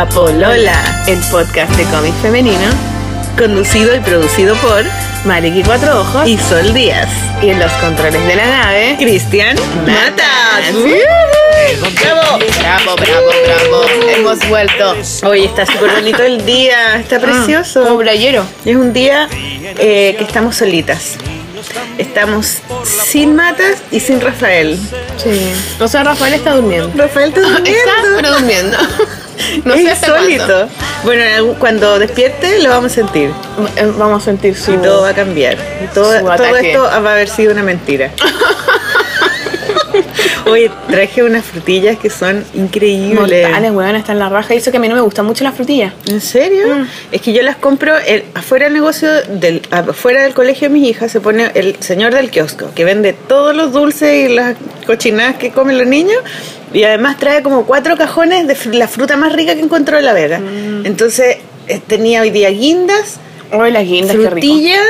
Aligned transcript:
La 0.00 0.08
Polola, 0.08 1.04
el 1.08 1.18
podcast 1.30 1.76
de 1.76 1.84
cómic 1.84 2.14
femenino, 2.22 2.70
conducido 3.36 3.94
y 3.94 4.00
producido 4.00 4.56
por 4.56 4.82
Mariki 5.26 5.62
Cuatro 5.62 6.00
Ojos 6.00 6.26
y 6.26 6.38
Sol 6.38 6.72
Díaz. 6.72 7.10
Y 7.42 7.50
en 7.50 7.58
los 7.58 7.70
controles 7.72 8.26
de 8.26 8.34
la 8.34 8.46
nave, 8.46 8.96
Cristian 8.98 9.58
Matas. 9.84 10.72
¡Bravo! 12.02 12.38
¡Bravo, 12.60 12.96
bravo, 12.96 13.30
bravo! 13.44 13.84
Hemos 14.08 14.48
vuelto. 14.48 14.96
Hoy 15.26 15.44
está 15.44 15.66
súper 15.66 15.90
bonito 15.90 16.22
el 16.22 16.46
día, 16.46 16.96
está 16.96 17.20
precioso. 17.20 17.82
Como 17.84 17.98
playero. 17.98 18.46
Es 18.64 18.76
un 18.76 18.94
día 18.94 19.28
eh, 19.76 20.14
que 20.16 20.24
estamos 20.24 20.56
solitas. 20.56 21.18
Estamos 21.98 22.62
sin 22.84 23.36
Matas 23.36 23.82
y 23.90 24.00
sin 24.00 24.22
Rafael. 24.22 24.78
Sí. 25.22 25.52
O 25.78 25.86
sea, 25.86 26.04
Rafael 26.04 26.32
está 26.32 26.54
durmiendo. 26.54 26.90
Rafael 26.96 27.28
está 27.28 27.40
durmiendo. 27.42 27.70
Está, 27.70 27.92
pero 28.16 28.32
durmiendo. 28.32 28.78
No 29.64 29.74
sé 29.74 29.90
hasta 29.90 30.06
insólito. 30.08 30.68
Bueno, 31.04 31.54
cuando 31.58 31.98
despierte 31.98 32.60
lo 32.62 32.70
vamos 32.70 32.92
a 32.92 32.94
sentir. 32.94 33.30
Eh, 33.76 33.92
vamos 33.96 34.22
a 34.22 34.24
sentir 34.26 34.56
su. 34.56 34.72
Y 34.72 34.78
todo 34.78 35.02
va 35.02 35.10
a 35.10 35.14
cambiar. 35.14 35.56
Y 35.82 35.86
todo, 35.94 36.12
todo 36.20 36.56
esto 36.56 36.82
va 36.82 36.92
a 36.92 37.12
haber 37.12 37.28
sido 37.28 37.52
una 37.52 37.62
mentira. 37.62 38.10
Oye, 40.46 40.70
traje 40.88 41.22
unas 41.22 41.44
frutillas 41.44 41.98
que 41.98 42.10
son 42.10 42.44
increíbles. 42.54 43.48
Mortales, 43.48 43.72
weón, 43.72 43.96
están 43.96 44.16
en 44.16 44.20
la 44.20 44.28
raja. 44.28 44.54
Y 44.54 44.58
eso 44.58 44.70
que 44.70 44.76
a 44.76 44.80
mí 44.80 44.88
no 44.88 44.94
me 44.94 45.00
gustan 45.00 45.26
mucho 45.26 45.44
las 45.44 45.54
frutillas. 45.54 45.92
¿En 46.06 46.20
serio? 46.20 46.76
Mm. 46.76 46.86
Es 47.12 47.20
que 47.20 47.32
yo 47.32 47.42
las 47.42 47.56
compro 47.56 47.96
el, 47.98 48.24
afuera 48.34 48.66
del 48.66 48.74
negocio, 48.74 49.08
del, 49.22 49.62
afuera 49.70 50.22
del 50.22 50.34
colegio 50.34 50.68
de 50.68 50.74
mis 50.74 50.88
hijas, 50.88 51.12
se 51.12 51.20
pone 51.20 51.50
el 51.54 51.76
señor 51.80 52.14
del 52.14 52.30
kiosco, 52.30 52.72
que 52.74 52.84
vende 52.84 53.12
todos 53.12 53.54
los 53.54 53.72
dulces 53.72 54.30
y 54.30 54.34
las 54.34 54.56
cochinadas 54.86 55.36
que 55.36 55.50
comen 55.50 55.78
los 55.78 55.86
niños. 55.86 56.18
Y 56.72 56.84
además 56.84 57.18
trae 57.18 57.42
como 57.42 57.64
cuatro 57.66 57.96
cajones 57.96 58.46
de 58.46 58.76
la 58.76 58.88
fruta 58.88 59.16
más 59.16 59.32
rica 59.32 59.54
que 59.54 59.60
encontró 59.60 59.98
en 59.98 60.04
La 60.04 60.12
Vega. 60.12 60.38
Mm. 60.38 60.86
Entonces 60.86 61.38
eh, 61.68 61.80
tenía 61.86 62.22
hoy 62.22 62.30
día 62.30 62.50
guindas, 62.50 63.18
hoy 63.52 63.72
las 63.72 63.84
guindas, 63.84 64.16
frutilla, 64.16 64.80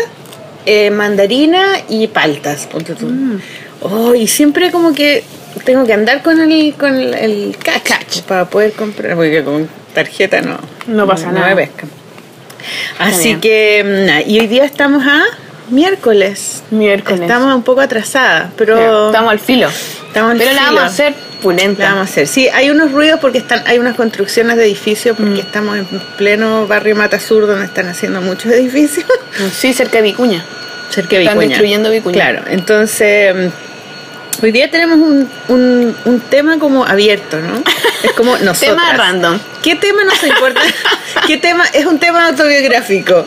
eh, 0.66 0.90
mandarina 0.90 1.64
y 1.88 2.06
paltas. 2.08 2.66
Ponte 2.66 2.94
tú. 2.94 3.06
Mm. 3.06 3.40
Oh, 3.82 4.14
y 4.14 4.26
siempre 4.26 4.70
como 4.70 4.92
que 4.94 5.24
tengo 5.64 5.86
que 5.86 5.92
andar 5.92 6.22
con 6.22 6.40
el, 6.40 6.74
con 6.74 6.96
el, 6.96 7.56
catch, 7.62 8.22
para 8.22 8.44
poder 8.44 8.72
comprar, 8.72 9.16
porque 9.16 9.42
con 9.42 9.68
tarjeta 9.94 10.40
no, 10.42 10.58
no 10.86 11.06
pasa 11.06 11.32
nada. 11.32 11.54
Me 11.54 11.66
pesca. 11.66 11.86
Así 12.98 13.36
que, 13.36 14.22
y 14.26 14.38
hoy 14.38 14.46
día 14.46 14.64
estamos 14.64 15.04
a 15.06 15.24
miércoles. 15.70 16.62
Miércoles. 16.70 17.22
Estamos 17.22 17.54
un 17.54 17.62
poco 17.62 17.80
atrasadas, 17.80 18.50
pero... 18.56 19.06
estamos 19.06 19.30
al 19.30 19.38
filo. 19.38 19.68
Estamos 20.06 20.32
al 20.32 20.38
pero 20.38 20.52
la 20.52 20.62
vamos 20.62 20.82
a 20.82 20.86
hacer 20.86 21.14
pulenta. 21.40 21.82
La 21.82 21.90
vamos 21.90 22.08
a 22.08 22.10
hacer. 22.10 22.26
Sí, 22.26 22.48
hay 22.48 22.70
unos 22.70 22.92
ruidos 22.92 23.18
porque 23.20 23.38
están 23.38 23.62
hay 23.66 23.78
unas 23.78 23.96
construcciones 23.96 24.56
de 24.56 24.64
edificios, 24.64 25.16
porque 25.16 25.42
mm. 25.42 25.46
estamos 25.46 25.78
en 25.78 25.86
pleno 26.18 26.66
barrio 26.66 26.96
Mata 26.96 27.18
Sur, 27.18 27.46
donde 27.46 27.64
están 27.64 27.88
haciendo 27.88 28.20
muchos 28.20 28.52
edificios. 28.52 29.06
Sí, 29.52 29.72
cerca 29.72 29.98
de 29.98 30.02
Vicuña. 30.02 30.44
Cerca 30.90 31.16
de 31.16 31.22
Vicuña. 31.22 31.32
Están 31.32 31.48
destruyendo 31.48 31.90
Vicuña. 31.90 32.14
Claro, 32.14 32.44
entonces 32.48 33.52
Hoy 34.42 34.52
día 34.52 34.70
tenemos 34.70 34.96
un, 34.98 35.30
un, 35.48 35.96
un 36.06 36.20
tema 36.20 36.58
como 36.58 36.84
abierto, 36.84 37.40
¿no? 37.40 37.62
Es 38.02 38.12
como 38.12 38.38
nosotros. 38.38 38.60
tema 38.60 38.92
random. 38.94 39.38
¿Qué 39.62 39.76
tema 39.76 40.04
nos 40.04 40.22
importa? 40.24 40.62
¿Qué 41.26 41.36
tema? 41.36 41.64
Es 41.74 41.84
un 41.84 41.98
tema 41.98 42.28
autobiográfico. 42.28 43.26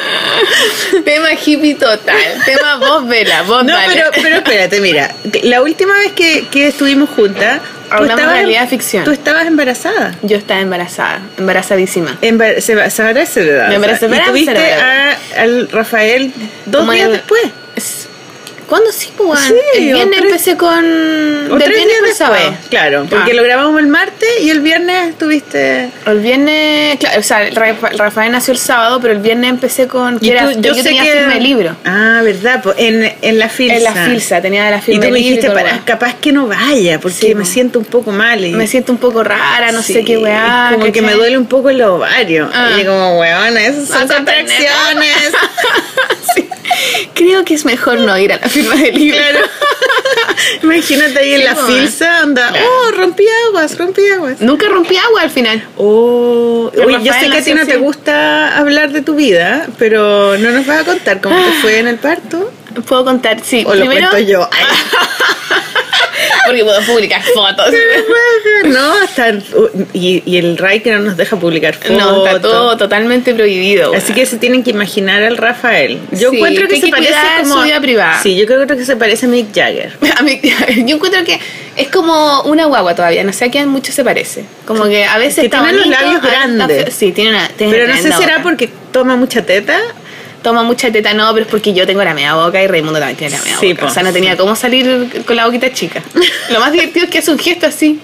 tema 1.04 1.34
hippie 1.34 1.74
total. 1.74 2.16
Tema 2.46 2.76
voz 2.76 3.06
vela, 3.06 3.42
voz 3.42 3.64
No, 3.64 3.76
pero, 3.86 4.06
pero 4.22 4.36
espérate, 4.36 4.80
mira. 4.80 5.14
La 5.42 5.60
última 5.60 5.92
vez 5.98 6.12
que, 6.12 6.46
que 6.48 6.68
estuvimos 6.68 7.10
juntas, 7.10 7.60
Hablamos 7.90 8.20
de 8.20 8.32
realidad 8.32 8.68
ficción. 8.68 9.04
Tú 9.04 9.10
estabas 9.10 9.46
embarazada. 9.46 10.14
Yo 10.22 10.36
estaba 10.36 10.60
embarazada, 10.60 11.20
embarazadísima. 11.38 12.16
Embar 12.20 12.60
se, 12.60 12.90
se, 12.90 13.26
se, 13.26 13.42
Me 13.68 13.74
embaracé, 13.74 14.06
y 14.06 14.20
tuviste 14.26 14.72
a, 14.74 15.16
al 15.36 15.68
Rafael 15.70 16.32
dos 16.66 16.90
días 16.90 17.10
después. 17.10 18.05
¿Cuándo 18.66 18.90
sí, 18.90 19.10
pues? 19.16 19.40
Sí, 19.40 19.54
el 19.76 19.94
viernes 19.94 20.18
empecé 20.18 20.56
con. 20.56 20.84
O 21.50 21.56
viernes 21.56 21.86
días 21.86 22.18
después, 22.18 22.68
claro. 22.68 23.06
Porque 23.08 23.32
ah. 23.32 23.34
lo 23.34 23.42
grabamos 23.44 23.78
el 23.78 23.86
martes 23.86 24.28
y 24.40 24.50
el 24.50 24.60
viernes 24.60 25.10
estuviste. 25.10 25.90
El 26.04 26.20
viernes. 26.20 26.98
Claro, 26.98 27.20
o 27.20 27.22
sea, 27.22 27.48
Rafael 27.50 28.32
nació 28.32 28.52
el 28.52 28.58
sábado, 28.58 29.00
pero 29.00 29.14
el 29.14 29.20
viernes 29.20 29.50
empecé 29.50 29.86
con. 29.86 30.18
Que 30.18 30.32
era, 30.32 30.52
yo, 30.52 30.74
tenía 30.82 31.04
que... 31.04 31.12
firme 31.12 31.40
libro. 31.40 31.76
Ah, 31.84 32.22
¿verdad? 32.24 32.60
Pues 32.62 32.76
en, 32.78 33.14
en 33.22 33.38
la 33.38 33.48
filsa. 33.48 33.76
En 33.76 33.84
la 33.84 33.92
filsa, 34.06 34.42
tenía 34.42 34.68
la 34.70 34.80
firma 34.80 35.04
Y 35.04 35.06
tú 35.06 35.12
me 35.12 35.18
dijiste, 35.18 35.50
para, 35.50 35.84
capaz 35.84 36.14
que 36.14 36.32
no 36.32 36.48
vaya, 36.48 36.98
porque 37.00 37.34
me 37.34 37.44
siento 37.44 37.78
un 37.78 37.84
poco 37.84 38.10
mal. 38.10 38.44
Y... 38.44 38.52
Me 38.52 38.66
siento 38.66 38.90
un 38.92 38.98
poco 38.98 39.22
rara, 39.22 39.70
no 39.70 39.82
sé 39.82 40.04
qué 40.04 40.18
weá. 40.18 40.70
Como 40.72 40.90
que 40.92 41.02
me 41.02 41.12
duele 41.12 41.38
un 41.38 41.46
poco 41.46 41.70
el 41.70 41.80
ovario. 41.82 42.50
Ah. 42.52 42.70
Y 42.80 42.84
como, 42.84 43.20
weón, 43.20 43.56
esas 43.56 43.88
son 43.88 44.08
contracciones. 44.08 45.32
sí. 46.34 46.45
Creo 47.14 47.44
que 47.44 47.54
es 47.54 47.64
mejor 47.64 48.00
no 48.00 48.16
ir 48.18 48.32
a 48.32 48.38
la 48.38 48.48
firma 48.48 48.74
del 48.76 48.94
libro. 48.94 49.18
Imagínate 50.62 51.18
ahí 51.18 51.34
en 51.34 51.44
la 51.44 51.56
filsa, 51.56 52.20
anda, 52.20 52.52
oh, 52.52 52.90
rompí 52.92 53.24
aguas, 53.48 53.78
rompí 53.78 54.06
aguas. 54.08 54.40
Nunca 54.40 54.68
rompí 54.68 54.96
agua 54.96 55.22
al 55.22 55.30
final. 55.30 55.66
Oh, 55.76 56.70
oye, 56.84 56.98
yo 57.02 57.12
sé 57.12 57.30
que 57.30 57.38
a 57.38 57.42
ti 57.42 57.54
no 57.54 57.66
te 57.66 57.76
gusta 57.76 58.58
hablar 58.58 58.92
de 58.92 59.02
tu 59.02 59.14
vida, 59.14 59.66
pero 59.78 60.36
no 60.38 60.50
nos 60.50 60.66
vas 60.66 60.80
a 60.80 60.84
contar 60.84 61.20
cómo 61.20 61.36
te 61.36 61.52
fue 61.60 61.78
en 61.78 61.88
el 61.88 61.96
parto. 61.96 62.52
Puedo 62.86 63.04
contar, 63.04 63.40
sí. 63.42 63.64
O 63.66 63.74
lo 63.74 63.86
cuento 63.86 64.18
yo. 64.18 64.48
Porque 66.46 66.64
puedo 66.64 66.80
publicar 66.82 67.22
fotos. 67.22 67.66
No, 68.64 68.94
hasta 69.02 69.32
y, 69.92 70.22
y, 70.24 70.38
el 70.38 70.56
RAI 70.56 70.80
que 70.82 70.90
no 70.90 70.98
nos 70.98 71.16
deja 71.16 71.38
publicar 71.38 71.74
fotos. 71.74 71.96
No, 71.96 72.26
está 72.26 72.40
todo 72.40 72.76
totalmente 72.76 73.34
prohibido. 73.34 73.94
Así 73.94 74.12
que 74.12 74.26
se 74.26 74.38
tienen 74.38 74.64
que 74.64 74.70
imaginar 74.70 75.22
al 75.22 75.36
Rafael. 75.36 76.00
Yo 76.12 76.32
encuentro 76.32 76.66
que, 76.66 76.80
se 76.80 76.88
parece 76.88 77.14
como 77.42 77.58
su 77.58 77.62
vida 77.62 77.80
privada. 77.80 78.20
Sí, 78.22 78.36
yo 78.36 78.46
creo 78.46 78.66
que 78.66 78.84
se 78.84 78.96
parece 78.96 79.26
a 79.26 79.28
Mick 79.28 79.54
Jagger. 79.54 79.92
A 80.16 80.22
Mick 80.22 80.42
Jagger. 80.42 80.84
Yo 80.84 80.96
encuentro 80.96 81.22
que 81.24 81.38
es 81.76 81.88
como 81.88 82.42
una 82.42 82.64
guagua 82.64 82.94
todavía, 82.94 83.22
no 83.22 83.32
sé 83.32 83.44
a 83.44 83.50
quién 83.50 83.68
mucho 83.68 83.92
se 83.92 84.02
parece. 84.02 84.44
Como 84.64 84.84
que 84.84 85.04
a 85.04 85.18
veces 85.18 85.44
que 85.44 85.48
tiene 85.50 85.72
los 85.72 85.86
labios 85.86 86.22
grandes. 86.22 86.94
sí, 86.94 87.12
tiene 87.12 87.30
una 87.30 87.50
Pero 87.56 87.86
no 87.86 87.96
sé 87.96 88.10
si 88.10 88.18
será 88.18 88.42
porque 88.42 88.70
toma 88.92 89.16
mucha 89.16 89.42
teta 89.42 89.78
toma 90.46 90.62
mucha 90.62 90.92
teta, 90.92 91.12
no, 91.12 91.32
pero 91.32 91.44
es 91.44 91.50
porque 91.50 91.74
yo 91.74 91.88
tengo 91.88 92.04
la 92.04 92.14
media 92.14 92.36
boca 92.36 92.62
y 92.62 92.68
Raimundo 92.68 93.00
también 93.00 93.16
tiene 93.16 93.36
la 93.36 93.42
media 93.42 93.58
sí, 93.58 93.72
boca. 93.72 93.86
O 93.86 93.90
sea, 93.90 94.04
no 94.04 94.12
tenía 94.12 94.36
cómo 94.36 94.54
salir 94.54 95.24
con 95.26 95.34
la 95.34 95.44
boquita 95.44 95.72
chica. 95.72 96.00
Lo 96.50 96.60
más 96.60 96.70
divertido 96.70 97.06
es 97.06 97.10
que 97.10 97.18
hace 97.18 97.32
un 97.32 97.38
gesto 97.40 97.66
así, 97.66 97.98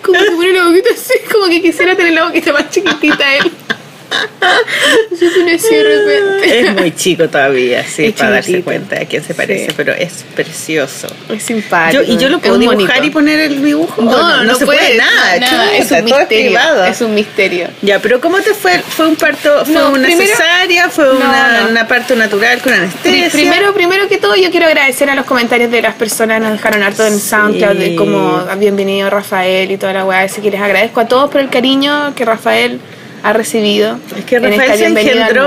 como 0.00 0.18
que 0.18 0.30
pone 0.30 0.52
la 0.54 0.64
boquita 0.68 0.88
así, 0.94 1.12
como 1.30 1.48
que 1.48 1.60
quisiera 1.60 1.94
tener 1.94 2.14
la 2.14 2.24
boquita 2.24 2.54
más 2.54 2.70
chiquitita 2.70 3.36
él. 3.36 3.52
Es 6.42 6.74
muy 6.74 6.94
chico 6.94 7.28
todavía, 7.28 7.84
sí, 7.86 8.14
para 8.16 8.30
darse 8.30 8.62
cuenta 8.62 8.96
de 8.96 9.06
quién 9.06 9.22
se 9.22 9.34
parece, 9.34 9.72
pero 9.76 9.92
es 9.92 10.24
precioso. 10.34 11.08
Es 11.28 11.42
simpático. 11.42 12.02
¿Y 12.02 12.16
yo 12.16 12.28
lo 12.28 12.40
puedo 12.40 12.58
dibujar 12.58 13.04
y 13.04 13.10
poner 13.10 13.40
el 13.40 13.62
dibujo? 13.62 14.02
No, 14.02 14.44
no, 14.44 14.54
se 14.54 14.66
puede, 14.66 14.96
nada. 14.96 15.36
es 15.76 15.90
un 15.90 16.04
misterio. 16.04 16.84
Es, 16.84 17.00
un 17.00 17.14
misterio. 17.14 17.68
Ya, 17.82 18.00
pero 18.00 18.20
¿cómo 18.20 18.40
te 18.40 18.54
fue? 18.54 18.78
¿Fue 18.80 19.06
un 19.06 19.16
parto? 19.16 19.64
¿Fue 19.64 19.88
una 19.88 20.08
cesárea? 20.08 20.88
¿Fue 20.88 21.14
una, 21.14 21.66
una, 21.68 21.88
parto 21.88 22.14
natural 22.16 22.60
con 22.60 22.72
anestesia? 22.72 23.30
Primero, 23.30 23.74
primero 23.74 24.08
que 24.08 24.18
todo, 24.18 24.34
yo 24.36 24.50
quiero 24.50 24.66
agradecer 24.66 25.10
a 25.10 25.14
los 25.14 25.26
comentarios 25.26 25.70
de 25.70 25.82
las 25.82 25.94
personas 25.94 26.40
nos 26.40 26.52
dejaron 26.52 26.82
harto 26.82 27.06
en 27.06 27.18
SoundCloud, 27.18 27.96
como 27.96 28.44
bienvenido 28.58 29.10
Rafael 29.10 29.70
y 29.70 29.76
toda 29.76 29.92
la 29.92 30.04
weá. 30.04 30.22
Así 30.22 30.40
que 30.40 30.50
les 30.50 30.60
agradezco 30.60 31.00
a 31.00 31.08
todos 31.08 31.30
por 31.30 31.40
el 31.40 31.48
cariño 31.48 32.14
que 32.14 32.24
Rafael 32.24 32.80
ha 33.22 33.32
recibido. 33.32 33.98
Es 34.16 34.24
que 34.24 34.38
Rafael 34.38 34.78
se 34.78 34.86
engendró 34.86 35.46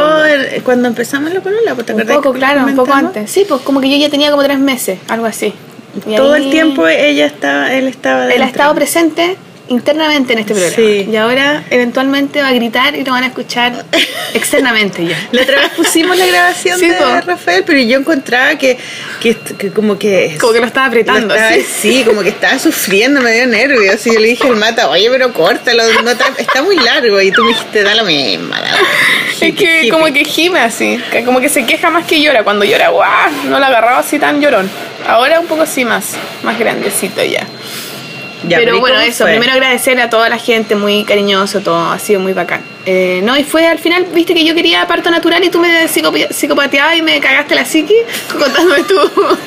cuando 0.64 0.88
empezamos 0.88 1.34
la 1.34 1.42
polola, 1.42 1.76
¿te 1.76 1.94
Un 1.94 2.06
poco, 2.08 2.34
claro, 2.34 2.66
un 2.66 2.76
poco 2.76 2.94
antes. 2.94 3.30
Sí, 3.30 3.46
pues 3.48 3.62
como 3.62 3.82
que 3.82 3.90
yo 3.90 3.98
ya 3.98 4.10
tenía 4.10 4.32
como 4.32 4.44
tres 4.44 4.60
meses, 4.60 5.00
algo 5.08 5.26
así. 5.26 5.54
Todo 6.16 6.36
el 6.36 6.50
tiempo 6.50 6.88
ella 6.88 7.26
estaba, 7.26 7.74
él 7.74 7.88
estaba 7.88 8.28
Él 8.34 8.42
ha 8.42 8.48
estado 8.48 8.76
presente 8.76 9.38
internamente 9.68 10.34
en 10.34 10.40
este 10.40 10.54
programa. 10.54 11.12
Y 11.12 11.16
ahora 11.16 11.64
eventualmente 11.70 12.42
va 12.42 12.50
a 12.50 12.54
gritar 12.54 12.96
y 12.96 13.04
lo 13.04 13.12
van 13.12 13.24
a 13.24 13.28
escuchar 13.28 13.86
externamente 14.34 15.06
ya. 15.06 15.18
La 15.32 15.44
otra 15.44 15.60
vez 15.62 15.70
pusimos 15.72 16.18
la 16.18 16.26
grabación 16.26 16.80
de 16.80 17.22
Rafael, 17.22 17.64
pero 17.66 17.80
yo 17.80 17.98
encontraba 17.98 18.58
que, 18.58 18.78
que, 19.22 19.36
como 19.72 19.98
que... 19.98 20.38
Como 20.40 20.54
que 20.54 20.60
lo 20.60 20.68
estaba 20.68 20.88
apretando. 20.88 21.36
sí, 21.82 22.04
como 22.06 22.22
que 22.22 22.30
estaba 22.30 22.60
sufriendo, 22.60 23.22
me 23.22 23.32
dio 23.34 23.48
nervios. 23.48 24.06
Y 24.06 24.14
yo 24.14 24.20
le 24.20 24.28
dije 24.28 24.48
al 24.48 24.56
mata, 24.56 24.90
oye, 24.90 25.10
pero 25.10 25.34
córtalo, 25.34 25.84
no 26.04 26.12
está 26.12 26.62
muy 26.62 26.78
largo. 26.78 27.20
Y 27.22 27.32
tú 27.32 27.44
me 27.44 27.50
dijiste, 27.50 27.84
da 27.84 27.96
la 27.96 28.04
misma. 28.04 28.62
es 29.42 29.56
que 29.56 29.90
como 29.90 30.06
que 30.06 30.26
gime 30.26 30.60
así, 30.60 31.00
como 31.26 31.40
que 31.40 31.50
se 31.50 31.66
queja 31.66 31.90
más 31.90 32.06
que 32.06 32.22
llora. 32.22 32.44
Cuando 32.44 32.66
llora, 32.66 32.90
guau, 32.90 33.32
no 33.46 33.60
la 33.60 33.68
agarraba 33.68 34.00
así 34.00 34.20
tan 34.20 34.42
llorón. 34.42 34.70
Ahora 35.08 35.40
un 35.40 35.48
poco 35.48 35.64
así 35.64 35.86
más, 35.86 36.14
más 36.44 36.58
grandecito 36.58 37.24
ya 37.24 37.46
pero 38.50 38.80
bueno, 38.80 39.00
eso, 39.00 39.26
primero 39.26 39.54
agradecer 39.54 40.00
a 40.00 40.10
toda 40.10 40.30
la 40.30 40.38
gente, 40.38 40.76
muy 40.76 41.04
cariñoso, 41.04 41.62
todo, 41.62 41.92
ha 41.92 42.00
sido 42.00 42.20
muy 42.20 42.34
bacán. 42.34 42.62
Eh, 42.88 43.22
no, 43.24 43.36
y 43.36 43.44
fue 43.44 43.66
al 43.66 43.80
final, 43.80 44.06
viste 44.14 44.36
que 44.36 44.46
yo 44.46 44.54
quería 44.54 44.86
parto 44.86 45.10
natural 45.10 45.44
y 45.44 45.50
tú 45.50 45.60
me 45.60 45.88
psicopateabas 45.88 46.98
y 46.98 47.02
me 47.02 47.20
cagaste 47.20 47.56
la 47.56 47.66
psiqui 47.66 47.96
contándome 48.38 48.84
tu, 48.84 48.96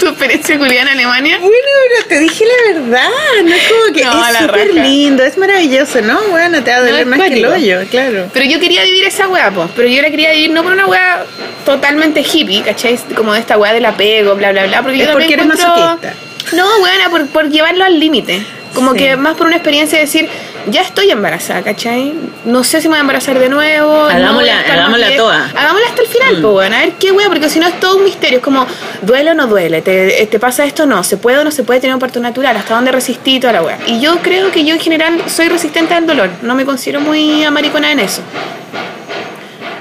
tu 0.01 0.09
experiencia 0.09 0.59
culiada 0.59 0.83
en 0.83 0.89
Alemania. 0.89 1.39
Bueno, 1.39 1.55
pero 1.55 2.09
te 2.09 2.19
dije 2.19 2.45
la 2.45 2.81
verdad, 2.81 3.11
no 3.45 3.55
es 3.55 3.63
como 3.69 3.93
que 3.95 4.01
es 4.01 4.39
súper 4.39 4.75
lindo, 4.75 5.23
es 5.23 5.39
maravilloso, 5.39 6.01
¿no? 6.03 6.21
Bueno, 6.31 6.65
te 6.65 6.73
va 6.73 6.79
a 6.79 6.81
doler 6.81 7.07
más 7.07 7.21
que 7.21 7.35
el 7.35 7.47
hoyo, 7.47 7.79
claro. 7.91 8.29
Pero 8.33 8.45
yo 8.47 8.59
quería 8.59 8.83
vivir 8.83 9.05
esa 9.05 9.29
weá, 9.29 9.53
pues, 9.53 9.69
pero 9.77 9.87
yo 9.87 10.03
la 10.03 10.11
quería 10.11 10.33
vivir 10.33 10.51
no 10.51 10.65
por 10.65 10.73
una 10.73 10.87
weá 10.87 11.25
totalmente 11.65 12.23
hippie, 12.23 12.63
¿cachai? 12.63 12.99
Como 13.15 13.35
de 13.35 13.41
esta 13.41 13.57
weá 13.57 13.73
del 13.73 13.85
apego, 13.85 14.35
bla, 14.35 14.51
bla, 14.51 14.67
bla. 14.67 14.83
Porque 14.83 15.01
es 15.01 15.07
yo 15.07 15.13
porque 15.13 15.35
eres 15.35 15.47
masoquista. 15.47 16.13
No, 16.53 16.67
por, 17.11 17.27
por 17.29 17.51
llevarlo 17.51 17.85
al 17.85 17.99
límite. 17.99 18.45
Como 18.79 18.95
que 18.95 19.17
más 19.17 19.37
por 19.37 19.47
una 19.47 19.57
experiencia 19.57 19.99
de 19.99 20.05
decir, 20.05 20.29
ya 20.67 20.83
estoy 20.83 21.11
embarazada, 21.11 21.63
¿cachai? 21.63 22.15
No 22.45 22.63
sé 22.65 22.81
si 22.81 22.89
me 22.89 22.93
voy 22.93 22.99
a 22.99 23.01
embarazar 23.01 23.39
de 23.39 23.49
nuevo. 23.49 24.05
Hagámosla, 24.05 24.61
hagámosla 24.61 25.17
toda. 25.17 25.45
Hagámosla 25.55 25.87
hasta 25.89 26.03
el 26.03 26.09
final, 26.09 26.37
mm. 26.37 26.43
pues 26.43 26.53
bueno, 26.53 26.77
a 26.77 26.79
ver 26.81 26.93
qué 26.93 27.13
wea, 27.13 27.29
porque 27.29 27.49
si 27.49 27.59
no 27.59 27.67
es 27.67 27.81
todo 27.81 27.97
un 27.97 28.05
misterio. 28.05 28.39
Es 28.39 28.45
como, 28.45 28.67
¿duele 29.03 29.33
o 29.33 29.35
no 29.35 29.47
duele? 29.47 29.83
¿Te, 29.83 30.27
¿Te, 30.27 30.39
pasa 30.39 30.65
esto 30.65 30.85
o 30.85 30.87
no? 30.87 31.03
¿Se 31.03 31.17
puede 31.17 31.39
o 31.39 31.45
no 31.45 31.51
se 31.51 31.65
puede 31.65 31.81
tener 31.81 31.95
un 31.95 32.01
parto 32.01 32.21
natural? 32.21 32.57
¿Hasta 32.57 32.75
dónde 32.75 32.93
resistí 32.93 33.41
toda 33.41 33.55
la 33.55 33.63
wea? 33.63 33.79
Y 33.87 34.01
yo 34.01 34.19
creo 34.19 34.51
que 34.51 34.65
yo 34.65 34.75
en 34.75 34.81
general 34.81 35.23
soy 35.27 35.49
resistente 35.49 35.95
al 35.95 36.07
dolor. 36.07 36.31
No 36.43 36.55
me 36.55 36.65
considero 36.65 37.01
muy 37.01 37.45
amaricona 37.45 37.93
en 37.93 38.01
eso. 38.01 38.23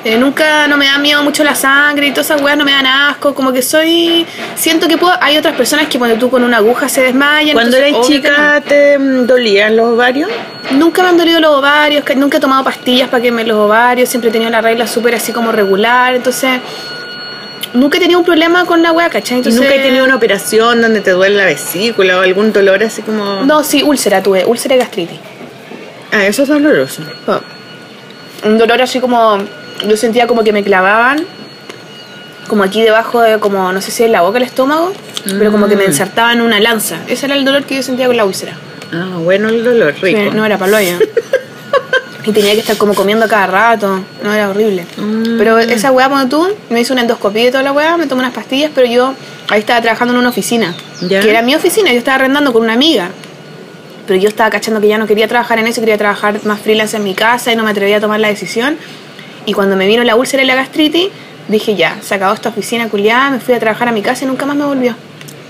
Eh, 0.03 0.17
nunca 0.17 0.67
no 0.67 0.77
me 0.77 0.85
da 0.85 0.97
miedo 0.97 1.23
mucho 1.23 1.43
la 1.43 1.55
sangre 1.55 2.07
y 2.07 2.11
todas 2.11 2.27
esas 2.27 2.41
weas 2.41 2.57
no 2.57 2.65
me 2.65 2.71
dan 2.71 2.85
asco. 2.85 3.33
Como 3.33 3.51
que 3.51 3.61
soy. 3.61 4.25
Siento 4.55 4.87
que 4.87 4.97
puedo. 4.97 5.13
Hay 5.21 5.37
otras 5.37 5.55
personas 5.55 5.87
que 5.87 5.97
cuando 5.97 6.17
tú 6.17 6.29
con 6.29 6.43
una 6.43 6.57
aguja 6.57 6.87
se 6.87 7.01
desmayan. 7.01 7.53
Cuando 7.53 7.77
eres 7.77 8.01
chica, 8.01 8.61
¿te 8.65 8.97
dolían 8.97 9.75
los 9.75 9.87
ovarios? 9.87 10.29
Nunca 10.71 11.01
me 11.03 11.09
han 11.09 11.17
dolido 11.17 11.39
los 11.39 11.51
ovarios. 11.51 12.03
Nunca 12.15 12.37
he 12.37 12.39
tomado 12.39 12.63
pastillas 12.63 13.09
para 13.09 13.21
que 13.21 13.31
me 13.31 13.43
los 13.43 13.57
ovarios. 13.57 14.09
Siempre 14.09 14.29
he 14.29 14.33
tenido 14.33 14.51
la 14.51 14.61
regla 14.61 14.87
súper 14.87 15.15
así 15.15 15.31
como 15.31 15.51
regular. 15.51 16.15
Entonces. 16.15 16.59
Nunca 17.73 17.97
he 17.97 17.99
tenido 17.99 18.19
un 18.19 18.25
problema 18.25 18.65
con 18.65 18.81
la 18.81 18.93
wea, 18.93 19.09
¿cachai? 19.09 19.39
Entonces, 19.39 19.61
¿Nunca 19.61 19.75
he 19.75 19.79
tenido 19.79 20.05
una 20.05 20.15
operación 20.15 20.81
donde 20.81 21.01
te 21.01 21.11
duele 21.11 21.35
la 21.35 21.45
vesícula 21.45 22.17
o 22.17 22.21
algún 22.21 22.53
dolor 22.53 22.81
así 22.81 23.01
como.? 23.01 23.43
No, 23.43 23.63
sí, 23.63 23.83
úlcera 23.83 24.23
tuve, 24.23 24.45
úlcera 24.45 24.75
y 24.75 24.77
gastritis. 24.77 25.19
Ah, 26.11 26.25
eso 26.25 26.43
es 26.43 26.49
doloroso. 26.49 27.03
Oh. 27.27 27.39
Un 28.47 28.57
dolor 28.57 28.81
así 28.81 28.99
como 28.99 29.43
yo 29.85 29.97
sentía 29.97 30.27
como 30.27 30.43
que 30.43 30.53
me 30.53 30.63
clavaban 30.63 31.25
como 32.47 32.63
aquí 32.63 32.81
debajo 32.81 33.21
de 33.21 33.39
como 33.39 33.71
no 33.71 33.81
sé 33.81 33.91
si 33.91 34.03
en 34.03 34.11
la 34.11 34.21
boca 34.21 34.37
el 34.37 34.45
estómago 34.45 34.93
pero 35.37 35.51
como 35.51 35.67
que 35.67 35.75
me 35.75 35.83
mm. 35.83 35.87
ensartaban 35.87 36.41
una 36.41 36.59
lanza. 36.59 36.99
Ese 37.07 37.25
era 37.25 37.35
el 37.35 37.43
dolor 37.43 37.65
que 37.65 37.75
yo 37.75 37.83
sentía 37.83 38.07
con 38.07 38.15
la 38.15 38.25
úlcera. 38.25 38.57
Ah 38.93 39.17
bueno 39.21 39.49
el 39.49 39.63
dolor 39.63 39.93
rico. 40.01 40.33
no 40.33 40.45
era 40.45 40.57
paloya 40.57 40.97
y 42.25 42.31
tenía 42.31 42.53
que 42.53 42.59
estar 42.59 42.77
como 42.77 42.93
comiendo 42.93 43.27
cada 43.27 43.47
rato 43.47 44.03
no 44.23 44.33
era 44.33 44.49
horrible. 44.49 44.85
Mm. 44.95 45.37
pero 45.37 45.59
esa 45.59 45.91
weá 45.91 46.09
cuando 46.09 46.37
tú 46.37 46.47
me 46.69 46.79
hizo 46.79 46.93
una 46.93 47.01
endoscopia 47.01 47.47
y 47.47 47.51
toda 47.51 47.63
la 47.63 47.73
weá 47.73 47.97
me 47.97 48.07
tomé 48.07 48.21
unas 48.21 48.33
pastillas 48.33 48.71
pero 48.73 48.87
yo 48.87 49.13
ahí 49.49 49.59
estaba 49.59 49.81
trabajando 49.81 50.13
en 50.13 50.19
una 50.19 50.29
oficina 50.29 50.73
que 51.07 51.29
era 51.29 51.41
mi 51.41 51.55
oficina 51.55 51.91
yo 51.91 51.97
estaba 51.97 52.15
arrendando 52.15 52.53
con 52.53 52.63
una 52.63 52.73
amiga. 52.73 53.09
Pero 54.05 54.21
yo 54.21 54.29
estaba 54.29 54.49
cachando 54.49 54.79
que 54.79 54.87
ya 54.87 54.97
no 54.97 55.05
quería 55.05 55.27
trabajar 55.27 55.59
en 55.59 55.67
eso 55.67 55.81
quería 55.81 55.97
trabajar 55.97 56.39
más 56.45 56.61
freelance 56.61 56.95
en 56.95 57.03
mi 57.03 57.13
casa 57.13 57.51
y 57.51 57.57
no 57.57 57.63
me 57.63 57.71
atrevía 57.71 57.97
a 57.97 57.99
tomar 57.99 58.21
la 58.21 58.29
decisión 58.29 58.77
y 59.47 59.53
cuando 59.53 59.77
me 59.77 59.87
vino 59.87 60.03
la 60.03 60.15
úlcera 60.15 60.43
y 60.43 60.45
la 60.45 60.55
gastritis, 60.55 61.07
dije 61.47 61.75
ya, 61.75 61.97
se 62.01 62.13
acabó 62.13 62.33
esta 62.33 62.49
oficina 62.49 62.89
culiada, 62.89 63.31
me 63.31 63.39
fui 63.39 63.55
a 63.55 63.59
trabajar 63.59 63.87
a 63.87 63.93
mi 63.93 64.01
casa 64.01 64.25
y 64.25 64.27
nunca 64.27 64.45
más 64.45 64.57
me 64.57 64.65
volvió. 64.65 64.93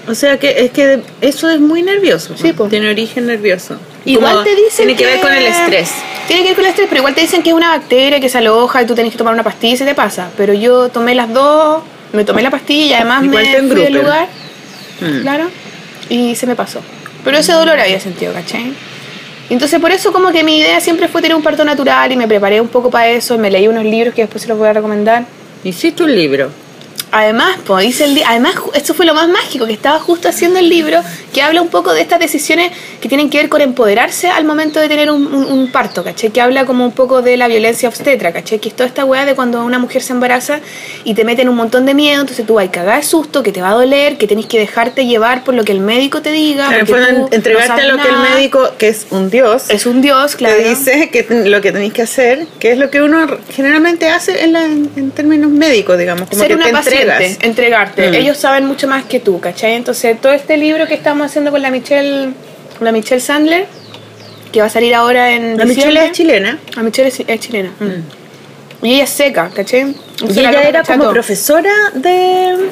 O 0.08 0.14
sea 0.14 0.38
que 0.38 0.64
es 0.64 0.72
que 0.72 1.02
eso 1.20 1.50
es 1.50 1.60
muy 1.60 1.82
nervioso. 1.82 2.36
Sí, 2.38 2.54
pues. 2.54 2.70
Tiene 2.70 2.90
origen 2.92 3.26
nervioso. 3.26 3.78
Igual 4.06 4.44
te 4.44 4.52
dicen. 4.56 4.86
Tiene 4.86 4.96
que, 4.96 5.06
ver 5.06 5.20
con 5.20 5.34
el 5.34 5.46
estrés. 5.48 5.92
Tiene 6.28 6.44
que 6.44 6.50
ver 6.50 6.56
con 6.56 6.64
el 6.64 6.70
estrés, 6.70 6.88
pero 6.88 7.00
igual 7.00 7.16
te 7.16 7.22
dicen 7.22 7.42
que 7.42 7.50
es 7.50 7.56
una 7.56 7.70
bacteria 7.70 8.20
que 8.20 8.30
se 8.30 8.38
aloja 8.38 8.84
y 8.84 8.86
tú 8.86 8.94
tenés 8.94 9.12
que 9.12 9.18
tomar 9.18 9.34
una 9.34 9.44
pastilla 9.44 9.74
y 9.74 9.78
se 9.78 9.86
te 9.86 9.96
pasa. 9.96 10.30
Pero 10.38 10.54
yo 10.54 10.90
tomé 10.90 11.16
las 11.16 11.34
dos, 11.34 11.82
me 12.14 12.24
tomé 12.24 12.44
la 12.44 12.52
pastilla 12.52 12.86
y 12.86 12.94
además 12.94 13.24
me 13.24 13.64
fui 13.68 13.82
del 13.82 13.94
lugar. 13.94 14.30
Mm. 15.02 15.22
Claro. 15.24 15.50
Y 16.08 16.36
se 16.36 16.46
me 16.46 16.56
pasó. 16.56 16.82
Pero 17.26 17.40
ese 17.40 17.52
dolor 17.52 17.80
había 17.80 18.00
sentido, 18.00 18.32
¿cachai? 18.32 18.74
Entonces 19.50 19.80
por 19.80 19.92
eso 19.92 20.12
como 20.12 20.32
que 20.32 20.44
mi 20.44 20.60
idea 20.60 20.80
siempre 20.82 21.08
fue 21.08 21.22
tener 21.22 21.36
un 21.36 21.44
parto 21.44 21.64
natural 21.64 22.12
y 22.12 22.18
me 22.18 22.28
preparé 22.28 22.60
un 22.60 22.68
poco 22.68 22.90
para 22.90 23.08
eso, 23.10 23.38
me 23.38 23.50
leí 23.50 23.68
unos 23.68 23.86
libros 23.86 24.14
que 24.14 24.24
después 24.24 24.42
se 24.42 24.48
los 24.48 24.58
voy 24.58 24.68
a 24.68 24.74
recomendar. 24.74 25.26
¿Hiciste 25.64 26.04
un 26.04 26.14
libro? 26.14 26.52
Además, 27.12 27.58
pues, 27.66 27.86
hice 27.86 28.04
el 28.04 28.22
además, 28.26 28.56
esto 28.74 28.94
fue 28.94 29.06
lo 29.06 29.14
más 29.14 29.30
mágico, 29.30 29.66
que 29.66 29.74
estaba 29.74 29.98
justo 30.00 30.28
haciendo 30.28 30.60
el 30.60 30.68
libro 30.68 31.02
que 31.34 31.42
habla 31.42 31.62
un 31.62 31.70
poco 31.70 31.94
de 31.94 32.02
estas 32.02 32.20
decisiones 32.20 32.72
que 33.02 33.08
tienen 33.08 33.30
que 33.30 33.38
ver 33.38 33.50
con 33.50 33.62
empoderarse 33.62 34.30
al 34.30 34.46
momento 34.46 34.80
de 34.80 34.88
tener 34.88 35.12
un, 35.12 35.70
parto, 35.72 36.04
¿caché? 36.04 36.30
Que 36.30 36.42
habla 36.42 36.66
como 36.66 36.86
un 36.86 36.92
poco 36.92 37.22
de 37.22 37.38
la 37.38 37.48
violencia 37.48 37.90
obstetra, 37.90 38.32
¿caché? 38.32 38.60
Que 38.60 38.70
es 38.70 38.76
toda 38.76 38.88
esta 38.88 39.06
weá 39.06 39.26
de 39.26 39.36
cuando 39.36 39.64
una 39.64 39.80
mujer 39.80 40.02
se 40.02 40.14
embaraza 40.14 40.60
y 41.04 41.14
te 41.14 41.24
meten 41.24 41.50
un 41.50 41.56
montón 41.56 41.86
de 41.86 41.94
miedo, 41.94 42.22
entonces 42.22 42.46
tú 42.46 42.56
vas 42.56 42.68
a 42.68 42.72
cagar 42.72 42.98
de 42.98 43.04
susto, 43.04 43.44
que 43.44 43.52
te 43.52 43.62
va 43.62 43.70
a 43.70 43.74
doler, 43.74 44.18
que 44.18 44.28
tenés 44.28 44.46
que 44.46 44.60
dejarte 44.60 45.06
llevar 45.06 45.44
por 45.44 45.54
lo 45.54 45.64
que 45.64 45.72
el 45.72 45.80
médico 45.80 46.22
te 46.22 46.32
diga. 46.32 46.68
Claro, 46.86 47.28
entregarte 47.32 47.82
a 47.82 47.88
lo 47.88 48.02
que 48.02 48.08
el 48.08 48.18
médico, 48.18 48.72
que 48.78 48.88
es 48.88 49.08
un 49.10 49.30
dios, 49.30 49.70
es 49.70 49.86
un 49.86 50.02
dios, 50.02 50.36
claro. 50.36 50.56
Te 50.58 50.70
dice 50.70 51.10
que 51.10 51.26
lo 51.30 51.62
que 51.62 51.72
tenés 51.72 51.94
que 51.94 52.02
hacer, 52.04 52.48
que 52.60 52.72
es 52.72 52.78
lo 52.78 52.90
que 52.90 53.02
uno 53.02 53.28
generalmente 53.52 54.10
hace 54.10 54.44
en, 54.44 54.56
en, 54.56 55.12
términos 55.12 55.52
médicos, 55.52 55.98
digamos, 55.98 56.30
como 56.30 56.42
Ser 56.42 56.50
que 56.50 56.56
una 56.56 56.70
entregarte. 57.42 58.10
Mm. 58.10 58.14
Ellos 58.14 58.38
saben 58.38 58.66
mucho 58.66 58.88
más 58.88 59.06
que 59.06 59.20
tú, 59.20 59.40
¿cachai? 59.40 59.74
Entonces, 59.74 60.20
todo 60.20 60.34
este 60.34 60.58
libro 60.58 60.88
que 60.88 60.94
estamos 60.94 61.17
haciendo 61.26 61.52
con 61.52 61.62
la 61.62 61.72
Michelle, 61.72 62.34
la 62.80 62.92
Michelle 62.92 63.22
Sandler, 63.22 63.66
que 64.52 64.60
va 64.62 64.68
a 64.68 64.70
salir 64.70 64.96
ahora 64.96 65.32
en. 65.32 65.58
La 65.58 65.66
Michelle 65.66 66.06
es 66.06 66.12
chilena. 66.12 66.58
La 66.76 66.84
Michelle 66.84 67.10
es, 67.10 67.40
chilena. 67.40 67.72
Mm. 67.80 67.86
Mm. 67.86 68.86
Y 68.86 68.94
ella 68.96 69.04
es 69.06 69.10
seca, 69.10 69.50
¿cachai? 69.54 69.96
y 70.30 70.40
ella 70.40 70.62
era 70.62 70.84
como 70.84 71.10
profesora 71.10 71.74
de, 71.96 72.70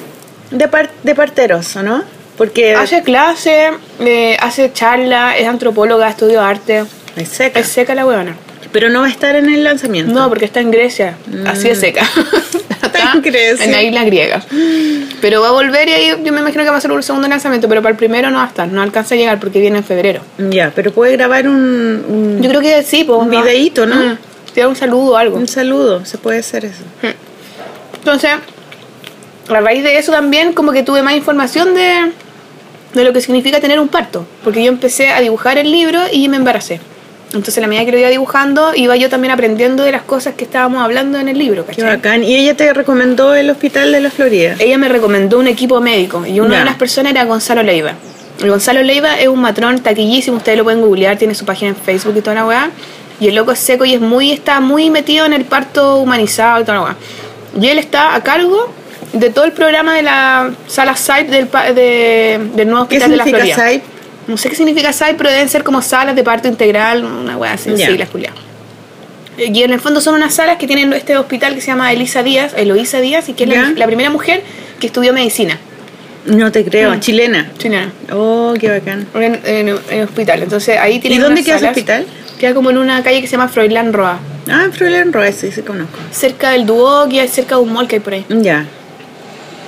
de, 0.51 0.69
de 1.03 1.15
parteros, 1.15 1.75
¿no? 1.77 2.03
Porque 2.37 2.75
hace 2.75 3.01
clase, 3.01 3.71
eh, 3.99 4.37
hace 4.39 4.71
charla, 4.73 5.37
es 5.37 5.47
antropóloga, 5.47 6.09
estudio 6.09 6.41
arte. 6.41 6.83
Es 7.15 7.29
seca. 7.29 7.59
Es 7.59 7.67
seca 7.67 7.95
la 7.95 8.05
huevona. 8.05 8.35
Pero 8.71 8.89
no 8.89 9.01
va 9.01 9.07
a 9.07 9.09
estar 9.09 9.35
en 9.35 9.49
el 9.49 9.63
lanzamiento. 9.63 10.13
No, 10.13 10.27
porque 10.27 10.45
está 10.45 10.59
en 10.59 10.69
Grecia. 10.69 11.15
Así 11.45 11.69
es 11.69 11.79
seca. 11.79 12.05
en 13.61 13.71
la 13.71 13.81
isla 13.81 14.03
griega. 14.03 14.43
Pero 15.21 15.41
va 15.41 15.49
a 15.49 15.51
volver 15.51 15.87
y 15.89 15.91
ahí 15.91 16.07
yo 16.23 16.33
me 16.33 16.39
imagino 16.39 16.63
que 16.63 16.69
va 16.69 16.77
a 16.77 16.81
ser 16.81 16.91
un 16.91 17.03
segundo 17.03 17.27
lanzamiento, 17.27 17.67
pero 17.67 17.81
para 17.81 17.91
el 17.91 17.97
primero 17.97 18.29
no 18.29 18.37
va 18.37 18.45
a 18.45 18.47
estar, 18.47 18.67
no 18.67 18.81
alcanza 18.81 19.15
a 19.15 19.17
llegar 19.17 19.39
porque 19.39 19.59
viene 19.59 19.77
en 19.77 19.83
febrero. 19.83 20.21
Ya, 20.37 20.71
pero 20.75 20.91
puede 20.91 21.13
grabar 21.13 21.47
un, 21.47 22.39
Yo 22.41 22.49
creo 22.49 22.61
que 22.61 22.83
sí, 22.83 23.03
pues, 23.03 23.19
un 23.19 23.29
videíto, 23.29 23.85
¿no? 23.85 23.95
Mm, 23.95 24.17
tirar 24.53 24.69
un 24.69 24.75
saludo 24.75 25.13
o 25.13 25.17
algo. 25.17 25.37
Un 25.37 25.47
saludo, 25.47 26.05
se 26.05 26.17
puede 26.17 26.39
hacer 26.39 26.65
eso. 26.65 26.83
Entonces, 27.97 28.31
a 29.49 29.59
raíz 29.61 29.83
de 29.83 29.97
eso 29.97 30.11
también 30.11 30.53
como 30.53 30.71
que 30.71 30.83
tuve 30.83 31.01
más 31.01 31.15
información 31.15 31.73
de, 31.73 32.11
de 32.93 33.03
lo 33.03 33.13
que 33.13 33.21
significa 33.21 33.59
tener 33.59 33.79
un 33.79 33.87
parto, 33.87 34.25
porque 34.43 34.63
yo 34.63 34.69
empecé 34.69 35.09
a 35.09 35.19
dibujar 35.19 35.57
el 35.57 35.71
libro 35.71 36.01
y 36.11 36.29
me 36.29 36.37
embaracé. 36.37 36.79
Entonces, 37.35 37.61
la 37.61 37.67
medida 37.67 37.85
que 37.85 37.91
lo 37.91 37.99
iba 37.99 38.09
dibujando, 38.09 38.73
iba 38.75 38.95
yo 38.95 39.09
también 39.09 39.31
aprendiendo 39.31 39.83
de 39.83 39.91
las 39.91 40.03
cosas 40.03 40.35
que 40.35 40.43
estábamos 40.43 40.81
hablando 40.81 41.19
en 41.19 41.27
el 41.27 41.37
libro. 41.37 41.65
¿cachai? 41.65 41.83
Qué 41.83 41.89
bacán. 41.89 42.23
¿Y 42.23 42.35
ella 42.35 42.55
te 42.55 42.73
recomendó 42.73 43.35
el 43.35 43.49
hospital 43.49 43.91
de 43.91 43.99
la 43.99 44.09
Florida? 44.09 44.55
Ella 44.59 44.77
me 44.77 44.87
recomendó 44.89 45.39
un 45.39 45.47
equipo 45.47 45.81
médico 45.81 46.25
y 46.25 46.39
una 46.39 46.59
de 46.59 46.65
las 46.65 46.75
personas 46.75 47.11
era 47.11 47.25
Gonzalo 47.25 47.63
Leiva. 47.63 47.93
Gonzalo 48.39 48.83
Leiva 48.83 49.19
es 49.19 49.27
un 49.27 49.39
matrón 49.39 49.79
taquillísimo, 49.79 50.37
ustedes 50.37 50.57
lo 50.57 50.63
pueden 50.63 50.81
googlear, 50.81 51.17
tiene 51.17 51.35
su 51.35 51.45
página 51.45 51.69
en 51.69 51.75
Facebook 51.75 52.15
y 52.17 52.21
toda 52.21 52.35
la 52.35 52.45
weá. 52.45 52.69
Y 53.19 53.27
el 53.29 53.35
loco 53.35 53.51
es 53.51 53.59
seco 53.59 53.85
y 53.85 53.93
es 53.93 54.01
muy, 54.01 54.31
está 54.31 54.59
muy 54.59 54.89
metido 54.89 55.25
en 55.25 55.33
el 55.33 55.45
parto 55.45 55.97
humanizado 55.97 56.61
y 56.61 56.65
toda 56.65 56.77
la 56.77 56.83
weá. 56.83 56.95
Y 57.61 57.67
él 57.67 57.79
está 57.79 58.15
a 58.15 58.23
cargo 58.23 58.73
de 59.13 59.29
todo 59.29 59.45
el 59.45 59.53
programa 59.53 59.95
de 59.95 60.01
la 60.01 60.51
sala 60.67 60.95
SAIP 60.95 61.29
del, 61.29 61.49
del 62.55 62.67
nuevo 62.67 62.83
hospital 62.83 63.11
de 63.11 63.17
la 63.17 63.25
Florida. 63.25 63.55
SAIP? 63.55 63.94
No 64.27 64.37
sé 64.37 64.49
qué 64.49 64.55
significa 64.55 64.91
SAI, 64.91 65.15
pero 65.17 65.29
deben 65.29 65.49
ser 65.49 65.63
como 65.63 65.81
salas 65.81 66.15
de 66.15 66.23
parto 66.23 66.47
integral, 66.47 67.03
una 67.03 67.37
weá 67.37 67.53
así, 67.53 67.73
yeah. 67.75 67.87
siglas, 67.87 68.09
Julia. 68.11 68.31
Y 69.37 69.63
en 69.63 69.71
el 69.71 69.79
fondo 69.79 70.01
son 70.01 70.15
unas 70.15 70.33
salas 70.33 70.57
que 70.57 70.65
tienen 70.65 70.93
este 70.93 71.17
hospital 71.17 71.55
que 71.55 71.61
se 71.61 71.67
llama 71.67 71.91
Elisa 71.91 72.23
Díaz, 72.23 72.53
Eloísa 72.55 73.01
Díaz, 73.01 73.27
y 73.29 73.33
que 73.33 73.43
es 73.43 73.77
la, 73.77 73.85
primera 73.85 74.09
mujer 74.09 74.41
que 74.79 74.87
estudió 74.87 75.13
medicina. 75.13 75.59
No 76.25 76.51
te 76.51 76.63
creo, 76.63 76.95
mm. 76.95 76.99
chilena. 77.01 77.51
Chilena. 77.57 77.91
Oh, 78.11 78.53
qué 78.59 78.69
bacán. 78.69 79.05
En, 79.13 79.67
el 79.67 80.03
hospital. 80.03 80.41
Entonces 80.41 80.77
ahí 80.79 80.99
tiene 80.99 81.17
¿Y 81.17 81.19
dónde 81.19 81.43
queda 81.43 81.57
ese 81.57 81.67
hospital? 81.67 82.05
Queda 82.39 82.53
como 82.53 82.71
en 82.71 82.77
una 82.77 83.03
calle 83.03 83.21
que 83.21 83.27
se 83.27 83.33
llama 83.33 83.47
Froilán 83.47 83.93
Roa. 83.93 84.19
Ah, 84.49 84.67
Froilán 84.71 85.13
Roa, 85.13 85.31
sí, 85.31 85.51
se 85.51 85.63
conozco. 85.63 85.97
Cerca 86.11 86.51
del 86.51 86.65
Duoc 86.65 87.11
cerca 87.27 87.55
de 87.55 87.61
un 87.61 87.73
mall 87.73 87.87
que 87.87 87.97
hay 87.97 88.01
por 88.01 88.13
ahí. 88.13 88.25
Ya. 88.29 88.65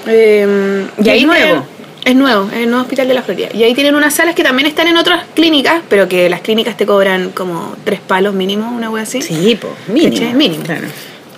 Eh, 0.07 0.87
y, 1.03 1.09
ahí 1.09 1.25
nuevo. 1.25 1.65
Es 2.07 2.15
nuevo, 2.15 2.47
es 2.47 2.59
el 2.59 2.69
nuevo 2.69 2.83
hospital 2.83 3.09
de 3.09 3.13
la 3.13 3.21
Florida. 3.21 3.49
Y 3.53 3.63
ahí 3.63 3.73
tienen 3.73 3.93
unas 3.93 4.13
salas 4.13 4.33
que 4.33 4.41
también 4.41 4.65
están 4.65 4.87
en 4.87 4.95
otras 4.95 5.25
clínicas, 5.35 5.81
pero 5.89 6.07
que 6.07 6.29
las 6.29 6.39
clínicas 6.39 6.77
te 6.77 6.85
cobran 6.85 7.31
como 7.31 7.75
tres 7.83 7.99
palos 7.99 8.33
mínimo, 8.33 8.73
una 8.73 8.89
wea 8.89 9.03
así. 9.03 9.21
Sí, 9.21 9.57
pues, 9.59 9.73
mínimo. 9.89 10.31
Mínimo. 10.31 10.63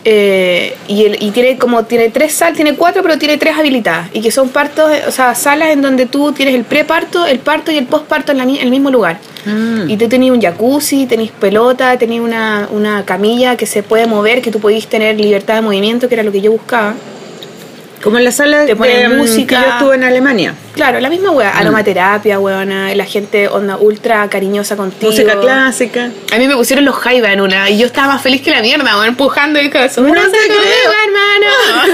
Eh, 0.05 0.77
y, 0.87 1.05
el, 1.05 1.23
y 1.23 1.31
tiene 1.31 1.57
como 1.57 1.85
tiene 1.85 2.09
tres 2.09 2.33
salas, 2.33 2.55
tiene 2.55 2.75
cuatro, 2.75 3.01
pero 3.01 3.17
tiene 3.17 3.39
tres 3.39 3.57
habilitadas. 3.57 4.09
Y 4.13 4.21
que 4.21 4.29
son 4.29 4.49
partos, 4.49 4.91
o 5.07 5.11
sea, 5.11 5.33
salas 5.33 5.71
en 5.71 5.81
donde 5.81 6.05
tú 6.05 6.33
tienes 6.33 6.53
el 6.53 6.65
preparto, 6.65 7.25
el 7.25 7.39
parto 7.39 7.71
y 7.71 7.77
el 7.79 7.87
postparto 7.87 8.31
en, 8.31 8.37
la, 8.37 8.43
en 8.43 8.57
el 8.57 8.69
mismo 8.69 8.91
lugar. 8.91 9.17
Mm. 9.45 9.89
Y 9.89 9.97
tú 9.97 10.07
tenías 10.07 10.35
un 10.35 10.39
jacuzzi, 10.39 11.07
tenías 11.07 11.31
pelota, 11.31 11.97
tenías 11.97 12.23
una, 12.23 12.69
una 12.71 13.05
camilla 13.05 13.57
que 13.57 13.65
se 13.65 13.81
puede 13.81 14.05
mover, 14.05 14.43
que 14.43 14.51
tú 14.51 14.59
podías 14.59 14.85
tener 14.85 15.19
libertad 15.19 15.55
de 15.55 15.61
movimiento, 15.61 16.07
que 16.07 16.13
era 16.13 16.21
lo 16.21 16.31
que 16.31 16.41
yo 16.41 16.51
buscaba. 16.51 16.93
Como 18.03 18.17
en 18.17 18.23
la 18.23 18.31
sala 18.31 18.65
Te 18.65 18.75
ponen 18.75 18.97
de 18.97 19.09
mm, 19.09 19.17
música. 19.17 19.57
que 19.57 19.61
yo 19.67 19.71
estuve 19.73 19.95
en 19.95 20.03
Alemania. 20.03 20.53
Claro, 20.73 20.99
la 21.01 21.09
misma 21.09 21.31
weá, 21.31 21.49
aromaterapia, 21.57 22.39
weona, 22.39 22.95
la 22.95 23.05
gente 23.05 23.47
onda 23.49 23.75
ultra 23.77 24.27
cariñosa 24.29 24.77
contigo. 24.77 25.11
Música 25.11 25.39
clásica. 25.39 26.09
A 26.31 26.37
mí 26.37 26.47
me 26.47 26.55
pusieron 26.55 26.85
los 26.85 26.95
jaiba 26.95 27.31
en 27.33 27.41
una 27.41 27.69
y 27.69 27.77
yo 27.77 27.85
estaba 27.85 28.07
más 28.13 28.21
feliz 28.21 28.41
que 28.41 28.51
la 28.51 28.61
mierda, 28.61 28.95
weón, 28.95 29.07
empujando 29.09 29.59
y 29.61 29.69
cosas. 29.69 29.97
No 29.99 30.07
¡No 30.13 30.21
se 30.23 30.29
creo. 30.29 30.93
hermano! 31.05 31.93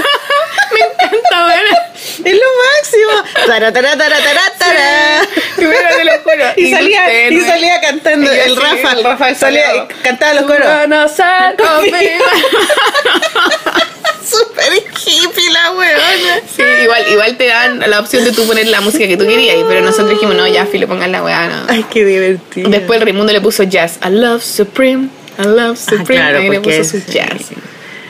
me 0.72 0.80
encanta, 0.80 1.46
weón. 1.46 1.86
Es 2.24 2.34
lo 2.34 2.46
máximo. 2.74 3.46
Tara, 3.46 3.72
tara, 3.72 3.96
tara, 3.96 4.16
tara, 4.18 4.40
tara. 4.58 5.28
Primero 5.56 5.88
te 5.96 6.04
lo 6.04 6.12
juro. 6.22 6.44
Y 6.56 6.70
salía, 6.70 7.28
y 7.30 7.34
¿no? 7.36 7.46
salía 7.46 7.80
cantando 7.80 8.30
el 8.30 8.56
Rafa. 8.56 8.92
el 8.92 9.04
Rafa 9.04 9.34
salía, 9.34 9.86
cantaba 10.02 10.34
los 10.34 10.44
coros. 10.44 10.66
Conocer 10.82 11.56
conmigo. 11.56 12.24
Súper 14.28 14.72
hippie 14.74 15.50
la 15.52 15.70
weona. 15.72 16.40
Sí, 16.54 16.62
igual, 16.82 17.02
igual 17.10 17.36
te 17.36 17.46
dan 17.46 17.78
la 17.88 18.00
opción 18.00 18.24
de 18.24 18.32
tú 18.32 18.44
poner 18.46 18.66
la 18.68 18.80
música 18.80 19.06
que 19.06 19.16
tú 19.16 19.26
querías, 19.26 19.56
pero 19.68 19.80
nosotros 19.82 20.10
dijimos, 20.10 20.34
no, 20.34 20.46
ya, 20.46 20.66
filo, 20.66 20.88
pongan 20.88 21.12
la 21.12 21.22
weá, 21.22 21.46
no. 21.48 21.66
Ay, 21.68 21.84
qué 21.90 22.04
divertido. 22.04 22.68
Después 22.70 22.98
el 22.98 23.04
Raimundo 23.06 23.32
le 23.32 23.40
puso 23.40 23.62
jazz. 23.62 23.98
I 24.04 24.10
love 24.10 24.42
Supreme. 24.42 25.08
I 25.38 25.42
love 25.46 25.78
Supreme. 25.78 26.04
claro, 26.06 26.42
y 26.42 26.50
le 26.50 26.60
puso 26.60 26.82
su 26.84 26.98
jazz. 27.10 27.28
sí. 27.48 27.54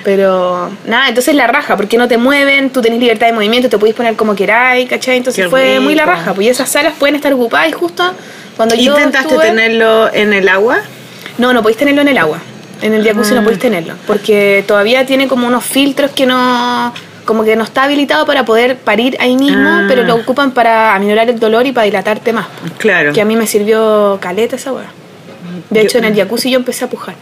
Pero 0.04 0.70
nada, 0.86 1.08
entonces 1.08 1.34
la 1.34 1.48
raja, 1.48 1.76
porque 1.76 1.98
no 1.98 2.06
te 2.06 2.16
mueven, 2.16 2.70
tú 2.70 2.80
tenés 2.80 3.00
libertad 3.00 3.26
de 3.26 3.32
movimiento, 3.32 3.68
te 3.68 3.76
podés 3.76 3.92
poner 3.94 4.14
como 4.14 4.36
queráis, 4.36 4.88
¿cachai? 4.88 5.16
Entonces 5.16 5.44
Qué 5.46 5.50
fue 5.50 5.80
muy 5.80 5.96
la 5.96 6.06
raja. 6.06 6.32
Pues 6.32 6.46
y 6.46 6.50
esas 6.50 6.70
salas 6.70 6.94
pueden 6.96 7.16
estar 7.16 7.32
ocupadas 7.32 7.68
y 7.68 7.72
justo 7.72 8.14
cuando 8.56 8.76
yo. 8.76 8.92
¿Intentaste 8.92 9.34
estuve- 9.34 9.46
tenerlo 9.48 10.08
en 10.14 10.32
el 10.32 10.48
agua? 10.48 10.78
No, 11.38 11.52
no 11.52 11.60
podéis 11.60 11.78
tenerlo 11.78 12.02
en 12.02 12.08
el 12.08 12.18
agua. 12.18 12.38
En 12.82 12.92
el 12.94 13.04
jacuzzi 13.04 13.34
no 13.34 13.42
podéis 13.42 13.60
tenerlo. 13.60 13.94
Porque 14.06 14.64
todavía 14.66 15.06
tiene 15.06 15.28
como 15.28 15.46
unos 15.46 15.64
filtros 15.64 16.10
que 16.12 16.26
no. 16.26 16.92
Como 17.24 17.42
que 17.42 17.56
no 17.56 17.64
está 17.64 17.84
habilitado 17.84 18.24
para 18.24 18.44
poder 18.44 18.76
parir 18.76 19.16
ahí 19.18 19.36
mismo, 19.36 19.68
Ah. 19.68 19.84
pero 19.88 20.04
lo 20.04 20.14
ocupan 20.14 20.52
para 20.52 20.94
aminorar 20.94 21.28
el 21.28 21.40
dolor 21.40 21.66
y 21.66 21.72
para 21.72 21.84
dilatarte 21.86 22.32
más. 22.32 22.46
Claro. 22.78 23.12
Que 23.12 23.20
a 23.20 23.24
mí 23.24 23.34
me 23.34 23.46
sirvió 23.48 24.18
caleta 24.20 24.54
esa 24.54 24.72
weá. 24.72 24.86
De 25.70 25.80
Yo- 25.80 25.86
hecho, 25.86 25.98
en 25.98 26.04
el 26.04 26.14
jacuzzi 26.14 26.50
yo 26.52 26.58
empecé 26.58 26.84
a 26.84 26.88
pujar. 26.88 27.16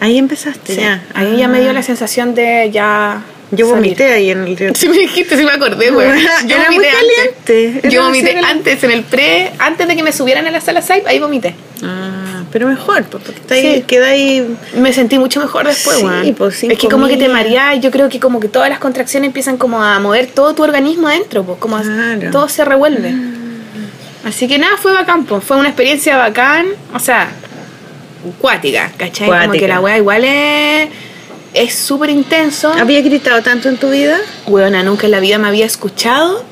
Ahí 0.00 0.16
empezaste 0.16 0.74
Sí. 0.74 0.80
ya. 0.80 1.02
Ahí 1.14 1.36
ya 1.36 1.48
me 1.48 1.60
dio 1.60 1.70
Ah. 1.70 1.74
la 1.74 1.82
sensación 1.82 2.34
de 2.34 2.70
ya. 2.72 3.22
Yo 3.50 3.66
salir. 3.68 3.74
vomité 3.82 4.12
ahí 4.12 4.30
en 4.30 4.42
el 4.44 4.56
río. 4.56 4.72
Sí 4.74 4.88
me 4.88 4.96
dijiste, 4.98 5.36
sí 5.36 5.44
me 5.44 5.52
acordé, 5.52 5.90
güey. 5.90 6.08
Yo 6.46 6.56
Era 6.56 6.66
muy 6.70 6.76
vomité 6.78 6.92
caliente. 6.92 7.78
antes. 7.82 7.92
Yo 7.92 8.02
vomité 8.04 8.38
antes, 8.38 8.84
en 8.84 8.90
el 8.90 9.02
pre, 9.04 9.52
antes 9.58 9.86
de 9.86 9.94
que 9.96 10.02
me 10.02 10.12
subieran 10.12 10.46
a 10.46 10.50
la 10.50 10.60
sala 10.60 10.80
SAIP, 10.82 11.06
ahí 11.06 11.18
vomité. 11.20 11.54
Ah, 11.82 12.24
pero 12.56 12.68
mejor, 12.70 13.04
pues, 13.04 13.22
porque 13.22 13.38
está 13.38 13.54
ahí, 13.54 13.74
Sí. 13.74 13.82
queda 13.82 14.06
ahí. 14.06 14.56
Me 14.78 14.90
sentí 14.90 15.18
mucho 15.18 15.40
mejor 15.40 15.66
después, 15.66 15.98
Sí, 16.22 16.32
pues, 16.32 16.64
Es 16.64 16.78
que 16.78 16.88
como 16.88 17.06
que 17.06 17.18
te 17.18 17.28
mareás, 17.28 17.78
yo 17.82 17.90
creo 17.90 18.08
que 18.08 18.18
como 18.18 18.40
que 18.40 18.48
todas 18.48 18.70
las 18.70 18.78
contracciones 18.78 19.26
empiezan 19.26 19.58
como 19.58 19.82
a 19.82 20.00
mover 20.00 20.28
todo 20.28 20.54
tu 20.54 20.62
organismo 20.62 21.06
adentro, 21.06 21.44
pues 21.44 21.58
como 21.58 21.78
Claro. 21.78 22.30
todo 22.30 22.48
se 22.48 22.64
revuelve. 22.64 23.14
Así 24.24 24.48
que 24.48 24.58
nada, 24.58 24.78
fue 24.78 24.94
bacán, 24.94 25.26
pues. 25.26 25.44
Fue 25.44 25.58
una 25.58 25.68
experiencia 25.68 26.16
bacán, 26.16 26.64
o 26.94 26.98
sea, 26.98 27.28
cuática, 28.40 28.90
¿cachai? 28.96 29.28
Como 29.28 29.52
que 29.52 29.68
la 29.68 29.80
weá 29.80 29.98
igual 29.98 30.24
es 30.24 30.88
es 31.52 31.74
súper 31.74 32.08
intenso. 32.08 32.72
¿Había 32.72 33.02
gritado 33.02 33.42
tanto 33.42 33.68
en 33.68 33.76
tu 33.76 33.90
vida? 33.90 34.16
Weona, 34.46 34.82
nunca 34.82 35.04
en 35.04 35.10
la 35.10 35.20
vida 35.20 35.36
me 35.36 35.48
había 35.48 35.66
escuchado 35.66 36.42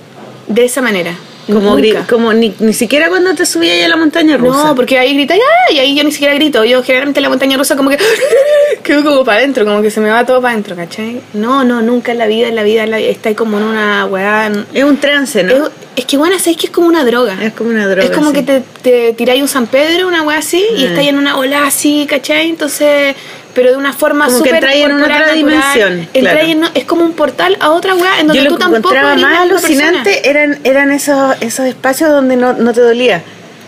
de 0.48 0.66
esa 0.66 0.82
manera. 0.82 1.14
Como, 1.46 1.76
como 2.08 2.32
ni, 2.32 2.54
ni 2.58 2.72
siquiera 2.72 3.08
cuando 3.08 3.34
te 3.34 3.44
subías 3.44 3.74
ahí 3.76 3.82
a 3.82 3.88
la 3.88 3.96
montaña 3.96 4.36
rusa. 4.36 4.64
No, 4.64 4.74
porque 4.74 4.98
ahí 4.98 5.14
grita 5.14 5.34
¡ah! 5.34 5.72
y 5.72 5.78
ahí 5.78 5.94
yo 5.94 6.02
ni 6.04 6.10
siquiera 6.12 6.34
grito. 6.34 6.64
Yo 6.64 6.82
generalmente 6.82 7.20
en 7.20 7.22
la 7.24 7.28
montaña 7.28 7.56
rusa 7.58 7.76
como 7.76 7.90
que 7.90 7.98
quedo 8.82 9.04
como 9.04 9.24
para 9.24 9.38
adentro, 9.38 9.64
como 9.64 9.82
que 9.82 9.90
se 9.90 10.00
me 10.00 10.10
va 10.10 10.24
todo 10.24 10.40
para 10.40 10.52
adentro, 10.52 10.74
¿cachai? 10.76 11.20
No, 11.34 11.64
no, 11.64 11.82
nunca 11.82 12.12
en 12.12 12.18
la 12.18 12.26
vida, 12.26 12.48
en 12.48 12.56
la 12.56 12.62
vida, 12.62 12.84
en 12.84 12.90
la 12.90 12.96
vida. 12.98 13.08
Está 13.10 13.28
ahí 13.28 13.34
como 13.34 13.58
en 13.58 13.64
una 13.64 14.06
weá. 14.06 14.50
Es 14.72 14.84
un 14.84 14.96
trance, 14.96 15.42
¿no? 15.42 15.66
Es, 15.66 15.72
es 15.96 16.04
que 16.06 16.16
bueno, 16.16 16.38
sabes 16.38 16.56
que 16.56 16.66
es 16.66 16.72
como 16.72 16.88
una 16.88 17.04
droga. 17.04 17.36
Es 17.42 17.52
como 17.52 17.70
una 17.70 17.86
droga. 17.86 18.04
es 18.04 18.10
como 18.10 18.30
sí. 18.30 18.36
que 18.36 18.42
te, 18.42 18.62
te 18.82 19.12
tiráis 19.12 19.42
un 19.42 19.48
San 19.48 19.66
Pedro, 19.66 20.08
una 20.08 20.22
weá 20.22 20.38
así, 20.38 20.64
y 20.76 20.84
Ah. 20.84 20.88
estáis 20.88 21.08
en 21.08 21.18
una 21.18 21.36
ola 21.36 21.66
así, 21.66 22.06
¿cachai? 22.08 22.48
Entonces, 22.48 23.14
pero 23.54 23.70
de 23.70 23.76
una 23.76 23.92
forma 23.92 24.26
Como 24.26 24.42
que 24.42 24.50
entráis 24.50 24.84
en 24.84 24.92
una 24.92 25.04
otra 25.04 25.18
natural. 25.18 25.36
dimensión, 25.36 26.08
claro. 26.12 26.40
en- 26.40 26.64
es 26.74 26.84
como 26.84 27.04
un 27.04 27.12
portal 27.12 27.56
a 27.60 27.70
otra 27.70 27.94
weá 27.94 28.20
en 28.20 28.26
donde 28.26 28.42
Yo 28.42 28.48
tú 28.48 28.54
lo 28.54 28.56
que 28.58 28.62
tampoco 28.64 28.94
encontraba 28.94 29.16
más 29.16 29.40
alucinante 29.40 30.28
eran, 30.28 30.58
eran 30.64 30.90
esos, 30.90 31.36
esos 31.40 31.66
espacios 31.66 32.10
donde 32.10 32.36
no, 32.36 32.52
no 32.54 32.72
te 32.72 32.80
dolía. 32.80 33.22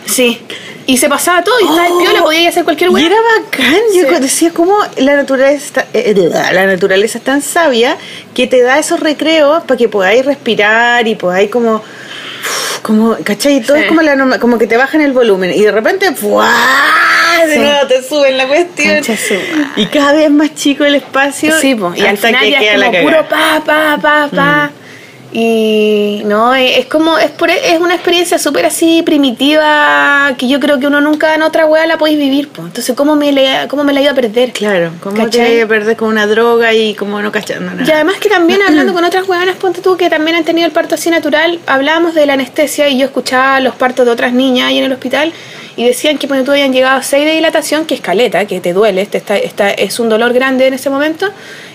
Sí. 0.05 0.41
Y 0.89 0.99
se 0.99 1.09
pasaba 1.09 1.43
todo, 1.43 1.59
y 1.61 1.65
estaba 1.65 1.89
Oh, 1.89 1.99
el 2.01 2.05
piola, 2.07 2.23
podía 2.23 2.49
hacer 2.49 2.63
cualquier 2.63 2.91
Y 2.91 2.95
weá. 2.95 3.07
era 3.07 3.17
bacán. 3.41 3.75
Yo 3.93 4.21
decía 4.21 4.53
cómo 4.55 4.77
la 4.99 5.17
naturaleza, 5.17 5.65
está- 5.65 5.87
eh, 5.93 6.15
la 6.53 6.67
naturaleza 6.67 7.19
es 7.19 7.25
tan 7.25 7.43
sabia 7.43 7.97
que 8.35 8.47
te 8.47 8.63
da 8.63 8.79
esos 8.79 9.01
recreos 9.01 9.65
para 9.65 9.77
que 9.77 9.89
podáis 9.89 10.25
respirar 10.25 11.09
y 11.09 11.17
podáis 11.17 11.51
como. 11.51 11.83
Como, 12.83 13.17
¿cachai? 13.25 13.63
Todo 13.63 13.77
Sí. 13.79 13.83
es 13.83 13.89
como, 13.89 14.01
la 14.03 14.39
como 14.39 14.59
que 14.59 14.69
te 14.69 14.77
bajan 14.77 15.01
el 15.01 15.13
volumen 15.13 15.51
y 15.53 15.61
de 15.63 15.73
repente 15.73 16.13
de 17.45 17.53
Sí. 17.55 17.59
nuevo 17.61 17.87
te 17.87 18.03
suben 18.03 18.37
la 18.39 18.47
cuestión. 18.49 19.03
Y 19.77 19.87
cada 19.87 20.13
vez 20.13 20.31
más 20.31 20.55
chico 20.55 20.85
el 20.85 20.95
espacio. 20.95 21.57
Sí, 21.59 21.75
po, 21.75 21.93
y 21.95 22.01
al 22.07 22.17
final 22.19 22.41
que 22.45 22.51
ya 22.51 22.61
es 22.61 22.79
la 22.79 22.87
como 22.87 23.03
puro 23.03 23.29
pa, 23.29 23.63
pa, 23.65 23.99
pa, 24.01 24.29
pa. 24.35 24.71
Y 25.33 26.23
no, 26.25 26.55
es 26.55 26.87
como, 26.87 27.19
es, 27.19 27.31
por- 27.31 27.51
es 27.51 27.79
una 27.79 27.95
experiencia 27.95 28.39
súper 28.39 28.65
así 28.65 29.03
primitiva 29.03 30.35
que 30.39 30.49
yo 30.49 30.61
creo 30.61 30.79
que 30.79 30.87
uno 30.87 31.01
nunca 31.03 31.35
en 31.35 31.43
otra 31.43 31.67
wea 31.67 31.87
la 31.87 31.99
podéis 31.99 32.19
vivir, 32.19 32.49
pues. 32.49 32.69
Entonces, 32.69 32.95
¿cómo 32.97 33.17
me, 33.17 33.33
le, 33.33 33.67
¿cómo 33.69 33.85
me 33.85 33.93
la 33.93 34.01
iba 34.01 34.13
a 34.13 34.15
perder? 34.15 34.53
Claro, 34.53 34.93
como 35.01 35.17
¿Cachai? 35.25 35.59
te 35.59 35.67
perder 35.67 35.97
con 35.97 36.09
una 36.09 36.27
droga 36.27 36.73
y 36.73 36.95
como 36.95 37.21
no 37.21 37.31
cachando 37.33 37.71
nada. 37.73 37.87
Y 37.87 37.91
además 37.93 38.17
que 38.19 38.31
también 38.31 38.61
hablando 38.67 38.95
con 38.95 39.05
otras 39.05 39.29
huevanas, 39.29 39.57
ponte 39.57 39.83
tú, 39.83 39.97
que 39.97 40.09
también 40.09 40.37
han 40.37 40.45
tenido 40.45 40.67
el 40.67 40.73
parto 40.73 40.95
así 40.95 41.11
natural, 41.11 41.59
hablábamos 41.67 42.15
de 42.15 42.25
la 42.25 42.33
anestesia 42.35 42.89
y 42.89 42.99
yo 42.99 43.07
escuchaba 43.07 43.61
los 43.61 43.75
partos 43.75 44.07
de 44.07 44.13
otras 44.13 44.33
niñas 44.33 44.69
ahí 44.69 44.79
en 44.79 44.85
el 44.85 44.93
hospital 44.93 45.33
y 45.77 45.85
decían 45.85 46.17
que 46.17 46.27
ponte 46.27 46.43
tú 46.43 46.53
habían 46.53 46.73
llegado 46.73 46.99
a 46.99 47.03
6 47.03 47.25
de 47.25 47.33
dilatación, 47.33 47.85
que 47.85 47.95
es 47.95 48.01
caleta, 48.01 48.47
que 48.47 48.61
te 48.61 48.73
duele, 48.73 49.03
este 49.03 49.19
está, 49.19 49.37
está, 49.37 49.71
es 49.71 50.01
un 50.01 50.09
dolor 50.09 50.33
grande 50.33 50.67
en 50.67 50.75
ese 50.75 50.89
momento, 50.89 51.29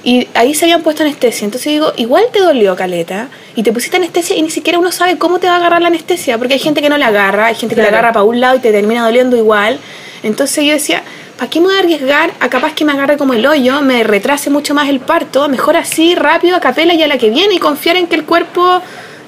y 0.04 0.28
ahí 0.34 0.56
se 0.56 0.66
habían 0.66 0.82
puesto 0.82 1.04
anestesia. 1.04 1.46
Entonces 1.46 1.72
digo, 1.72 1.94
igual 1.98 2.24
te 2.34 2.40
dolió 2.40 2.76
caleta 2.76 3.30
y 3.56 3.62
te 3.62 3.72
pusiste 3.72 3.98
anestesia 3.98 4.36
y 4.36 4.42
ni 4.42 4.50
siquiera 4.50 4.80
uno 4.80 4.92
sabe 4.92 5.18
cómo 5.18 5.40
te 5.40 5.48
va 5.48 5.54
a 5.54 5.58
agarrar 5.58 5.82
la 5.82 5.90
anestesia, 5.90 6.40
porque 6.40 6.56
hay 6.56 6.60
gente 6.60 6.82
que 6.82 6.90
no 6.90 6.98
la 6.98 7.08
agarra, 7.08 7.48
hay 7.48 7.56
gente 7.56 7.76
que 7.76 7.82
la 7.82 7.90
agarra 7.90 8.12
para 8.12 8.24
un 8.24 8.40
lado 8.40 8.58
y 8.58 8.60
te 8.60 8.72
termina 8.72 9.06
doliendo 9.06 9.38
igual. 9.38 9.80
Entonces 10.24 10.66
yo 10.66 10.74
decía, 10.74 11.04
¿para 11.38 11.50
qué 11.50 11.60
me 11.60 11.68
voy 11.68 11.76
a 11.76 11.80
arriesgar 11.80 12.32
a 12.40 12.50
capaz 12.50 12.74
que 12.74 12.86
me 12.86 12.94
agarre 12.94 13.18
como 13.18 13.34
el 13.34 13.46
hoyo, 13.46 13.82
me 13.82 14.04
retrase 14.04 14.50
mucho 14.50 14.74
más 14.74 14.90
el 14.90 15.00
parto? 15.00 15.48
Mejor 15.48 15.78
así, 15.78 16.16
rápido, 16.16 16.56
a 16.56 16.60
capela 16.60 16.96
y 16.96 17.04
a 17.04 17.08
la 17.08 17.20
que 17.20 17.30
viene 17.30 17.54
y 17.54 17.60
confiar 17.60 17.98
en 17.98 18.08
que 18.08 18.16
el 18.16 18.26
cuerpo 18.26 18.82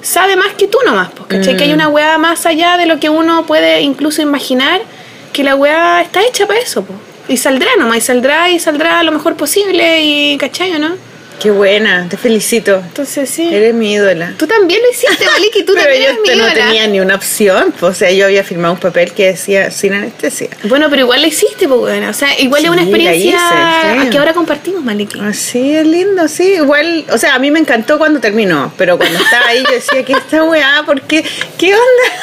sabe 0.04 0.36
más 0.36 0.54
que 0.54 0.68
tú 0.68 0.78
nomás, 0.84 1.10
pues, 1.16 1.26
¿cachai? 1.28 1.54
Mm. 1.54 1.56
Que 1.56 1.64
hay 1.64 1.72
una 1.72 1.88
weá 1.88 2.18
más 2.18 2.46
allá 2.46 2.76
de 2.76 2.86
lo 2.86 3.00
que 3.00 3.08
uno 3.08 3.46
puede 3.46 3.80
incluso 3.80 4.22
imaginar, 4.22 4.82
que 5.32 5.42
la 5.42 5.56
weá 5.56 6.02
está 6.02 6.22
hecha 6.22 6.46
para 6.46 6.60
eso, 6.60 6.84
pues. 6.84 6.98
Y 7.26 7.38
saldrá 7.38 7.70
nomás, 7.78 7.98
y 7.98 8.00
saldrá 8.02 8.50
y 8.50 8.60
saldrá 8.60 9.02
lo 9.02 9.10
mejor 9.10 9.34
posible 9.34 10.02
y, 10.02 10.36
¿cachai 10.36 10.72
o 10.74 10.78
no? 10.78 10.94
Qué 11.44 11.50
buena, 11.50 12.06
te 12.08 12.16
felicito. 12.16 12.76
Entonces 12.84 13.28
sí. 13.28 13.54
Eres 13.54 13.74
mi 13.74 13.92
ídola. 13.92 14.32
Tú 14.38 14.46
también 14.46 14.80
lo 14.82 14.90
hiciste, 14.90 15.26
Maliki, 15.26 15.62
tú 15.64 15.74
Pero 15.76 15.84
también 15.84 16.02
yo 16.02 16.08
eres 16.08 16.20
mi 16.22 16.28
te- 16.28 16.36
no 16.36 16.52
tenía 16.52 16.86
ni 16.86 17.00
una 17.00 17.14
opción. 17.16 17.72
pues, 17.78 17.92
O 17.92 17.94
sea, 17.94 18.10
yo 18.10 18.24
había 18.24 18.42
firmado 18.42 18.72
un 18.72 18.80
papel 18.80 19.12
que 19.12 19.26
decía 19.26 19.70
sin 19.70 19.92
anestesia. 19.92 20.48
Bueno, 20.64 20.88
pero 20.88 21.02
igual 21.02 21.20
la 21.20 21.26
hiciste, 21.26 21.68
pues, 21.68 21.80
bueno. 21.80 22.08
O 22.08 22.14
sea, 22.14 22.28
igual 22.40 22.62
es 22.62 22.64
Sí, 22.64 22.68
una 22.72 22.76
la 22.82 22.88
experiencia 22.88 23.36
hice, 23.92 24.04
sí. 24.04 24.10
que 24.10 24.18
ahora 24.18 24.32
compartimos, 24.32 24.82
Maliki. 24.82 25.20
Así 25.20 25.74
es 25.76 25.86
lindo, 25.86 26.26
sí. 26.28 26.54
Igual, 26.54 27.04
o 27.12 27.18
sea, 27.18 27.34
a 27.34 27.38
mí 27.38 27.50
me 27.50 27.58
encantó 27.58 27.98
cuando 27.98 28.20
terminó, 28.20 28.72
pero 28.78 28.96
cuando 28.96 29.18
estaba 29.18 29.48
ahí 29.48 29.62
yo 29.62 29.70
decía 29.74 30.02
que 30.02 30.14
esta 30.14 30.42
weá, 30.44 30.82
¿por 30.86 31.02
qué? 31.02 31.22
¿Qué 31.58 31.74
onda? 31.74 31.84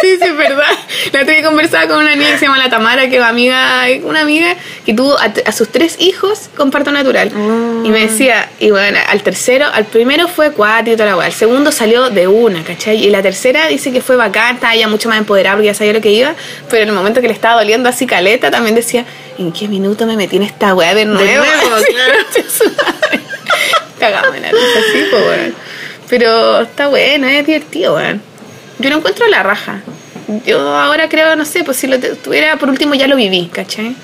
Sí, 0.00 0.16
sí, 0.20 0.24
es 0.28 0.36
verdad. 0.36 0.66
La 1.12 1.22
otra 1.22 1.34
vez 1.34 1.46
conversaba 1.46 1.86
con 1.88 1.98
una 1.98 2.14
niña 2.14 2.32
que 2.32 2.38
se 2.38 2.44
llama 2.46 2.58
la 2.58 2.68
Tamara, 2.68 3.08
que 3.08 3.16
es 3.16 3.22
amiga, 3.22 3.84
una 4.02 4.20
amiga 4.20 4.54
que 4.84 4.92
tuvo 4.92 5.16
a, 5.18 5.32
a 5.46 5.52
sus 5.52 5.68
tres 5.70 5.96
hijos 6.00 6.50
con 6.56 6.70
parto 6.72 6.90
natural. 6.90 7.30
Oh. 7.34 7.82
Y 7.86 7.88
me 7.90 8.00
decía, 8.00 8.33
y 8.58 8.70
bueno, 8.70 8.98
al 9.08 9.22
tercero, 9.22 9.66
al 9.72 9.84
primero 9.84 10.28
fue 10.28 10.52
cuatro 10.52 10.92
y 10.92 10.96
toda 10.96 11.10
la 11.10 11.16
weá. 11.16 11.26
Al 11.26 11.32
segundo 11.32 11.72
salió 11.72 12.10
de 12.10 12.26
una, 12.26 12.62
¿cachai? 12.64 13.04
Y 13.04 13.10
la 13.10 13.22
tercera 13.22 13.66
dice 13.68 13.92
que 13.92 14.00
fue 14.00 14.16
bacán, 14.16 14.56
estaba 14.56 14.74
ya 14.74 14.88
mucho 14.88 15.08
más 15.08 15.18
empoderada 15.18 15.56
porque 15.56 15.66
ya 15.66 15.74
sabía 15.74 15.92
lo 15.92 16.00
que 16.00 16.10
iba. 16.10 16.34
Pero 16.70 16.82
en 16.82 16.88
el 16.88 16.94
momento 16.94 17.20
que 17.20 17.26
le 17.26 17.32
estaba 17.32 17.60
doliendo 17.60 17.88
así 17.88 18.06
caleta, 18.06 18.50
también 18.50 18.74
decía, 18.74 19.04
¿en 19.38 19.52
qué 19.52 19.68
minuto 19.68 20.06
me 20.06 20.16
metí 20.16 20.36
en 20.36 20.42
esta 20.44 20.74
weá 20.74 20.94
de 20.94 21.04
nuevo? 21.04 21.44
nuevo, 21.44 21.78
Sí, 22.48 22.64
claro. 23.98 24.32
la 24.40 24.50
risa, 24.50 24.80
sí, 24.92 25.04
pues. 25.10 25.52
Pero 26.08 26.60
está 26.60 26.88
bueno, 26.88 27.26
es 27.26 27.46
divertido, 27.46 27.94
weón. 27.94 28.22
Yo 28.78 28.90
lo 28.90 28.96
encuentro 28.96 29.26
a 29.26 29.28
la 29.28 29.42
raja. 29.42 29.80
Yo 30.46 30.60
ahora 30.60 31.08
creo, 31.08 31.36
no 31.36 31.44
sé, 31.44 31.64
pues 31.64 31.76
si 31.76 31.86
lo 31.86 31.98
tuviera 31.98 32.56
por 32.56 32.68
último 32.68 32.94
ya 32.94 33.06
lo 33.06 33.16
viví, 33.16 33.50
¿cachai? 33.52 33.94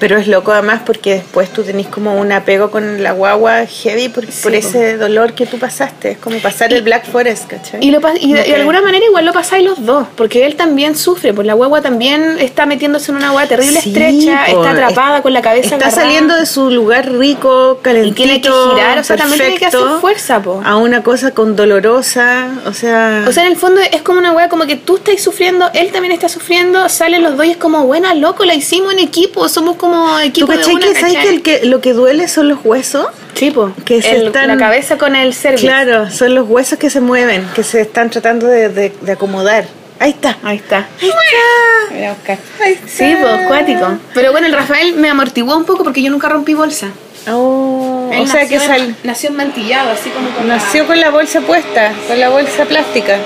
Pero 0.00 0.16
es 0.16 0.26
loco 0.26 0.52
además 0.52 0.80
porque 0.84 1.14
después 1.14 1.50
tú 1.50 1.62
tenés 1.62 1.86
como 1.86 2.18
un 2.18 2.32
apego 2.32 2.70
con 2.70 3.02
la 3.02 3.12
guagua 3.12 3.66
heavy 3.66 4.08
por, 4.08 4.26
por 4.26 4.54
ese 4.54 4.96
dolor 4.96 5.34
que 5.34 5.46
tú 5.46 5.58
pasaste. 5.58 6.12
Es 6.12 6.18
como 6.18 6.38
pasar 6.38 6.72
el 6.72 6.82
Black 6.82 7.06
Forest, 7.06 7.46
¿cachai? 7.46 7.84
Y, 7.84 7.90
lo, 7.90 8.00
y, 8.18 8.32
de, 8.32 8.54
alguna 8.54 8.80
manera 8.80 9.04
igual 9.04 9.26
lo 9.26 9.32
pasáis 9.32 9.64
los 9.64 9.84
dos, 9.84 10.06
porque 10.16 10.46
él 10.46 10.56
también 10.56 10.96
sufre, 10.96 11.34
pues 11.34 11.46
la 11.46 11.54
guagua 11.54 11.82
también 11.82 12.38
está 12.38 12.66
metiéndose 12.66 13.12
en 13.12 13.18
una 13.18 13.30
guagua 13.30 13.48
terrible 13.48 13.78
estrecha, 13.78 14.46
está 14.46 14.70
atrapada 14.70 15.22
con 15.22 15.32
la 15.32 15.42
cabeza 15.42 15.76
Está 15.76 15.90
saliendo 15.90 16.34
de 16.34 16.46
su 16.46 16.70
lugar 16.70 17.12
rico, 17.12 17.80
calentito, 17.82 18.22
y 18.22 18.26
tiene 18.26 18.40
que 18.40 18.50
girar, 18.50 18.98
o 18.98 19.04
sea, 19.04 19.16
también 19.16 19.38
tiene 19.38 19.58
que 19.58 19.66
hacer 19.66 19.80
fuerza, 20.00 20.40
po. 20.40 20.62
A 20.64 20.76
una 20.76 21.02
cosa 21.02 21.32
con 21.32 21.56
dolorosa, 21.56 22.48
o 22.66 22.72
sea... 22.72 23.24
O 23.28 23.32
sea, 23.32 23.44
en 23.44 23.52
el 23.52 23.56
fondo 23.56 23.80
es 23.80 24.02
como 24.02 24.18
una 24.18 24.32
guagua 24.32 24.48
como 24.48 24.66
que 24.66 24.76
tú 24.76 24.96
estás 24.96 25.20
sufriendo, 25.20 25.70
él 25.74 25.92
también 25.92 26.12
está 26.12 26.28
sufriendo, 26.28 26.88
salen 26.88 27.22
los 27.22 27.36
dos 27.36 27.46
y 27.46 27.50
es 27.50 27.56
como, 27.56 27.86
buena, 27.86 28.14
loco, 28.14 28.44
la 28.44 28.54
hicimos 28.54 28.92
en 28.92 29.00
equipo, 29.00 29.48
somos 29.48 29.76
como 29.76 29.89
equipo 30.20 30.52
de 30.52 30.64
una, 30.66 30.86
que, 30.86 30.94
¿sabes 30.94 31.16
que, 31.16 31.28
el 31.28 31.42
que 31.42 31.64
lo 31.66 31.80
que 31.80 31.92
duele 31.92 32.28
son 32.28 32.48
los 32.48 32.58
huesos? 32.64 33.06
Sí, 33.34 33.54
que 33.84 34.02
se 34.02 34.26
están, 34.26 34.48
la 34.48 34.56
cabeza 34.56 34.98
con 34.98 35.16
el 35.16 35.34
cervix. 35.34 35.62
Claro, 35.62 36.10
son 36.10 36.34
los 36.34 36.48
huesos 36.48 36.78
que 36.78 36.90
se 36.90 37.00
mueven, 37.00 37.46
que 37.54 37.62
se 37.62 37.80
están 37.80 38.10
tratando 38.10 38.46
de, 38.46 38.68
de, 38.68 39.12
acomodar. 39.12 39.64
Ahí 39.98 40.10
está. 40.10 40.36
Ahí 40.42 40.56
está. 40.56 40.88
Ahí 41.00 41.08
está. 41.08 41.94
Voy 41.94 42.04
a 42.04 42.12
buscar. 42.12 42.38
Sí, 42.86 43.16
pues, 43.20 43.46
cuático. 43.46 43.98
Pero 44.14 44.32
bueno, 44.32 44.46
el 44.46 44.52
Rafael 44.52 44.94
me 44.94 45.08
amortiguó 45.08 45.56
un 45.56 45.64
poco 45.64 45.84
porque 45.84 46.02
yo 46.02 46.10
nunca 46.10 46.28
rompí 46.28 46.54
bolsa. 46.54 46.88
Oh, 47.28 48.10
o 48.18 48.26
sea 48.26 48.48
que 48.48 48.58
sal... 48.58 48.96
nació 49.04 49.30
mantillado, 49.30 49.90
así 49.90 50.08
como 50.10 50.30
con 50.30 50.48
Nació 50.48 50.86
con 50.86 50.98
la 51.00 51.10
bolsa 51.10 51.42
puesta, 51.42 51.92
con 52.08 52.18
la 52.18 52.30
bolsa 52.30 52.64
plástica. 52.64 53.18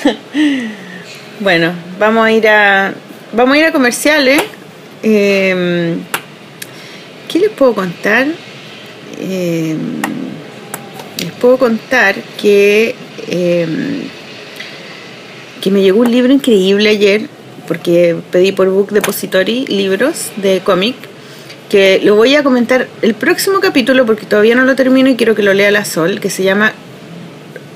bueno, 1.40 1.72
vamos 1.98 2.24
a 2.24 2.32
ir 2.32 2.48
a 2.48 2.94
vamos 3.32 3.54
a 3.54 3.58
ir 3.58 3.64
a 3.64 3.72
comerciales. 3.72 4.42
Eh, 5.02 5.96
¿Qué 7.28 7.38
les 7.38 7.50
puedo 7.50 7.74
contar? 7.74 8.26
Eh, 9.20 9.76
les 11.18 11.32
puedo 11.32 11.58
contar 11.58 12.16
que, 12.40 12.94
eh, 13.28 13.66
que 15.60 15.70
me 15.70 15.82
llegó 15.82 16.00
un 16.00 16.10
libro 16.10 16.32
increíble 16.32 16.88
ayer, 16.88 17.28
porque 17.68 18.16
pedí 18.30 18.52
por 18.52 18.68
Book 18.70 18.90
Depository 18.90 19.66
libros 19.66 20.30
de 20.36 20.60
cómic, 20.60 20.96
que 21.68 22.00
lo 22.02 22.16
voy 22.16 22.34
a 22.34 22.42
comentar 22.42 22.88
el 23.02 23.14
próximo 23.14 23.60
capítulo 23.60 24.04
porque 24.06 24.26
todavía 24.26 24.56
no 24.56 24.64
lo 24.64 24.74
termino 24.74 25.08
y 25.08 25.16
quiero 25.16 25.36
que 25.36 25.42
lo 25.42 25.54
lea 25.54 25.70
la 25.70 25.84
Sol, 25.84 26.18
que 26.18 26.30
se 26.30 26.42
llama 26.42 26.72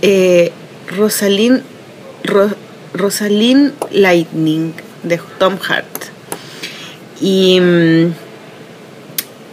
eh, 0.02 0.50
Rosalind, 0.96 1.62
Rosalind 2.92 3.72
Lightning 3.92 4.72
de 5.04 5.20
Tom 5.38 5.58
Hart. 5.68 5.86
Y, 7.20 7.60
mm, 7.60 8.12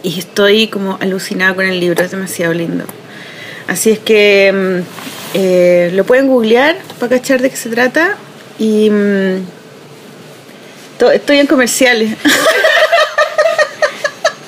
y 0.03 0.20
estoy 0.20 0.67
como 0.67 0.98
alucinada 1.00 1.53
con 1.53 1.65
el 1.65 1.79
libro, 1.79 2.03
es 2.03 2.12
demasiado 2.12 2.53
lindo. 2.53 2.86
Así 3.67 3.91
es 3.91 4.00
que 4.00 4.51
mm, 4.51 4.79
eh, 5.36 5.91
lo 5.93 6.03
pueden 6.03 6.27
googlear 6.27 6.77
para 7.00 7.17
cachar 7.17 7.41
de 7.41 7.50
qué 7.50 7.55
se 7.55 7.70
trata. 7.70 8.17
Y 8.58 8.89
mm, 8.89 9.46
estoy 11.13 11.39
en 11.39 11.48
comerciales. 11.48 12.17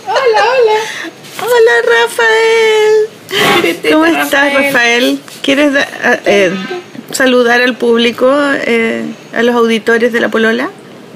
hola, 0.07 0.43
hola. 0.43 0.79
Hola, 1.41 1.71
Rafael. 2.01 3.09
¿Cómo 3.91 4.05
estás, 4.05 4.53
Rafael? 4.53 5.19
¿Quieres 5.41 5.71
eh, 6.25 6.51
saludar 7.11 7.61
al 7.61 7.75
público, 7.75 8.31
eh, 8.65 9.03
a 9.33 9.43
los 9.43 9.55
auditores 9.55 10.13
de 10.13 10.19
la 10.19 10.29
Polola? 10.29 10.69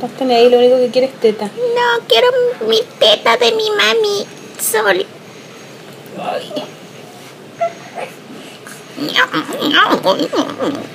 Estás 0.04 0.30
ahí, 0.30 0.50
lo 0.50 0.60
único 0.60 0.78
que 0.78 0.90
quieres 0.90 1.10
es 1.12 1.20
teta. 1.20 1.46
No, 1.46 2.06
quiero 2.08 2.28
mi 2.68 2.80
teta 3.00 3.36
de 3.38 3.52
mi 3.54 3.70
mami, 3.72 4.28
Sol. 4.60 5.06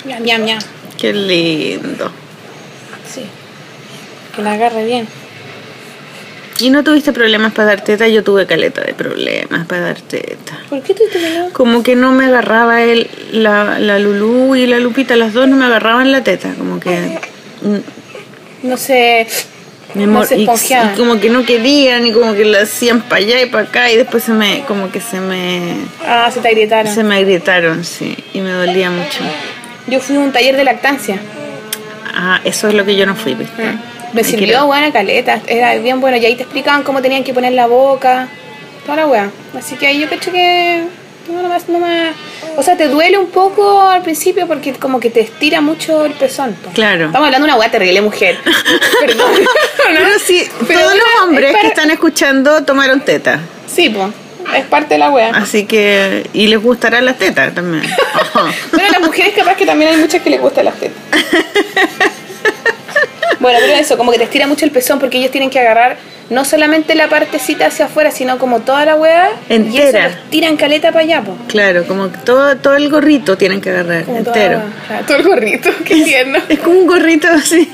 Miam, 0.04 0.22
miam, 0.22 0.44
miam. 0.44 0.58
Qué 0.98 1.12
lindo. 1.12 2.12
Sí. 3.12 3.22
Que 4.36 4.42
la 4.42 4.52
agarre 4.52 4.84
bien. 4.84 5.08
¿Y 6.60 6.70
no 6.70 6.84
tuviste 6.84 7.12
problemas 7.12 7.52
para 7.52 7.68
dar 7.68 7.82
teta? 7.82 8.06
Yo 8.06 8.22
tuve 8.22 8.46
caleta 8.46 8.82
de 8.82 8.94
problemas 8.94 9.66
para 9.66 9.80
dar 9.80 10.00
teta. 10.00 10.60
¿Por 10.70 10.80
qué 10.82 10.94
tuviste 10.94 11.18
problemas? 11.18 11.52
Como 11.52 11.82
que 11.82 11.96
no 11.96 12.12
me 12.12 12.26
agarraba 12.26 12.84
él, 12.84 13.10
la, 13.32 13.80
la 13.80 13.98
Lulú 13.98 14.54
y 14.54 14.68
la 14.68 14.78
Lupita, 14.78 15.16
las 15.16 15.32
dos 15.32 15.48
no 15.48 15.56
me 15.56 15.64
agarraban 15.64 16.12
la 16.12 16.22
teta. 16.22 16.54
Como 16.56 16.78
que 16.78 17.18
no 18.62 18.76
sé, 18.76 19.26
no 19.94 20.24
se 20.24 20.38
y, 20.38 20.46
como 20.96 21.20
que 21.20 21.28
no 21.28 21.44
querían 21.44 22.06
y 22.06 22.12
como 22.12 22.32
que 22.32 22.44
lo 22.44 22.58
hacían 22.58 23.02
para 23.02 23.16
allá 23.16 23.42
y 23.42 23.46
para 23.46 23.64
acá 23.64 23.90
y 23.90 23.96
después 23.96 24.24
se 24.24 24.32
me, 24.32 24.62
como 24.66 24.90
que 24.90 25.00
se 25.00 25.20
me... 25.20 25.74
Ah, 26.06 26.30
se 26.32 26.40
te 26.40 26.48
agrietaron. 26.48 26.94
Se 26.94 27.02
me 27.02 27.16
agrietaron, 27.16 27.84
sí, 27.84 28.16
y 28.32 28.40
me 28.40 28.50
dolía 28.50 28.90
mucho. 28.90 29.20
Yo 29.86 30.00
fui 30.00 30.16
a 30.16 30.20
un 30.20 30.32
taller 30.32 30.56
de 30.56 30.64
lactancia. 30.64 31.18
Ah, 32.14 32.40
eso 32.44 32.68
es 32.68 32.74
lo 32.74 32.84
que 32.84 32.96
yo 32.96 33.04
no 33.06 33.14
fui, 33.14 33.34
¿viste? 33.34 33.64
Ah, 33.64 33.80
me 34.12 34.24
sirvió 34.24 34.66
buena 34.66 34.92
caleta, 34.92 35.40
era 35.46 35.74
bien 35.76 36.00
bueno, 36.00 36.16
y 36.16 36.24
ahí 36.24 36.36
te 36.36 36.42
explicaban 36.42 36.82
cómo 36.82 37.02
tenían 37.02 37.24
que 37.24 37.34
poner 37.34 37.52
la 37.52 37.66
boca, 37.66 38.28
toda 38.84 38.96
la 38.96 39.06
weá. 39.06 39.30
Así 39.56 39.76
que 39.76 39.86
ahí 39.86 40.00
yo 40.00 40.08
cacho 40.08 40.32
que 40.32 40.84
no, 41.28 41.48
más, 41.48 41.68
no 41.68 41.78
más. 41.78 42.14
O 42.56 42.62
sea, 42.62 42.76
te 42.76 42.88
duele 42.88 43.18
un 43.18 43.30
poco 43.30 43.80
al 43.80 44.02
principio 44.02 44.46
porque 44.46 44.72
como 44.74 45.00
que 45.00 45.10
te 45.10 45.20
estira 45.20 45.60
mucho 45.60 46.04
el 46.04 46.12
pezón. 46.12 46.56
Claro. 46.74 47.06
Estamos 47.06 47.26
hablando 47.26 47.46
de 47.46 47.52
una 47.52 47.60
weá 47.60 47.70
terrible 47.70 48.00
mujer. 48.00 48.38
Perdón. 49.00 49.32
Pero 49.86 50.18
sí, 50.24 50.48
todos 50.58 50.94
los 50.94 51.04
hombres 51.22 51.56
que 51.60 51.66
están 51.68 51.90
escuchando 51.90 52.64
tomaron 52.64 53.00
teta. 53.00 53.40
Sí, 53.66 53.88
pues. 53.88 54.08
Es 54.56 54.64
parte 54.66 54.94
de 54.94 54.98
la 54.98 55.10
wea. 55.10 55.30
Así 55.30 55.64
que. 55.66 56.28
Y 56.32 56.48
les 56.48 56.60
gustarán 56.60 57.04
las 57.04 57.16
tetas 57.16 57.54
también. 57.54 57.82
bueno, 58.72 58.88
las 58.90 59.00
mujeres 59.00 59.34
capaz 59.34 59.54
que 59.54 59.64
también 59.64 59.92
hay 59.92 59.96
muchas 59.98 60.20
que 60.20 60.30
les 60.30 60.40
gustan 60.40 60.66
las 60.66 60.74
tetas. 60.74 60.96
bueno, 63.40 63.58
pero 63.60 63.74
eso, 63.74 63.96
como 63.96 64.12
que 64.12 64.18
te 64.18 64.24
estira 64.24 64.46
mucho 64.46 64.64
el 64.64 64.70
pezón 64.70 64.98
porque 64.98 65.18
ellos 65.18 65.30
tienen 65.30 65.50
que 65.50 65.58
agarrar 65.58 65.96
no 66.30 66.44
solamente 66.44 66.94
la 66.94 67.08
partecita 67.08 67.66
hacia 67.66 67.86
afuera, 67.86 68.10
sino 68.10 68.38
como 68.38 68.60
toda 68.60 68.84
la 68.84 68.96
hueá 68.96 69.30
entera. 69.48 70.00
Y 70.00 70.12
eso 70.12 70.18
tiran 70.30 70.56
caleta 70.56 70.90
para 70.90 71.04
allá, 71.04 71.22
po. 71.22 71.36
Claro, 71.48 71.84
como 71.86 72.08
todo, 72.08 72.56
todo 72.56 72.74
el 72.76 72.88
gorrito 72.88 73.36
tienen 73.36 73.60
que 73.60 73.70
agarrar, 73.70 74.04
entero. 74.08 74.62
todo 75.06 75.18
el 75.18 75.22
gorrito, 75.24 75.70
qué 75.84 75.96
tierno. 76.02 76.38
Es 76.48 76.58
como 76.60 76.78
un 76.78 76.86
gorrito 76.86 77.28
así, 77.28 77.70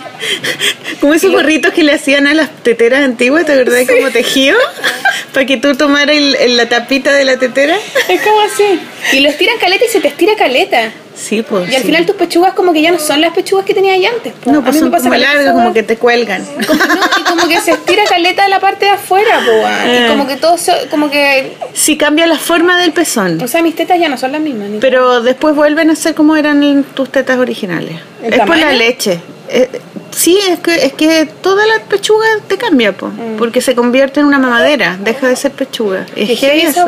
como 1.00 1.14
esos 1.14 1.30
gorritos 1.30 1.72
que 1.72 1.84
le 1.84 1.92
hacían 1.92 2.26
a 2.26 2.34
las 2.34 2.50
teteras 2.62 3.04
antiguas, 3.04 3.46
¿te 3.46 3.52
acordás? 3.52 3.86
Como 3.86 4.10
tejido, 4.10 4.58
para 5.32 5.46
que 5.46 5.56
tú 5.56 5.76
tomaras 5.76 6.16
la 6.48 6.68
tapita 6.68 7.12
de 7.12 7.24
la 7.24 7.38
tetera. 7.38 7.76
Es 8.08 8.20
como 8.22 8.40
así. 8.40 8.80
Y 9.12 9.20
los 9.20 9.36
tiran 9.36 9.58
caleta 9.58 9.84
y 9.84 9.88
se 9.88 10.00
te 10.00 10.08
estira 10.08 10.34
caleta. 10.36 10.90
Sí, 11.18 11.42
pues. 11.42 11.70
Y 11.70 11.74
al 11.74 11.82
final 11.82 12.06
tus 12.06 12.14
pechugas 12.14 12.54
como 12.54 12.72
que 12.72 12.80
ya 12.80 12.92
no 12.92 12.98
son 12.98 13.20
las 13.20 13.34
pechugas 13.34 13.64
que 13.64 13.74
tenías 13.74 13.98
antes. 14.14 14.32
No, 14.46 14.62
pues 14.62 14.78
son 14.78 14.90
como 14.90 15.14
largas, 15.14 15.52
como 15.52 15.72
que 15.72 15.82
te 15.82 15.96
cuelgan. 15.96 16.44
Como, 16.66 16.84
no, 16.84 17.00
y 17.18 17.22
como 17.24 17.48
que 17.48 17.60
se 17.60 17.72
estira 17.72 18.04
caleta 18.04 18.44
de 18.44 18.48
la 18.50 18.60
parte 18.60 18.84
de 18.84 18.90
afuera, 18.92 19.40
pues. 19.44 19.64
Y 19.86 20.04
eh. 20.04 20.06
como 20.08 20.26
que 20.26 20.36
todo, 20.36 20.56
como 20.90 21.10
que... 21.10 21.56
Sí, 21.72 21.96
cambia 21.96 22.26
la 22.26 22.36
forma 22.36 22.80
del 22.80 22.92
pezón. 22.92 23.40
O 23.42 23.48
sea, 23.48 23.62
mis 23.62 23.74
tetas 23.74 23.98
ya 23.98 24.08
no 24.08 24.18
son 24.18 24.32
las 24.32 24.40
mismas. 24.40 24.68
Pero 24.80 25.22
después 25.22 25.54
vuelven 25.54 25.90
a 25.90 25.96
ser 25.96 26.14
como 26.14 26.36
eran 26.36 26.84
tus 26.94 27.10
tetas 27.10 27.38
originales. 27.38 27.96
Es 28.22 28.40
por 28.40 28.56
la 28.56 28.72
leche. 28.72 29.20
Eh, 29.48 29.68
sí, 30.10 30.38
es 30.50 30.58
que, 30.60 30.74
es 30.74 30.92
que 30.92 31.26
toda 31.40 31.66
la 31.66 31.80
pechuga 31.84 32.26
te 32.46 32.58
cambia, 32.58 32.92
pues 32.92 33.12
porque 33.38 33.60
se 33.60 33.74
convierte 33.74 34.20
en 34.20 34.26
una 34.26 34.38
mamadera, 34.38 34.98
deja 35.00 35.28
de 35.28 35.36
ser 35.36 35.52
pechuga. 35.52 36.06
Es 36.14 36.38
que 36.38 36.66
eso. 36.66 36.86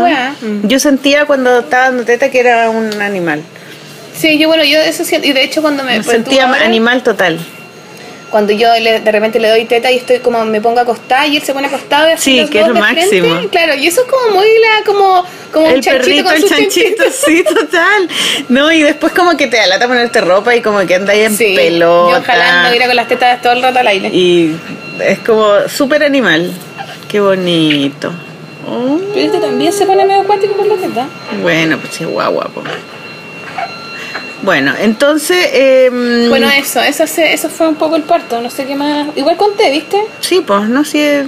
Yo 0.65 0.79
sentía 0.79 1.25
cuando 1.25 1.61
estaba 1.61 1.85
dando 1.85 2.05
teta 2.05 2.31
que 2.31 2.41
era 2.41 2.69
un 2.71 3.01
animal. 3.01 3.43
Sí, 4.21 4.39
yo 4.39 4.49
bueno, 4.49 4.65
yo 4.65 4.79
eso 4.79 5.05
siento, 5.05 5.27
y 5.27 5.33
de 5.33 5.43
hecho 5.43 5.63
cuando 5.63 5.83
me... 5.83 5.97
me 5.97 6.05
sentía 6.05 6.47
animal 6.63 7.03
total. 7.03 7.39
Cuando 8.31 8.53
yo 8.53 8.71
de 8.73 9.11
repente 9.11 9.41
le 9.41 9.49
doy 9.49 9.65
teta 9.65 9.91
y 9.91 9.97
estoy 9.97 10.19
como 10.21 10.45
me 10.45 10.61
pongo 10.61 10.79
acostada 10.79 11.27
y 11.27 11.37
él 11.37 11.43
se 11.43 11.53
pone 11.53 11.67
acostado 11.67 12.09
y 12.09 12.13
así 12.13 12.39
Sí, 12.43 12.49
que 12.49 12.61
es 12.61 12.69
lo 12.69 12.75
máximo. 12.75 13.41
claro, 13.51 13.75
y 13.75 13.89
eso 13.89 14.03
es 14.03 14.07
como 14.09 14.37
muy 14.37 14.47
la, 14.47 14.85
como, 14.85 15.25
como 15.53 15.67
el 15.67 15.77
un 15.77 15.81
chanchito 15.81 16.29
perrito, 16.29 16.31
el 16.33 16.49
chanchito, 16.49 17.05
sí, 17.27 17.43
total. 17.43 18.09
No, 18.49 18.71
y 18.71 18.83
después 18.83 19.13
como 19.15 19.37
que 19.37 19.49
te 19.49 19.59
alata 19.59 19.89
ponerte 19.89 20.21
ropa 20.21 20.55
y 20.55 20.61
como 20.61 20.87
que 20.87 20.95
anda 20.95 21.13
ahí 21.13 21.23
en 21.23 21.37
sí, 21.37 21.55
pelota. 21.57 22.19
Yo 22.19 22.25
jalando, 22.25 22.75
ir 22.77 22.87
con 22.87 22.97
las 22.97 23.09
tetas 23.09 23.43
todo 23.43 23.55
el 23.55 23.63
rato 23.63 23.79
al 23.81 23.87
aire. 23.89 24.09
Y 24.11 24.55
es 25.03 25.19
como 25.21 25.69
súper 25.69 26.05
animal. 26.05 26.53
Qué 27.09 27.19
bonito. 27.19 28.13
Pero 29.13 29.27
este 29.27 29.39
también 29.41 29.73
se 29.73 29.87
pone 29.87 30.05
medio 30.05 30.21
acuático 30.21 30.55
con 30.55 30.69
la 30.69 30.77
teta. 30.77 31.09
Bueno, 31.43 31.79
pues 31.79 31.95
sí, 31.95 32.05
guau, 32.05 32.33
guapo. 32.33 32.63
Bueno, 34.43 34.73
entonces... 34.81 35.49
Eh, 35.53 36.27
bueno, 36.29 36.49
eso, 36.49 36.81
eso, 36.81 37.05
eso 37.05 37.49
fue 37.49 37.69
un 37.69 37.77
poco 37.77 37.97
el 37.97 38.03
parto, 38.03 38.41
no 38.41 38.51
sé 38.51 38.67
qué 38.67 38.75
más... 38.75 39.09
Igual 39.17 39.37
conté, 39.37 39.71
¿viste? 39.71 39.99
Sí, 40.21 40.43
pues, 40.47 40.69
no 40.69 40.85
sé, 40.85 41.27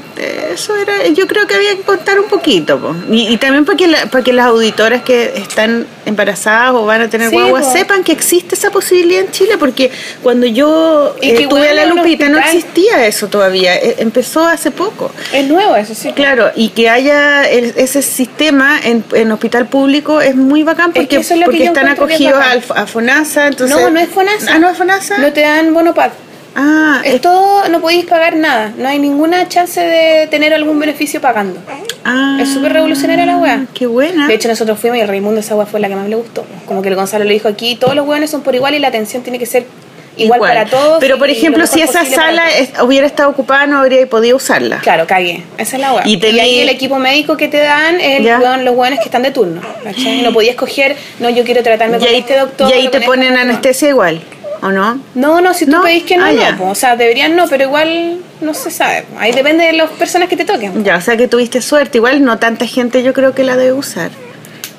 eso 0.53 0.77
era... 0.77 1.07
Yo 1.09 1.27
creo 1.27 1.47
que 1.47 1.55
había 1.55 1.77
que 1.77 1.83
contar 1.83 2.19
un 2.19 2.29
poquito, 2.29 2.79
pues. 2.79 2.97
Y, 3.11 3.37
también 3.37 3.65
para 3.65 3.77
que, 3.77 3.89
para 4.11 4.25
que 4.25 4.33
las 4.33 4.47
auditoras 4.47 5.03
que 5.03 5.33
están 5.37 5.87
embarazadas 6.07 6.73
o 6.75 6.85
van 6.85 7.03
a 7.03 7.11
tener 7.11 7.31
guaguas 7.31 7.73
sepan 7.73 8.03
que 8.05 8.13
existe 8.13 8.55
esa 8.55 8.71
posibilidad 8.71 9.25
en 9.25 9.31
Chile, 9.31 9.57
porque 9.59 9.91
cuando 10.23 10.47
yo 10.47 11.15
eh, 11.21 11.47
tuve 11.49 11.69
a 11.69 11.75
la 11.75 11.87
Lupita 11.87 12.29
no 12.29 12.39
existía 12.39 13.07
eso 13.07 13.29
todavía, 13.29 13.77
e, 13.77 13.97
empezó 13.99 14.45
hace 14.45 14.71
poco. 14.71 15.11
Es 15.33 15.47
nuevo 15.47 15.77
eso, 15.77 15.95
sí. 15.95 16.13
Claro, 16.13 16.51
y 16.55 16.71
que 16.71 16.89
haya 16.89 17.49
ese 17.49 18.03
sistema 18.03 18.81
en, 18.83 19.05
en, 19.13 19.33
hospital 19.33 19.69
público 19.69 20.21
es 20.21 20.35
muy 20.35 20.63
bacán 20.63 20.93
porque, 20.93 21.21
porque 21.45 21.65
están 21.65 21.89
acogidos 21.89 22.43
a, 22.75 22.87
FONASA. 23.03 23.49
Entonces, 23.49 23.77
no, 23.77 23.91
no 23.91 24.01
es 24.01 24.09
FONASA. 24.09 24.55
Ah, 24.55 24.59
no 24.59 24.71
es 24.71 24.79
FONASA. 24.79 25.19
No 25.19 25.33
te 25.33 25.41
dan 25.41 25.75
bonopad. 25.75 26.11
Ah, 26.55 27.01
es, 27.05 27.21
todo, 27.21 27.67
no 27.69 27.81
podéis 27.81 28.05
pagar 28.05 28.37
nada, 28.37 28.75
no 28.77 28.87
hay 28.87 28.99
ninguna 28.99 29.49
chance 29.49 29.81
de 29.81 30.27
tener 30.27 30.53
algún 30.53 30.79
beneficio 30.79 31.19
pagando. 31.19 31.59
Ah, 32.05 32.39
es 32.41 32.51
súper 32.51 32.75
revolucionaria 32.75 33.25
la 33.25 33.39
weá. 33.39 33.67
Qué 33.73 33.87
buena. 33.87 34.29
De 34.29 34.35
hecho, 34.35 34.49
nosotros 34.49 34.79
fuimos 34.79 34.99
y 34.99 35.01
el 35.01 35.09
Raimundo 35.09 35.41
esa 35.41 35.57
weá 35.57 35.65
fue 35.65 35.81
la 35.81 35.89
que 35.89 35.97
más 35.97 36.09
le 36.09 36.17
gustó. 36.17 36.45
Como 36.67 36.83
que 36.83 36.91
el 36.91 36.95
Gonzalo 36.95 37.25
le 37.25 37.33
dijo 37.33 37.49
aquí, 37.49 37.77
todos 37.77 37.95
los 37.95 38.07
weones 38.07 38.31
son 38.31 38.43
por 38.43 38.55
igual 38.55 38.75
y 38.75 38.81
la 38.81 38.89
atención 38.89 39.23
tiene 39.23 39.39
que 39.39 39.47
ser 39.47 39.65
igual, 40.17 40.41
para 40.41 40.67
todos. 40.67 40.99
Pero, 41.01 41.19
por 41.19 41.31
ejemplo, 41.31 41.67
si 41.67 41.81
esa 41.81 42.05
sala 42.05 42.45
hubiera 42.83 43.07
estado 43.07 43.31
ocupada, 43.31 43.67
no 43.67 43.79
habría 43.79 44.07
podido 44.07 44.37
usarla. 44.37 44.79
Claro, 44.79 45.07
cagué. 45.07 45.43
Esa 45.59 45.77
es 45.77 45.81
la 45.81 45.93
weá. 45.93 46.03
Y, 46.07 46.23
ahí 46.25 46.61
el 46.61 46.69
equipo 46.69 46.99
médico 46.99 47.37
que 47.37 47.49
te 47.49 47.59
dan 47.59 48.01
es 48.01 48.23
los 48.23 48.75
weones 48.77 48.99
que 48.99 49.07
están 49.07 49.23
de 49.23 49.31
turno. 49.31 49.61
No 50.23 50.33
podías 50.33 50.53
escoger, 50.53 50.97
no, 51.19 51.31
yo 51.31 51.45
quiero 51.45 51.63
tratarme 51.63 51.99
con 51.99 52.09
este 52.09 52.39
doctor. 52.39 52.71
Y 52.71 52.73
ahí 52.75 52.89
te 52.89 53.01
ponen 53.01 53.37
anestesia 53.37 53.89
igual. 53.89 54.21
¿O 54.63 54.71
no? 54.71 55.01
No, 55.17 55.41
no, 55.41 55.55
si 55.55 55.67
tú 55.67 55.83
pedís 55.83 56.05
que 56.05 56.17
no, 56.17 56.25
ah, 56.25 56.33
no 56.57 56.71
o 56.71 56.75
sea, 56.77 56.95
deberían 56.95 57.35
no, 57.35 57.49
pero 57.49 57.65
igual 57.65 58.19
no 58.41 58.55
se 58.55 58.71
sabe. 58.71 59.05
Ahí 59.19 59.33
depende 59.33 59.65
de 59.65 59.73
las 59.73 59.91
personas 59.91 60.29
que 60.29 60.37
te 60.37 60.45
toquen. 60.45 60.85
Ya, 60.85 60.97
o 60.97 61.01
sea 61.01 61.17
que 61.17 61.27
tuviste 61.27 61.61
suerte. 61.61 61.99
Igual 61.99 62.25
no 62.25 62.39
tanta 62.39 62.65
gente 62.67 63.03
yo 63.03 63.13
creo 63.13 63.35
que 63.35 63.43
la 63.43 63.57
debe 63.57 63.73
usar. 63.73 64.13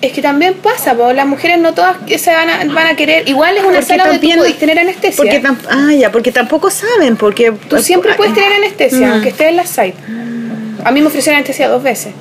Es 0.04 0.12
que 0.12 0.22
también 0.22 0.56
pasa, 0.56 0.96
porque 0.96 1.14
las 1.14 1.26
mujeres 1.26 1.60
no 1.60 1.74
todas 1.74 1.96
se 2.18 2.34
van 2.34 2.50
a, 2.50 2.66
van 2.74 2.88
a 2.88 2.96
querer. 2.98 3.28
Igual 3.30 3.56
es 3.56 3.64
una 3.64 3.82
sala 3.82 4.08
donde 4.08 4.20
tú 4.20 4.36
podés 4.36 4.60
tener 4.60 4.78
anestesia. 4.78 5.16
Porque 5.16 5.42
ah, 5.70 5.94
ya, 5.94 6.12
porque 6.12 6.34
tampoco 6.34 6.70
saben. 6.70 7.16
porque 7.16 7.54
Tú 7.70 7.82
siempre 7.82 8.14
puedes 8.16 8.34
tener 8.34 8.52
anestesia, 8.52 9.08
mm. 9.08 9.12
aunque 9.14 9.30
estés 9.30 9.48
en 9.48 9.56
la 9.56 9.66
site. 9.66 9.96
A 10.84 10.92
mí 10.92 11.00
me 11.00 11.08
ofrecieron 11.08 11.38
anestesia 11.38 11.70
dos 11.70 11.82
veces. 11.82 12.14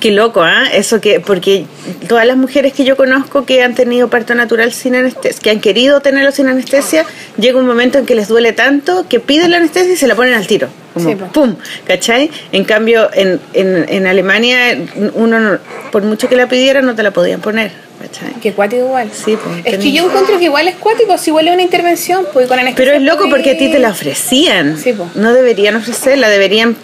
Qué 0.00 0.10
loco, 0.10 0.42
¿ah? 0.42 0.64
Eso 0.72 1.00
que, 1.00 1.20
porque 1.20 1.66
todas 2.08 2.26
las 2.26 2.36
mujeres 2.36 2.72
que 2.72 2.84
yo 2.84 2.96
conozco 2.96 3.46
que 3.46 3.62
han 3.62 3.74
tenido 3.74 4.08
parto 4.08 4.34
natural 4.34 4.72
sin 4.72 4.94
anestesia, 4.94 5.40
que 5.42 5.50
han 5.50 5.60
querido 5.60 6.00
tenerlo 6.00 6.32
sin 6.32 6.48
anestesia, 6.48 7.04
llega 7.38 7.58
un 7.58 7.66
momento 7.66 7.98
en 7.98 8.06
que 8.06 8.14
les 8.14 8.28
duele 8.28 8.52
tanto 8.52 9.06
que 9.08 9.20
piden 9.20 9.50
la 9.50 9.56
anestesia 9.58 9.94
y 9.94 9.96
se 9.96 10.06
la 10.06 10.14
ponen 10.14 10.34
al 10.34 10.46
tiro. 10.46 10.68
Como 10.94 11.14
pum, 11.28 11.56
¿cachai? 11.86 12.30
En 12.52 12.64
cambio, 12.64 13.10
en, 13.12 13.38
en, 13.52 13.86
en 13.88 14.06
Alemania, 14.06 14.78
uno, 15.14 15.58
por 15.92 16.02
mucho 16.02 16.28
que 16.28 16.36
la 16.36 16.48
pidiera, 16.48 16.80
no 16.80 16.94
te 16.94 17.02
la 17.02 17.10
podían 17.10 17.40
poner. 17.40 17.86
Que 18.42 18.52
cuático 18.52 18.84
igual. 18.84 19.10
Sí, 19.12 19.36
pues, 19.42 19.62
es 19.64 19.82
que 19.82 19.92
yo 19.92 20.06
encuentro 20.06 20.38
que 20.38 20.44
igual 20.44 20.68
es 20.68 20.76
cuático, 20.76 21.16
si 21.18 21.30
igual 21.30 21.48
es 21.48 21.54
una 21.54 21.62
intervención, 21.62 22.24
pues 22.32 22.46
con 22.46 22.58
Pero 22.76 22.92
es 22.92 23.02
loco 23.02 23.28
porque 23.28 23.52
a 23.52 23.58
ti 23.58 23.70
te 23.70 23.78
la 23.78 23.90
ofrecían. 23.90 24.78
Sí, 24.78 24.92
pues. 24.92 25.16
No 25.16 25.32
deberían 25.32 25.76
ofrecerla, 25.76 26.28
deberían 26.28 26.76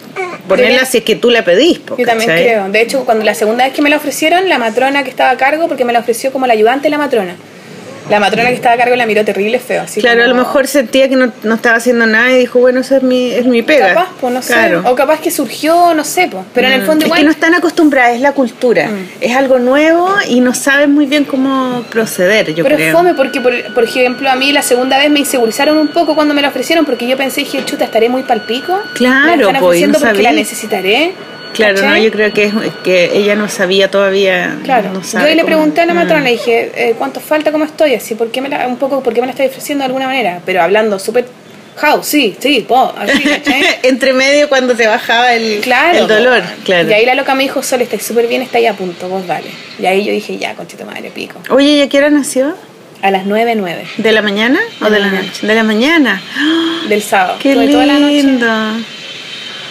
ponerla 0.47 0.85
si 0.85 0.99
es 0.99 1.03
que 1.03 1.15
tú 1.15 1.29
la 1.29 1.43
pedís. 1.43 1.81
Yo 1.97 2.05
también 2.05 2.29
creo. 2.29 2.69
De 2.69 2.81
hecho, 2.81 3.05
cuando 3.05 3.23
la 3.23 3.33
segunda 3.33 3.65
vez 3.65 3.73
que 3.73 3.81
me 3.81 3.89
la 3.89 3.97
ofrecieron, 3.97 4.49
la 4.49 4.57
matrona 4.57 5.03
que 5.03 5.09
estaba 5.09 5.31
a 5.31 5.37
cargo, 5.37 5.67
porque 5.67 5.85
me 5.85 5.93
la 5.93 5.99
ofreció 5.99 6.31
como 6.31 6.47
la 6.47 6.53
ayudante 6.53 6.83
de 6.83 6.89
la 6.89 6.97
matrona. 6.97 7.35
La 8.09 8.19
matrona 8.19 8.49
que 8.49 8.55
estaba 8.55 8.75
a 8.75 8.77
cargo 8.77 8.95
la 8.95 9.05
miró 9.05 9.23
terrible 9.23 9.59
feo. 9.59 9.83
Así 9.83 10.01
claro, 10.01 10.23
a 10.23 10.27
lo 10.27 10.35
mejor 10.35 10.67
sentía 10.67 11.07
que 11.09 11.15
no, 11.15 11.31
no, 11.43 11.55
estaba 11.55 11.77
haciendo 11.77 12.05
nada 12.05 12.31
y 12.31 12.39
dijo, 12.39 12.59
bueno, 12.59 12.81
eso 12.81 12.97
es 12.97 13.03
mi, 13.03 13.31
es 13.31 13.45
mi 13.45 13.61
pega. 13.61 13.89
Capaz, 13.89 14.07
pues 14.19 14.33
no 14.33 14.41
sé. 14.41 14.75
O 14.83 14.95
capaz 14.95 15.19
que 15.19 15.31
surgió, 15.31 15.93
no 15.93 16.03
sé, 16.03 16.27
pues. 16.29 16.43
Pero 16.53 16.67
en 16.67 16.73
el 16.73 16.81
mm. 16.81 16.85
fondo 16.85 17.05
igual. 17.05 17.19
Es 17.19 17.21
que 17.21 17.25
no 17.25 17.31
están 17.31 17.53
acostumbradas, 17.55 18.15
es 18.15 18.21
la 18.21 18.33
cultura. 18.33 18.87
Mm. 18.87 19.07
Es 19.21 19.35
algo 19.35 19.59
nuevo 19.59 20.09
y 20.27 20.41
no 20.41 20.53
saben 20.53 20.93
muy 20.93 21.05
bien 21.05 21.23
cómo 21.23 21.83
proceder, 21.89 22.53
yo 22.53 22.63
Pero 22.63 22.75
creo. 22.75 22.87
Pero 22.87 22.97
fome 22.97 23.13
porque, 23.13 23.41
por, 23.41 23.73
por, 23.73 23.83
ejemplo, 23.83 24.29
a 24.29 24.35
mí 24.35 24.51
la 24.51 24.61
segunda 24.61 24.97
vez 24.97 25.09
me 25.09 25.19
insegurizaron 25.19 25.77
un 25.77 25.87
poco 25.89 26.15
cuando 26.15 26.33
me 26.33 26.41
la 26.41 26.49
ofrecieron 26.49 26.85
porque 26.85 27.07
yo 27.07 27.17
pensé, 27.17 27.41
dije, 27.41 27.63
chuta, 27.65 27.85
estaré 27.85 28.09
muy 28.09 28.23
palpico. 28.23 28.79
Claro, 28.93 29.51
pues. 29.59 29.87
No 29.87 29.99
porque 29.99 30.23
la 30.23 30.31
necesitaré. 30.31 31.13
Claro, 31.53 31.81
no, 31.81 31.97
yo 31.97 32.11
creo 32.11 32.33
que, 32.33 32.45
es, 32.45 32.53
que 32.83 33.17
ella 33.17 33.35
no 33.35 33.47
sabía 33.47 33.89
todavía. 33.89 34.57
Claro, 34.63 35.01
yo 35.01 35.19
ahí 35.19 35.35
le 35.35 35.45
pregunté 35.45 35.81
a 35.81 35.85
la 35.85 35.93
matrona, 35.93 36.21
mm. 36.21 36.25
le 36.25 36.31
dije, 36.31 36.71
eh, 36.75 36.95
¿cuánto 36.97 37.19
falta? 37.19 37.51
¿Cómo 37.51 37.65
estoy? 37.65 37.95
Así, 37.95 38.15
¿por 38.15 38.31
qué 38.31 38.41
me 38.41 38.49
la, 38.49 38.67
un 38.67 38.77
poco, 38.77 39.01
¿por 39.01 39.13
qué 39.13 39.21
me 39.21 39.27
la 39.27 39.31
estoy 39.31 39.47
ofreciendo 39.47 39.83
de 39.83 39.87
alguna 39.87 40.07
manera? 40.07 40.41
Pero 40.45 40.61
hablando 40.61 40.99
súper 40.99 41.25
How, 41.81 42.03
sí, 42.03 42.35
sí, 42.39 42.65
po, 42.67 42.93
así, 42.95 43.23
Entre 43.83 44.13
medio 44.13 44.47
cuando 44.47 44.75
te 44.75 44.85
bajaba 44.85 45.33
el, 45.33 45.63
el 45.63 46.07
dolor, 46.07 46.43
claro. 46.63 46.89
Y 46.89 46.93
ahí 46.93 47.05
la 47.05 47.15
loca 47.15 47.33
me 47.35 47.43
dijo, 47.43 47.63
Sol, 47.63 47.81
está 47.81 47.97
súper 47.99 48.27
bien, 48.27 48.41
está 48.41 48.59
ahí 48.59 48.67
a 48.67 48.73
punto, 48.73 49.09
vos 49.09 49.25
dale. 49.25 49.49
Y 49.79 49.85
ahí 49.85 50.05
yo 50.05 50.11
dije, 50.11 50.37
ya, 50.37 50.53
conchito 50.53 50.85
madre, 50.85 51.09
pico. 51.09 51.39
Oye, 51.49 51.69
¿y 51.69 51.81
a 51.81 51.89
qué 51.89 51.97
hora 51.97 52.09
nació? 52.09 52.55
A 53.01 53.11
las 53.11 53.25
nueve, 53.25 53.55
nueve. 53.55 53.85
¿De 53.97 54.11
la 54.11 54.21
mañana 54.21 54.59
o 54.81 54.89
de, 54.89 54.99
la, 54.99 55.09
noche? 55.09 55.45
De 55.45 55.55
la 55.55 55.63
mañana. 55.63 56.21
Del 56.87 57.01
sábado. 57.01 57.37
Qué 57.41 57.55
lindo. 57.55 58.47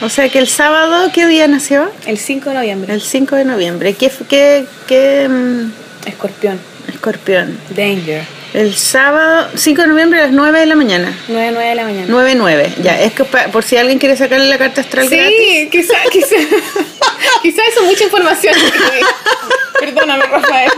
O 0.03 0.09
sea 0.09 0.29
que 0.29 0.41
el 0.41 0.49
sábado, 0.49 1.11
¿qué 1.15 1.27
día 1.27 1.47
nació? 1.47 1.89
El 2.07 2.19
5 2.19 2.51
de 2.51 2.55
noviembre. 2.57 2.93
El 2.93 3.01
5 3.01 3.37
de 3.37 3.45
noviembre. 3.45 3.95
¿Qué? 3.95 4.11
qué, 4.29 4.65
qué 4.89 5.29
mm? 5.29 6.09
Escorpión. 6.09 6.59
Escorpión. 6.89 7.57
Danger. 7.71 8.25
El 8.53 8.75
sábado, 8.75 9.49
5 9.55 9.83
de 9.83 9.89
noviembre 9.89 10.21
a 10.21 10.25
las 10.25 10.33
9 10.33 10.59
de 10.59 10.67
la 10.67 10.75
mañana. 10.75 11.17
9, 11.29 11.51
9 11.53 11.69
de 11.69 11.75
la 11.77 11.85
mañana. 11.85 12.07
9, 12.09 12.35
9. 12.35 12.73
Ya, 12.83 13.01
es 13.01 13.13
que 13.13 13.25
por 13.25 13.63
si 13.63 13.77
alguien 13.77 14.01
quiere 14.01 14.17
sacarle 14.17 14.47
la 14.47 14.59
carta 14.59 14.81
astral 14.81 15.09
sí, 15.09 15.17
gratis. 15.17 15.39
Sí, 15.39 15.69
quizás 15.71 15.97
quizá, 16.11 16.37
quizá 17.43 17.63
eso 17.65 17.81
es 17.81 17.87
mucha 17.87 18.05
información. 18.05 18.55
Perdóname, 19.79 20.25
Rafael. 20.25 20.71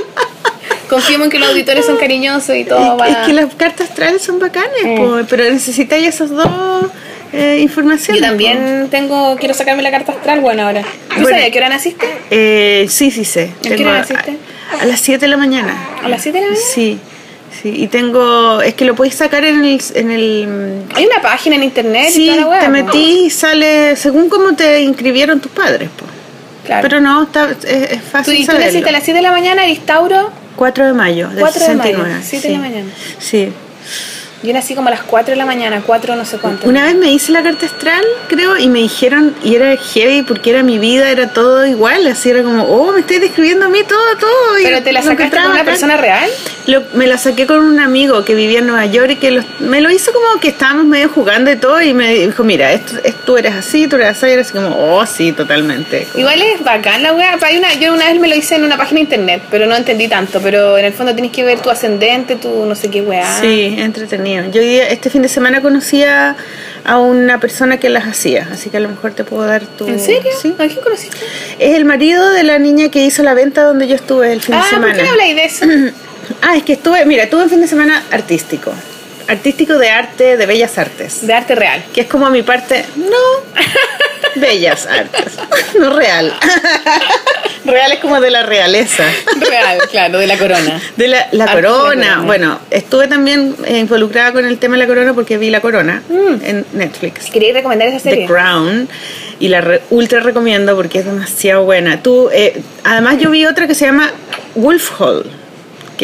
Confiemos 0.88 1.24
en 1.24 1.30
que 1.30 1.38
los 1.38 1.48
auditores 1.48 1.86
son 1.86 1.96
cariñosos 1.96 2.54
y 2.56 2.64
todo. 2.64 3.02
Es, 3.02 3.10
es 3.10 3.16
que 3.26 3.32
las 3.32 3.54
cartas 3.54 3.88
astrales 3.88 4.22
son 4.22 4.38
bacanes, 4.38 4.84
mm. 4.84 5.26
pero 5.30 5.44
necesitáis 5.44 6.08
esos 6.08 6.28
dos 6.28 6.90
eh, 7.34 7.58
información. 7.60 8.16
Yo 8.16 8.22
también 8.22 8.88
tengo, 8.90 9.36
quiero 9.36 9.54
sacarme 9.54 9.82
la 9.82 9.90
carta 9.90 10.12
astral, 10.12 10.40
bueno, 10.40 10.62
ahora. 10.62 10.82
¿Tú 10.82 11.22
bueno, 11.22 11.28
sabes 11.28 11.48
a 11.48 11.50
qué 11.50 11.58
hora 11.58 11.68
naciste? 11.68 12.06
Eh, 12.30 12.86
sí, 12.88 13.10
sí 13.10 13.24
sé. 13.24 13.50
¿A 13.58 13.74
qué 13.74 13.82
hora 13.82 13.98
naciste? 13.98 14.36
A, 14.80 14.86
las 14.86 15.00
7 15.00 15.20
de 15.20 15.28
la 15.28 15.36
mañana. 15.36 15.76
¿A 16.02 16.08
las 16.08 16.22
7 16.22 16.38
de 16.38 16.44
la 16.44 16.50
mañana? 16.52 16.66
Sí. 16.66 16.98
Sí, 17.62 17.72
y 17.76 17.86
tengo, 17.86 18.60
es 18.62 18.74
que 18.74 18.84
lo 18.84 18.94
podéis 18.94 19.14
sacar 19.14 19.44
en 19.44 19.64
el, 19.64 19.80
en 19.94 20.10
el... 20.10 20.82
Hay 20.94 21.06
una 21.06 21.22
página 21.22 21.54
en 21.56 21.62
internet 21.62 22.10
sí, 22.10 22.24
y 22.24 22.28
toda 22.30 22.40
la 22.40 22.46
web, 22.48 22.60
te 22.60 22.68
metí 22.68 23.26
y 23.26 23.30
sale 23.30 23.94
según 23.94 24.28
cómo 24.28 24.54
te 24.54 24.82
inscribieron 24.82 25.40
tus 25.40 25.52
padres, 25.52 25.88
pues. 25.96 26.10
Claro. 26.66 26.82
Pero 26.82 27.00
no, 27.00 27.22
está, 27.22 27.50
es, 27.50 27.92
es 27.92 28.02
fácil 28.02 28.44
¿Tú, 28.44 28.52
¿Tú 28.52 28.58
naciste 28.58 28.88
a 28.88 28.92
las 28.92 29.04
7 29.04 29.18
de 29.18 29.22
la 29.22 29.30
mañana, 29.30 29.64
eres 29.64 29.86
Tauro? 29.86 30.30
4 30.56 30.86
de 30.86 30.92
mayo, 30.92 31.28
del 31.28 31.40
4 31.40 31.60
69. 31.60 31.96
De 31.96 32.14
mayo, 32.14 32.24
7 32.26 32.42
sí. 32.42 32.48
de 32.48 32.54
la 32.54 32.60
mañana. 32.60 32.90
Sí. 33.18 33.52
Yo 34.44 34.52
nací 34.52 34.74
como 34.74 34.88
a 34.88 34.90
las 34.90 35.02
4 35.02 35.32
de 35.32 35.36
la 35.36 35.46
mañana, 35.46 35.82
4 35.86 36.16
no 36.16 36.26
sé 36.26 36.36
cuánto. 36.36 36.68
Una 36.68 36.84
vez 36.84 36.94
me 36.96 37.10
hice 37.10 37.32
la 37.32 37.42
carta 37.42 37.64
astral, 37.64 38.04
creo, 38.28 38.58
y 38.58 38.68
me 38.68 38.80
dijeron, 38.80 39.34
y 39.42 39.54
era 39.54 39.74
heavy 39.74 40.20
porque 40.20 40.50
era 40.50 40.62
mi 40.62 40.78
vida, 40.78 41.10
era 41.10 41.28
todo 41.28 41.64
igual, 41.64 42.06
así 42.06 42.28
era 42.28 42.42
como, 42.42 42.64
oh, 42.64 42.92
me 42.92 43.00
estoy 43.00 43.20
describiendo 43.20 43.64
a 43.64 43.68
mí 43.70 43.78
todo, 43.88 44.18
todo. 44.20 44.30
¿Pero 44.62 44.82
te 44.82 44.92
la 44.92 45.00
sacaste 45.00 45.34
con 45.34 45.50
una 45.50 45.64
persona 45.64 45.96
real? 45.96 46.28
me 46.94 47.06
la 47.06 47.18
saqué 47.18 47.46
con 47.46 47.60
un 47.60 47.78
amigo 47.78 48.24
que 48.24 48.34
vivía 48.34 48.58
en 48.58 48.66
Nueva 48.66 48.86
York 48.86 49.12
y 49.12 49.16
que 49.16 49.42
me 49.60 49.80
lo 49.80 49.90
hizo 49.90 50.12
como 50.12 50.40
que 50.40 50.48
estábamos 50.48 50.86
medio 50.86 51.08
jugando 51.08 51.50
y 51.50 51.56
todo, 51.56 51.80
y 51.80 51.94
me 51.94 52.12
dijo, 52.14 52.44
mira, 52.44 52.70
esto, 52.72 52.96
tú 53.24 53.38
eres 53.38 53.54
así, 53.54 53.86
tú 53.86 53.96
eres 53.96 54.08
así, 54.08 54.26
y 54.26 54.30
era 54.32 54.42
así 54.42 54.52
como, 54.52 54.76
oh, 54.76 55.06
sí, 55.06 55.32
totalmente. 55.32 56.06
Igual 56.14 56.42
es 56.42 56.62
bacán 56.62 57.02
la 57.02 57.14
weá, 57.14 57.38
una, 57.56 57.72
yo 57.74 57.94
una 57.94 58.10
vez 58.10 58.20
me 58.20 58.28
lo 58.28 58.34
hice 58.34 58.56
en 58.56 58.64
una 58.64 58.76
página 58.76 58.98
de 58.98 59.04
internet, 59.04 59.42
pero 59.50 59.66
no 59.66 59.74
entendí 59.74 60.08
tanto, 60.08 60.40
pero 60.42 60.76
en 60.76 60.84
el 60.84 60.92
fondo 60.92 61.14
tienes 61.14 61.32
que 61.32 61.44
ver 61.44 61.60
tu 61.60 61.70
ascendente, 61.70 62.36
tu 62.36 62.66
no 62.66 62.74
sé 62.74 62.90
qué 62.90 63.00
weá. 63.00 63.40
Sí, 63.40 63.74
entretenido. 63.78 64.33
Yo 64.50 64.60
este 64.60 65.10
fin 65.10 65.22
de 65.22 65.28
semana 65.28 65.60
conocí 65.62 66.02
a, 66.04 66.36
una 66.98 67.40
persona 67.40 67.78
que 67.78 67.88
las 67.88 68.04
hacía, 68.04 68.46
así 68.52 68.68
que 68.68 68.76
a 68.76 68.80
lo 68.80 68.90
mejor 68.90 69.12
te 69.12 69.24
puedo 69.24 69.46
dar 69.46 69.64
tu... 69.64 69.88
¿En 69.88 69.98
serio? 69.98 70.30
¿Sí? 70.40 70.54
¿A 70.58 70.66
quién 70.66 70.80
conociste? 70.82 71.16
Es 71.58 71.74
el 71.74 71.86
marido 71.86 72.28
de 72.30 72.42
la 72.42 72.58
niña 72.58 72.90
que 72.90 73.02
hizo 73.04 73.22
la 73.22 73.32
venta 73.32 73.62
donde 73.62 73.88
yo 73.88 73.94
estuve 73.94 74.32
el 74.32 74.42
fin 74.42 74.54
de 74.54 74.62
semana. 74.64 74.88
Ah, 74.88 74.90
¿por 74.90 74.96
qué 74.96 75.02
no 75.02 75.10
habláis 75.10 75.34
de 75.36 75.44
eso? 75.44 75.66
ah, 76.42 76.56
es 76.56 76.62
que 76.62 76.74
estuve, 76.74 77.04
mira, 77.06 77.30
tuve 77.30 77.44
un 77.44 77.50
fin 77.50 77.62
de 77.62 77.68
semana 77.68 78.02
artístico. 78.10 78.72
Artístico 79.26 79.78
de 79.78 79.88
arte, 79.88 80.36
de 80.36 80.46
bellas 80.46 80.76
artes. 80.78 81.26
De 81.26 81.32
arte 81.32 81.54
real. 81.54 81.82
Que 81.94 82.02
es 82.02 82.06
como 82.06 82.28
mi 82.30 82.42
parte, 82.42 82.84
no, 82.96 83.60
bellas 84.36 84.86
artes, 84.86 85.38
no 85.78 85.90
real. 85.94 86.32
real 87.64 87.92
es 87.92 87.98
como 88.00 88.20
de 88.20 88.30
la 88.30 88.42
realeza. 88.42 89.04
Real, 89.40 89.78
claro, 89.90 90.18
de 90.18 90.26
la 90.26 90.36
corona. 90.36 90.80
De 90.96 91.08
la, 91.08 91.28
la 91.32 91.52
corona. 91.52 92.22
Bueno, 92.24 92.60
estuve 92.70 93.08
también 93.08 93.56
involucrada 93.68 94.32
con 94.32 94.44
el 94.44 94.58
tema 94.58 94.76
de 94.76 94.82
la 94.82 94.86
corona 94.86 95.14
porque 95.14 95.38
vi 95.38 95.50
la 95.50 95.60
corona 95.60 96.02
mm. 96.08 96.44
en 96.44 96.66
Netflix. 96.74 97.30
Quería 97.30 97.52
recomendar 97.54 97.88
esa 97.88 98.00
serie. 98.00 98.26
The 98.26 98.32
Crown. 98.32 98.88
Y 99.40 99.48
la 99.48 99.80
ultra 99.90 100.20
recomiendo 100.20 100.76
porque 100.76 101.00
es 101.00 101.06
demasiado 101.06 101.64
buena. 101.64 102.02
Tú, 102.02 102.30
eh, 102.32 102.62
además 102.84 103.18
yo 103.18 103.30
vi 103.30 103.46
otra 103.46 103.66
que 103.66 103.74
se 103.74 103.86
llama 103.86 104.12
Wolf 104.54 105.00
Hall 105.00 105.43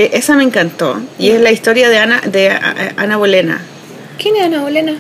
que 0.01 0.17
esa 0.17 0.35
me 0.35 0.45
encantó 0.45 0.99
y 1.19 1.29
es 1.29 1.43
la 1.43 1.51
historia 1.51 1.91
de 1.91 1.99
Ana 1.99 2.23
de 2.25 2.49
Ana 2.97 3.19
Bolena. 3.19 3.61
¿Quién 4.19 4.35
es 4.37 4.45
Ana 4.45 4.63
Bolena? 4.63 4.95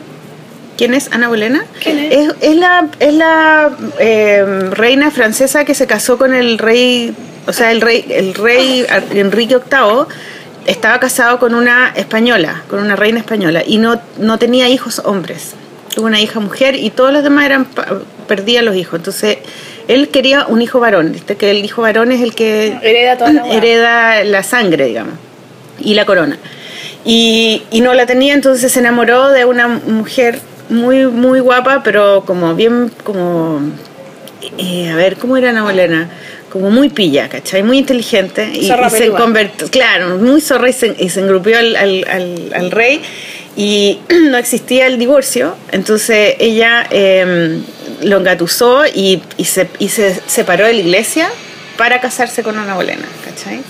¿Quién 0.77 0.93
es 0.93 1.11
Ana 1.11 1.29
Bolena? 1.29 1.65
¿Quién 1.83 1.99
es? 1.99 2.35
Es, 2.43 2.57
la, 2.57 2.87
es 2.99 3.15
la 3.15 3.71
eh, 3.99 4.45
reina 4.73 5.11
francesa 5.11 5.65
que 5.65 5.75
se 5.75 5.87
casó 5.87 6.19
con 6.19 6.35
el 6.35 6.59
rey 6.59 7.15
O 7.47 7.53
sea, 7.55 7.71
el 7.71 7.81
rey, 7.81 8.05
el 8.11 8.35
rey 8.35 8.85
Enrique 9.13 9.57
VIII 9.57 10.05
estaba 10.67 11.01
casado 11.01 11.39
con 11.39 11.55
una 11.55 11.95
española, 11.97 12.63
con 12.69 12.81
una 12.81 12.95
reina 12.95 13.21
española, 13.21 13.63
y 13.67 13.79
no, 13.79 13.99
no 14.19 14.39
tenía 14.39 14.69
hijos 14.69 15.01
hombres. 15.07 15.55
Tuvo 15.95 16.09
una 16.09 16.21
hija 16.21 16.41
mujer 16.41 16.75
y 16.75 16.91
todos 16.91 17.11
los 17.11 17.25
demás 17.25 17.47
eran 17.47 17.67
perdían 18.29 18.67
los 18.67 18.77
hijos. 18.77 18.99
Entonces, 18.99 19.39
él 19.88 20.09
quería 20.09 20.47
un 20.47 20.62
hijo 20.62 20.81
varón, 20.81 21.12
¿viste? 21.12 21.37
que 21.37 21.51
el 21.51 21.64
hijo 21.64 21.83
varón 21.83 22.12
es 22.12 22.23
el 22.23 22.35
que 22.35 22.79
hereda, 22.83 23.16
toda 23.16 23.33
la, 23.33 23.49
hereda 23.49 24.25
la 24.25 24.43
sangre, 24.43 24.87
digamos, 24.87 25.14
y 25.79 25.95
la 25.95 26.05
corona. 26.05 26.38
Y, 27.05 27.62
y 27.71 27.81
no 27.81 27.95
la 27.95 28.07
tenía, 28.07 28.35
entonces 28.35 28.73
se 28.73 28.81
enamoró 28.81 29.31
de 29.31 29.45
una 29.45 29.69
mujer 29.69 30.38
muy, 30.71 31.07
muy 31.07 31.40
guapa, 31.40 31.83
pero 31.83 32.23
como 32.27 32.55
bien, 32.55 32.90
como, 33.05 33.61
eh, 34.59 34.90
a 34.90 34.97
ver, 34.97 35.16
¿cómo 35.16 35.37
era 35.37 35.51
Ana 35.51 35.62
Bolena? 35.62 36.09
Como 36.51 36.71
muy 36.71 36.88
pilla, 36.88 37.29
¿cachai? 37.29 37.62
Muy 37.62 37.79
inteligente. 37.79 38.51
Y, 38.53 38.66
se 38.90 39.11
convirtió, 39.11 39.69
claro, 39.69 40.19
muy 40.19 40.40
zorra 40.40 40.69
y 40.69 40.73
se, 40.73 40.97
y 40.99 41.09
se 41.09 41.21
engrupió 41.21 41.59
al, 41.59 41.77
al, 41.77 42.51
al, 42.55 42.71
rey 42.71 43.01
y 43.57 43.99
no 44.31 44.37
existía 44.37 44.87
el 44.87 44.99
divorcio, 44.99 45.57
entonces 45.73 46.35
ella 46.38 46.87
eh, 46.90 47.61
lo 48.03 48.19
engatusó 48.19 48.85
y, 48.87 49.23
y, 49.37 49.45
se, 49.45 49.69
y 49.79 49.89
se 49.89 50.21
separó 50.27 50.67
de 50.67 50.75
la 50.75 50.81
iglesia 50.81 51.29
para 51.77 52.01
casarse 52.01 52.43
con 52.43 52.59
Ana 52.59 52.75
Bolena, 52.75 53.07
¿cachai? 53.25 53.61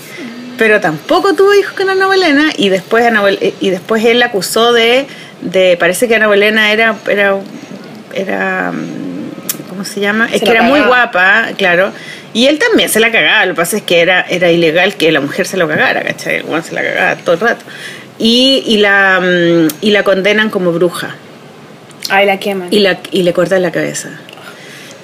Pero 0.57 0.79
tampoco 0.79 1.33
tuvo 1.33 1.53
hijos 1.53 1.73
con 1.73 1.89
Ana 1.89 2.07
Bolena 2.07 2.51
y 2.55 2.69
después, 2.69 3.05
Ana, 3.05 3.23
y 3.59 3.69
después 3.69 4.03
él 4.05 4.19
la 4.19 4.27
acusó 4.27 4.73
de 4.73 5.07
de 5.41 5.75
parece 5.77 6.07
que 6.07 6.15
Ana 6.15 6.27
Bolena 6.27 6.71
era 6.71 6.95
era 7.07 7.35
era 8.13 8.71
¿cómo 9.69 9.83
se 9.85 9.99
llama? 9.99 10.29
es 10.31 10.41
que 10.41 10.51
era 10.51 10.61
muy 10.61 10.81
guapa, 10.81 11.49
claro. 11.57 11.91
Y 12.33 12.47
él 12.47 12.59
también 12.59 12.89
se 12.89 12.99
la 12.99 13.11
cagaba, 13.11 13.45
lo 13.45 13.53
que 13.53 13.57
pasa 13.57 13.77
es 13.77 13.83
que 13.83 13.99
era, 13.99 14.21
era 14.21 14.51
ilegal 14.51 14.95
que 14.95 15.11
la 15.11 15.19
mujer 15.19 15.45
se 15.47 15.57
lo 15.57 15.67
cagara, 15.67 16.01
¿cachai? 16.01 16.37
El 16.37 16.63
se 16.63 16.73
la 16.73 16.81
cagaba 16.81 17.15
todo 17.17 17.35
el 17.35 17.41
rato. 17.41 17.65
Y, 18.17 18.63
y, 18.67 18.77
la, 18.77 19.19
mm, 19.19 19.67
y 19.81 19.91
la 19.91 20.03
condenan 20.03 20.49
como 20.49 20.71
bruja. 20.71 21.15
La 22.11 22.39
queman. 22.39 22.67
Y, 22.71 22.79
la, 22.79 22.99
y 23.11 23.23
le 23.23 23.33
cortan 23.33 23.61
la 23.61 23.71
cabeza. 23.71 24.09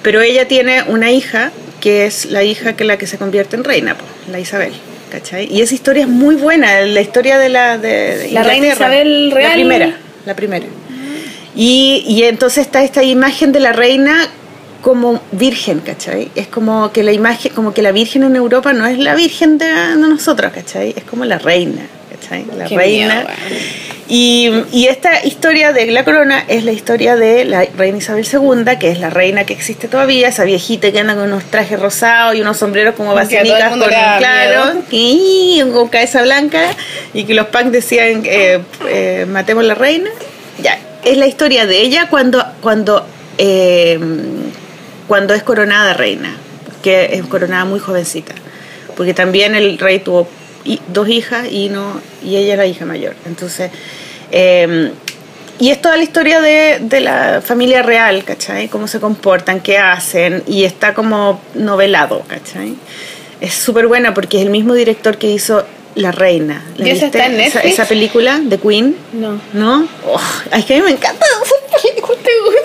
Pero 0.02 0.20
ella 0.20 0.46
tiene 0.46 0.84
una 0.84 1.10
hija, 1.10 1.50
que 1.80 2.06
es 2.06 2.26
la 2.26 2.44
hija 2.44 2.74
que 2.74 2.84
la 2.84 2.98
que 2.98 3.06
se 3.06 3.18
convierte 3.18 3.56
en 3.56 3.64
reina, 3.64 3.96
la 4.30 4.38
Isabel. 4.38 4.72
¿cachai? 5.10 5.48
Y 5.50 5.62
esa 5.62 5.74
historia 5.74 6.02
es 6.02 6.08
muy 6.08 6.34
buena, 6.36 6.82
la 6.82 7.00
historia 7.00 7.38
de 7.38 7.48
la 7.48 7.78
de, 7.78 8.28
la 8.30 8.42
reina 8.42 8.68
Isabel 8.68 9.30
real. 9.32 9.50
La 9.50 9.54
primera 9.54 9.98
la 10.28 10.36
primera. 10.36 10.66
Y, 11.56 12.04
y 12.06 12.22
entonces 12.24 12.66
está 12.66 12.84
esta 12.84 13.02
imagen 13.02 13.50
de 13.50 13.60
la 13.60 13.72
reina 13.72 14.28
como 14.82 15.20
virgen, 15.32 15.80
¿cachai? 15.80 16.30
Es 16.36 16.46
como 16.46 16.92
que 16.92 17.02
la 17.02 17.12
imagen, 17.12 17.52
como 17.52 17.74
que 17.74 17.82
la 17.82 17.90
virgen 17.90 18.22
en 18.22 18.36
Europa 18.36 18.72
no 18.72 18.86
es 18.86 18.98
la 18.98 19.16
virgen 19.16 19.58
de, 19.58 19.66
nosotros, 19.96 20.52
¿cachai? 20.52 20.94
Es 20.96 21.02
como 21.04 21.24
la 21.24 21.38
reina, 21.38 21.82
¿cachai? 22.12 22.44
La 22.56 22.68
reina. 22.68 23.26
Y, 24.08 24.50
y, 24.72 24.86
esta 24.86 25.24
historia 25.24 25.72
de 25.72 25.86
la 25.86 26.04
corona 26.04 26.42
es 26.48 26.64
la 26.64 26.72
historia 26.72 27.16
de 27.16 27.44
la 27.44 27.66
reina 27.76 27.98
Isabel 27.98 28.26
II, 28.30 28.76
que 28.78 28.90
es 28.90 29.00
la 29.00 29.10
reina 29.10 29.44
que 29.44 29.52
existe 29.52 29.86
todavía, 29.86 30.28
esa 30.28 30.44
viejita 30.44 30.90
que 30.90 31.00
anda 31.00 31.14
con 31.14 31.24
unos 31.24 31.44
trajes 31.44 31.78
rosados 31.78 32.34
y 32.34 32.40
unos 32.40 32.56
sombreros 32.56 32.94
como 32.94 33.14
basílicas 33.14 33.70
con 33.70 33.80
claro, 33.80 34.80
y 34.90 35.62
con 35.72 35.88
cabeza 35.88 36.22
blanca, 36.22 36.70
y 37.12 37.24
que 37.24 37.34
los 37.34 37.48
punks 37.48 37.70
decían 37.70 38.22
eh, 38.24 38.60
eh, 38.88 39.26
matemos 39.28 39.64
la 39.64 39.74
reina. 39.74 40.10
Ya, 40.62 40.78
es 41.04 41.16
la 41.18 41.26
historia 41.26 41.66
de 41.66 41.80
ella 41.80 42.08
cuando, 42.08 42.44
cuando 42.62 43.06
eh, 43.36 43.98
cuando 45.06 45.34
es 45.34 45.42
coronada 45.42 45.94
reina, 45.94 46.36
que 46.82 47.10
es 47.14 47.26
coronada 47.26 47.64
muy 47.64 47.80
jovencita, 47.80 48.34
porque 48.96 49.14
también 49.14 49.54
el 49.54 49.78
rey 49.78 49.98
tuvo 50.00 50.28
dos 50.88 51.08
hijas 51.08 51.48
y 51.50 51.68
no 51.68 52.00
y 52.22 52.36
ella 52.36 52.54
era 52.54 52.66
hija 52.66 52.84
mayor. 52.84 53.14
Entonces, 53.26 53.70
em, 54.30 54.90
y 55.58 55.70
es 55.70 55.80
toda 55.80 55.96
la 55.96 56.02
historia 56.02 56.40
de, 56.40 56.78
de, 56.80 57.00
la 57.00 57.42
familia 57.44 57.82
real, 57.82 58.22
¿cachai? 58.24 58.68
Cómo 58.68 58.86
se 58.86 59.00
comportan, 59.00 59.60
qué 59.60 59.76
hacen, 59.78 60.44
y 60.46 60.64
está 60.64 60.94
como 60.94 61.40
novelado, 61.54 62.22
¿cachai? 62.28 62.76
Es 63.40 63.54
súper 63.54 63.88
buena 63.88 64.14
porque 64.14 64.38
es 64.38 64.44
el 64.44 64.50
mismo 64.50 64.74
director 64.74 65.18
que 65.18 65.28
hizo 65.28 65.66
La 65.96 66.12
Reina. 66.12 66.64
¿Y 66.76 66.90
esa 66.90 67.06
está 67.06 67.26
en 67.26 67.40
Esa, 67.40 67.60
esa, 67.60 67.86
película 67.86 68.38
de 68.38 68.58
Queen? 68.58 68.96
No. 69.12 69.40
¿No? 69.52 69.88
Oh, 70.06 70.20
es 70.56 70.64
que 70.64 70.74
a 70.74 70.76
mí 70.76 70.82
me 70.84 70.90
encanta 70.92 71.26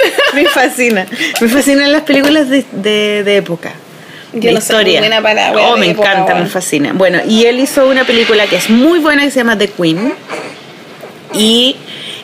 me 0.34 0.46
fascina. 0.46 1.06
Me 1.42 1.48
fascinan 1.48 1.92
las 1.92 2.04
películas 2.04 2.50
de, 2.50 2.64
de, 3.24 3.38
época. 3.38 3.74
De 4.34 4.52
historia. 4.52 5.02
oh, 5.56 5.78
me 5.78 5.88
encanta, 5.88 6.36
me 6.36 6.48
fascina. 6.48 6.94
Bueno, 6.94 7.20
y 7.28 7.46
él 7.46 7.60
hizo 7.60 7.88
una 7.88 8.04
película 8.04 8.46
que 8.48 8.58
es 8.58 8.70
muy 8.70 9.00
buena 9.00 9.24
que 9.24 9.32
se 9.32 9.40
llama 9.40 9.58
The 9.58 9.70
Queen. 9.70 10.14
Y 11.34 11.76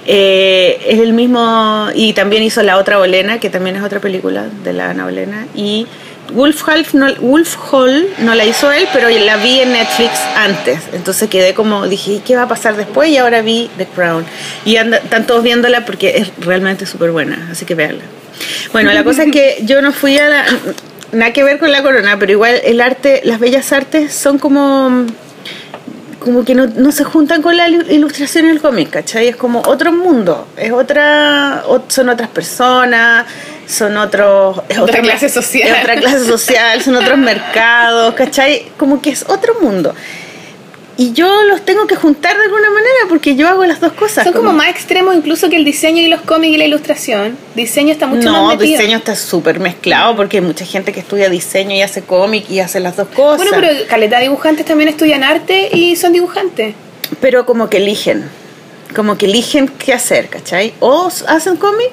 eh, 0.06 0.80
es 0.88 1.00
el 1.00 1.14
mismo. 1.14 1.88
Y 1.94 2.14
también 2.14 2.44
hizo 2.44 2.64
La 2.64 2.78
Otra 2.78 2.98
Bolena, 2.98 3.40
que 3.40 3.50
también 3.50 3.76
es 3.76 3.84
otra 3.84 4.00
película 4.00 4.48
de 4.64 4.74
la 4.74 4.90
Ana 4.92 5.06
Bolena. 5.06 5.48
Y 5.56 5.88
Wolf, 6.34 6.64
no, 6.94 7.14
Wolf 7.16 7.56
Hall 7.72 8.08
no 8.20 8.36
la 8.36 8.46
hizo 8.46 8.72
él, 8.72 8.88
pero 8.94 9.10
la 9.10 9.38
vi 9.38 9.62
en 9.62 9.74
Netflix 9.74 10.20
antes. 10.36 10.80
Entonces 10.94 11.30
quedé 11.30 11.54
como, 11.54 11.88
dije, 11.88 12.22
¿qué 12.26 12.36
va 12.36 12.44
a 12.44 12.48
pasar 12.48 12.76
después? 12.76 13.10
Y 13.10 13.18
ahora 13.18 13.42
vi 13.42 13.70
The 13.78 13.88
Crown. 13.88 14.26
Y 14.66 14.76
están 14.76 15.26
todos 15.26 15.44
viéndola 15.44 15.86
porque 15.86 16.18
es 16.18 16.32
realmente 16.40 16.86
súper 16.86 17.12
buena, 17.12 17.50
así 17.52 17.66
que 17.66 17.76
véanla. 17.76 18.04
Bueno, 18.72 18.92
la 18.94 19.04
cosa 19.04 19.24
es 19.24 19.32
que 19.32 19.60
yo 19.64 19.82
no 19.82 19.92
fui 19.92 20.18
a 20.18 20.30
la... 20.30 20.46
Nada 21.12 21.34
que 21.34 21.44
ver 21.44 21.60
con 21.60 21.72
la 21.72 21.82
corona, 21.82 22.18
pero 22.20 22.32
igual 22.32 22.62
el 22.64 22.82
arte, 22.82 23.22
las 23.24 23.40
bellas 23.40 23.72
artes 23.74 24.14
son 24.14 24.38
como 24.38 25.06
como 26.20 26.44
que 26.44 26.54
no, 26.54 26.68
no, 26.68 26.92
se 26.92 27.04
juntan 27.04 27.42
con 27.42 27.56
la 27.56 27.68
ilustración 27.68 28.46
y 28.46 28.50
el 28.50 28.62
cómic, 28.62 28.90
¿cachai? 28.90 29.30
Es 29.30 29.36
como 29.36 29.62
otro 29.66 29.92
mundo, 29.92 30.48
es 30.58 30.72
otra, 30.72 31.64
son 31.88 32.10
otras 32.10 32.30
personas, 32.30 33.26
son 33.66 33.98
otros... 33.98 34.62
Es 34.68 34.78
otra, 34.78 35.02
clase 35.02 35.30
social. 35.30 35.78
otra 35.82 35.96
clase 35.96 36.26
social, 36.26 36.82
son 36.82 36.98
otros 36.98 37.18
mercados, 37.18 38.14
¿cachai? 38.16 38.68
Como 38.78 39.02
que 39.02 39.12
es 39.12 39.26
otro 39.30 39.62
mundo. 39.62 39.96
Y 41.00 41.14
yo 41.14 41.44
los 41.44 41.62
tengo 41.64 41.88
que 41.88 41.96
juntar 41.96 42.36
de 42.38 42.44
alguna 42.44 42.70
manera 42.72 42.98
porque 43.08 43.38
yo 43.38 43.48
hago 43.48 43.64
las 43.64 43.80
dos 43.80 43.94
cosas. 43.94 44.26
Son 44.26 44.34
como, 44.34 44.52
más 44.52 44.68
extremos 44.68 45.16
incluso 45.16 45.50
que 45.50 45.56
el 45.56 45.64
diseño 45.64 46.02
y 46.02 46.10
los 46.10 46.20
cómics 46.20 46.56
y 46.56 46.58
la 46.58 46.66
ilustración. 46.66 47.38
Diseño 47.56 47.94
está 47.94 48.06
mucho 48.06 48.30
más 48.30 48.58
metido. 48.58 48.76
No, 48.76 48.82
diseño 48.82 48.98
está 48.98 49.16
súper 49.16 49.62
mezclado 49.62 50.18
porque 50.18 50.40
hay 50.40 50.44
mucha 50.44 50.66
gente 50.66 50.92
que 50.92 51.00
estudia 51.00 51.30
diseño 51.30 51.74
y 51.74 51.82
hace 51.82 52.02
cómic 52.02 52.50
y 52.50 52.60
hace 52.60 52.82
las 52.82 52.98
dos 52.98 53.08
cosas. 53.16 53.38
Bueno, 53.38 53.54
pero 53.56 53.88
caleta 53.88 54.20
dibujantes 54.20 54.66
también 54.66 54.90
estudian 54.90 55.24
arte 55.24 55.70
y 55.72 55.96
son 55.96 56.12
dibujantes. 56.12 56.76
Pero 57.22 57.46
como 57.46 57.70
que 57.70 57.78
eligen, 57.78 58.26
como 58.94 59.18
que 59.18 59.28
eligen 59.28 59.70
qué 59.70 59.94
hacer, 59.94 60.28
¿cachai? 60.28 60.74
O 60.82 61.10
hacen 61.28 61.56
cómic 61.56 61.92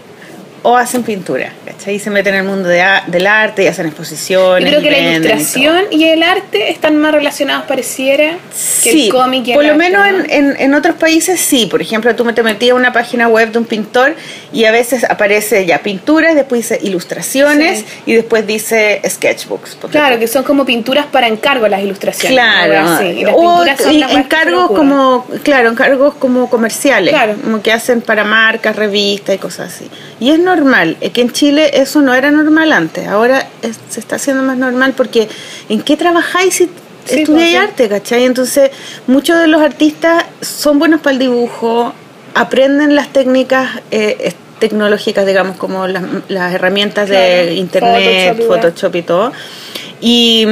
o 0.63 0.77
hacen 0.77 1.03
pintura, 1.03 1.53
¿cachai? 1.65 1.97
Y 1.97 1.99
se 1.99 2.11
meten 2.11 2.35
en 2.35 2.41
el 2.41 2.47
mundo 2.47 2.69
de, 2.69 2.85
del 3.07 3.27
arte 3.27 3.65
y 3.65 3.67
hacen 3.67 3.87
exposiciones. 3.87 4.71
Yo 4.71 4.79
creo 4.79 4.83
que 4.83 4.91
la 4.91 5.13
ilustración 5.13 5.85
y, 5.91 6.05
el 6.05 6.23
arte 6.23 6.71
están 6.71 6.97
más 6.97 7.13
relacionados, 7.13 7.67
pareciera, 7.67 8.39
que 8.83 8.91
el 8.91 9.13
cómic 9.13 9.47
y 9.47 9.53
el 9.53 9.57
Por 9.57 9.65
lo 9.65 9.77
menos 9.77 10.07
en, 10.29 10.57
en, 10.59 10.75
otros 10.75 10.97
países 10.97 11.41
sí. 11.41 11.67
Por 11.67 11.81
ejemplo, 11.83 12.15
tú 12.15 12.25
me 12.25 12.33
te 12.33 12.43
metías 12.43 12.73
a 12.73 12.75
una 12.75 12.93
página 12.93 13.29
web 13.29 13.53
de 13.53 13.59
un 13.59 13.65
pintor 13.65 14.15
y 14.53 14.65
a 14.65 14.73
veces 14.73 15.05
aparece 15.05 15.67
ya 15.67 15.79
pinturas, 15.83 16.35
después 16.35 16.69
dice 16.69 16.79
ilustraciones 16.83 17.85
y 18.05 18.15
después 18.15 18.47
dice 18.47 19.01
sketchbooks. 19.09 19.77
Claro, 19.91 20.19
que 20.19 20.29
son 20.29 20.43
como 20.43 20.65
pinturas 20.65 21.07
para 21.07 21.29
encargo 21.29 21.69
las 21.69 21.83
ilustraciones. 21.83 22.33
Claro. 22.33 23.03
Y 23.03 23.25
las 23.25 23.81
o 23.81 24.19
encargos 24.19 24.69
como, 24.69 25.27
claro, 25.43 25.71
encargos 25.71 26.15
como 26.15 26.51
comerciales, 26.51 27.15
como 27.43 27.63
que 27.63 27.73
hacen 27.73 28.01
para 28.01 28.25
marcas, 28.25 28.77
revistas 28.77 29.35
y 29.35 29.39
cosas 29.39 29.75
así. 29.75 29.91
Y 30.21 30.31
es 30.31 30.39
normal, 30.39 30.56
es 31.01 31.11
que 31.11 31.21
en 31.21 31.33
Chile 31.33 31.71
eso 31.75 32.01
no 32.01 32.15
era 32.15 32.31
normal 32.31 32.73
antes, 32.73 33.07
ahora 33.07 33.47
se 33.89 34.01
está 34.01 34.17
haciendo 34.17 34.43
más 34.43 34.57
normal 34.57 34.95
porque 34.97 35.29
¿en 35.69 35.83
qué 35.83 35.97
trabajáis 35.97 36.55
si 36.55 36.71
estudiáis 37.09 37.57
pues, 37.57 37.69
arte, 37.71 37.89
cachai? 37.89 38.25
Entonces 38.25 38.71
muchos 39.07 39.41
de 39.41 39.47
los 39.47 39.61
artistas 39.63 40.25
son 40.41 40.79
buenos 40.79 41.01
para 41.01 41.13
el 41.13 41.19
dibujo, 41.19 41.93
aprenden 42.35 42.95
las 42.95 43.13
técnicas 43.13 43.81
eh, 43.91 44.35
tecnológicas, 44.59 45.27
digamos, 45.27 45.57
como 45.57 45.87
las, 45.87 46.55
herramientas 46.55 47.09
de 47.09 47.55
internet, 47.55 48.43
Photoshop, 48.47 48.95
y 48.97 49.03
todo. 49.03 49.33
Y, 50.01 50.47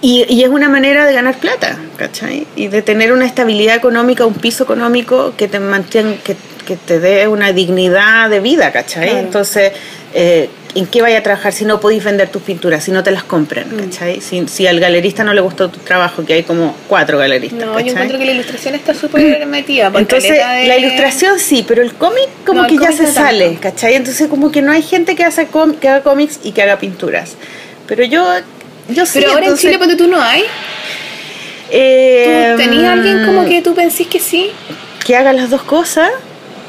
y, 0.00 0.42
es 0.42 0.48
una 0.48 0.68
manera 0.68 1.06
de 1.06 1.12
ganar 1.12 1.38
plata, 1.38 1.78
¿cachai? 1.96 2.46
Y 2.54 2.68
de 2.68 2.82
tener 2.82 3.12
una 3.12 3.26
estabilidad 3.26 3.76
económica, 3.76 4.26
un 4.26 4.34
piso 4.34 4.64
económico 4.64 5.34
que 5.36 5.48
te 5.48 5.58
mantenga, 5.58 6.16
que 6.22 6.36
que 6.66 6.76
te 6.76 7.00
dé 7.00 7.26
una 7.28 7.52
dignidad 7.52 8.28
de 8.28 8.40
vida, 8.40 8.72
¿cachai? 8.72 9.16
Entonces, 9.18 9.72
eh, 10.12 10.50
¿en 10.74 10.86
qué 10.86 11.00
vaya 11.00 11.18
a 11.18 11.22
trabajar 11.22 11.54
si 11.54 11.64
no 11.64 11.80
podéis 11.80 12.04
vender 12.04 12.28
tus 12.28 12.42
pinturas, 12.42 12.84
si 12.84 12.90
no 12.90 13.02
te 13.02 13.10
las 13.10 13.24
compran, 13.24 13.68
mm. 13.74 13.78
¿cachai? 13.78 14.20
Si, 14.20 14.46
si, 14.48 14.66
al 14.66 14.78
galerista 14.78 15.24
no 15.24 15.32
le 15.32 15.40
gustó 15.40 15.70
tu 15.70 15.78
trabajo, 15.78 16.26
que 16.26 16.34
hay 16.34 16.42
como 16.42 16.76
cuatro 16.88 17.16
galeristas, 17.16 17.66
No, 17.66 17.80
yo 17.80 17.92
encuentro 17.92 18.18
que 18.18 18.26
la 18.26 18.32
ilustración 18.32 18.74
está 18.74 18.92
súper 18.92 19.46
metida. 19.46 19.90
Entonces, 19.94 20.36
la 20.36 20.76
ilustración 20.76 21.38
sí, 21.38 21.64
pero 21.66 21.80
el 21.80 21.94
cómic 21.94 22.28
como 22.44 22.66
que 22.66 22.76
ya 22.76 22.92
se 22.92 23.10
sale, 23.10 23.56
¿cachai? 23.60 23.94
Entonces, 23.94 24.28
como 24.28 24.52
que 24.52 24.60
no 24.60 24.72
hay 24.72 24.82
gente 24.82 25.16
que, 25.16 25.24
hace 25.24 25.48
que 25.80 25.88
haga 25.88 26.02
cómics 26.02 26.40
y 26.42 26.52
que 26.52 26.62
haga 26.62 26.78
pinturas. 26.78 27.36
Pero 27.86 28.02
yo 28.04 28.26
yo 28.88 29.06
sí. 29.06 29.20
Pero 29.20 29.32
ahora 29.32 29.46
en 29.46 29.56
Chile, 29.56 29.78
cuando 29.78 29.96
tú 29.96 30.06
no 30.06 30.20
hay. 30.20 30.44
Eh, 31.70 32.52
¿Tú 32.52 32.62
tenías 32.62 32.92
alguien 32.92 33.26
como 33.26 33.44
que 33.44 33.60
tú 33.62 33.74
pensís 33.74 34.06
que 34.06 34.20
sí? 34.20 34.50
Que 35.04 35.16
haga 35.16 35.32
las 35.32 35.50
dos 35.50 35.62
cosas. 35.62 36.10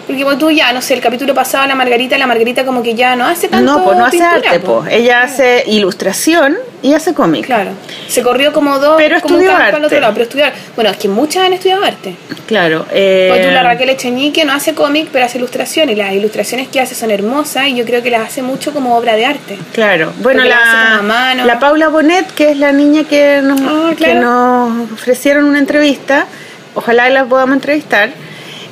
Porque 0.07 0.23
pues, 0.23 0.37
tú 0.37 0.49
ya, 0.49 0.71
no 0.71 0.81
sé, 0.81 0.93
el 0.93 1.01
capítulo 1.01 1.33
pasado 1.33 1.67
la 1.67 1.75
Margarita, 1.75 2.17
la 2.17 2.27
Margarita 2.27 2.65
como 2.65 2.81
que 2.81 2.95
ya 2.95 3.15
no 3.17 3.25
hace 3.27 3.49
tanto 3.49 3.73
No, 3.77 3.83
pues 3.83 3.97
no 3.97 4.05
hace 4.05 4.23
arte, 4.23 4.59
po. 4.61 4.79
pues. 4.81 4.93
Ella 4.93 5.21
hace 5.23 5.63
ilustración 5.67 6.55
y 6.81 6.93
hace 6.93 7.13
cómic. 7.13 7.45
Claro. 7.45 7.71
Se 8.07 8.23
corrió 8.23 8.53
como 8.53 8.79
dos, 8.79 8.95
Pero 8.97 9.19
como 9.19 9.35
estudió 9.35 9.51
campo 9.51 9.63
al 9.65 9.73
arte. 9.75 9.85
otro 9.87 9.99
lado, 9.99 10.13
pero 10.13 10.23
estudiar. 10.23 10.53
Bueno, 10.75 10.91
es 10.91 10.97
que 10.97 11.09
muchas 11.09 11.43
han 11.45 11.51
estudiado 11.53 11.83
arte. 11.83 12.15
Claro. 12.45 12.85
eh, 12.91 13.27
Pues 13.31 13.45
tú, 13.47 13.51
la 13.53 13.63
Raquel 13.63 13.89
Echeñique 13.89 14.45
no 14.45 14.53
hace 14.53 14.73
cómic, 14.73 15.09
pero 15.11 15.25
hace 15.25 15.39
ilustración. 15.39 15.89
Y 15.89 15.95
las 15.95 16.13
ilustraciones 16.13 16.69
que 16.69 16.79
hace 16.79 16.95
son 16.95 17.11
hermosas 17.11 17.67
y 17.67 17.75
yo 17.75 17.83
creo 17.83 18.01
que 18.01 18.09
las 18.09 18.21
hace 18.29 18.41
mucho 18.41 18.71
como 18.73 18.95
obra 18.95 19.15
de 19.15 19.25
arte. 19.25 19.57
Claro, 19.73 20.13
bueno, 20.19 20.43
la 20.45 20.55
hace 20.55 20.65
la, 20.65 20.83
como 20.99 20.99
a 20.99 21.01
mano. 21.15 21.45
la 21.45 21.59
Paula 21.59 21.89
Bonet, 21.89 22.31
que 22.33 22.51
es 22.51 22.57
la 22.57 22.71
niña 22.71 23.03
que 23.03 23.41
nos, 23.43 23.59
Ah, 23.59 23.91
que 23.97 24.13
nos 24.13 24.91
ofrecieron 24.93 25.43
una 25.45 25.59
entrevista, 25.59 26.27
ojalá 26.75 27.09
la 27.09 27.25
podamos 27.25 27.55
entrevistar. 27.55 28.11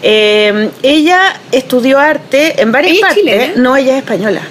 Eh, 0.07 0.69
ella 0.83 1.33
estudió 1.51 1.97
arte 1.97 2.61
en 2.61 2.71
varias 2.71 2.91
¿Ella 2.93 2.99
es 3.09 3.15
partes. 3.15 3.23
chilena? 3.23 3.53
No, 3.57 3.75
ella 3.75 3.93
es 3.97 4.03
española. 4.03 4.41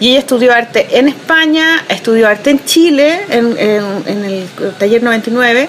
Y 0.00 0.10
ella 0.10 0.20
estudió 0.20 0.52
arte 0.54 0.86
en 0.98 1.08
España, 1.08 1.84
estudió 1.88 2.28
arte 2.28 2.50
en 2.50 2.64
Chile, 2.64 3.20
en, 3.28 3.56
en- 3.58 4.02
en 4.06 4.24
el 4.24 4.48
taller 4.78 5.02
99, 5.02 5.68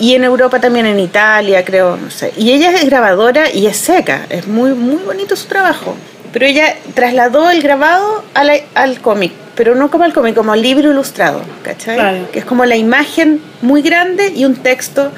y 0.00 0.14
en 0.14 0.24
Europa 0.24 0.60
también, 0.60 0.86
en 0.86 0.98
Italia, 0.98 1.64
creo, 1.64 1.96
no 1.96 2.10
sé. 2.10 2.32
Y 2.36 2.52
ella 2.52 2.70
es 2.72 2.84
grabadora 2.86 3.50
y 3.52 3.66
es 3.66 3.76
seca, 3.76 4.26
es 4.30 4.46
muy, 4.48 4.72
muy 4.74 5.02
bonito 5.04 5.36
su 5.36 5.46
trabajo. 5.46 5.96
Pero 6.32 6.44
ella 6.44 6.74
trasladó 6.94 7.48
el 7.50 7.62
grabado 7.62 8.24
a 8.34 8.42
la- 8.44 8.60
al 8.74 9.00
cómic, 9.00 9.32
pero 9.54 9.74
no 9.76 9.90
como 9.92 10.02
al 10.04 10.12
cómic, 10.12 10.34
como 10.34 10.52
al 10.52 10.60
libro 10.60 10.90
ilustrado, 10.90 11.40
¿cachai? 11.62 11.94
Claro. 11.96 12.30
Que 12.32 12.40
es 12.40 12.44
como 12.44 12.64
la 12.66 12.76
imagen 12.76 13.40
muy 13.62 13.80
grande 13.80 14.32
y 14.34 14.44
un 14.44 14.56
texto 14.56 15.12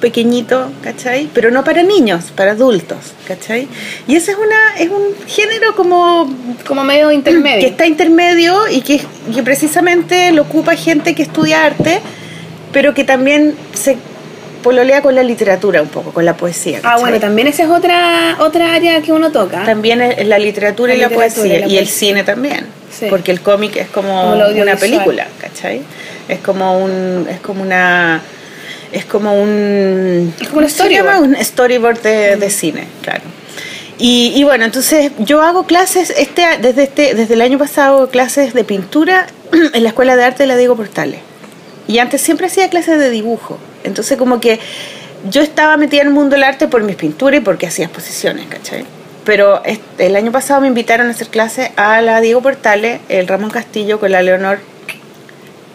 pequeñito, 0.00 0.70
¿cachai? 0.82 1.28
Pero 1.34 1.50
no 1.50 1.64
para 1.64 1.82
niños, 1.82 2.26
para 2.34 2.52
adultos, 2.52 2.98
¿cachai? 3.26 3.68
Y 4.06 4.16
ese 4.16 4.32
es 4.32 4.38
una 4.38 4.76
es 4.78 4.88
un 4.90 5.14
género 5.26 5.74
como 5.74 6.28
Como 6.66 6.84
medio 6.84 7.10
intermedio. 7.10 7.60
que 7.60 7.66
está 7.66 7.86
intermedio 7.86 8.68
y 8.70 8.80
que, 8.82 9.00
que 9.34 9.42
precisamente 9.42 10.30
lo 10.32 10.42
ocupa 10.42 10.74
gente 10.76 11.14
que 11.14 11.22
estudia 11.22 11.64
arte, 11.64 12.00
pero 12.72 12.94
que 12.94 13.04
también 13.04 13.54
se 13.74 13.96
pololea 14.62 15.02
con 15.02 15.14
la 15.14 15.22
literatura 15.22 15.80
un 15.82 15.88
poco, 15.88 16.12
con 16.12 16.24
la 16.24 16.36
poesía. 16.36 16.78
Ah, 16.78 16.82
¿cachai? 16.82 17.00
bueno, 17.00 17.20
también 17.20 17.46
esa 17.48 17.62
es 17.64 17.70
otra 17.70 18.36
otra 18.40 18.74
área 18.74 19.00
que 19.02 19.12
uno 19.12 19.30
toca. 19.30 19.64
También 19.64 20.00
es 20.02 20.26
la 20.26 20.38
literatura 20.38 20.92
La 20.94 20.98
y 20.98 21.00
la 21.02 21.08
poesía, 21.10 21.56
y 21.58 21.60
la 21.60 21.66
y 21.68 21.78
el 21.78 21.88
cine 21.88 22.24
también, 22.24 22.66
Sí. 22.90 23.06
porque 23.10 23.30
el 23.30 23.40
cómic 23.40 23.76
es 23.76 23.88
como, 23.88 24.32
una 24.32 24.76
película, 24.76 25.26
¿cachai? 25.40 25.82
Es 26.28 26.40
como 26.40 26.78
un, 26.78 27.26
es 27.30 27.38
como 27.40 27.62
una, 27.62 28.20
es 28.92 29.04
como 29.04 29.34
un, 29.40 30.34
Es 30.40 30.48
como 30.48 30.60
un 30.60 30.64
¿cómo 30.64 30.68
se 30.68 30.74
storyboard. 30.74 31.06
llama? 31.06 31.20
Un 31.20 31.36
storyboard 31.36 32.02
de, 32.02 32.36
de 32.36 32.50
cine, 32.50 32.86
claro. 33.02 33.22
Y, 33.98 34.32
y 34.36 34.44
bueno, 34.44 34.64
entonces 34.64 35.10
yo 35.18 35.42
hago 35.42 35.64
clases, 35.64 36.10
este, 36.16 36.44
desde, 36.62 36.84
este, 36.84 37.14
desde 37.14 37.34
el 37.34 37.42
año 37.42 37.58
pasado, 37.58 37.96
hago 37.96 38.08
clases 38.08 38.54
de 38.54 38.64
pintura 38.64 39.26
en 39.74 39.82
la 39.82 39.88
Escuela 39.88 40.16
de 40.16 40.24
Arte 40.24 40.44
de 40.44 40.46
la 40.46 40.56
Diego 40.56 40.76
Portales. 40.76 41.20
Y 41.88 41.98
antes 41.98 42.20
siempre 42.20 42.46
hacía 42.46 42.68
clases 42.68 42.98
de 42.98 43.10
dibujo. 43.10 43.58
Entonces 43.82 44.16
como 44.18 44.40
que 44.40 44.60
yo 45.30 45.42
estaba 45.42 45.76
metida 45.76 46.02
en 46.02 46.08
el 46.08 46.14
mundo 46.14 46.36
del 46.36 46.44
arte 46.44 46.68
por 46.68 46.82
mis 46.82 46.96
pinturas 46.96 47.40
y 47.40 47.42
porque 47.42 47.66
hacía 47.66 47.86
exposiciones, 47.86 48.46
¿cachai? 48.46 48.84
Pero 49.24 49.62
este, 49.64 50.06
el 50.06 50.16
año 50.16 50.30
pasado 50.30 50.60
me 50.60 50.68
invitaron 50.68 51.08
a 51.08 51.10
hacer 51.10 51.28
clases 51.28 51.70
a 51.76 52.00
la 52.00 52.20
Diego 52.20 52.40
Portales, 52.40 53.00
el 53.08 53.26
Ramón 53.26 53.50
Castillo 53.50 53.98
con 53.98 54.12
la 54.12 54.22
Leonor, 54.22 54.60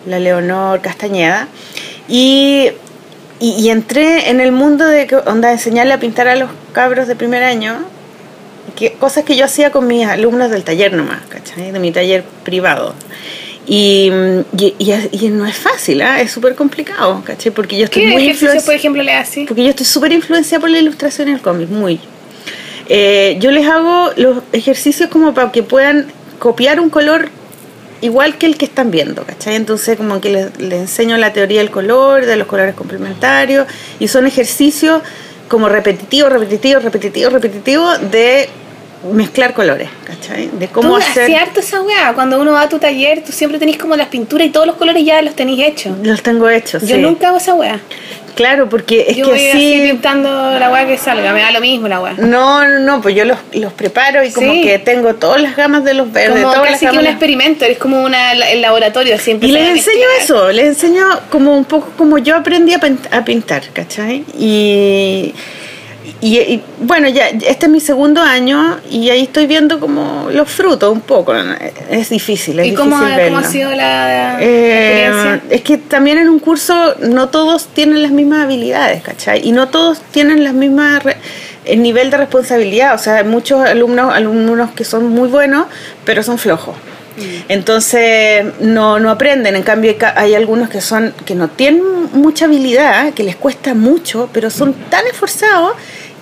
la 0.06 0.20
Leonor 0.20 0.82
Castañeda. 0.82 1.48
Y, 2.08 2.72
y, 3.46 3.52
y 3.62 3.70
entré 3.70 4.30
en 4.30 4.40
el 4.40 4.52
mundo 4.52 4.86
de 4.86 5.08
que- 5.08 5.18
onda, 5.18 5.52
enseñarle 5.52 5.94
a 5.94 6.00
pintar 6.00 6.28
a 6.28 6.36
los 6.36 6.50
cabros 6.72 7.08
de 7.08 7.16
primer 7.16 7.44
año, 7.44 7.76
que, 8.76 8.94
cosas 8.94 9.24
que 9.26 9.36
yo 9.36 9.46
hacía 9.46 9.72
con 9.72 9.86
mis 9.88 10.06
alumnos 10.08 10.50
del 10.50 10.64
taller 10.64 10.94
nomás, 10.94 11.20
¿cachai? 11.30 11.72
De 11.72 11.80
mi 11.80 11.92
taller 11.92 12.24
privado. 12.44 12.94
Y, 13.66 14.12
y, 14.58 14.74
y- 14.80 15.10
y 15.26 15.30
no 15.30 15.46
es 15.46 15.56
fácil, 15.56 16.02
¿ah? 16.02 16.20
es 16.22 16.32
súper 16.32 16.56
complicado, 16.56 17.22
¿cachai? 17.26 17.52
Porque 17.52 17.78
yo 17.78 17.86
estoy 17.86 18.04
¿Qué 18.04 18.08
muy 18.12 18.24
ejercicio, 18.24 18.48
influenciada. 18.48 18.66
por 18.66 18.76
ejemplo, 18.76 19.04
le 19.04 19.14
hace? 19.14 19.46
Porque 19.48 19.64
yo 19.64 19.70
estoy 19.70 19.86
súper 19.86 20.12
influenciada 20.12 20.60
por 20.62 20.70
la 20.70 20.80
ilustración 20.80 21.30
y 21.30 21.32
el 21.34 21.42
cómic, 21.42 21.70
muy. 21.70 22.00
Eh, 22.90 23.38
yo 23.40 23.52
les 23.52 23.66
hago 23.68 24.12
los 24.18 24.40
ejercicios 24.52 25.10
como 25.10 25.34
para 25.34 25.52
que 25.52 25.64
puedan 25.64 26.08
copiar 26.40 26.80
un 26.82 26.90
color 26.90 27.30
igual 28.04 28.38
que 28.38 28.46
el 28.46 28.58
que 28.58 28.66
están 28.66 28.92
viendo, 28.92 29.24
¿cachai? 29.24 29.56
Entonces 29.56 29.98
como 29.98 30.22
que 30.22 30.30
les, 30.30 30.60
les 30.60 30.80
enseño 30.82 31.18
la 31.18 31.34
teoría 31.34 31.60
del 31.60 31.72
color, 31.72 32.26
de 32.26 32.36
los 32.38 32.48
colores 32.48 32.76
complementarios, 32.76 33.68
y 34.00 34.08
son 34.08 34.28
ejercicios 34.28 35.02
como 35.48 35.70
repetitivos, 35.70 36.32
repetitivos, 36.32 36.84
repetitivos, 36.84 37.34
repetitivos 37.34 38.12
de 38.12 38.50
mezclar 39.12 39.54
colores, 39.54 39.90
¿cachai? 40.06 40.50
De 40.58 40.68
cómo 40.70 40.90
Tú 40.90 40.96
hacer... 40.96 41.36
harto 41.36 41.60
esa 41.60 41.82
weá. 41.82 42.14
Cuando 42.14 42.40
uno 42.40 42.54
va 42.54 42.62
a 42.62 42.70
tu 42.70 42.80
taller, 42.80 43.24
tú 43.24 43.32
siempre 43.34 43.60
tenés 43.60 43.78
como 43.78 43.96
las 43.96 44.08
pinturas 44.08 44.48
y 44.48 44.50
todos 44.50 44.66
los 44.66 44.78
colores 44.78 45.04
ya 45.04 45.22
los 45.22 45.36
tenés 45.36 45.60
hechos. 45.60 45.98
Los 46.02 46.22
tengo 46.24 46.50
hechos, 46.50 46.84
Yo 46.84 46.96
sí. 46.96 47.02
nunca 47.02 47.28
hago 47.30 47.38
esa 47.38 47.54
weá. 47.54 47.80
Claro, 48.36 48.68
porque 48.70 49.06
es 49.10 49.18
Yo 49.18 49.26
que 49.26 49.32
voy 49.32 49.48
así 49.48 49.76
así... 49.76 49.92
pintando 49.92 50.58
la 50.60 50.72
weá 50.72 50.88
que 50.88 50.98
salga, 50.98 51.34
me 51.34 51.42
da 51.42 51.52
lo 51.52 51.62
mismo 51.62 51.88
la 51.88 52.00
weá. 52.00 52.14
No, 52.14 52.68
no, 52.68 52.80
no, 52.80 53.02
pues 53.02 53.16
yo 53.16 53.26
los, 53.26 53.38
los 53.54 53.74
preparo 53.74 54.24
y 54.24 54.32
como 54.32 54.52
Sí. 54.54 54.62
que 54.64 54.80
tengo 54.80 55.16
todas 55.16 55.42
las 55.42 55.56
gamas 55.56 55.84
de 55.84 55.94
los 55.94 56.12
verdes, 56.12 56.42
Como 56.42 56.54
todas 56.54 56.70
casi 56.72 56.86
las 56.86 56.94
que 56.94 57.00
un 57.00 57.06
experimento, 57.08 57.66
es 57.66 57.78
como 57.78 58.04
una, 58.04 58.32
el 58.34 58.62
laboratorio 58.62 59.18
siempre. 59.18 59.48
Y 59.48 59.52
les 59.52 59.70
enseño 59.70 60.06
eso, 60.20 60.52
les 60.52 60.66
enseño 60.66 61.06
como 61.30 61.56
un 61.56 61.66
poco 61.66 61.92
como 61.98 62.18
yo 62.18 62.36
aprendí 62.36 62.74
a 62.74 63.24
pintar, 63.26 63.64
¿cachai? 63.74 64.24
Y, 64.38 65.34
y, 66.22 66.38
y, 66.40 66.64
bueno, 66.80 67.08
ya 67.10 67.28
este 67.30 67.66
es 67.66 67.70
mi 67.72 67.80
segundo 67.80 68.22
año 68.22 68.78
y 68.90 69.10
ahí 69.10 69.24
estoy 69.24 69.48
viendo 69.48 69.80
como 69.80 70.30
los 70.32 70.50
frutos 70.50 70.92
un 70.92 71.02
poco. 71.02 71.34
Es 71.90 72.10
difícil, 72.10 72.60
es 72.60 72.68
¿Y 72.68 72.70
difícil 72.72 72.76
cómo, 72.90 72.98
cómo 73.02 73.16
verlo. 73.16 73.38
ha 73.38 73.44
sido 73.44 73.72
la, 73.72 74.42
Eh, 74.42 75.06
experiencia? 75.08 75.56
es 75.56 75.62
que 75.62 75.78
también 75.78 76.18
en 76.18 76.30
un 76.30 76.40
curso 76.40 76.96
no 77.02 77.30
todos 77.30 77.68
tienen 77.68 78.02
las 78.02 78.12
mismas 78.12 78.44
habilidades, 78.46 79.02
¿cachai? 79.04 79.48
Y 79.48 79.52
no 79.52 79.70
todos 79.70 80.02
tienen 80.12 80.44
las 80.44 80.54
mismas 80.54 81.04
el 81.66 81.82
nivel 81.82 82.10
de 82.12 82.18
responsabilidad. 82.18 82.94
O 82.96 82.98
sea, 82.98 83.18
hay 83.18 83.24
muchos 83.24 83.62
alumnos, 83.66 84.14
alumnos 84.14 84.72
que 84.72 84.84
son 84.84 85.08
muy 85.10 85.30
buenos, 85.30 85.68
pero 86.06 86.22
son 86.24 86.38
flojos. 86.38 86.76
Entonces 87.50 88.46
no, 88.60 89.00
no 89.00 89.10
aprenden, 89.10 89.56
en 89.56 89.64
cambio 89.64 89.96
hay 90.16 90.34
algunos 90.36 90.70
que 90.70 90.82
son 90.82 91.14
que 91.26 91.36
no 91.36 91.48
tienen 91.50 91.84
mucha 92.14 92.46
habilidad, 92.46 93.14
que 93.14 93.24
les 93.24 93.36
cuesta 93.36 93.74
mucho, 93.74 94.30
pero 94.34 94.50
son 94.50 94.74
tan 94.90 95.06
esforzados 95.08 95.74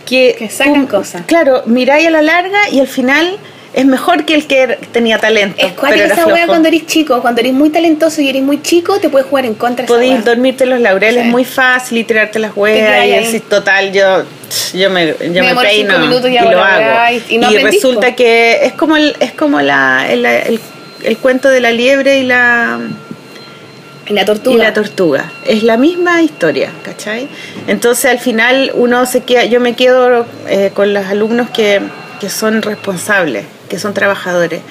que, 0.05 0.35
Que 0.37 0.49
sacan 0.49 0.87
cosas. 0.87 1.23
Claro, 1.25 1.63
miráis 1.65 2.07
a 2.07 2.09
la 2.09 2.21
larga 2.21 2.59
y 2.71 2.79
al 2.79 2.87
final 2.87 3.37
es 3.73 3.85
mejor 3.85 4.25
que 4.25 4.35
el 4.35 4.47
que 4.47 4.63
er- 4.67 4.77
tenía 4.91 5.17
talento. 5.17 5.55
Es 5.65 5.71
cuática 5.73 6.03
esa 6.05 6.25
flojo. 6.25 6.45
cuando 6.47 6.67
eres 6.67 6.85
chico, 6.87 7.21
cuando 7.21 7.39
eres 7.39 7.53
muy 7.53 7.69
talentoso 7.69 8.19
y 8.21 8.27
eres 8.27 8.41
muy 8.43 8.61
chico, 8.61 8.99
te 8.99 9.07
puedes 9.07 9.27
jugar 9.29 9.45
en 9.45 9.53
contra 9.53 9.85
Podéis 9.85 10.25
dormirte 10.25 10.65
los 10.65 10.81
laureles 10.81 11.23
Sí. 11.23 11.29
muy 11.29 11.45
fácil 11.45 11.99
y 11.99 12.03
tirarte 12.03 12.39
las 12.39 12.51
huevas 12.57 13.05
y 13.05 13.09
decir, 13.11 13.41
total, 13.47 13.93
yo, 13.93 14.23
yo 14.73 14.89
me, 14.89 15.07
yo 15.07 15.15
me, 15.19 15.29
demoro 15.29 15.61
peino 15.61 15.93
y 16.03 16.39
lo 16.51 16.61
hago. 16.61 17.15
y- 17.29 17.35
y 17.35 17.37
no 17.37 17.47
aprendís, 17.47 17.75
resulta 17.75 18.13
que 18.13 18.65
es 18.65 18.73
como 18.73 18.97
el, 18.97 19.15
es 19.21 19.31
como 19.31 19.61
la, 19.61 20.05
el, 20.09 20.25
el- 20.25 20.59
el 21.03 21.17
cuento 21.17 21.49
de 21.49 21.59
la 21.61 21.71
liebre 21.71 22.19
y 22.19 22.23
la, 22.23 22.79
Y 24.07 24.13
la 24.13 24.25
tortuga. 24.25 24.55
y 24.55 24.59
la 24.59 24.73
tortuga. 24.73 25.31
Es 25.45 25.63
la 25.63 25.77
misma 25.77 26.21
historia, 26.21 26.71
¿cachai? 26.83 27.27
Entonces 27.67 28.05
al 28.05 28.19
final 28.19 28.71
uno 28.75 29.05
se 29.05 29.21
queda, 29.23 29.45
yo 29.45 29.59
me 29.59 29.75
quedo 29.75 30.25
eh, 30.47 30.71
con 30.73 30.93
los 30.93 31.05
alumnos 31.05 31.49
que, 31.49 31.81
que 32.19 32.29
son 32.29 32.61
responsables, 32.61 33.45
que 33.69 33.79
son 33.79 33.93
trabajadores. 33.93 34.61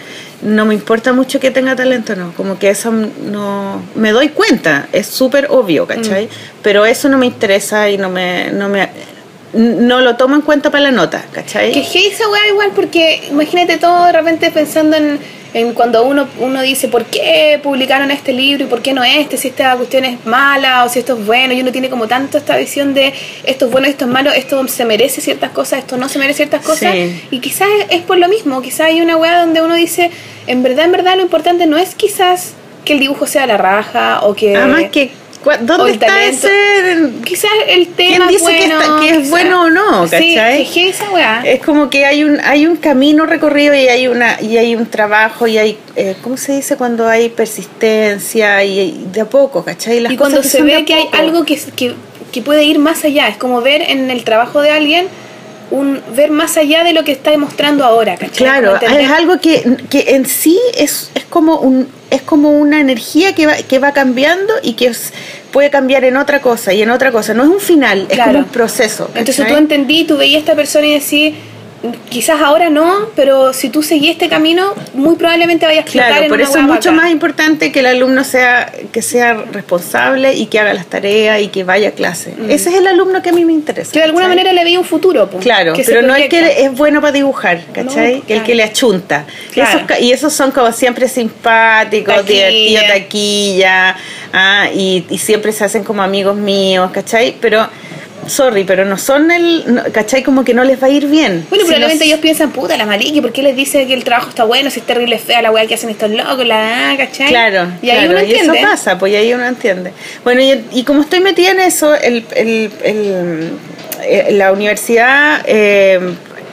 No 0.43 0.65
me 0.65 0.73
importa 0.73 1.13
mucho 1.13 1.39
que 1.39 1.51
tenga 1.51 1.77
talento, 1.77 2.17
no, 2.17 2.33
como 2.33 2.59
que 2.59 2.71
eso 2.71 2.91
no 2.91 3.83
me 3.95 4.11
doy 4.11 4.31
cuenta, 4.31 4.89
es 4.91 5.07
súper 5.07 5.49
obvio, 5.51 5.87
¿cachai? 5.87 6.31
Pero 6.63 6.87
eso 6.87 7.11
no 7.11 7.19
me 7.19 7.27
interesa 7.27 7.91
y 7.91 7.99
no 7.99 8.09
me, 8.09 8.51
no 8.51 8.71
me 8.71 8.89
no 9.53 10.01
lo 10.01 10.17
tomo 10.17 10.37
en 10.37 10.43
cuenta 10.43 10.71
para 10.71 10.85
la 10.85 10.91
nota, 10.93 11.25
¿cachai? 11.33 11.73
Que 11.73 11.81
esa 11.81 12.29
weá 12.31 12.49
igual, 12.49 12.71
porque 12.75 13.29
imagínate 13.31 13.79
todo 13.79 14.07
de 14.07 14.13
repente 14.13 14.51
pensando 14.51 14.97
en, 14.97 15.19
en 15.55 15.73
cuando 15.75 16.05
uno, 16.05 16.29
uno 16.39 16.63
dice 16.63 16.89
por 16.89 17.05
qué 17.07 17.59
publicaron 17.63 18.11
este 18.11 18.33
libro 18.33 18.65
y 18.65 18.67
por 18.67 18.83
qué 18.83 18.93
no 18.93 19.03
este, 19.05 19.37
si 19.37 19.49
esta 19.49 19.75
cuestión 19.77 20.05
es 20.05 20.25
mala 20.27 20.85
o 20.85 20.89
si 20.89 20.99
esto 21.01 21.19
es 21.19 21.27
bueno, 21.27 21.53
y 21.55 21.61
uno 21.61 21.73
tiene 21.73 21.91
como 21.91 22.07
tanto 22.07 22.39
esta 22.39 22.57
visión 22.57 22.95
de 22.95 23.13
esto 23.45 23.67
es 23.67 23.71
bueno, 23.73 23.87
esto 23.87 24.05
es 24.05 24.11
malo, 24.11 24.31
esto 24.31 24.67
se 24.69 24.85
merece 24.85 25.21
ciertas 25.21 25.51
cosas, 25.51 25.81
esto 25.81 25.97
no 25.97 26.09
se 26.09 26.19
merece 26.19 26.39
ciertas 26.39 26.63
cosas, 26.65 26.93
Sí. 26.93 27.23
y 27.31 27.39
quizás 27.41 27.69
es 27.89 28.03
por 28.03 28.19
lo 28.19 28.29
mismo, 28.29 28.63
quizás 28.63 28.81
hay 28.89 29.01
una 29.01 29.17
weá 29.17 29.41
donde 29.41 29.63
uno 29.63 29.75
dice, 29.75 30.11
en 30.47 30.63
verdad, 30.63 30.85
en 30.87 30.93
verdad 30.93 31.17
lo 31.17 31.23
importante 31.23 31.67
no 31.67 31.77
es 31.79 31.95
quizás 31.95 32.53
que 32.85 32.95
el 32.95 33.01
dibujo 33.01 33.27
sea 33.27 33.47
la 33.47 33.57
raja 33.57 34.21
o 34.23 34.35
que... 34.35 34.57
Además 34.57 34.85
que 34.91 35.11
¿Dónde 35.63 35.93
está 35.93 36.25
ese? 36.25 36.51
Quizás 37.25 37.51
el 37.69 37.89
tema 37.89 38.27
¿Quién 38.27 38.29
dice 38.29 38.43
bueno, 38.43 39.01
que, 39.01 39.09
es 39.11 39.31
bueno 39.31 39.63
o 39.63 39.71
no? 39.71 40.03
¿cachai? 40.03 40.67
Sí, 40.67 40.89
es 40.89 41.01
esa. 41.01 41.43
Es 41.45 41.63
como 41.63 41.89
que 41.89 42.05
hay 42.05 42.25
un, 42.25 42.39
hay 42.41 42.67
un 42.67 42.77
camino 42.77 43.25
recorrido 43.25 43.75
y 43.75 43.89
hay 43.89 44.07
una 44.07 44.41
y 44.41 44.59
hay 44.59 44.77
un 44.77 44.87
trabajo 44.87 45.47
y 45.47 45.57
hay, 45.57 45.79
eh, 45.97 46.17
¿cómo 46.23 46.37
se 46.37 46.53
dice? 46.53 46.77
Cuando 46.77 47.09
hay 47.09 47.31
persistencia 47.31 48.63
y, 48.65 49.07
de 49.13 49.23
a 49.23 49.25
poco, 49.25 49.65
¿cachai? 49.65 50.13
y 50.13 50.17
cuando 50.17 50.43
se 50.43 50.63
ve 50.63 50.85
que 50.85 50.95
hay 50.95 51.09
algo 51.13 51.45
que, 51.45 51.59
que, 51.75 51.95
que 52.31 52.43
puede 52.43 52.65
ir 52.65 52.79
más 52.79 53.05
allá, 53.05 53.29
es 53.29 53.39
como 53.39 53.63
ver 53.63 53.83
en 53.83 54.11
el 54.11 54.25
trabajo 54.25 54.61
de 54.61 54.71
alguien 54.71 55.09
un 55.71 56.01
ver 56.17 56.31
más 56.31 56.57
allá 56.57 56.85
de 56.85 56.93
lo 56.93 57.05
que 57.05 57.13
está 57.13 57.31
demostrando 57.31 57.85
ahora, 57.85 58.17
¿cachai? 58.17 58.39
Claro, 58.39 58.77
es 58.77 59.11
algo 59.11 59.41
que, 59.41 59.77
que 59.89 60.17
en 60.17 60.27
sí 60.27 60.59
es, 60.77 61.11
es 61.15 61.25
como 61.25 61.59
un 61.59 61.89
es 62.11 62.23
como 62.23 62.51
una 62.51 62.81
energía 62.81 63.35
que 63.35 63.47
va, 63.47 63.55
que 63.57 63.79
va 63.79 63.93
cambiando 63.93 64.53
y 64.63 64.73
que 64.75 64.93
puede 65.53 65.71
cambiar 65.71 66.05
en 66.05 66.17
otra 66.17 66.41
cosa 66.41 66.73
y 66.73 66.83
en 66.83 66.91
otra 66.91 67.13
cosa. 67.13 67.35
No 67.35 67.45
es 67.45 67.49
un 67.49 67.61
final, 67.61 68.07
es 68.11 68.19
como 68.19 68.39
un 68.39 68.45
proceso. 68.47 69.11
Entonces 69.15 69.47
tú 69.47 69.57
entendí, 69.57 70.05
tú 70.05 70.17
veías 70.17 70.39
a 70.39 70.41
esta 70.41 70.55
persona 70.57 70.87
y 70.87 70.95
decís, 70.95 71.35
quizás 72.09 72.41
ahora 72.41 72.69
no, 72.69 73.09
pero 73.17 73.53
si 73.53 73.71
tú 73.71 73.83
seguís 73.83 74.11
este 74.13 74.29
camino, 74.29 74.75
muy 74.95 75.17
probablemente 75.17 75.67
vayas 75.67 75.81
a 75.81 75.83
explotar 75.83 76.13
claro, 76.13 76.29
por 76.29 76.41
eso 76.41 76.59
es 76.59 76.65
mucho 76.65 76.93
más 76.93 77.11
importante 77.11 77.73
que 77.73 77.81
el 77.81 77.87
alumno 77.87 78.23
sea 78.25 78.71
que 78.93 79.03
sea 79.03 79.35
responsable 79.53 80.35
y 80.35 80.47
que 80.47 80.59
haga 80.59 80.75
las 80.75 80.87
tareas 80.87 81.41
y 81.41 81.49
que 81.49 81.65
vaya 81.65 81.89
a 81.89 81.93
clase. 81.93 82.35
Mm. 82.37 82.51
Ese 82.51 82.71
es 82.71 82.77
el 82.77 82.87
alumno 82.87 83.23
que 83.23 83.31
a 83.31 83.33
mí 83.33 83.45
me 83.45 83.53
interesa. 83.53 83.93
Que 83.93 84.01
de 84.01 84.05
alguna 84.05 84.29
manera 84.29 84.53
le 84.53 84.63
veía 84.63 84.79
un 84.79 84.85
futuro. 84.85 85.29
claro, 85.41 85.73
pero 85.87 86.03
no 86.03 86.15
es 86.15 86.29
que 86.29 86.65
es 86.65 86.73
bueno 86.73 87.01
para 87.01 87.13
dibujar, 87.13 87.63
¿cachai? 87.73 88.23
que 88.23 88.37
el 88.37 88.43
que 88.43 88.55
le 88.55 88.63
achunta. 88.63 89.27
y 90.01 90.13
esos 90.13 90.33
son 90.33 90.51
como 90.51 90.73
siempre 90.73 91.09
simpáticos, 91.09 92.27
divertidos, 92.27 92.85
taquilla, 92.87 93.97
ah, 94.33 94.69
y, 94.75 95.07
y 95.09 95.19
siempre 95.19 95.53
se 95.53 95.65
hacen 95.65 95.85
como 95.85 96.03
amigos 96.03 96.37
míos, 96.37 96.91
¿cachai? 96.93 97.37
Pero 97.41 97.67
sorry, 98.31 98.65
pero 98.65 98.85
no 98.85 98.97
son 98.97 99.31
el, 99.31 99.65
¿cachai? 99.93 100.23
Como 100.23 100.45
que 100.45 100.55
no 100.55 100.65
les 100.65 100.83
va 100.83 100.87
a 100.87 100.91
ir 100.91 101.07
bien. 101.07 101.47
Bueno, 101.51 101.65
probablemente 101.65 102.05
ellos 102.05 102.21
piensan, 102.21 102.51
puta, 102.51 102.77
la 102.77 102.87
mariqui, 102.87 103.21
¿por 103.21 103.33
qué 103.33 103.43
les 103.43 103.57
dice 103.57 103.87
que 103.87 103.95
el 103.95 104.05
trabajo 104.05 104.31
está 104.31 104.45
bueno 104.45 104.71
si 104.71 104.81
es 104.81 104.87
terrible 104.87 105.19
fea 105.19 105.43
la 105.43 105.51
weá 105.51 105.67
que 105.67 105.75
hacen 105.75 105.91
estos 105.91 106.11
locos, 106.11 106.47
la 106.47 106.95
¿cachai? 106.97 107.29
Claro, 107.29 107.69
y 107.83 107.91
ahí 107.91 108.09
uno 108.09 108.19
entiende. 108.19 108.59
eso 108.59 108.69
pasa, 108.69 108.99
pues 108.99 109.15
ahí 109.15 109.35
uno 109.35 109.47
entiende. 109.47 109.93
Bueno, 110.25 110.41
y, 110.73 110.85
como 110.85 111.03
estoy 111.03 111.21
metida 111.21 111.51
en 111.51 111.61
eso, 111.61 111.95
el, 111.95 112.25
el, 112.35 112.71
el, 112.83 113.51
eh, 114.03 114.29
la 114.33 114.53
universidad 114.53 115.43
eh, 115.47 116.01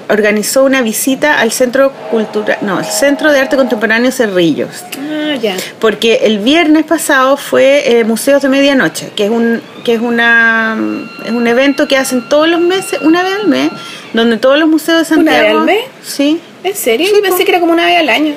organizó 0.10 0.64
una 0.64 0.82
visita 0.82 1.40
al 1.40 1.52
Centro 1.52 1.92
Cultural, 2.12 2.58
no, 2.62 2.80
el 2.80 2.86
Centro 2.86 3.32
de 3.32 3.40
Arte 3.40 3.56
Contemporáneo 3.56 4.12
Cerrillos. 4.12 4.84
Ah, 4.98 5.36
ya. 5.36 5.56
Porque 5.80 6.22
el 6.24 6.40
viernes 6.40 6.86
pasado 6.86 7.38
fue 7.38 8.00
eh, 8.00 8.04
Museos 8.04 8.42
de 8.42 8.50
Medianoche, 8.50 9.12
que 9.16 9.26
es 9.26 9.30
un 9.30 9.62
que 9.84 9.94
es 9.94 10.02
una 10.02 10.78
es 11.26 11.32
un 11.32 11.48
evento 11.48 11.88
que 11.88 11.98
hacen 11.98 12.28
todos 12.30 12.48
los 12.48 12.60
meses, 12.60 13.00
una 13.02 13.24
vez 13.24 13.34
al 13.36 13.48
mes, 13.48 13.72
donde 14.14 14.38
todos 14.38 14.58
los 14.60 14.70
museos 14.70 15.00
de 15.00 15.06
Santiago. 15.06 15.58
¿Una 15.58 15.66
vez 15.66 15.80
al 15.80 15.84
mes? 15.84 15.86
Sí. 16.04 16.42
¿En 16.64 16.76
serio? 16.76 17.08
Yo 17.14 17.22
pensé 17.22 17.46
que 17.46 17.52
era 17.52 17.60
como 17.60 17.74
una 17.74 17.86
vez 17.86 18.00
al 18.00 18.10
año. 18.10 18.34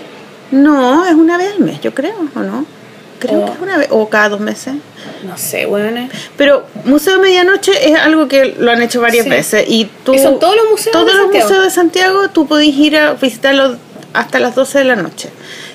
No, 0.51 1.07
es 1.07 1.14
una 1.14 1.37
vez 1.37 1.53
al 1.53 1.61
mes, 1.61 1.81
yo 1.81 1.95
creo, 1.95 2.14
¿o 2.35 2.41
no? 2.41 2.66
Creo 3.21 3.45
que 3.45 3.53
es 3.53 3.59
una 3.61 3.79
vez, 3.79 3.89
o 3.91 4.09
cada 4.09 4.31
dos 4.31 4.41
meses. 4.41 4.75
No 5.25 5.37
sé, 5.37 5.66
bueno. 5.66 6.09
Pero 6.37 6.66
Museo 6.85 7.16
de 7.16 7.23
Medianoche 7.23 7.91
es 7.91 7.99
algo 7.99 8.27
que 8.27 8.57
lo 8.59 8.71
han 8.71 8.83
hecho 8.83 9.01
varias 9.01 9.29
veces. 9.29 9.64
Y 9.68 9.89
tú, 10.05 10.18
son 10.18 10.41
todos 10.41 10.57
los 10.57 10.71
museos 10.71 10.93
todos 10.93 11.14
los 11.14 11.27
museos 11.27 11.64
de 11.64 11.71
Santiago, 11.71 12.31
tú 12.31 12.47
podés 12.47 12.75
ir 12.75 12.97
a 12.97 13.12
visitarlos 13.12 13.77
hasta 14.14 14.39
las 14.39 14.55
12 14.55 14.79
de 14.79 14.85
la 14.85 14.97
noche. 14.97 15.29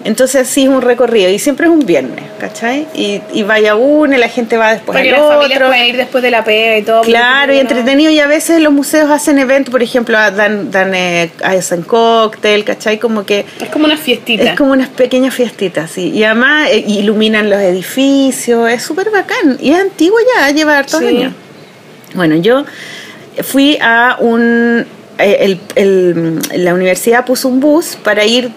Entonces 0.05 0.47
sí 0.47 0.63
es 0.63 0.69
un 0.69 0.83
recorrido 0.83 1.31
y 1.31 1.39
siempre 1.39 1.65
es 1.65 1.71
un 1.73 1.83
viernes, 1.83 2.23
¿cachai? 2.39 2.87
Y, 2.93 3.21
y 3.33 3.41
vaya 3.41 3.75
uno 3.75 4.15
y 4.15 4.19
la 4.19 4.29
gente 4.29 4.55
va 4.55 4.69
después 4.73 4.95
Porque 4.95 5.09
al 5.11 5.19
las 5.19 5.45
otro. 5.47 5.67
pueden 5.67 5.85
ir 5.87 5.97
después 5.97 6.23
de 6.23 6.29
la 6.29 6.43
pega 6.43 6.77
y 6.77 6.83
todo. 6.83 7.01
Claro, 7.01 7.51
y 7.55 7.57
entretenido 7.57 8.11
y 8.11 8.19
a 8.19 8.27
veces 8.27 8.61
los 8.61 8.71
museos 8.71 9.09
hacen 9.09 9.39
eventos, 9.39 9.71
por 9.71 9.81
ejemplo, 9.81 10.15
dan, 10.15 10.69
dan 10.69 10.93
eh, 10.93 11.31
hacen 11.43 11.81
cóctel, 11.81 12.63
¿cachai? 12.63 12.99
Como 12.99 13.25
que... 13.25 13.45
Es 13.59 13.69
como 13.69 13.85
una 13.85 13.97
fiestita. 13.97 14.43
Es 14.43 14.55
como 14.55 14.73
unas 14.73 14.89
pequeñas 14.89 15.33
fiestitas, 15.33 15.89
sí. 15.89 16.11
Y 16.11 16.23
además 16.23 16.69
eh, 16.69 16.85
iluminan 16.87 17.49
los 17.49 17.59
edificios, 17.59 18.69
es 18.69 18.83
súper 18.83 19.09
bacán. 19.09 19.57
Y 19.59 19.71
es 19.71 19.79
antiguo 19.79 20.19
ya, 20.37 20.51
lleva 20.51 20.77
hartos 20.77 21.01
años. 21.01 21.33
Bueno, 22.13 22.35
yo 22.35 22.63
fui 23.41 23.79
a 23.81 24.17
un... 24.19 24.85
Eh, 25.17 25.37
el, 25.39 25.59
el, 25.75 26.63
la 26.63 26.75
universidad 26.75 27.25
puso 27.25 27.47
un 27.47 27.59
bus 27.59 27.97
para 28.03 28.23
ir 28.23 28.51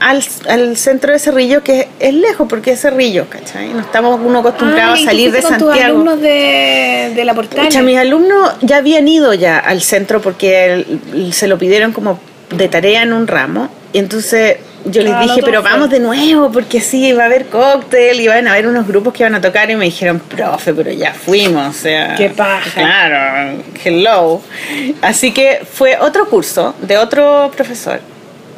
al, 0.00 0.22
al, 0.48 0.76
centro 0.76 1.12
de 1.12 1.18
Cerrillo, 1.18 1.62
que 1.62 1.88
es 1.98 2.14
lejos 2.14 2.46
porque 2.48 2.72
es 2.72 2.80
Cerrillo, 2.80 3.26
¿cachai? 3.28 3.68
No 3.68 3.80
estamos 3.80 4.20
uno 4.22 4.40
acostumbrados 4.40 5.00
a 5.00 5.04
salir 5.04 5.32
de 5.32 5.42
Santiago. 5.42 5.72
Tus 5.72 5.82
alumnos 5.82 6.20
de, 6.20 7.12
de 7.14 7.24
la 7.24 7.34
portal? 7.34 7.68
mis 7.84 7.98
alumnos 7.98 8.52
ya 8.62 8.78
habían 8.78 9.06
ido 9.08 9.34
ya 9.34 9.58
al 9.58 9.82
centro 9.82 10.20
porque 10.20 10.84
se 11.32 11.48
lo 11.48 11.58
pidieron 11.58 11.92
como 11.92 12.18
de 12.50 12.68
tarea 12.68 13.02
en 13.02 13.12
un 13.12 13.26
ramo. 13.26 13.68
Y 13.92 13.98
entonces 13.98 14.56
yo 14.84 15.02
les 15.02 15.12
ah, 15.12 15.22
dije, 15.22 15.40
pero 15.42 15.62
vamos 15.62 15.88
de 15.88 16.00
nuevo, 16.00 16.50
porque 16.50 16.80
sí, 16.80 17.12
va 17.12 17.22
a 17.22 17.26
haber 17.26 17.46
cóctel 17.46 18.20
y 18.20 18.28
van 18.28 18.46
a 18.48 18.52
haber 18.52 18.66
unos 18.66 18.86
grupos 18.86 19.14
que 19.14 19.22
van 19.22 19.34
a 19.34 19.40
tocar. 19.40 19.70
Y 19.70 19.76
me 19.76 19.86
dijeron, 19.86 20.18
profe, 20.18 20.74
pero 20.74 20.90
ya 20.90 21.14
fuimos, 21.14 21.68
o 21.68 21.72
sea. 21.72 22.14
Qué 22.16 22.30
paja. 22.30 22.70
Claro, 22.80 23.62
hello. 23.82 24.42
Así 25.00 25.32
que 25.32 25.60
fue 25.70 25.96
otro 26.00 26.28
curso 26.28 26.74
de 26.82 26.98
otro 26.98 27.50
profesor 27.56 28.00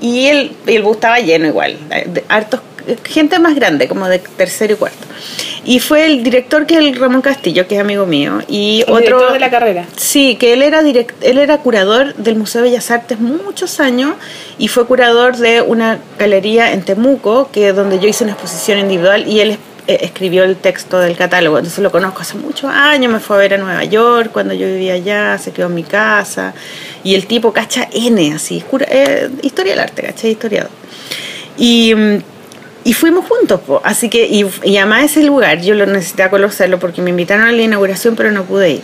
y 0.00 0.26
el, 0.26 0.52
el 0.66 0.82
bus 0.82 0.96
estaba 0.96 1.18
lleno 1.18 1.46
igual, 1.46 1.76
hartos, 2.28 2.60
gente 3.04 3.38
más 3.38 3.54
grande, 3.54 3.88
como 3.88 4.08
de 4.08 4.18
tercero 4.18 4.74
y 4.74 4.76
cuarto. 4.76 5.06
Y 5.64 5.80
fue 5.80 6.06
el 6.06 6.22
director 6.22 6.64
que 6.64 6.74
es 6.74 6.80
el 6.80 6.94
Ramón 6.94 7.22
Castillo, 7.22 7.66
que 7.66 7.74
es 7.74 7.80
amigo 7.80 8.06
mío. 8.06 8.40
Y 8.46 8.84
¿El 8.86 8.92
otro. 8.92 9.00
Director 9.00 9.32
de 9.32 9.40
la 9.40 9.50
carrera. 9.50 9.84
Sí, 9.96 10.36
que 10.36 10.52
él 10.52 10.62
era, 10.62 10.82
direct, 10.82 11.22
él 11.24 11.38
era 11.38 11.58
curador 11.58 12.14
del 12.14 12.36
Museo 12.36 12.62
de 12.62 12.68
Bellas 12.68 12.90
Artes 12.92 13.18
muchos 13.18 13.80
años 13.80 14.14
y 14.58 14.68
fue 14.68 14.86
curador 14.86 15.36
de 15.36 15.62
una 15.62 15.98
galería 16.18 16.72
en 16.72 16.82
Temuco, 16.82 17.50
que 17.50 17.72
donde 17.72 17.98
yo 17.98 18.06
hice 18.06 18.22
una 18.22 18.34
exposición 18.34 18.78
individual 18.78 19.26
y 19.26 19.40
él 19.40 19.58
eh, 19.86 19.98
escribió 20.02 20.44
el 20.44 20.56
texto 20.56 20.98
del 20.98 21.16
catálogo. 21.16 21.58
Entonces 21.58 21.80
lo 21.80 21.90
conozco 21.90 22.22
hace 22.22 22.36
muchos 22.36 22.70
años, 22.70 23.12
me 23.12 23.20
fue 23.20 23.36
a 23.36 23.38
ver 23.38 23.54
a 23.54 23.58
Nueva 23.58 23.84
York 23.84 24.30
cuando 24.32 24.54
yo 24.54 24.66
vivía 24.66 24.94
allá, 24.94 25.38
se 25.38 25.52
quedó 25.52 25.66
en 25.66 25.74
mi 25.74 25.84
casa. 25.84 26.54
Y 27.04 27.14
el 27.14 27.26
tipo 27.26 27.52
cacha 27.52 27.88
N, 27.92 28.32
así, 28.34 28.64
eh, 28.88 29.30
historia 29.42 29.72
del 29.74 29.80
arte, 29.80 30.02
cacha 30.02 30.26
historiador. 30.26 30.70
Y, 31.56 31.94
y 32.84 32.92
fuimos 32.92 33.26
juntos, 33.26 33.60
así 33.84 34.08
que, 34.08 34.26
y, 34.26 34.44
y 34.64 34.76
además 34.76 35.04
ese 35.04 35.22
lugar 35.22 35.62
yo 35.62 35.74
lo 35.74 35.86
necesitaba 35.86 36.30
conocerlo 36.30 36.78
porque 36.78 37.00
me 37.00 37.10
invitaron 37.10 37.46
a 37.46 37.52
la 37.52 37.62
inauguración, 37.62 38.16
pero 38.16 38.32
no 38.32 38.44
pude 38.44 38.70
ir. 38.70 38.82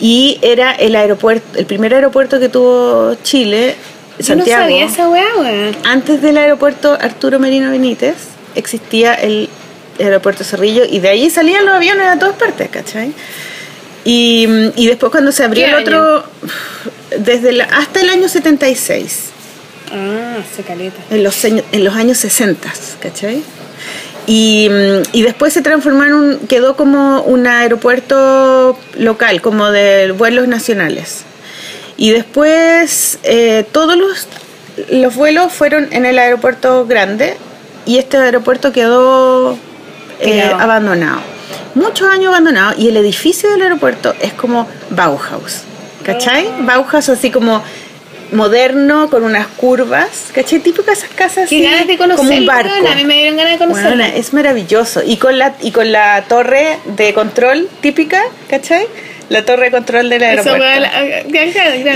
Y 0.00 0.38
era 0.42 0.72
el 0.72 0.96
aeropuerto, 0.96 1.58
el 1.58 1.66
primer 1.66 1.94
aeropuerto 1.94 2.40
que 2.40 2.48
tuvo 2.48 3.14
Chile, 3.22 3.76
Santiago. 4.18 4.46
Yo 4.46 4.56
no 4.56 4.62
sabía 4.62 4.84
esa 4.86 5.08
weá, 5.08 5.72
Antes 5.84 6.22
del 6.22 6.38
aeropuerto 6.38 6.96
Arturo 7.00 7.38
Merino 7.38 7.70
Benítez 7.70 8.16
existía 8.54 9.14
el 9.14 9.48
aeropuerto 9.98 10.44
Cerrillo 10.44 10.84
y 10.88 11.00
de 11.00 11.08
ahí 11.08 11.30
salían 11.30 11.64
los 11.64 11.74
aviones 11.74 12.06
a 12.06 12.18
todas 12.18 12.36
partes, 12.36 12.68
¿cachai? 12.68 13.12
Y, 14.04 14.46
y 14.76 14.86
después 14.86 15.10
cuando 15.10 15.32
se 15.32 15.42
abrió 15.44 15.66
el 15.66 15.74
otro, 15.74 16.24
desde 17.18 17.60
hasta 17.62 18.00
el 18.00 18.08
año 18.08 18.28
76. 18.28 19.30
Ah, 19.92 20.38
se 20.54 20.62
caleta. 20.62 20.96
En 21.10 21.24
los, 21.24 21.44
en 21.44 21.84
los 21.84 21.94
años 21.94 22.18
60, 22.18 22.72
¿cachai? 23.00 23.42
Y, 24.28 24.68
y, 25.12 25.22
después 25.22 25.52
se 25.52 25.62
transformó 25.62 26.04
en 26.04 26.12
un, 26.12 26.38
quedó 26.48 26.76
como 26.76 27.22
un 27.22 27.46
aeropuerto 27.46 28.76
local, 28.98 29.40
como 29.40 29.70
de 29.70 30.12
vuelos 30.12 30.48
nacionales. 30.48 31.22
Y 31.96 32.10
después 32.10 33.18
eh, 33.22 33.64
todos 33.70 33.96
los, 33.96 34.26
los 34.90 35.14
vuelos 35.14 35.52
fueron 35.52 35.88
en 35.92 36.06
el 36.06 36.18
aeropuerto 36.18 36.86
grande 36.86 37.36
y 37.86 37.98
este 37.98 38.16
aeropuerto 38.16 38.72
quedó 38.72 39.56
eh, 40.20 40.42
abandonado. 40.58 41.20
Muchos 41.74 42.08
años 42.08 42.28
abandonado 42.28 42.74
y 42.78 42.88
el 42.88 42.96
edificio 42.96 43.50
del 43.50 43.62
aeropuerto 43.62 44.14
es 44.20 44.32
como 44.32 44.66
Bauhaus. 44.90 45.62
¿Cachai? 46.04 46.46
Oh. 46.46 46.64
Bauhaus 46.64 47.08
así 47.08 47.30
como 47.30 47.62
moderno 48.32 49.08
con 49.10 49.24
unas 49.24 49.46
curvas, 49.46 50.26
¿cachai? 50.32 50.60
Típico 50.60 50.90
esas 50.90 51.10
casas 51.10 51.44
así, 51.44 51.60
de 51.60 51.98
como 51.98 52.22
un 52.22 52.46
barco. 52.46 52.72
a 52.90 52.94
mí 52.94 53.04
me 53.04 53.14
dieron 53.14 53.36
ganas 53.36 53.52
de 53.52 53.58
conocerlo. 53.58 54.04
es 54.04 54.32
maravilloso 54.32 55.02
y 55.04 55.16
con 55.16 55.38
la 55.38 55.54
y 55.60 55.70
con 55.70 55.92
la 55.92 56.24
torre 56.28 56.78
de 56.96 57.14
control 57.14 57.68
típica, 57.80 58.22
¿cachai? 58.48 58.86
La 59.28 59.44
torre 59.44 59.66
de 59.66 59.70
control 59.72 60.08
del 60.08 60.22
aeropuerto. 60.22 60.64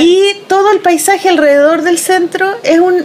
y 0.01 0.35
todo 0.49 0.73
el 0.73 0.81
paisaje 0.81 1.29
alrededor 1.29 1.83
del 1.83 1.99
centro 1.99 2.57
es 2.65 2.79
un 2.79 3.05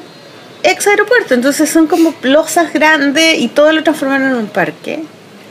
ex 0.65 0.87
aeropuerto, 0.87 1.33
entonces 1.33 1.69
son 1.69 1.87
como 1.87 2.13
losas 2.23 2.73
grandes 2.73 3.39
y 3.39 3.47
todo 3.47 3.71
lo 3.71 3.83
transformaron 3.83 4.29
en 4.29 4.35
un 4.35 4.47
parque. 4.47 5.03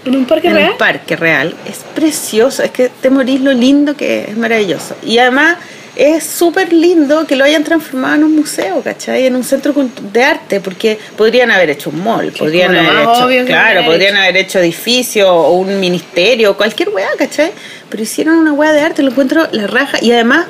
¿En 0.04 0.16
un 0.16 0.26
parque 0.26 0.48
en 0.48 0.54
real? 0.54 0.72
un 0.72 0.78
parque 0.78 1.16
real. 1.16 1.54
Es 1.66 1.78
precioso, 1.94 2.62
es 2.62 2.70
que 2.70 2.88
te 2.88 3.10
morís 3.10 3.40
lo 3.40 3.52
lindo 3.52 3.96
que 3.96 4.26
es, 4.28 4.36
maravilloso. 4.36 4.96
Y 5.02 5.18
además 5.18 5.56
es 5.96 6.24
súper 6.24 6.72
lindo 6.72 7.26
que 7.26 7.36
lo 7.36 7.44
hayan 7.44 7.62
transformado 7.62 8.16
en 8.16 8.24
un 8.24 8.36
museo, 8.36 8.82
¿cachai? 8.82 9.26
En 9.26 9.36
un 9.36 9.44
centro 9.44 9.72
de 10.12 10.22
arte, 10.24 10.60
porque 10.60 10.98
podrían 11.16 11.50
haber 11.50 11.70
hecho 11.70 11.90
un 11.90 12.02
mall, 12.02 12.32
podrían 12.32 12.74
haber 12.74 13.02
hecho, 13.02 13.46
claro, 13.46 13.84
podrían 13.84 14.16
haber 14.16 14.36
hecho 14.36 14.58
edificio 14.58 15.32
o 15.32 15.52
un 15.52 15.78
ministerio, 15.78 16.56
cualquier 16.56 16.88
weá, 16.88 17.08
¿cachai? 17.16 17.52
Pero 17.88 18.02
hicieron 18.02 18.36
una 18.36 18.52
weá 18.52 18.72
de 18.72 18.80
arte, 18.80 19.02
lo 19.02 19.10
encuentro 19.10 19.46
la 19.52 19.68
raja 19.68 19.98
y 20.02 20.10
además 20.10 20.46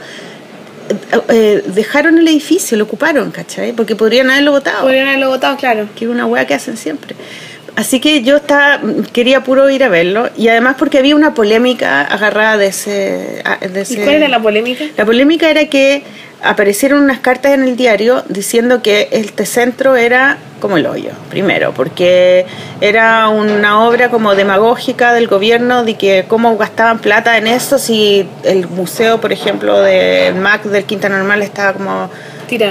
eh, 1.29 1.63
dejaron 1.67 2.19
el 2.19 2.29
edificio, 2.29 2.77
lo 2.77 2.85
ocuparon, 2.85 3.31
¿cachai? 3.31 3.73
Porque 3.73 3.97
podrían 3.97 4.31
haberlo 4.31 4.53
votado. 4.53 4.83
Podrían 4.83 5.09
haberlo 5.09 5.31
votado, 5.31 5.57
claro. 5.57 5.89
Que 5.95 6.05
es 6.05 6.11
una 6.11 6.27
weá 6.27 6.47
que 6.47 6.55
hacen 6.55 6.77
siempre. 6.77 7.17
Así 7.77 7.99
que 7.99 8.23
yo 8.23 8.37
estaba, 8.37 8.81
quería 9.13 9.43
puro 9.43 9.69
ir 9.69 9.83
a 9.83 9.89
verlo 9.89 10.31
y 10.37 10.49
además 10.49 10.77
porque 10.79 10.99
había 10.99 11.17
una 11.17 11.35
polémica 11.35 12.03
agarrada 12.03 12.57
de 12.57 12.67
ese, 12.69 13.43
¿Y 13.91 13.97
cuál 13.97 14.15
era 14.15 14.29
la 14.29 14.41
polémica? 14.41 14.85
La 14.97 15.05
polémica 15.05 15.51
era 15.51 15.67
que 15.67 16.05
aparecieron 16.45 17.03
unas 17.03 17.19
cartas 17.19 17.53
en 17.53 17.65
el 17.65 17.77
diario 17.77 18.23
diciendo 18.29 18.81
que 18.81 19.09
este 19.11 19.45
centro 19.47 19.97
era 19.97 20.39
como 20.61 20.77
el 20.77 20.87
hoyo, 20.87 21.11
primero, 21.31 21.73
porque 21.75 22.47
era 22.81 23.29
una 23.29 23.85
obra 23.87 24.09
como 24.09 24.35
demagógica 24.35 25.13
del 25.13 25.27
gobierno 25.27 25.85
de 25.85 25.95
que 25.95 26.27
cómo 26.29 26.57
gastaban 26.57 27.01
plata 27.01 27.39
en 27.39 27.47
eso 27.47 27.79
si 27.79 28.27
el 28.45 28.69
museo, 28.69 29.21
por 29.21 29.33
ejemplo, 29.33 29.81
del 29.81 30.37
MAC 30.37 30.65
del 30.65 30.85
Quinta 30.85 31.09
Normal 31.09 31.43
estaba 31.43 31.73
como 31.73 32.11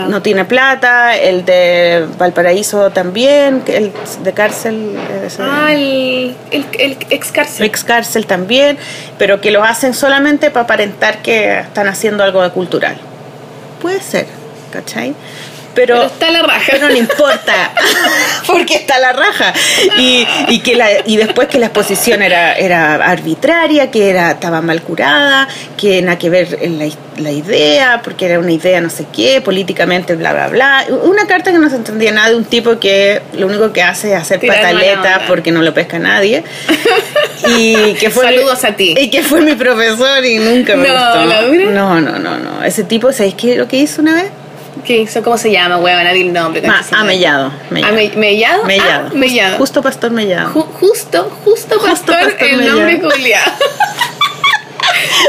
no 0.08 0.22
tiene 0.22 0.46
plata, 0.46 1.16
el 1.18 1.46
de 1.46 2.06
Valparaíso 2.18 2.92
también, 2.92 3.64
el 3.68 3.92
de 4.24 4.34
cárcel. 4.34 4.96
ah, 5.40 5.74
el, 5.74 6.36
el, 6.52 6.98
ex 7.10 7.32
cárcel. 7.32 7.66
Ex 7.66 7.84
cárcel 7.84 8.26
también, 8.26 8.78
pero 9.18 9.42
que 9.42 9.52
lo 9.52 9.64
hacen 9.64 9.94
solamente 9.94 10.52
para 10.52 10.64
aparentar 10.64 11.22
que 11.22 11.60
están 11.60 11.88
haciendo 11.88 12.24
algo 12.24 12.42
de 12.42 12.50
cultural. 12.52 12.98
Puede 13.82 14.02
ser, 14.02 14.28
¿cachai? 14.72 15.14
Pero, 15.74 16.04
está 16.04 16.30
la 16.30 16.42
raja. 16.42 16.72
Pero 16.72 16.90
no 16.90 16.96
importa, 16.96 17.72
porque 18.48 18.76
está 18.76 19.00
la 19.00 19.14
raja. 19.14 19.54
Y, 19.98 20.26
y, 20.50 20.60
que 20.60 20.76
la, 20.76 20.88
y 21.06 21.18
después 21.18 21.48
que 21.48 21.60
la 21.60 21.68
exposición 21.68 22.22
era, 22.22 22.54
era 22.54 22.96
arbitraria, 22.96 23.90
que 23.92 24.10
era, 24.10 24.32
estaba 24.32 24.62
mal 24.62 24.82
curada, 24.82 25.48
que 25.78 26.02
nada 26.02 26.18
que 26.18 26.30
ver 26.30 26.58
en 26.62 26.80
la, 26.80 26.86
la, 27.18 27.32
idea, 27.32 28.02
porque 28.04 28.26
era 28.26 28.40
una 28.40 28.52
idea 28.52 28.82
no 28.82 28.90
sé 28.90 29.06
qué, 29.14 29.42
políticamente 29.42 30.16
bla, 30.16 30.34
bla, 30.34 30.48
bla. 30.50 30.86
Una 31.04 31.26
carta 31.28 31.52
que 31.52 31.58
no 31.58 31.70
se 31.70 31.78
entendía 31.78 32.12
nada 32.12 32.30
de 32.30 32.36
un 32.36 32.46
tipo 32.46 32.80
que 32.80 33.22
lo 33.34 33.48
único 33.48 33.72
que 33.74 33.82
hace 33.82 34.14
es 34.14 34.20
hacer 34.20 34.40
pataletas 34.40 35.24
porque 35.28 35.52
no 35.52 35.62
lo 35.62 35.74
pesca 35.74 36.00
nadie. 36.00 36.44
y 37.58 37.94
que 37.96 38.10
fue 38.10 38.26
Saludos 38.26 38.64
a 38.64 38.74
ti. 38.74 38.96
Y 38.98 39.10
que 39.10 39.24
fue 39.24 39.42
mi 39.42 39.56
profesor 39.56 40.24
y 40.24 40.38
nunca 40.38 40.76
me 40.76 40.90
gustó. 40.90 41.26
No, 41.72 42.02
no, 42.02 42.20
no, 42.20 42.38
no. 42.38 42.64
Ese 42.64 42.84
tipo, 42.84 43.12
¿sabéis 43.12 43.36
qué 43.36 43.56
lo 43.56 43.68
que 43.68 43.78
hizo 43.78 44.02
una 44.02 44.16
vez? 44.16 44.32
¿Qué 44.86 44.98
hizo? 44.98 45.24
¿Cómo 45.24 45.38
se 45.38 45.52
llama? 45.52 45.78
Nadie 45.78 46.22
el 46.22 46.34
nombre. 46.34 46.62
ah, 46.68 47.04
Mellado. 47.04 47.52
Mellado. 47.70 47.94
¿Mellado? 48.16 48.64
Mellado. 48.66 49.08
Ah, 49.08 49.14
mellado. 49.14 49.58
Justo 49.58 49.82
Pastor 49.82 50.12
Mellado. 50.12 50.50
justo, 50.50 51.32
justo 51.46 51.80
Pastor, 51.80 52.36
el 52.40 52.66
nombre 52.66 53.00
culiado. 53.00 53.52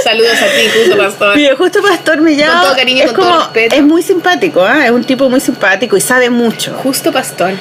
Saludos 0.03 0.37
a 0.43 0.47
ti, 0.47 0.69
Justo 0.79 0.99
Pastor. 0.99 1.37
Mira, 1.37 1.57
Justo 1.57 1.83
Pastor 1.83 2.21
Mellado. 2.21 2.53
Con 2.53 2.63
todo 2.63 2.77
cariño, 2.77 3.05
es 3.05 3.13
con 3.13 3.25
como, 3.25 3.31
todo 3.31 3.41
respeto. 3.45 3.77
Es 3.77 3.83
muy 3.83 4.03
simpático, 4.03 4.67
¿eh? 4.67 4.87
es 4.87 4.91
un 4.91 5.05
tipo 5.05 5.31
muy 5.31 5.41
simpático 5.41 5.97
y 5.97 6.01
sabe 6.01 6.31
mucho. 6.31 6.75
Justo 6.83 7.13
Pastor. 7.13 7.53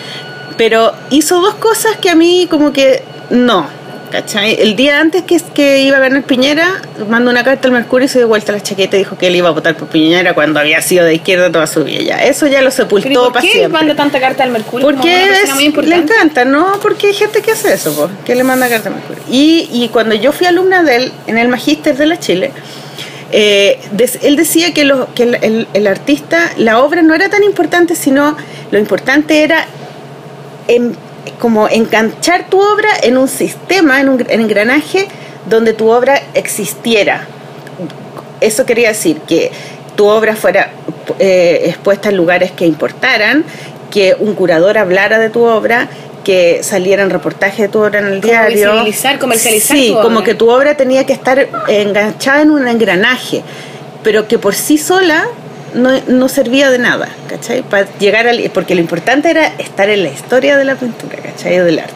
Pero 0.58 0.94
hizo 1.10 1.42
dos 1.42 1.56
cosas 1.56 1.98
que 1.98 2.10
a 2.10 2.16
mí 2.16 2.48
como 2.50 2.74
que 2.74 3.04
no 3.30 3.68
¿cachai? 4.14 4.62
El 4.62 4.76
día 4.76 5.00
antes 5.00 5.24
que, 5.24 5.42
que 5.56 5.82
iba 5.82 5.98
a 5.98 6.00
ganar 6.00 6.22
Piñera, 6.22 6.84
mandó 7.10 7.32
una 7.32 7.44
carta 7.44 7.68
al 7.68 7.74
Mercurio 7.74 8.06
y 8.06 8.08
se 8.08 8.20
dio 8.20 8.28
vuelta 8.28 8.52
la 8.52 8.62
chaqueta 8.62 8.96
y 8.96 9.00
dijo 9.00 9.18
que 9.18 9.26
él 9.26 9.36
iba 9.36 9.50
a 9.50 9.52
votar 9.52 9.76
por 9.76 9.88
Piñera 9.88 10.36
cuando 10.36 10.60
había 10.60 10.80
sido 10.84 11.04
de 11.04 11.16
izquierda 11.16 11.52
toda 11.52 11.66
su 11.66 11.84
vida. 11.84 12.02
Ya. 12.02 12.24
Eso 12.24 12.46
ya 12.46 12.62
lo 12.62 12.70
sepultó 12.70 13.32
para 13.32 13.42
siempre. 13.42 13.62
¿Por 13.62 13.72
qué 13.72 13.74
manda 13.74 13.96
tanta 13.96 14.20
carta 14.20 14.44
al 14.44 14.52
Mercurio? 14.52 14.86
Porque 14.86 15.28
le 15.82 15.96
encanta, 15.96 16.46
¿no? 16.46 16.80
Porque 16.80 17.08
hay 17.08 17.14
gente 17.14 17.42
que 17.42 17.54
hace 17.54 17.74
eso, 17.74 18.12
que 18.24 18.36
le 18.36 18.44
manda 18.44 18.70
carta 18.70 18.90
al 18.90 18.96
Mercurio. 18.96 19.24
Y, 19.32 19.68
y 19.72 19.90
cuando 19.90 20.14
yo 20.14 20.32
fui 20.32 20.46
alumna 20.46 20.84
de 20.84 20.96
él 20.96 21.12
en 21.26 21.40
el 21.40 21.48
Magíster 21.48 21.98
de 21.98 22.06
la 22.06 22.20
Chile, 22.20 22.52
eh, 23.32 23.80
él 24.22 24.36
decía 24.36 24.76
que, 24.76 24.84
lo, 24.84 25.12
que 25.16 25.24
el, 25.24 25.68
el, 25.74 25.88
artista, 25.88 26.52
la 26.58 26.84
obra 26.84 27.02
no 27.02 27.16
era 27.16 27.30
tan 27.30 27.42
importante, 27.42 27.96
sino 27.96 28.38
lo 28.70 28.78
importante 28.78 29.44
era 29.44 29.66
en 30.68 30.96
como 31.40 31.68
enganchar 31.70 32.50
tu 32.50 32.60
obra 32.60 32.90
en 33.02 33.18
un 33.18 33.28
sistema, 33.28 34.02
en 34.02 34.10
un 34.10 34.26
engranaje 34.30 35.08
donde 35.50 35.74
tu 35.74 35.90
obra 35.90 36.22
existiera. 36.34 37.28
Eso 38.42 38.66
quería 38.66 38.90
decir 38.90 39.20
que 39.22 39.52
tu 39.96 40.08
obra 40.08 40.36
fuera 40.36 40.72
eh, 41.20 41.64
expuesta 41.66 42.10
en 42.10 42.18
lugares 42.18 42.52
que 42.52 42.66
importaran, 42.66 43.44
que 43.92 44.16
un 44.20 44.34
curador 44.34 44.78
hablara 44.78 45.20
de 45.20 45.30
tu 45.30 45.44
obra, 45.44 45.88
que 46.24 46.64
salieran 46.64 47.10
reportajes 47.10 47.60
de 47.60 47.68
tu 47.68 47.80
obra 47.80 48.00
en 48.00 48.06
el 48.06 48.22
diario. 48.22 48.72
Visibilizar, 48.72 49.20
comercializar. 49.20 49.78
Sí, 49.78 49.96
como 50.02 50.24
que 50.24 50.34
tu 50.34 50.50
obra 50.50 50.76
tenía 50.76 51.06
que 51.06 51.14
estar 51.14 51.48
enganchada 51.68 52.42
en 52.42 52.52
un 52.52 52.68
engranaje, 52.68 53.44
pero 54.04 54.28
que 54.28 54.40
por 54.40 54.56
sí 54.56 54.78
sola 54.78 55.28
no, 55.74 55.92
no 56.08 56.30
servía 56.30 56.70
de 56.70 56.80
nada, 56.80 57.10
¿cachai? 57.28 57.62
Para 57.64 57.88
llegar 57.98 58.28
al, 58.28 58.50
porque 58.54 58.76
lo 58.76 58.82
importante 58.82 59.30
era 59.30 59.48
estar 59.58 59.90
en 59.90 60.04
la 60.04 60.10
historia 60.10 60.58
de 60.58 60.66
la 60.66 60.76
pintura, 60.76 61.18
¿cachai? 61.18 61.60
Del 61.60 61.80
arte. 61.80 61.94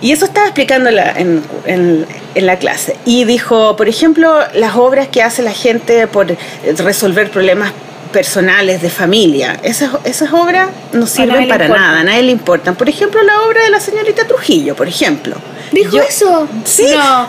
Y 0.00 0.10
eso 0.10 0.24
estaba 0.24 0.46
explicando 0.46 0.90
en, 0.90 1.42
en, 1.64 2.06
en, 2.34 2.46
la 2.46 2.58
clase. 2.58 2.96
Y 3.04 3.24
dijo, 3.24 3.76
por 3.76 3.88
ejemplo, 3.88 4.40
las 4.52 4.74
obras 4.74 5.06
que 5.06 5.22
hace 5.22 5.42
la 5.42 5.52
gente 5.52 6.08
por 6.08 6.36
resolver 6.78 7.30
problemas 7.30 7.72
personales 8.12 8.82
de 8.82 8.90
familia. 8.90 9.58
Esas, 9.62 9.90
esas 10.04 10.32
obras 10.32 10.68
no 10.92 11.06
sirven 11.06 11.48
para 11.48 11.68
nada, 11.68 12.00
a 12.00 12.04
nadie 12.04 12.22
le 12.22 12.32
importan. 12.32 12.76
Por 12.76 12.88
ejemplo, 12.88 13.22
la 13.22 13.42
obra 13.42 13.64
de 13.64 13.70
la 13.70 13.80
señorita 13.80 14.26
Trujillo, 14.26 14.76
por 14.76 14.86
ejemplo. 14.86 15.34
¿Dijo 15.72 15.98
eso? 16.00 16.48
Sí, 16.64 16.86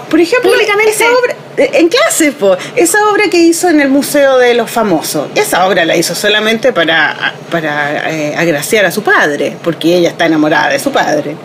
por 0.09 0.19
ejemplo, 0.19 0.51
esa 0.87 1.05
obra, 1.05 1.35
eh, 1.57 1.69
en 1.73 1.87
clase, 1.87 2.33
esa 2.75 3.09
obra 3.09 3.23
que 3.29 3.37
hizo 3.37 3.69
en 3.69 3.79
el 3.79 3.89
Museo 3.89 4.37
de 4.37 4.53
los 4.53 4.69
Famosos, 4.69 5.29
esa 5.35 5.65
obra 5.65 5.85
la 5.85 5.95
hizo 5.95 6.13
solamente 6.13 6.73
para, 6.73 7.33
para 7.49 8.11
eh, 8.11 8.35
agraciar 8.35 8.85
a 8.85 8.91
su 8.91 9.01
padre, 9.01 9.55
porque 9.63 9.95
ella 9.97 10.09
está 10.09 10.25
enamorada 10.25 10.69
de 10.69 10.79
su 10.79 10.91
padre. 10.91 11.35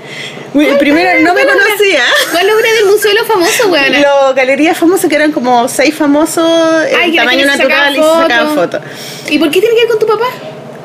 Primero 0.79 1.21
no 1.23 1.35
me 1.35 1.43
conocía. 1.43 2.03
¿Cuál 2.33 2.51
obra 2.51 2.73
del 2.73 2.87
Museo 2.87 3.11
de 3.13 3.19
los 3.19 3.29
Famosos, 3.29 3.67
weón? 3.67 3.93
Los 3.93 4.35
galerías 4.35 4.77
famosas 4.77 5.09
que 5.09 5.17
eran 5.17 5.31
como 5.31 5.69
seis 5.69 5.95
famosos 5.95 6.85
en 6.91 7.15
tamaño 7.15 7.47
natural 7.47 7.93
y 7.93 7.97
se 7.97 8.03
sacaban 8.03 8.55
fotos. 8.55 8.81
¿Y 9.29 9.39
por 9.39 9.51
qué 9.51 9.61
tiene 9.61 9.75
que 9.75 9.83
ver 9.83 9.89
con 9.89 9.99
tu 9.99 10.07
papá? 10.07 10.27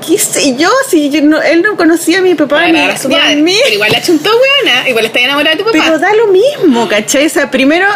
¿Qué 0.05 0.17
sé 0.17 0.55
yo? 0.55 0.69
Si 0.89 1.15
él 1.15 1.29
no 1.29 1.77
conocía 1.77 2.19
a 2.19 2.21
mi 2.21 2.35
papá 2.35 2.67
ni, 2.67 2.79
a 2.79 2.95
mí. 3.35 3.55
Pero 3.63 3.75
igual 3.75 3.91
la 3.91 4.01
chuntó, 4.01 4.29
weona. 4.29 4.89
Igual 4.89 5.05
está 5.05 5.19
enamorada 5.19 5.55
de 5.55 5.63
tu 5.63 5.65
papá. 5.65 5.77
Pero 5.83 5.99
da 5.99 6.13
lo 6.13 6.27
mismo, 6.27 6.87
¿cachai? 6.87 7.25
O 7.25 7.29
sea, 7.29 7.49
primero, 7.49 7.87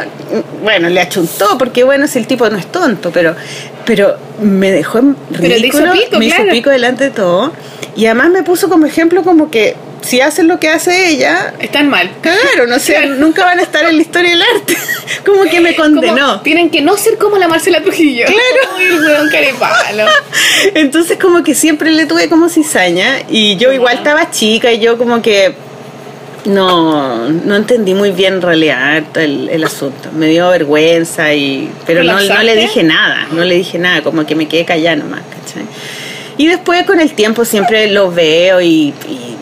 bueno, 0.61 0.89
le 0.89 1.01
achuntó, 1.01 1.57
porque 1.57 1.83
bueno, 1.83 2.07
si 2.07 2.19
el 2.19 2.27
tipo 2.27 2.49
no 2.49 2.57
es 2.57 2.67
tonto, 2.71 3.11
pero 3.11 3.35
pero 3.85 4.17
me 4.41 4.69
dejó 4.69 4.99
en 4.99 5.15
ridículo, 5.31 5.93
me 6.19 6.25
hizo 6.25 6.43
pico 6.51 6.69
delante 6.69 7.05
de 7.05 7.11
todo. 7.11 7.53
Y 7.95 8.05
además 8.05 8.29
me 8.29 8.43
puso 8.43 8.69
como 8.69 8.85
ejemplo 8.85 9.23
como 9.23 9.49
que 9.49 9.75
si 10.07 10.21
hacen 10.21 10.47
lo 10.47 10.59
que 10.59 10.69
hace 10.69 11.09
ella... 11.09 11.53
Están 11.59 11.89
mal. 11.89 12.09
Claro, 12.21 12.65
no 12.67 12.79
sé, 12.79 13.05
nunca 13.19 13.43
van 13.43 13.59
a 13.59 13.61
estar 13.61 13.85
en 13.85 13.97
la 13.97 14.01
historia 14.01 14.31
del 14.31 14.41
arte. 14.41 14.77
como 15.25 15.43
que 15.43 15.59
me 15.59 15.75
condenó. 15.75 16.41
tienen 16.41 16.69
que 16.69 16.81
no 16.81 16.97
ser 16.97 17.17
como 17.17 17.37
la 17.37 17.47
Marcela 17.47 17.81
Trujillo. 17.81 18.25
Claro. 18.25 18.87
Entonces 20.73 21.19
como 21.19 21.43
que 21.43 21.53
siempre 21.53 21.91
le 21.91 22.05
tuve 22.05 22.29
como 22.29 22.49
cizaña 22.49 23.23
y 23.29 23.57
yo 23.57 23.71
igual 23.73 23.97
estaba 23.97 24.31
chica 24.31 24.71
y 24.71 24.79
yo 24.79 24.97
como 24.97 25.21
que 25.21 25.53
no, 26.45 27.29
no 27.29 27.55
entendí 27.55 27.93
muy 27.93 28.11
bien 28.11 28.35
en 28.35 28.41
realidad 28.41 29.03
el, 29.15 29.49
el 29.49 29.63
asunto. 29.63 30.09
Me 30.13 30.27
dio 30.27 30.49
vergüenza 30.49 31.33
y 31.33 31.69
pero 31.85 32.03
no, 32.03 32.19
no, 32.19 32.43
le 32.43 32.55
dije 32.55 32.83
nada, 32.83 33.27
no 33.31 33.43
le 33.43 33.55
dije 33.55 33.77
nada, 33.77 34.01
como 34.01 34.25
que 34.25 34.35
me 34.35 34.47
quedé 34.47 34.63
callada 34.63 34.95
nomás, 34.95 35.21
¿cachai? 35.21 35.65
Y 36.37 36.47
después 36.47 36.83
con 36.85 36.99
el 36.99 37.13
tiempo 37.13 37.43
siempre 37.43 37.89
lo 37.89 38.11
veo 38.11 38.61
y 38.61 38.93
y 39.09 39.36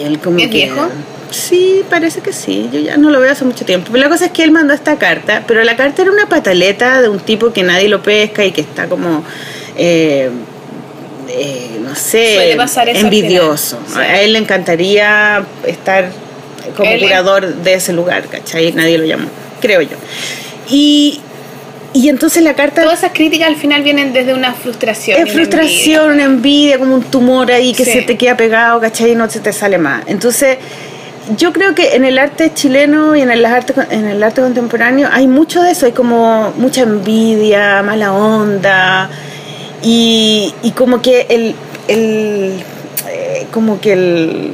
él 0.00 0.18
como 0.18 0.38
¿Es 0.38 0.50
viejo? 0.50 0.88
Sí, 1.30 1.82
parece 1.90 2.20
que 2.20 2.32
sí. 2.32 2.68
Yo 2.72 2.80
ya 2.80 2.96
no 2.96 3.10
lo 3.10 3.20
veo 3.20 3.32
hace 3.32 3.44
mucho 3.44 3.64
tiempo. 3.64 3.90
Pero 3.92 4.04
la 4.04 4.08
cosa 4.08 4.26
es 4.26 4.30
que 4.30 4.44
él 4.44 4.50
mandó 4.50 4.72
esta 4.72 4.96
carta, 4.96 5.42
pero 5.46 5.62
la 5.64 5.76
carta 5.76 6.02
era 6.02 6.10
una 6.10 6.28
pataleta 6.28 7.02
de 7.02 7.08
un 7.08 7.18
tipo 7.20 7.52
que 7.52 7.62
nadie 7.62 7.88
lo 7.88 8.02
pesca 8.02 8.44
y 8.44 8.52
que 8.52 8.60
está 8.60 8.86
como, 8.86 9.24
eh, 9.76 10.30
eh, 11.28 11.80
no 11.80 11.94
sé, 11.96 12.56
envidioso. 12.94 13.78
A 13.96 14.20
él 14.20 14.34
le 14.34 14.38
encantaría 14.38 15.44
estar 15.66 16.10
como 16.76 16.90
curador 16.98 17.54
de 17.54 17.74
ese 17.74 17.92
lugar, 17.92 18.24
¿cachai? 18.28 18.72
Nadie 18.72 18.98
lo 18.98 19.04
llamó, 19.04 19.28
creo 19.60 19.82
yo. 19.82 19.96
Y, 20.68 21.20
y 21.94 22.08
entonces 22.08 22.42
la 22.42 22.54
carta... 22.54 22.82
Todas 22.82 22.98
esas 22.98 23.12
críticas 23.12 23.48
al 23.48 23.56
final 23.56 23.82
vienen 23.82 24.12
desde 24.12 24.34
una 24.34 24.52
frustración. 24.52 25.18
Es 25.24 25.32
frustración, 25.32 26.10
una 26.12 26.24
envidia. 26.24 26.78
como 26.78 26.96
un 26.96 27.04
tumor 27.04 27.50
ahí 27.52 27.72
que 27.72 27.84
se 27.84 28.02
te 28.02 28.18
queda 28.18 28.36
pegado, 28.36 28.80
¿cachai? 28.80 29.12
Y 29.12 29.14
no 29.14 29.30
se 29.30 29.38
te 29.38 29.52
sale 29.52 29.78
más. 29.78 30.02
Entonces, 30.08 30.58
yo 31.38 31.52
creo 31.52 31.74
que 31.74 31.94
en 31.94 32.04
el 32.04 32.18
arte 32.18 32.52
chileno 32.52 33.14
y 33.14 33.22
en 33.22 33.30
el 33.30 33.44
arte, 33.46 33.74
en 33.90 34.06
el 34.06 34.22
arte 34.22 34.42
contemporáneo 34.42 35.08
hay 35.10 35.28
mucho 35.28 35.62
de 35.62 35.70
eso, 35.70 35.86
hay 35.86 35.92
como 35.92 36.52
mucha 36.56 36.82
envidia, 36.82 37.82
mala 37.82 38.12
onda, 38.12 39.08
y, 39.82 40.52
y 40.62 40.72
como 40.72 41.00
que 41.00 41.26
el, 41.30 41.54
el 41.88 42.62
eh, 43.08 43.46
como 43.52 43.80
que 43.80 43.92
el 43.92 44.50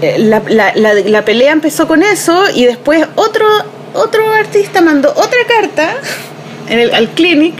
eh, 0.00 0.18
la, 0.20 0.40
la, 0.48 0.72
la, 0.94 1.24
pelea 1.24 1.52
empezó 1.52 1.88
con 1.88 2.04
eso 2.04 2.44
y 2.54 2.66
después 2.66 3.04
otro 3.16 3.44
otro 3.94 4.32
artista 4.32 4.80
mandó 4.80 5.10
otra 5.10 5.40
carta 5.46 5.94
en 6.68 6.78
el, 6.78 6.94
al 6.94 7.08
clinic 7.08 7.54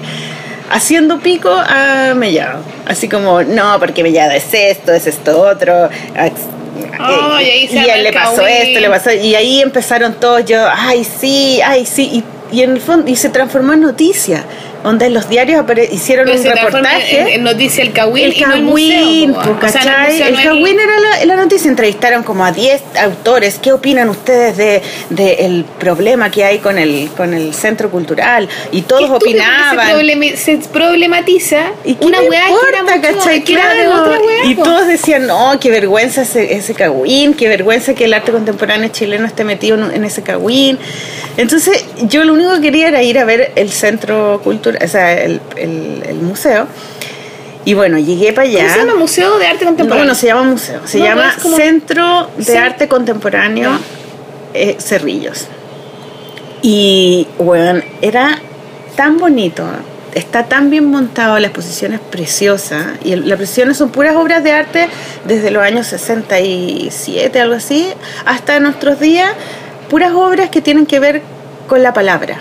haciendo 0.70 1.18
pico 1.20 1.50
a 1.50 2.14
Mellado. 2.14 2.60
Así 2.86 3.08
como, 3.08 3.42
no, 3.42 3.78
porque 3.78 4.02
Mellado 4.02 4.32
es 4.32 4.52
esto, 4.52 4.92
es 4.92 5.06
esto 5.06 5.40
otro. 5.40 5.88
Oh, 7.00 7.40
y, 7.40 7.66
y, 7.66 7.78
él 7.78 8.02
le 8.04 8.12
pasó 8.12 8.46
esto, 8.46 8.80
le 8.80 8.88
pasó. 8.88 9.10
Y 9.12 9.34
ahí 9.34 9.60
empezaron 9.60 10.14
todos 10.14 10.44
yo, 10.44 10.66
ay, 10.70 11.04
sí, 11.04 11.60
ay, 11.64 11.86
sí. 11.86 12.22
Y, 12.50 12.56
y 12.56 12.62
en 12.62 12.72
el 12.72 12.80
fondo, 12.80 13.10
y 13.10 13.16
se 13.16 13.28
transformó 13.28 13.74
en 13.74 13.82
noticia 13.82 14.44
donde 14.82 15.06
en 15.06 15.14
los 15.14 15.28
diarios 15.28 15.64
hicieron 15.90 16.28
un 16.28 16.42
reportaje. 16.44 17.34
En, 17.34 17.42
noticia 17.42 17.82
el 17.82 17.92
Cawin. 17.92 18.24
El 18.24 18.36
Cawin, 18.36 19.34
el 19.34 20.42
Cawin 20.42 20.80
era 20.80 21.24
la, 21.24 21.36
noticia. 21.36 21.68
Entrevistaron 21.68 22.22
como 22.22 22.44
a 22.44 22.52
10 22.52 22.82
autores. 23.00 23.58
¿Qué 23.60 23.72
opinan 23.72 24.08
ustedes 24.08 24.56
de, 24.56 24.82
de, 25.10 25.32
el 25.46 25.64
problema 25.64 26.30
que 26.30 26.44
hay 26.44 26.58
con 26.58 26.78
el, 26.78 27.10
con 27.16 27.34
el 27.34 27.54
centro 27.54 27.90
cultural? 27.90 28.48
Y 28.72 28.82
todos 28.82 29.10
opinaban. 29.10 29.86
Se, 30.36 30.58
problematiza 30.72 31.72
¿Y 31.84 31.96
una 32.00 32.20
weá 32.22 32.48
que 33.00 33.42
claro. 33.42 34.14
Y 34.44 34.54
todos 34.54 34.86
decían, 34.86 35.26
no, 35.26 35.58
qué 35.60 35.70
vergüenza 35.70 36.22
ese, 36.22 36.54
ese 36.54 36.74
Cawin, 36.74 37.34
qué 37.34 37.48
vergüenza 37.48 37.94
que 37.94 38.04
el 38.04 38.14
arte 38.14 38.32
contemporáneo 38.32 38.88
chileno 38.90 39.26
esté 39.26 39.44
metido 39.44 39.90
en, 39.90 40.04
ese 40.04 40.22
Cawin. 40.22 40.78
Entonces, 41.36 41.84
yo 42.02 42.24
lo 42.24 42.34
único 42.34 42.54
que 42.54 42.60
quería 42.60 42.88
era 42.88 43.02
ir 43.02 43.18
a 43.18 43.24
ver 43.24 43.52
el 43.56 43.70
centro 43.70 44.40
cultural 44.42 44.67
o 44.76 44.88
sea, 44.88 45.14
el, 45.14 45.40
el, 45.56 46.14
museo. 46.16 46.66
Y 47.64 47.74
bueno, 47.74 47.98
llegué 47.98 48.32
para 48.32 48.48
allá. 48.48 48.60
¿Cómo 48.60 48.72
se 48.72 48.78
llama 48.80 48.98
Museo 48.98 49.38
de 49.38 49.46
Arte 49.46 49.64
Contemporáneo? 49.64 50.04
No, 50.04 50.08
no 50.08 50.14
se 50.14 50.26
llama 50.26 50.42
museo, 50.44 50.80
se 50.84 50.98
llama 51.00 51.32
Centro 51.32 52.30
de 52.36 52.58
Arte 52.58 52.88
Contemporáneo 52.88 53.70
eh, 54.54 54.76
Cerrillos. 54.78 55.46
Y 56.62 57.26
bueno, 57.38 57.82
era 58.00 58.38
tan 58.96 59.18
bonito, 59.18 59.64
está 60.14 60.44
tan 60.44 60.70
bien 60.70 60.86
montado, 60.86 61.38
la 61.38 61.48
exposición 61.48 61.92
es 61.92 62.00
preciosa. 62.00 62.94
Y 63.04 63.14
las 63.14 63.28
exposiciones 63.28 63.76
son 63.76 63.90
puras 63.90 64.16
obras 64.16 64.42
de 64.42 64.52
arte 64.52 64.88
desde 65.24 65.50
los 65.50 65.62
años 65.62 65.86
67, 65.88 67.40
algo 67.40 67.54
así, 67.54 67.88
hasta 68.24 68.58
nuestros 68.60 68.98
días, 68.98 69.30
puras 69.90 70.12
obras 70.14 70.50
que 70.50 70.60
tienen 70.62 70.86
que 70.86 71.00
ver 71.00 71.22
con 71.68 71.82
la 71.82 71.92
palabra 71.92 72.40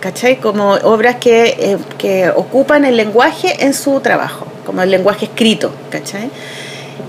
¿cachai? 0.00 0.36
Como 0.36 0.72
obras 0.74 1.16
que, 1.16 1.56
eh, 1.58 1.78
que, 1.98 2.30
ocupan 2.30 2.84
el 2.84 2.96
lenguaje 2.96 3.64
en 3.64 3.74
su 3.74 4.00
trabajo, 4.00 4.46
como 4.64 4.82
el 4.82 4.90
lenguaje 4.90 5.26
escrito, 5.26 5.72
¿cachai? 5.90 6.30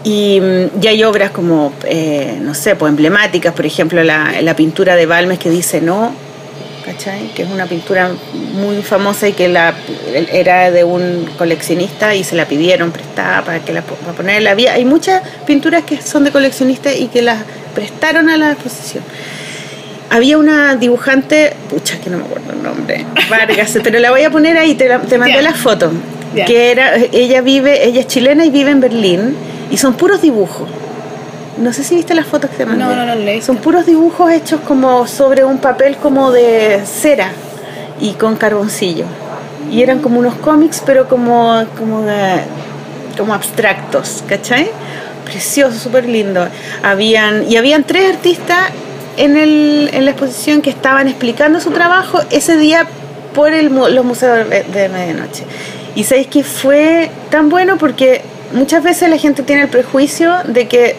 Y, 0.04 0.42
y 0.82 0.88
hay 0.88 1.04
obras 1.04 1.32
como, 1.32 1.74
eh, 1.86 2.38
no 2.42 2.54
sé, 2.54 2.76
pues 2.76 2.90
emblemáticas, 2.90 3.54
por 3.54 3.66
ejemplo, 3.66 4.04
la, 4.04 4.42
la, 4.42 4.56
pintura 4.56 4.96
de 4.96 5.06
Balmes 5.06 5.40
que 5.40 5.50
dice 5.50 5.82
no, 5.82 6.14
¿cachai? 6.86 7.34
Que 7.34 7.44
es 7.44 7.50
una 7.50 7.66
pintura 7.66 8.12
muy 8.54 8.82
famosa 8.82 9.28
y 9.28 9.34
que 9.34 9.50
la, 9.50 9.74
era 10.32 10.72
de 10.72 10.84
un 10.84 11.30
coleccionista 11.38 12.16
y 12.16 12.24
se 12.24 12.36
la 12.36 12.46
pidieron 12.46 12.92
prestada 12.92 13.44
para 13.44 13.60
que 13.60 13.74
la 13.74 13.82
para 13.82 14.14
ponerla. 14.14 14.52
Había, 14.52 14.74
hay 14.74 14.86
muchas 14.86 15.22
pinturas 15.46 15.84
que 15.84 16.02
son 16.02 16.24
de 16.24 16.32
coleccionistas 16.32 16.96
y 16.96 17.08
que 17.08 17.22
las 17.22 17.44
prestaron 17.76 18.30
a 18.30 18.38
la 18.38 18.52
exposición 18.54 19.04
había 20.10 20.38
una 20.38 20.76
dibujante, 20.76 21.54
pucha, 21.70 22.00
que 22.00 22.10
no 22.10 22.18
me 22.18 22.26
acuerdo 22.26 22.54
el 22.54 22.64
nombre, 22.64 23.06
Vargas, 23.30 23.78
pero 23.84 24.00
la 24.00 24.12
voy 24.12 24.24
a 24.24 24.32
poner 24.32 24.58
ahí, 24.58 24.76
te, 24.76 24.90
te 25.08 25.18
mandé 25.18 25.42
la 25.42 25.54
foto, 25.54 25.92
que 26.34 26.72
era, 26.72 26.96
ella 27.12 27.42
vive, 27.42 27.86
ella 27.86 28.02
es 28.02 28.08
chilena 28.08 28.46
y 28.46 28.50
vive 28.50 28.72
en 28.72 28.80
Berlín, 28.80 29.36
y 29.70 29.78
son 29.78 29.94
puros 29.94 30.22
dibujos. 30.22 30.68
No 31.58 31.74
sé 31.74 31.84
si 31.84 31.96
viste 31.96 32.16
las 32.16 32.26
fotos 32.26 32.50
que 32.52 32.58
te 32.58 32.66
mandé. 32.66 32.84
No, 32.84 32.96
no, 32.96 33.16
no, 33.16 33.42
Son 33.42 33.58
puros 33.58 33.86
dibujos 33.86 34.32
hechos 34.32 34.62
como 34.62 35.06
sobre 35.08 35.44
un 35.44 35.58
papel 35.58 35.98
como 35.98 36.32
de 36.32 36.82
cera 36.86 37.32
y 38.00 38.14
con 38.14 38.38
carboncillo. 38.38 39.04
Y 39.70 39.84
eran 39.84 40.00
como 40.00 40.20
unos 40.20 40.36
cómics, 40.36 40.82
pero 40.86 41.10
como, 41.10 41.66
como, 41.78 42.06
como 43.18 43.34
abstractos, 43.34 44.24
¿cachai? 44.26 44.70
Precioso, 45.26 45.78
súper 45.78 46.06
lindo. 46.06 46.48
Habían, 46.82 47.52
y 47.52 47.58
habían 47.58 47.84
tres 47.84 48.16
artistas 48.16 48.72
en, 49.20 49.36
el, 49.36 49.90
en 49.94 50.06
la 50.06 50.12
exposición 50.12 50.62
que 50.62 50.70
estaban 50.70 51.10
explicando 51.10 51.60
su 51.60 51.72
trabajo 51.72 52.22
ese 52.32 52.56
día 52.56 52.88
por 53.36 53.54
el, 53.54 53.68
los 53.68 54.06
museos 54.06 54.50
de, 54.50 54.90
medianoche. 54.90 55.44
Y 55.94 56.06
sabéis 56.06 56.28
que 56.28 56.44
fue 56.44 57.12
tan 57.30 57.50
bueno 57.50 57.78
porque 57.78 58.22
muchas 58.54 58.82
veces 58.82 59.10
la 59.10 59.18
gente 59.18 59.44
tiene 59.44 59.64
el 59.64 59.68
prejuicio 59.68 60.34
de 60.46 60.70
que, 60.70 60.96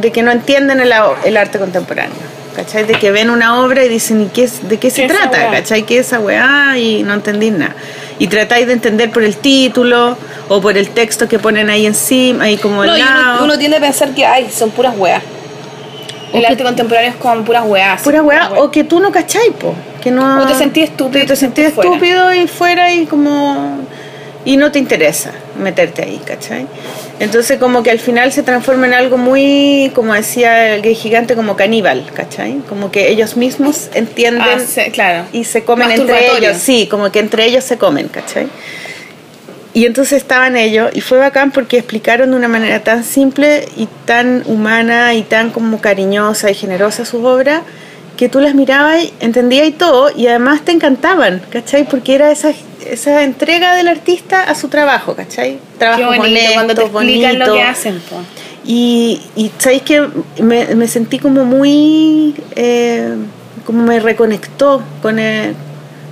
de 0.00 0.12
que 0.12 0.22
no 0.22 0.30
entienden 0.30 0.80
el, 0.80 0.92
el 1.24 1.36
arte 1.38 1.58
contemporáneo. 1.58 2.30
¿Cachai? 2.54 2.84
De 2.84 2.94
que 2.94 3.10
ven 3.10 3.30
una 3.30 3.60
obra 3.60 3.84
y 3.84 3.88
dicen, 3.88 4.20
¿y 4.20 4.26
qué, 4.26 4.46
¿de 4.64 4.78
qué 4.78 4.90
se 4.90 5.06
trata? 5.06 5.50
¿Cachai? 5.50 5.84
¿Qué 5.84 5.98
es 5.98 6.08
esa 6.08 6.18
weá? 6.18 6.76
Y 6.76 7.04
no 7.04 7.14
entendí 7.14 7.50
nada. 7.50 7.74
Y 8.18 8.26
tratáis 8.26 8.66
de 8.66 8.74
entender 8.74 9.10
por 9.12 9.22
el 9.22 9.36
título 9.36 10.18
o 10.48 10.60
por 10.60 10.76
el 10.76 10.90
texto 10.90 11.26
que 11.26 11.38
ponen 11.38 11.70
ahí 11.70 11.86
encima, 11.86 12.44
ahí 12.44 12.58
como 12.58 12.84
el 12.84 12.98
lado. 12.98 13.36
Uno, 13.36 13.44
uno, 13.44 13.58
tiende 13.58 13.78
a 13.78 13.80
pensar 13.80 14.10
que, 14.10 14.26
ay, 14.26 14.50
son 14.50 14.72
puras 14.72 14.94
weas 14.98 15.22
el 16.32 16.44
arte 16.44 16.62
contemporáneo 16.62 17.10
es 17.10 17.16
como 17.16 17.44
puras 17.44 17.64
weas. 17.66 18.02
Puras 18.02 18.22
weas, 18.22 18.50
o 18.56 18.70
que 18.70 18.84
tú 18.84 19.00
no 19.00 19.10
cachai, 19.10 19.50
po. 19.50 19.74
Que 20.02 20.10
no, 20.10 20.42
o 20.42 20.46
te 20.46 20.54
sentís 20.54 20.84
estúpido. 20.84 21.26
Te, 21.26 21.36
sentís 21.36 21.66
estúpido 21.66 22.32
y 22.32 22.46
fuera 22.46 22.92
y 22.92 23.06
como. 23.06 23.78
Y 24.44 24.56
no 24.56 24.72
te 24.72 24.78
interesa 24.78 25.32
meterte 25.58 26.02
ahí, 26.02 26.18
¿cachai? 26.24 26.66
Entonces, 27.18 27.58
como 27.58 27.82
que 27.82 27.90
al 27.90 27.98
final 27.98 28.32
se 28.32 28.42
transforma 28.42 28.86
en 28.86 28.94
algo 28.94 29.18
muy, 29.18 29.92
como 29.94 30.14
decía 30.14 30.74
el 30.74 30.80
gay 30.80 30.94
gigante, 30.94 31.36
como 31.36 31.56
caníbal, 31.56 32.06
¿cachai? 32.14 32.62
Como 32.66 32.90
que 32.90 33.10
ellos 33.10 33.36
mismos 33.36 33.90
entienden 33.92 34.42
ah, 34.42 34.82
claro. 34.92 35.24
y 35.32 35.44
se 35.44 35.62
comen 35.64 35.90
entre 35.90 36.36
ellos. 36.38 36.56
Sí, 36.56 36.88
como 36.90 37.12
que 37.12 37.18
entre 37.18 37.44
ellos 37.44 37.64
se 37.64 37.76
comen, 37.76 38.08
¿cachai? 38.08 38.48
Y 39.72 39.86
entonces 39.86 40.14
estaban 40.14 40.56
ellos 40.56 40.90
y 40.94 41.00
fue 41.00 41.18
bacán 41.18 41.52
porque 41.52 41.78
explicaron 41.78 42.30
de 42.30 42.36
una 42.36 42.48
manera 42.48 42.82
tan 42.82 43.04
simple 43.04 43.68
y 43.76 43.86
tan 44.04 44.42
humana 44.46 45.14
y 45.14 45.22
tan 45.22 45.50
como 45.50 45.80
cariñosa 45.80 46.50
y 46.50 46.54
generosa 46.54 47.04
sus 47.04 47.24
obras 47.24 47.62
que 48.16 48.28
tú 48.28 48.40
las 48.40 48.54
mirabas 48.54 49.04
y 49.04 49.14
entendías 49.20 49.66
y 49.66 49.72
todo 49.72 50.10
y 50.14 50.26
además 50.26 50.62
te 50.62 50.72
encantaban, 50.72 51.40
¿cachai? 51.50 51.88
Porque 51.88 52.14
era 52.14 52.30
esa, 52.30 52.52
esa 52.84 53.22
entrega 53.22 53.74
del 53.76 53.88
artista 53.88 54.42
a 54.42 54.54
su 54.54 54.68
trabajo, 54.68 55.14
¿cachai? 55.14 55.58
Trabajo 55.78 56.04
bonito, 56.16 56.40
cuando 56.52 56.74
te 56.74 56.82
explican 56.82 57.38
lo 57.38 57.54
que 57.54 57.62
hacen. 57.62 57.98
Y, 58.66 59.22
y 59.36 59.50
sabéis 59.56 59.82
que 59.82 60.06
me, 60.42 60.66
me, 60.74 60.86
sentí 60.86 61.18
como 61.18 61.44
muy, 61.44 62.34
eh, 62.56 63.14
como 63.64 63.84
me 63.84 64.00
reconectó 64.00 64.82
con 65.00 65.18
el, 65.18 65.54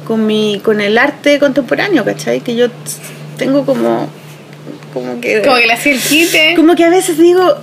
con, 0.07 0.27
mi, 0.27 0.61
con 0.65 0.81
el 0.81 0.97
arte 0.97 1.39
contemporáneo, 1.39 2.07
¿cachai? 2.07 2.41
Que 2.41 2.57
yo 2.57 2.69
tengo 3.39 3.65
como 3.65 4.09
como 4.93 5.21
que 5.21 5.43
como 5.43 5.57
que 5.57 5.67
le 5.67 5.73
hacía 5.73 5.93
el 5.93 6.01
quite 6.01 6.55
como 6.57 6.75
que 6.75 6.85
a 6.85 6.91
veces 6.91 7.17
digo 7.17 7.55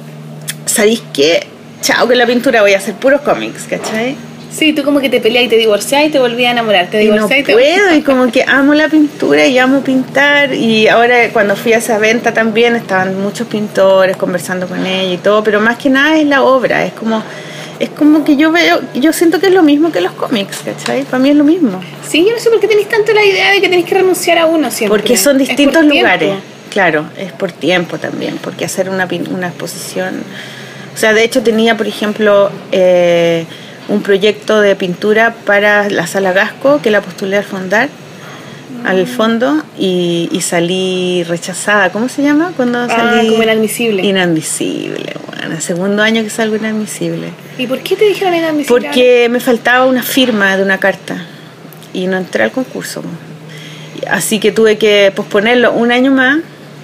¿sabéis 0.65 1.03
qué? 1.13 1.45
chao 1.81 2.07
que 2.07 2.15
la 2.15 2.25
pintura 2.25 2.61
voy 2.61 2.73
a 2.73 2.77
hacer 2.77 2.95
puros 2.95 3.21
cómics 3.21 3.65
¿cachai? 3.69 4.15
Sí, 4.55 4.71
tú 4.71 4.83
como 4.83 5.01
que 5.01 5.09
te 5.09 5.19
peleas 5.19 5.43
y 5.43 5.47
te 5.49 5.57
divorcias 5.57 6.05
y 6.05 6.09
te 6.09 6.17
volvías 6.17 6.49
a 6.49 6.51
enamorar. 6.53 6.87
Te 6.87 6.99
divorcias 6.99 7.39
y, 7.39 7.41
no 7.41 7.57
puedo, 7.57 7.93
y 7.93 8.01
como 8.01 8.31
que 8.31 8.45
amo 8.47 8.73
la 8.73 8.87
pintura 8.87 9.45
y 9.45 9.57
amo 9.57 9.81
pintar. 9.81 10.53
Y 10.53 10.87
ahora 10.87 11.29
cuando 11.33 11.57
fui 11.57 11.73
a 11.73 11.79
esa 11.79 11.97
venta 11.97 12.33
también 12.33 12.73
estaban 12.77 13.21
muchos 13.21 13.47
pintores 13.47 14.15
conversando 14.15 14.65
con 14.67 14.85
ella 14.85 15.13
y 15.13 15.17
todo, 15.17 15.43
pero 15.43 15.59
más 15.59 15.77
que 15.77 15.89
nada 15.89 16.17
es 16.17 16.25
la 16.25 16.41
obra, 16.43 16.85
es 16.85 16.93
como 16.93 17.21
es 17.79 17.89
como 17.89 18.23
que 18.23 18.37
yo 18.37 18.51
veo, 18.51 18.81
yo 18.93 19.13
siento 19.13 19.39
que 19.39 19.47
es 19.47 19.53
lo 19.53 19.63
mismo 19.63 19.91
que 19.91 20.01
los 20.01 20.13
cómics, 20.13 20.59
¿cachai? 20.63 21.03
Para 21.03 21.19
mí 21.19 21.29
es 21.29 21.35
lo 21.35 21.43
mismo. 21.43 21.81
Sí, 22.07 22.25
yo 22.25 22.33
no 22.33 22.39
sé 22.39 22.49
por 22.49 22.59
qué 22.59 22.67
tenéis 22.67 22.89
tanto 22.89 23.13
la 23.13 23.23
idea 23.23 23.51
de 23.51 23.61
que 23.61 23.67
tenéis 23.67 23.85
que 23.85 23.95
renunciar 23.95 24.37
a 24.37 24.45
uno 24.45 24.71
siempre. 24.71 24.99
Porque 24.99 25.17
son 25.17 25.37
distintos 25.37 25.83
lugares. 25.85 26.35
Claro, 26.69 27.05
es 27.17 27.31
por 27.31 27.51
tiempo 27.51 27.97
también, 27.97 28.37
porque 28.41 28.65
hacer 28.65 28.89
una, 28.89 29.07
una 29.31 29.47
exposición... 29.47 30.23
O 30.93 30.97
sea, 30.97 31.13
de 31.13 31.23
hecho 31.23 31.43
tenía, 31.43 31.75
por 31.75 31.87
ejemplo, 31.87 32.49
eh, 32.71 33.45
un 33.89 34.01
proyecto 34.01 34.61
de 34.61 34.75
pintura 34.75 35.35
para 35.45 35.89
la 35.89 36.07
Sala 36.07 36.31
Gasco, 36.31 36.81
que 36.81 36.89
la 36.89 37.01
postulé 37.01 37.37
al 37.37 37.43
fondar 37.43 37.89
al 38.85 39.07
fondo 39.07 39.63
y, 39.77 40.29
y, 40.31 40.41
salí 40.41 41.23
rechazada. 41.23 41.91
¿Cómo 41.91 42.09
se 42.09 42.21
llama? 42.21 42.53
Cuando 42.55 42.79
ah, 42.79 42.87
salí. 42.87 43.29
como 43.29 43.43
inadmisible. 43.43 44.03
Inadmisible, 44.03 45.13
bueno, 45.27 45.59
segundo 45.61 46.03
año 46.03 46.23
que 46.23 46.29
salgo 46.29 46.55
inadmisible. 46.55 47.29
¿Y 47.57 47.67
por 47.67 47.79
qué 47.79 47.95
te 47.95 48.05
dijeron 48.05 48.35
inadmisible? 48.35 48.87
Porque 48.87 49.27
me 49.29 49.39
faltaba 49.39 49.85
una 49.85 50.03
firma 50.03 50.55
de 50.57 50.63
una 50.63 50.77
carta 50.79 51.25
y 51.93 52.07
no 52.07 52.17
entré 52.17 52.43
al 52.43 52.51
concurso. 52.51 53.03
Así 54.09 54.39
que 54.39 54.51
tuve 54.51 54.77
que 54.77 55.11
posponerlo 55.15 55.71
un 55.73 55.91
año 55.91 56.11
más 56.11 56.39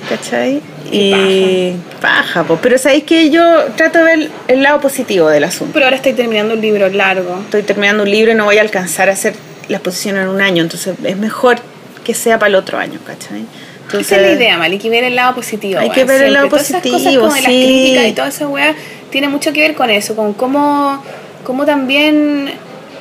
¿cachai? 0.09 0.61
Y 0.91 1.73
paja, 2.01 2.43
pues. 2.43 2.59
Pero 2.61 2.77
sabéis 2.77 3.03
que 3.03 3.29
yo 3.29 3.65
trato 3.75 3.99
de 3.99 4.03
ver 4.03 4.29
el 4.47 4.63
lado 4.63 4.81
positivo 4.81 5.29
del 5.29 5.43
asunto. 5.43 5.73
Pero 5.73 5.85
ahora 5.85 5.95
estoy 5.95 6.13
terminando 6.13 6.55
un 6.55 6.61
libro 6.61 6.89
largo. 6.89 7.39
Estoy 7.43 7.63
terminando 7.63 8.03
un 8.03 8.11
libro 8.11 8.31
y 8.31 8.35
no 8.35 8.45
voy 8.45 8.57
a 8.57 8.61
alcanzar 8.61 9.09
a 9.09 9.13
hacer 9.13 9.33
la 9.67 9.77
exposición 9.77 10.17
en 10.17 10.27
un 10.27 10.41
año, 10.41 10.63
entonces 10.63 10.95
es 11.03 11.17
mejor 11.17 11.59
que 12.03 12.13
sea 12.13 12.39
para 12.39 12.49
el 12.49 12.55
otro 12.55 12.77
año, 12.77 12.99
¿cachai? 13.05 13.45
Esa 13.99 14.15
es 14.15 14.21
la 14.21 14.31
idea, 14.31 14.57
Mal, 14.57 14.71
hay 14.71 14.77
que 14.77 14.89
ver 14.89 15.03
el 15.03 15.15
lado 15.15 15.35
positivo. 15.35 15.79
Hay 15.79 15.89
que 15.89 16.05
ver 16.05 16.23
el 16.23 16.33
lado 16.33 16.49
positivo, 16.49 16.81
todas 16.81 17.01
esas 17.01 17.13
cosas 17.13 17.19
como 17.19 17.35
sí. 17.35 17.41
las 17.41 17.51
críticas 17.51 18.07
y 18.07 18.11
toda 18.13 18.27
esa 18.29 18.47
weá 18.47 18.75
tiene 19.09 19.27
mucho 19.27 19.51
que 19.51 19.59
ver 19.59 19.75
con 19.75 19.89
eso, 19.89 20.15
con 20.15 20.33
cómo, 20.33 21.03
cómo 21.43 21.65
también 21.65 22.51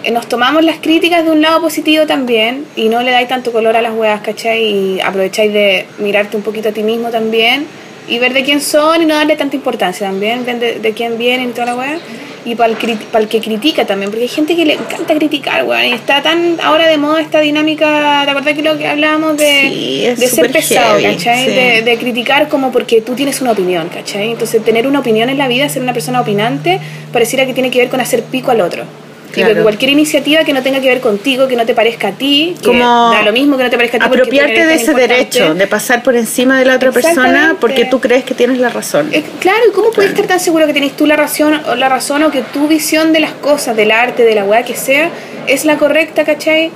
eh, 0.02 0.10
nos 0.10 0.28
tomamos 0.28 0.64
las 0.64 0.78
críticas 0.78 1.24
de 1.24 1.30
un 1.30 1.42
lado 1.42 1.60
positivo 1.60 2.06
también 2.06 2.66
y 2.74 2.88
no 2.88 3.02
le 3.02 3.12
dais 3.12 3.28
tanto 3.28 3.52
color 3.52 3.76
a 3.76 3.82
las 3.82 3.94
weas, 3.94 4.20
¿cachai? 4.20 4.64
Y 4.64 5.00
aprovecháis 5.00 5.52
de 5.52 5.86
mirarte 5.98 6.36
un 6.36 6.42
poquito 6.42 6.70
a 6.70 6.72
ti 6.72 6.82
mismo 6.82 7.10
también 7.10 7.66
y 8.08 8.18
ver 8.18 8.32
de 8.32 8.42
quién 8.42 8.60
son 8.60 9.02
y 9.02 9.06
no 9.06 9.14
darle 9.14 9.36
tanta 9.36 9.56
importancia 9.56 10.06
también, 10.06 10.44
ver 10.44 10.80
de, 10.80 10.92
quién 10.92 11.18
vienen 11.18 11.50
y 11.50 11.52
toda 11.52 11.66
la 11.66 11.76
wea. 11.76 11.98
Y 12.42 12.54
para 12.54 12.72
el, 12.72 12.96
para 13.12 13.22
el 13.22 13.28
que 13.28 13.38
critica 13.40 13.84
también, 13.84 14.10
porque 14.10 14.22
hay 14.22 14.28
gente 14.28 14.56
que 14.56 14.64
le 14.64 14.72
encanta 14.72 15.14
criticar, 15.14 15.62
weón, 15.64 15.84
y 15.84 15.92
está 15.92 16.22
tan 16.22 16.58
ahora 16.62 16.88
de 16.88 16.96
moda 16.96 17.20
esta 17.20 17.40
dinámica, 17.40 18.22
¿te 18.24 18.30
acuerdas 18.30 18.54
que 18.54 18.62
lo 18.62 18.78
que 18.78 18.86
hablábamos 18.86 19.36
de, 19.36 20.14
de 20.18 20.26
ser 20.26 20.50
pesado, 20.50 21.02
¿cachai? 21.02 21.82
De, 21.82 21.98
criticar 21.98 22.48
como 22.48 22.72
porque 22.72 23.02
tú 23.02 23.14
tienes 23.14 23.42
una 23.42 23.52
opinión, 23.52 23.90
¿cachai? 23.90 24.30
Entonces 24.30 24.64
tener 24.64 24.86
una 24.86 25.00
opinión 25.00 25.28
en 25.28 25.36
la 25.36 25.48
vida, 25.48 25.68
ser 25.68 25.82
una 25.82 25.92
persona 25.92 26.22
opinante, 26.22 26.80
pareciera 27.12 27.44
que 27.44 27.52
tiene 27.52 27.70
que 27.70 27.78
ver 27.78 27.90
con 27.90 28.00
hacer 28.00 28.22
pico 28.22 28.50
al 28.50 28.62
otro. 28.62 28.84
Claro. 29.32 29.62
cualquier 29.62 29.90
iniciativa 29.90 30.44
que 30.44 30.52
no 30.52 30.62
tenga 30.62 30.80
que 30.80 30.88
ver 30.88 31.00
contigo, 31.00 31.48
que 31.48 31.56
no 31.56 31.66
te 31.66 31.74
parezca 31.74 32.08
a 32.08 32.12
ti, 32.12 32.54
que 32.60 32.66
Como 32.66 33.10
da 33.12 33.22
lo 33.22 33.32
mismo 33.32 33.56
que 33.56 33.64
no 33.64 33.70
te 33.70 33.76
parezca 33.76 33.98
a 33.98 34.00
ti. 34.00 34.06
Apropiarte 34.06 34.66
de 34.66 34.74
ese 34.74 34.94
derecho, 34.94 35.54
de 35.54 35.66
pasar 35.66 36.02
por 36.02 36.16
encima 36.16 36.58
de 36.58 36.64
la 36.64 36.76
otra 36.76 36.92
persona 36.92 37.56
porque 37.60 37.84
tú 37.84 38.00
crees 38.00 38.24
que 38.24 38.34
tienes 38.34 38.58
la 38.58 38.68
razón. 38.68 39.10
Eh, 39.12 39.22
claro, 39.40 39.60
¿y 39.68 39.72
cómo 39.72 39.90
puedes 39.90 40.10
estar 40.10 40.26
tan 40.26 40.40
seguro 40.40 40.66
que 40.66 40.72
tienes 40.72 40.96
tú 40.96 41.06
la 41.06 41.16
razón, 41.16 41.60
o 41.66 41.74
la 41.74 41.88
razón 41.88 42.22
o 42.22 42.30
que 42.30 42.42
tu 42.42 42.68
visión 42.68 43.12
de 43.12 43.20
las 43.20 43.32
cosas, 43.32 43.76
del 43.76 43.90
arte, 43.90 44.24
de 44.24 44.34
la 44.34 44.44
weá 44.44 44.62
que 44.62 44.74
sea, 44.74 45.10
es 45.46 45.64
la 45.64 45.76
correcta, 45.76 46.24
¿cachai? 46.24 46.70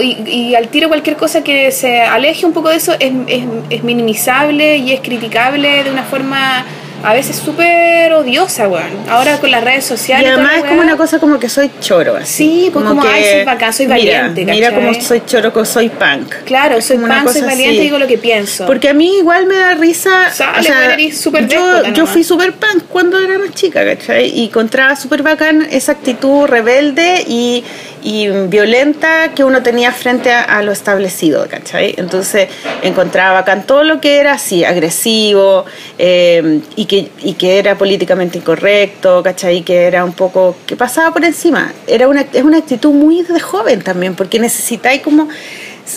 Y, 0.00 0.18
y, 0.24 0.54
al 0.54 0.68
tiro 0.68 0.86
cualquier 0.86 1.16
cosa 1.16 1.42
que 1.42 1.72
se 1.72 2.00
aleje 2.00 2.46
un 2.46 2.52
poco 2.52 2.68
de 2.68 2.76
eso 2.76 2.94
es, 3.00 3.12
es, 3.26 3.44
es 3.70 3.82
minimizable 3.82 4.76
y 4.76 4.92
es 4.92 5.00
criticable 5.00 5.82
de 5.82 5.90
una 5.90 6.04
forma 6.04 6.64
a 7.02 7.14
veces 7.14 7.36
súper 7.36 8.12
odiosa, 8.12 8.68
weón. 8.68 8.90
Ahora 9.08 9.38
con 9.38 9.50
las 9.50 9.64
redes 9.64 9.84
sociales. 9.84 10.26
Y 10.26 10.30
además 10.30 10.58
es 10.58 10.64
como 10.64 10.80
una 10.80 10.96
cosa 10.96 11.18
como 11.18 11.38
que 11.38 11.48
soy 11.48 11.70
choro, 11.80 12.16
así. 12.16 12.64
Sí, 12.64 12.70
pues 12.72 12.84
como, 12.84 13.02
que, 13.02 13.08
ay, 13.08 13.24
soy 13.24 13.44
bacán, 13.44 13.72
soy 13.72 13.86
valiente, 13.86 14.44
Mira 14.44 14.74
como 14.74 14.94
soy 14.94 15.22
choro, 15.26 15.52
como 15.52 15.64
soy 15.64 15.88
punk. 15.88 16.34
Claro, 16.44 16.80
soy 16.80 16.98
punk, 16.98 17.28
soy 17.28 17.42
valiente 17.42 17.76
y 17.76 17.80
digo 17.80 17.98
lo 17.98 18.06
que 18.06 18.18
pienso. 18.18 18.66
Porque 18.66 18.88
a 18.88 18.94
mí 18.94 19.18
igual 19.18 19.46
me 19.46 19.56
da 19.56 19.74
risa. 19.74 20.28
o 20.28 20.62
sea, 20.62 20.96
yo, 20.96 21.84
yo 21.92 22.06
fui 22.06 22.24
súper 22.24 22.52
punk 22.52 22.84
cuando 22.88 23.18
era 23.18 23.38
más 23.38 23.52
chica, 23.54 23.84
¿cachai? 23.84 24.28
Y 24.28 24.44
encontraba 24.46 24.96
súper 24.96 25.22
bacán 25.22 25.66
esa 25.70 25.92
actitud 25.92 26.46
rebelde 26.46 27.24
y 27.26 27.64
y 28.02 28.28
violenta 28.28 29.32
que 29.34 29.44
uno 29.44 29.62
tenía 29.62 29.92
frente 29.92 30.32
a, 30.32 30.62
lo 30.62 30.72
establecido, 30.72 31.46
¿cachai? 31.48 31.94
Entonces 31.96 32.48
encontraba 32.82 33.44
todo 33.66 33.84
lo 33.84 34.00
que 34.00 34.18
era 34.18 34.32
así, 34.32 34.64
agresivo 34.64 35.64
eh, 35.98 36.60
y, 36.76 36.86
que, 36.86 37.10
y 37.22 37.34
que 37.34 37.58
era 37.58 37.76
políticamente 37.76 38.38
incorrecto, 38.38 39.22
¿cachai? 39.22 39.62
Que 39.62 39.84
era 39.84 40.04
un 40.04 40.12
poco, 40.12 40.56
que 40.66 40.76
pasaba 40.76 41.12
por 41.12 41.24
encima. 41.24 41.72
Era 41.86 42.08
una, 42.08 42.22
es 42.32 42.42
una 42.42 42.58
actitud 42.58 42.92
muy 42.92 43.22
de 43.22 43.40
joven 43.40 43.82
también, 43.82 44.14
porque 44.14 44.38
necesitáis 44.38 45.02
como... 45.02 45.28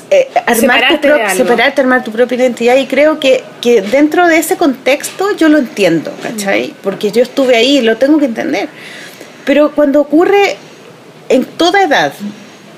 Eh, 0.10 0.28
armar 0.48 1.00
tu 1.00 1.08
separarte, 1.38 1.82
armar 1.82 2.04
tu 2.04 2.12
propia 2.12 2.36
identidad 2.36 2.76
y 2.78 2.88
creo 2.88 3.20
que, 3.20 3.44
que 3.62 3.84
dentro 3.84 4.28
de 4.28 4.38
ese 4.38 4.58
contexto 4.58 5.36
yo 5.38 5.50
lo 5.50 5.60
entiendo, 5.60 6.12
¿cachai? 6.24 6.74
Porque 6.82 7.12
yo 7.12 7.22
estuve 7.22 7.56
ahí 7.56 7.78
y 7.78 7.82
lo 7.82 7.98
tengo 7.98 8.18
que 8.18 8.26
entender. 8.26 8.70
Pero 9.46 9.72
cuando 9.72 10.02
ocurre 10.02 10.58
en 11.34 11.46
toda 11.46 11.82
edad, 11.82 12.14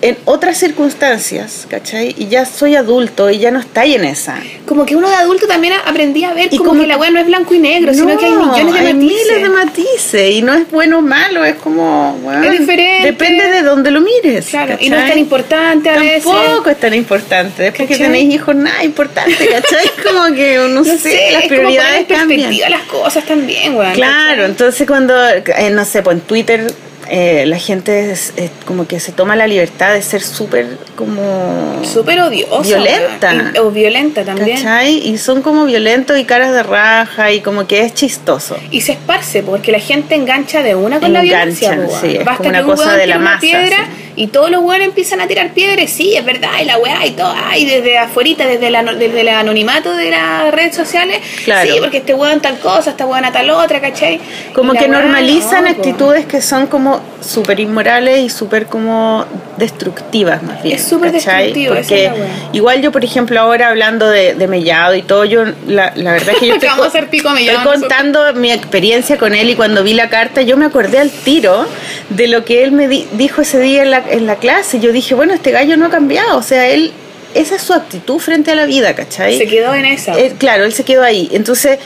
en 0.01 0.18
otras 0.24 0.58
circunstancias, 0.58 1.68
¿cachai? 1.70 2.16
Y 2.18 2.28
ya 2.28 2.45
soy 2.45 2.76
adulto 2.76 3.30
y 3.30 3.39
ya 3.39 3.51
no 3.51 3.60
está 3.60 3.82
ahí 3.82 3.95
en 3.95 4.06
esa. 4.06 4.39
Como 4.66 4.86
que 4.86 4.95
uno 4.95 5.10
de 5.10 5.16
adulto 5.16 5.45
también 5.45 5.74
aprendía 5.86 6.30
a 6.30 6.34
ver 6.34 6.49
como, 6.56 6.80
que 6.80 6.88
la 6.88 6.95
weá 6.95 7.12
no 7.12 7.20
es 7.20 7.26
blanco 7.26 7.53
y 7.53 7.60
negro, 7.60 7.93
sino 7.93 8.18
que 8.18 8.26
hay 8.26 8.32
millones 8.32 8.74
de 8.74 8.80
hay 8.80 8.93
miles 8.93 9.41
de 9.41 9.49
matices 9.49 10.32
y 10.32 10.41
no 10.41 10.53
es 10.53 10.72
bueno 10.72 10.99
o 10.99 11.01
malo, 11.01 11.43
es 11.43 11.56
como. 11.56 12.18
es 12.45 12.60
diferente. 12.60 13.08
Depende 13.08 13.45
de 13.49 13.62
dónde 13.64 13.91
lo 13.91 13.99
mires. 13.99 14.45
Claro, 14.45 14.78
y 14.80 14.89
no 14.89 14.97
es 14.97 15.10
tan 15.10 15.18
importante 15.20 15.89
a 15.89 15.99
veces. 15.99 16.24
Tampoco 16.24 16.70
es 16.70 16.80
tan 16.80 16.93
importante. 16.93 17.64
Después 17.64 17.89
que 17.89 17.97
tenéis 17.97 18.34
hijos, 18.34 18.56
nada 18.56 18.86
importante, 18.86 19.36
¿cachai? 19.36 19.89
como 20.06 20.34
que, 20.34 20.56
no, 20.56 20.68
no 20.70 20.84
sé, 20.86 21.32
las 21.34 21.43
prioridades 21.43 22.06
cambian. 22.08 22.72
las 22.72 22.84
cosas 22.84 23.26
también, 23.26 23.76
weón. 23.76 23.93
Claro, 23.93 24.45
entonces 24.45 24.88
cuando, 24.88 25.14
eh, 25.28 25.70
no 25.72 25.84
sé, 25.84 26.01
pues 26.03 26.16
en 26.16 26.22
Twitter 26.22 26.72
eh, 27.10 27.45
la 27.45 27.58
gente 27.58 28.12
es, 28.12 28.34
como 28.66 28.88
que 28.88 28.99
se 28.99 29.12
toma 29.12 29.36
la 29.36 29.47
libertad 29.47 29.93
de 29.93 30.01
ser 30.01 30.22
súper 30.22 30.78
como... 30.95 31.82
Súper 31.84 32.22
odiosa. 32.22 32.62
Violenta. 32.62 33.62
o 33.62 33.72
violenta 33.72 34.24
también. 34.24 34.58
¿cachai? 34.58 35.08
Y 35.08 35.18
son 35.18 35.41
como 35.41 35.66
violentos 35.66 36.18
y 36.18 36.26
caras 36.26 36.53
de 36.53 36.64
raja 36.64 37.32
y 37.32 37.41
como 37.41 37.68
que 37.68 37.82
es 37.82 37.93
chistoso. 37.93 38.58
Y 38.72 38.82
se 38.82 38.93
esparce 38.93 39.43
porque 39.43 39.72
la 39.72 39.80
gente 39.80 40.16
engancha 40.16 40.64
de 40.64 40.76
una 40.76 40.99
con 40.99 41.14
la 41.14 41.22
violencia. 41.22 41.88
Sí, 42.01 42.18
es 42.18 42.38
como 42.38 42.49
una 42.49 42.64
cosa 42.64 42.95
de 42.95 43.08
la 43.08 43.20
masa. 43.20 43.39
Piedra, 43.39 43.88
Y 44.16 44.28
todos 44.28 44.49
los 44.49 44.62
buenos 44.62 44.88
empiezan 44.88 45.22
a 45.22 45.28
tirar 45.28 45.51
piedras, 45.51 45.89
sí, 45.89 46.16
es 46.16 46.26
verdad, 46.26 46.51
y 46.62 46.66
la 46.66 46.78
weá 46.78 47.06
y 47.06 47.12
todo, 47.12 47.34
y 47.58 47.66
desde 47.66 47.97
afuera, 47.97 48.47
desde, 48.47 48.70
la, 48.70 48.82
desde 48.84 49.22
el 49.22 49.28
anonimato 49.28 49.95
de 49.95 50.10
las 50.10 50.53
redes 50.53 50.76
sociales, 50.76 51.20
claro. 51.43 51.70
sí, 51.70 51.78
porque 51.82 51.97
este 51.97 52.14
weón 52.14 52.39
tal 52.39 52.58
cosa, 52.60 52.91
esta 52.91 53.06
weón 53.06 53.26
tal 53.32 53.49
otra, 53.49 53.82
¿cachai? 53.82 54.20
Como 54.53 54.74
que 54.74 54.88
normalizan 54.88 55.68
actitudes 55.68 56.26
que 56.26 56.41
son 56.41 56.68
como 56.68 56.95
súper 57.22 57.60
inmorales 57.60 58.20
y 58.20 58.30
súper 58.30 58.68
como 58.68 59.26
destructivas 59.58 60.43
más 60.43 60.62
bien. 60.64 60.76
Es 60.76 60.84
súper 60.84 61.12
destructivo. 61.12 61.76
Porque 61.76 62.12
igual 62.54 62.82
yo, 62.82 62.91
por 62.91 63.04
ejemplo, 63.04 63.39
ahora 63.39 63.70
hablando 63.70 64.10
de, 64.10 64.46
Mellado 64.48 64.96
y 64.96 65.02
todo, 65.02 65.26
yo 65.26 65.43
la, 65.68 65.91
verdad 65.96 66.30
es 66.30 66.38
que 66.38 66.48
yo 66.48 66.56
estoy, 66.56 66.70
estoy 66.70 67.64
contando 67.64 68.34
mi 68.36 68.52
experiencia 68.52 69.18
con 69.18 69.34
él 69.34 69.50
y 69.50 69.56
cuando 69.56 69.84
vi 69.84 69.93
la 69.93 70.10
carta 70.10 70.43
yo 70.43 70.56
me 70.56 70.66
acordé 70.66 71.00
al 71.00 71.10
tiro 71.10 71.66
de 72.10 72.28
lo 72.28 72.46
que 72.46 72.64
él 72.64 72.72
me 72.72 72.88
dijo 72.88 73.41
ese 73.41 73.60
día 73.60 73.84
en 73.84 73.91
la, 73.91 74.04
en 74.08 74.28
la 74.28 74.36
clase. 74.36 74.80
Yo 74.80 74.91
dije, 74.91 75.16
bueno, 75.16 75.34
este 75.34 75.52
gallo 75.52 75.78
no 75.78 75.88
ha 75.88 75.89
cambiado, 75.89 76.38
o 76.38 76.43
sea, 76.43 76.68
él 76.68 76.93
esa 77.34 77.56
es 77.56 77.64
su 77.64 77.74
actitud 77.74 78.18
frente 78.20 78.52
a 78.52 78.56
la 78.56 78.66
vida, 78.66 78.96
¿cachai? 78.96 79.38
Se 79.38 79.46
quedó 79.46 79.74
en 79.76 79.86
esa. 79.86 80.18
Eh, 80.18 80.36
claro, 80.38 80.64
él 80.64 80.74
se 80.74 80.86
quedó 80.86 81.04
ahí. 81.04 81.28
Entonces, 81.34 81.80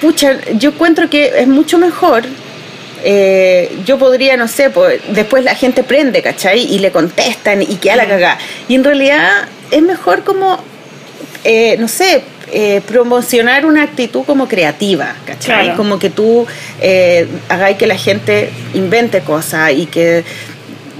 pucha, 0.00 0.38
yo 0.54 0.70
encuentro 0.70 1.08
que 1.08 1.32
es 1.36 1.46
mucho 1.46 1.78
mejor 1.78 2.24
eh, 3.04 3.78
yo 3.84 3.98
podría, 3.98 4.36
no 4.36 4.48
sé, 4.48 4.70
pues, 4.70 5.00
después 5.08 5.44
la 5.44 5.54
gente 5.54 5.82
prende, 5.82 6.22
¿cachai? 6.22 6.60
Y 6.60 6.78
le 6.78 6.90
contestan 6.90 7.62
y 7.62 7.76
queda 7.76 7.96
la 7.96 8.06
cagada. 8.06 8.38
Y 8.68 8.74
en 8.74 8.84
realidad 8.84 9.48
es 9.70 9.82
mejor 9.82 10.24
como, 10.24 10.58
eh, 11.44 11.76
no 11.78 11.88
sé, 11.88 12.22
eh, 12.52 12.80
promocionar 12.86 13.64
una 13.64 13.84
actitud 13.84 14.24
como 14.24 14.48
creativa, 14.48 15.14
¿cachai? 15.24 15.76
Como 15.76 15.98
que 15.98 16.10
tú 16.10 16.46
hagáis 17.48 17.76
que 17.76 17.86
la 17.86 17.96
gente 17.96 18.50
invente 18.74 19.20
cosas 19.20 19.72
y 19.72 19.86
que 19.86 20.24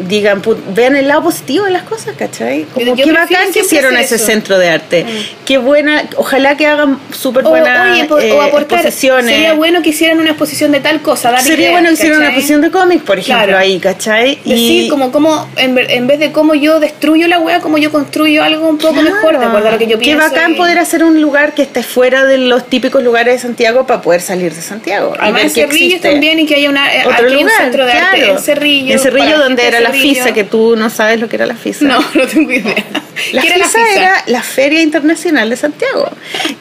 digan, 0.09 0.43
vean 0.75 0.97
el 0.97 1.09
lado 1.09 1.25
positivo 1.25 1.65
de 1.65 1.71
las 1.71 1.83
cosas, 1.83 2.15
¿cachai? 2.17 2.65
Como 2.73 2.97
qué 2.97 3.13
bacán 3.13 3.53
que 3.53 3.61
hicieron 3.61 3.97
ese 3.97 4.19
centro 4.19 4.59
de 4.59 4.69
arte. 4.69 5.05
Mm. 5.05 5.45
Qué 5.45 5.59
buena, 5.59 6.05
ojalá 6.17 6.57
que 6.57 6.67
hagan 6.67 6.99
súper 7.13 7.45
buenas 7.45 7.99
eh, 7.99 8.41
exposiciones. 8.59 9.35
Sería 9.35 9.55
bueno 9.55 9.83
que 9.83 9.91
hicieran 9.91 10.19
una 10.21 10.31
exposición 10.31 10.73
de 10.73 10.81
tal 10.81 11.01
cosa, 11.03 11.39
Sería 11.39 11.71
bueno 11.71 11.89
que 11.89 11.95
hicieran 11.95 12.19
una 12.19 12.29
exposición 12.29 12.61
de 12.61 12.71
cómics, 12.71 13.03
por 13.03 13.19
ejemplo, 13.19 13.57
ahí, 13.57 13.79
¿cachai? 13.79 14.39
Decir, 14.45 14.91
como, 14.91 15.13
como 15.13 15.49
en, 15.57 15.79
en, 15.79 16.07
vez 16.07 16.19
de 16.19 16.33
cómo 16.33 16.55
yo 16.55 16.81
destruyo 16.81 17.27
la 17.29 17.39
wea, 17.39 17.61
como 17.61 17.79
yo 17.79 17.91
construyo 17.91 18.43
algo 18.43 18.69
un 18.69 18.79
poco 18.79 19.03
mejor, 19.03 19.39
de 19.39 19.45
acuerdo 19.45 19.69
a 19.69 19.73
lo 19.73 19.79
que 19.79 19.87
yo 19.87 19.99
pienso. 19.99 20.25
Qué 20.25 20.31
bacán 20.31 20.57
poder 20.57 20.79
hacer 20.79 21.05
un 21.05 21.21
lugar 21.21 21.55
que 21.55 21.63
esté 21.63 21.83
fuera 21.83 22.25
de 22.25 22.39
los 22.39 22.67
típicos 22.69 23.03
lugares 23.03 23.35
de 23.35 23.41
Santiago 23.41 23.87
para 23.87 24.03
poder 24.03 24.21
salir 24.21 24.55
de 24.55 24.63
Santiago. 24.63 25.15
Además, 25.19 25.43
en 25.45 25.51
Cerrillo 25.51 26.01
también 26.01 26.39
y 26.39 26.47
que 26.47 26.57
haya 26.57 26.71
una, 26.71 26.95
eh, 26.95 27.03
Otro 27.07 27.29
lugar, 27.29 27.45
un 27.45 27.51
centro 27.51 27.87
de 27.87 27.93
arte 27.93 28.31
en 28.31 28.39
Cerrillo. 28.39 28.93
En 28.93 28.99
Cerrillo, 28.99 29.39
donde 29.39 29.67
era 29.67 29.81
la 29.81 29.90
la 29.93 30.01
FISA, 30.01 30.33
que 30.33 30.45
tú 30.45 30.77
no 30.77 30.91
sabes 30.91 31.21
lo 31.21 31.29
que 31.29 31.37
era 31.37 31.47
la 31.47 31.55
FISA. 31.55 31.85
No, 31.85 32.01
no 32.15 32.27
tengo 32.27 32.51
idea. 32.51 32.75
La 33.33 33.43
FISA, 33.43 33.79
era 33.95 34.25
la 34.29 34.43
Feria 34.43 34.81
Internacional 34.81 35.51
de 35.51 35.57
Santiago, 35.57 36.09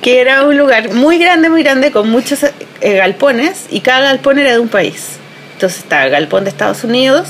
que 0.01 0.19
era 0.19 0.43
un 0.43 0.57
lugar 0.57 0.93
muy 0.93 1.17
grande, 1.17 1.49
muy 1.49 1.63
grande, 1.63 1.89
con 1.89 2.09
muchos 2.09 2.43
eh, 2.43 2.97
galpones, 2.97 3.67
y 3.69 3.79
cada 3.79 4.01
galpón 4.01 4.39
era 4.39 4.51
de 4.51 4.59
un 4.59 4.67
país. 4.67 5.19
Entonces 5.53 5.79
estaba 5.79 6.03
el 6.03 6.11
galpón 6.11 6.43
de 6.43 6.49
Estados 6.49 6.83
Unidos, 6.83 7.27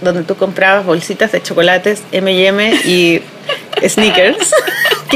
donde 0.00 0.24
tú 0.24 0.34
comprabas 0.34 0.84
bolsitas 0.84 1.30
de 1.30 1.40
chocolates 1.40 2.02
M&M 2.10 2.74
y 2.84 3.22
sneakers, 3.88 4.52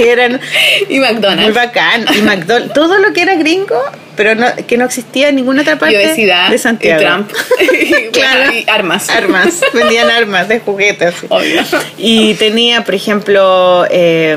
que 0.02 0.10
eran 0.10 0.40
y 0.88 0.98
McDonald's. 0.98 1.42
muy 1.42 1.52
bacán. 1.52 2.06
Y 2.14 2.22
McDonald's, 2.22 2.72
todo 2.72 2.98
lo 2.98 3.12
que 3.12 3.22
era 3.22 3.36
gringo 3.36 3.80
pero 4.18 4.34
no, 4.34 4.46
que 4.66 4.76
no 4.76 4.84
existía 4.84 5.28
en 5.28 5.36
ninguna 5.36 5.62
otra 5.62 5.78
parte 5.78 5.96
de 5.96 6.58
Santiago. 6.58 7.00
Y 7.00 7.04
Trump. 7.04 7.30
claro. 8.12 8.52
y 8.52 8.68
armas. 8.68 9.08
Armas. 9.10 9.60
Vendían 9.72 10.10
armas 10.10 10.48
de 10.48 10.58
juguetes. 10.58 11.14
Obvio. 11.28 11.62
Y 11.96 12.34
tenía, 12.34 12.82
por 12.82 12.96
ejemplo, 12.96 13.86
eh, 13.88 14.36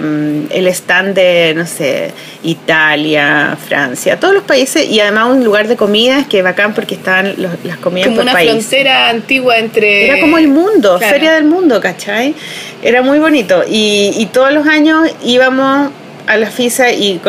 el 0.51 0.67
stand 0.67 1.15
de, 1.15 1.53
no 1.55 1.65
sé, 1.65 2.11
Italia, 2.43 3.57
Francia, 3.67 4.19
todos 4.19 4.35
los 4.35 4.43
países 4.43 4.87
y 4.87 4.99
además 4.99 5.31
un 5.31 5.43
lugar 5.43 5.67
de 5.67 5.75
comidas 5.75 6.27
que 6.27 6.43
bacán 6.43 6.75
porque 6.75 6.93
estaban 6.93 7.33
las 7.63 7.77
comidas 7.77 8.09
como 8.09 8.17
por 8.17 8.25
una 8.25 8.37
frontera 8.37 9.09
antigua 9.09 9.57
entre... 9.57 10.05
Era 10.05 10.19
como 10.19 10.37
el 10.37 10.47
mundo, 10.47 10.99
feria 10.99 11.33
del 11.33 11.45
mundo, 11.45 11.81
¿cachai? 11.81 12.35
Era 12.81 13.01
muy 13.01 13.19
bonito 13.19 13.63
y, 13.67 14.13
y 14.17 14.25
todos 14.27 14.51
los 14.51 14.67
años 14.67 15.09
íbamos 15.23 15.91
a 16.27 16.37
la 16.37 16.49
FISA 16.49 16.91
y 16.91 17.19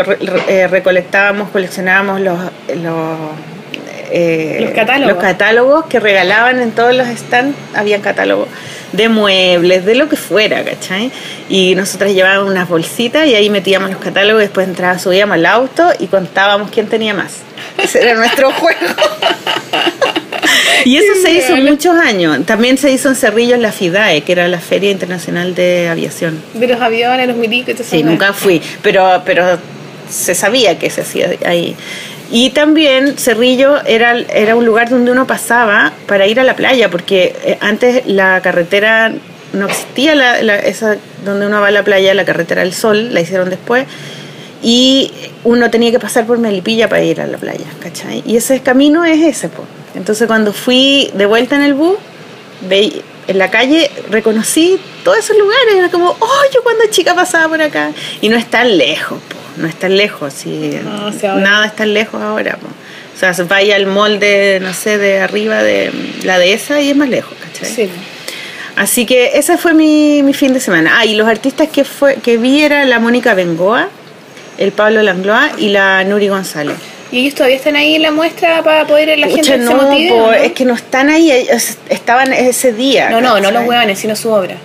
eh, 0.48 0.68
recolectábamos, 0.68 1.50
coleccionábamos 1.50 2.20
los, 2.20 2.38
los, 2.76 3.18
eh, 4.10 4.58
los, 4.60 4.70
catálogos. 4.72 5.14
los 5.14 5.22
catálogos 5.22 5.86
que 5.86 6.00
regalaban 6.00 6.60
en 6.60 6.72
todos 6.72 6.94
los 6.94 7.06
stands, 7.08 7.56
había 7.74 8.00
catálogos 8.00 8.48
de 8.92 9.08
muebles, 9.08 9.84
de 9.84 9.94
lo 9.94 10.08
que 10.08 10.16
fuera, 10.16 10.62
¿cachai? 10.64 11.10
Y 11.48 11.74
nosotras 11.74 12.12
llevábamos 12.12 12.50
unas 12.50 12.68
bolsitas 12.68 13.26
y 13.26 13.34
ahí 13.34 13.48
metíamos 13.48 13.90
los 13.90 14.00
catálogos, 14.00 14.42
después 14.42 14.68
entraba, 14.68 14.98
subíamos 14.98 15.34
al 15.34 15.46
auto 15.46 15.88
y 15.98 16.06
contábamos 16.06 16.70
quién 16.70 16.88
tenía 16.88 17.14
más. 17.14 17.38
Ese 17.78 18.02
era 18.02 18.14
nuestro 18.14 18.52
juego. 18.52 18.86
y 20.84 20.96
eso 20.96 21.14
se 21.22 21.32
hizo 21.32 21.56
muchos 21.56 21.96
años. 21.96 22.44
También 22.46 22.78
se 22.78 22.90
hizo 22.90 23.08
en 23.08 23.16
Cerrillos 23.16 23.58
la 23.58 23.72
FIDAE, 23.72 24.22
que 24.22 24.32
era 24.32 24.48
la 24.48 24.60
Feria 24.60 24.90
Internacional 24.90 25.54
de 25.54 25.88
Aviación. 25.88 26.40
De 26.54 26.66
los 26.66 26.80
aviones, 26.80 27.26
los 27.26 27.36
milicos 27.36 27.74
y 27.78 27.84
Sí, 27.84 28.02
nunca 28.02 28.32
fui, 28.32 28.60
pero, 28.82 29.22
pero 29.24 29.58
se 30.08 30.34
sabía 30.34 30.78
que 30.78 30.90
se 30.90 31.02
hacía 31.02 31.30
ahí. 31.44 31.76
Y 32.30 32.50
también 32.50 33.18
Cerrillo 33.18 33.84
era, 33.84 34.18
era 34.18 34.56
un 34.56 34.64
lugar 34.64 34.88
donde 34.88 35.10
uno 35.10 35.26
pasaba 35.26 35.92
para 36.06 36.26
ir 36.26 36.40
a 36.40 36.44
la 36.44 36.56
playa, 36.56 36.90
porque 36.90 37.36
eh, 37.44 37.58
antes 37.60 38.06
la 38.06 38.40
carretera 38.40 39.12
no 39.52 39.66
existía, 39.66 40.14
la, 40.14 40.56
esa 40.58 40.96
donde 41.24 41.46
uno 41.46 41.60
va 41.60 41.68
a 41.68 41.70
la 41.70 41.84
playa, 41.84 42.14
la 42.14 42.24
carretera 42.24 42.62
del 42.62 42.72
Sol, 42.72 43.12
la 43.12 43.20
hicieron 43.20 43.50
después, 43.50 43.84
y 44.62 45.12
uno 45.44 45.70
tenía 45.70 45.90
que 45.90 45.98
pasar 45.98 46.24
por 46.24 46.38
Melipilla 46.38 46.88
para 46.88 47.02
ir 47.02 47.20
a 47.20 47.26
la 47.26 47.36
playa, 47.36 47.66
¿cachai? 47.80 48.22
Y 48.26 48.36
ese 48.36 48.60
camino 48.60 49.04
es 49.04 49.20
ese, 49.20 49.48
pues. 49.48 49.68
Entonces 49.94 50.26
cuando 50.26 50.52
fui 50.52 51.10
de 51.14 51.26
vuelta 51.26 51.56
en 51.56 51.62
el 51.62 51.74
bus, 51.74 51.96
ve, 52.62 53.02
en 53.26 53.38
la 53.38 53.50
calle 53.50 53.90
reconocí 54.10 54.78
todos 55.04 55.18
esos 55.18 55.36
lugares, 55.36 55.74
era 55.74 55.90
como, 55.90 56.16
oh, 56.18 56.42
yo 56.54 56.62
cuando 56.62 56.84
chica 56.90 57.14
pasaba 57.14 57.48
por 57.48 57.62
acá, 57.62 57.92
y 58.20 58.28
no 58.28 58.36
es 58.36 58.46
tan 58.46 58.76
lejos, 58.76 59.20
po 59.28 59.36
no 59.56 59.68
es 59.68 59.74
tan 59.74 59.96
lejos, 59.96 60.32
si 60.32 60.78
nada 61.22 61.66
es 61.66 61.76
tan 61.76 61.92
lejos 61.92 62.20
ahora. 62.22 62.58
O 63.14 63.18
sea, 63.18 63.34
se 63.34 63.42
vaya 63.44 63.76
al 63.76 63.86
molde, 63.86 64.58
no 64.62 64.72
sé, 64.72 64.98
de 64.98 65.20
arriba 65.20 65.62
de 65.62 65.92
la 66.24 66.38
dehesa 66.38 66.80
y 66.80 66.90
es 66.90 66.96
más 66.96 67.08
lejos, 67.08 67.34
¿cachai? 67.38 67.68
Sí. 67.68 67.90
Así 68.76 69.04
que 69.04 69.32
ese 69.34 69.58
fue 69.58 69.74
mi, 69.74 70.22
mi, 70.22 70.32
fin 70.32 70.54
de 70.54 70.60
semana. 70.60 70.98
Ah, 70.98 71.04
y 71.04 71.14
los 71.14 71.28
artistas 71.28 71.68
que, 71.68 71.84
fue, 71.84 72.16
que 72.16 72.38
vi 72.38 72.62
era 72.62 72.84
la 72.86 72.98
Mónica 72.98 73.34
Bengoa, 73.34 73.88
el 74.56 74.72
Pablo 74.72 75.02
Langloa 75.02 75.50
y 75.58 75.68
la 75.68 76.02
Nuri 76.04 76.28
González. 76.28 76.76
¿Y 77.12 77.20
ellos 77.20 77.34
todavía 77.34 77.56
están 77.56 77.76
ahí 77.76 77.94
en 77.94 78.02
la 78.02 78.10
muestra 78.10 78.62
para 78.62 78.86
poder 78.86 79.16
la 79.18 79.28
gente 79.28 79.58
no, 79.58 79.92
¿no? 79.92 80.32
es 80.32 80.52
que 80.52 80.64
no 80.64 80.74
están 80.74 81.10
ahí, 81.10 81.30
estaban 81.88 82.32
ese 82.32 82.72
día. 82.72 83.10
No, 83.10 83.20
no, 83.20 83.38
no 83.38 83.50
los 83.52 83.68
huevones, 83.68 83.98
sino 83.98 84.16
su 84.16 84.30
obra 84.30 84.56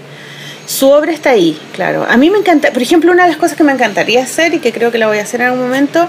su 0.68 0.90
obra 0.90 1.14
está 1.14 1.30
ahí, 1.32 1.58
claro. 1.74 2.06
A 2.08 2.18
mí 2.18 2.30
me 2.30 2.38
encanta, 2.38 2.72
por 2.72 2.82
ejemplo, 2.82 3.12
una 3.12 3.24
de 3.24 3.30
las 3.30 3.38
cosas 3.38 3.58
que 3.58 3.64
me 3.64 3.72
encantaría 3.72 4.22
hacer 4.22 4.54
y 4.54 4.60
que 4.60 4.74
creo 4.74 4.92
que 4.92 4.98
la 4.98 5.08
voy 5.08 5.18
a 5.18 5.22
hacer 5.22 5.40
en 5.40 5.48
algún 5.48 5.62
momento 5.62 6.08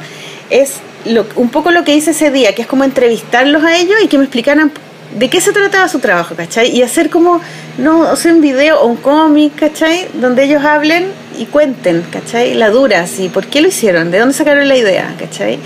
es 0.51 0.78
lo, 1.05 1.26
un 1.36 1.49
poco 1.49 1.70
lo 1.70 1.84
que 1.84 1.95
hice 1.95 2.11
ese 2.11 2.32
día, 2.32 2.55
que 2.55 2.62
es 2.62 2.68
como 2.68 2.82
entrevistarlos 2.82 3.62
a 3.62 3.76
ellos 3.78 3.97
y 4.03 4.09
que 4.09 4.18
me 4.18 4.24
explicaran 4.24 4.72
de 5.16 5.30
qué 5.30 5.41
se 5.41 5.53
trataba 5.53 5.89
su 5.89 6.01
trabajo, 6.01 6.34
¿cachai? 6.34 6.76
Y 6.76 6.82
hacer 6.82 7.09
como, 7.09 7.41
no, 7.78 8.11
o 8.11 8.16
sea, 8.16 8.32
un 8.32 8.41
video 8.41 8.80
o 8.80 8.86
un 8.86 8.97
cómic, 8.97 9.55
¿cachai? 9.55 10.09
Donde 10.14 10.45
ellos 10.45 10.64
hablen 10.64 11.07
y 11.39 11.47
cuenten, 11.47 12.05
¿cachai? 12.11 12.55
La 12.55 12.70
dura, 12.70 13.07
sí, 13.07 13.28
por 13.28 13.47
qué 13.47 13.61
lo 13.61 13.68
hicieron, 13.68 14.11
de 14.11 14.18
dónde 14.18 14.34
sacaron 14.34 14.66
la 14.66 14.76
idea, 14.76 15.14
¿cachai? 15.18 15.61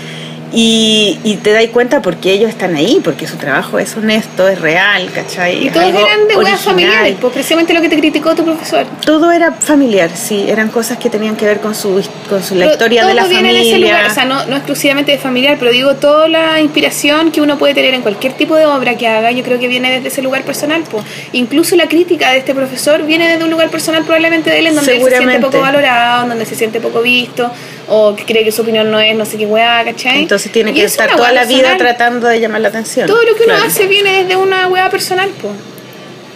Y, 0.55 1.19
y 1.23 1.37
te 1.37 1.51
das 1.51 1.65
cuenta 1.67 2.01
porque 2.01 2.31
ellos 2.31 2.49
están 2.49 2.75
ahí, 2.75 3.01
porque 3.03 3.27
su 3.27 3.37
trabajo 3.37 3.79
es 3.79 3.97
honesto, 3.97 4.47
es 4.47 4.61
real, 4.61 5.09
¿cachai? 5.11 5.65
Y 5.65 5.69
todos 5.71 5.89
eran 5.89 6.27
de 6.27 6.37
huevas 6.37 6.61
familiares, 6.61 7.15
pues 7.19 7.33
precisamente 7.33 7.73
lo 7.73 7.81
que 7.81 7.89
te 7.89 7.97
criticó 7.97 8.35
tu 8.35 8.45
profesor. 8.45 8.85
Todo 9.03 9.31
era 9.31 9.51
familiar, 9.51 10.11
sí, 10.13 10.45
eran 10.47 10.69
cosas 10.69 10.99
que 10.99 11.09
tenían 11.09 11.35
que 11.35 11.45
ver 11.45 11.59
con 11.59 11.73
su, 11.73 12.03
con 12.29 12.43
su 12.43 12.53
la 12.53 12.67
historia 12.67 13.05
de 13.05 13.15
la 13.15 13.23
familia. 13.23 13.49
En 13.49 13.57
ese 13.57 13.79
lugar, 13.79 14.11
o 14.11 14.13
sea, 14.13 14.25
no, 14.25 14.45
no 14.45 14.55
exclusivamente 14.55 15.11
de 15.11 15.17
familiar, 15.17 15.57
pero 15.57 15.71
digo, 15.71 15.95
toda 15.95 16.27
la 16.27 16.59
inspiración 16.61 17.31
que 17.31 17.41
uno 17.41 17.57
puede 17.57 17.73
tener 17.73 17.95
en 17.95 18.01
cualquier 18.01 18.33
tipo 18.33 18.55
de 18.55 18.67
obra 18.67 18.95
que 18.95 19.07
haga, 19.07 19.31
yo 19.31 19.43
creo 19.43 19.57
que 19.57 19.67
viene 19.67 19.91
desde 19.91 20.09
ese 20.09 20.21
lugar 20.21 20.43
personal, 20.43 20.83
pues. 20.89 21.03
Incluso 21.31 21.75
la 21.75 21.87
crítica 21.87 22.29
de 22.31 22.37
este 22.37 22.53
profesor 22.53 23.03
viene 23.05 23.27
desde 23.27 23.43
un 23.43 23.49
lugar 23.49 23.69
personal 23.69 24.03
probablemente 24.03 24.51
de 24.51 24.59
él, 24.59 24.67
en 24.67 24.75
donde 24.75 24.97
él 24.97 25.03
se 25.03 25.17
siente 25.17 25.39
poco 25.39 25.59
valorado, 25.59 26.23
en 26.23 26.29
donde 26.29 26.45
se 26.45 26.55
siente 26.55 26.79
poco 26.79 27.01
visto, 27.01 27.51
o 27.95 28.15
que 28.15 28.25
cree 28.25 28.43
que 28.43 28.51
su 28.51 28.63
opinión 28.63 28.89
no 28.89 28.99
es 28.99 29.15
no 29.15 29.23
sé 29.23 29.37
qué 29.37 29.45
weá, 29.45 29.83
¿cachai? 29.83 30.23
Entonces 30.23 30.51
tiene 30.51 30.73
que 30.73 30.83
estar 30.83 31.15
toda 31.15 31.31
la 31.31 31.45
vida 31.45 31.77
tratando 31.77 32.27
de 32.27 32.39
llamar 32.39 32.61
la 32.61 32.69
atención. 32.69 33.05
Todo 33.05 33.21
lo 33.23 33.35
que 33.35 33.43
uno 33.43 33.53
hace 33.53 33.85
viene 33.85 34.23
desde 34.23 34.35
una 34.35 34.67
weá 34.67 34.89
personal, 34.89 35.29
pues. 35.39 35.53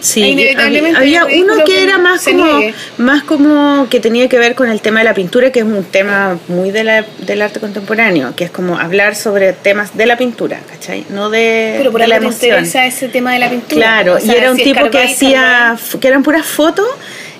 Sí, 0.00 0.54
había, 0.56 1.26
uno 1.26 1.64
que 1.64 1.82
era 1.82 1.98
más 1.98 2.22
como, 2.22 2.60
más 2.98 3.24
como 3.24 3.88
que 3.90 3.98
tenía 3.98 4.28
que 4.28 4.38
ver 4.38 4.54
con 4.54 4.70
el 4.70 4.80
tema 4.80 5.00
de 5.00 5.06
la 5.06 5.14
pintura, 5.14 5.50
que 5.50 5.58
es 5.58 5.64
un 5.64 5.82
tema 5.82 6.38
muy 6.46 6.70
de 6.70 6.84
la, 6.84 7.04
del 7.18 7.42
arte 7.42 7.58
contemporáneo, 7.58 8.32
que 8.36 8.44
es 8.44 8.50
como 8.52 8.78
hablar 8.78 9.16
sobre 9.16 9.52
temas 9.54 9.96
de 9.96 10.06
la 10.06 10.16
pintura, 10.16 10.60
¿cachai? 10.70 11.04
No 11.10 11.30
de, 11.30 11.74
Pero 11.78 11.90
por 11.90 12.00
de 12.00 12.06
la 12.06 12.16
emoción. 12.16 12.62
ese 12.62 13.08
tema 13.08 13.32
de 13.32 13.40
la 13.40 13.50
pintura. 13.50 13.74
Claro, 13.74 14.18
y 14.24 14.30
era 14.30 14.52
un 14.52 14.56
tipo 14.56 14.88
que 14.88 15.02
hacía, 15.02 15.76
que 16.00 16.06
eran 16.06 16.22
puras 16.22 16.46
fotos 16.46 16.86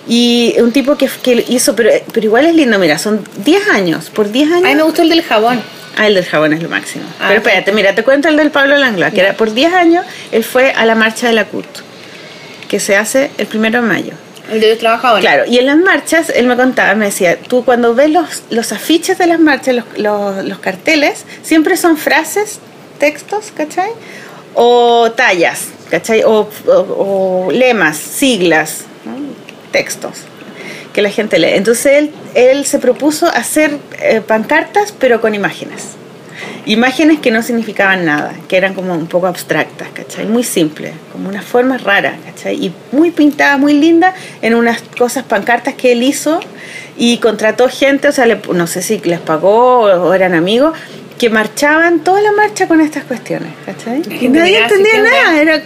y 0.09 0.55
un 0.59 0.73
tipo 0.73 0.97
que, 0.97 1.09
que 1.23 1.45
hizo, 1.49 1.77
pero, 1.77 1.91
pero 2.13 2.27
igual 2.27 2.47
es 2.47 2.55
lindo, 2.55 2.79
mira, 2.79 2.99
son 2.99 3.23
10 3.45 3.69
años, 3.69 4.11
por 4.11 4.31
10 4.31 4.53
años. 4.53 4.65
A 4.65 4.69
mí 4.69 4.75
me 4.75 4.83
gustó 4.83 5.03
el 5.03 5.11
del 5.11 5.23
jabón. 5.23 5.63
Ah, 5.97 6.07
el 6.07 6.15
del 6.15 6.25
jabón 6.25 6.53
es 6.53 6.63
lo 6.63 6.69
máximo. 6.69 7.05
Ah, 7.21 7.27
pero 7.29 7.41
espérate, 7.41 7.73
mira, 7.73 7.95
te 7.95 8.03
cuento 8.03 8.29
el 8.29 8.37
del 8.37 8.51
Pablo 8.51 8.77
Langlois, 8.77 9.13
que 9.13 9.21
era 9.21 9.35
por 9.35 9.53
10 9.53 9.75
años, 9.75 10.07
él 10.33 10.45
fue 10.45 10.73
a 10.73 10.87
la 10.87 10.95
marcha 10.95 11.27
de 11.27 11.35
la 11.35 11.45
CUT, 11.45 11.67
que 12.69 12.81
se 12.81 12.97
hace 12.97 13.31
el 13.37 13.47
primero 13.47 13.83
de 13.83 13.89
mayo. 13.89 14.13
El 14.51 14.61
de 14.61 14.71
los 14.71 14.79
trabajadores. 14.79 15.25
Claro, 15.25 15.45
y 15.47 15.59
en 15.59 15.67
las 15.67 15.77
marchas, 15.77 16.31
él 16.31 16.47
me 16.47 16.57
contaba, 16.57 16.95
me 16.95 17.07
decía, 17.07 17.37
tú 17.39 17.65
cuando 17.65 17.95
ves 17.95 18.11
los, 18.11 18.45
los 18.49 18.73
afiches 18.73 19.19
de 19.19 19.27
las 19.27 19.41
marchas, 19.41 19.75
los, 19.75 19.85
los, 19.99 20.45
los 20.45 20.59
carteles, 20.59 21.27
siempre 21.43 21.77
son 21.77 21.99
frases, 21.99 22.61
textos, 22.99 23.53
¿cachai? 23.55 23.91
O 24.55 25.11
tallas, 25.13 25.67
¿cachai? 25.91 26.23
O, 26.25 26.49
o, 26.67 27.51
lemas, 27.53 27.99
siglas, 27.99 28.85
textos 29.71 30.25
que 30.93 31.03
la 31.03 31.11
gente 31.11 31.39
lee. 31.39 31.53
Entonces 31.53 31.87
él, 31.87 32.11
él 32.35 32.65
se 32.65 32.79
propuso 32.79 33.27
hacer 33.27 33.79
eh, 34.01 34.21
pancartas, 34.21 34.93
pero 34.99 35.21
con 35.21 35.35
imágenes. 35.35 35.97
Imágenes 36.67 37.21
que 37.21 37.31
no 37.31 37.43
significaban 37.43 38.05
nada, 38.05 38.35
que 38.49 38.57
eran 38.57 38.75
como 38.75 38.95
un 38.95 39.07
poco 39.07 39.27
abstractas, 39.27 39.89
¿cachai? 39.93 40.27
Muy 40.27 40.45
simples, 40.45 40.93
como 41.13 41.29
una 41.29 41.43
forma 41.43 41.79
rara, 41.79 42.17
¿cachai? 42.25 42.57
Y 42.57 42.75
muy 42.93 43.11
pintadas, 43.11 43.59
muy 43.59 43.73
lindas, 43.75 44.15
en 44.43 44.55
unas 44.55 44.83
cosas, 44.99 45.25
pancartas 45.25 45.75
que 45.75 45.93
él 45.93 46.03
hizo 46.03 46.41
y 46.97 47.19
contrató 47.19 47.69
gente, 47.69 48.09
o 48.09 48.13
sea, 48.13 48.27
no 48.27 48.67
sé 48.67 48.83
si 48.83 48.99
les 48.99 49.21
pagó 49.21 49.83
o 49.83 50.13
eran 50.13 50.35
amigos, 50.35 50.77
que 51.19 51.31
marchaban 51.31 52.01
toda 52.01 52.21
la 52.21 52.33
marcha 52.33 52.69
con 52.69 52.81
estas 52.81 53.05
cuestiones, 53.05 53.53
¿cachai? 53.67 54.03
Nadie 54.29 54.63
entendía 54.63 55.03
nada, 55.03 55.41
era, 55.41 55.63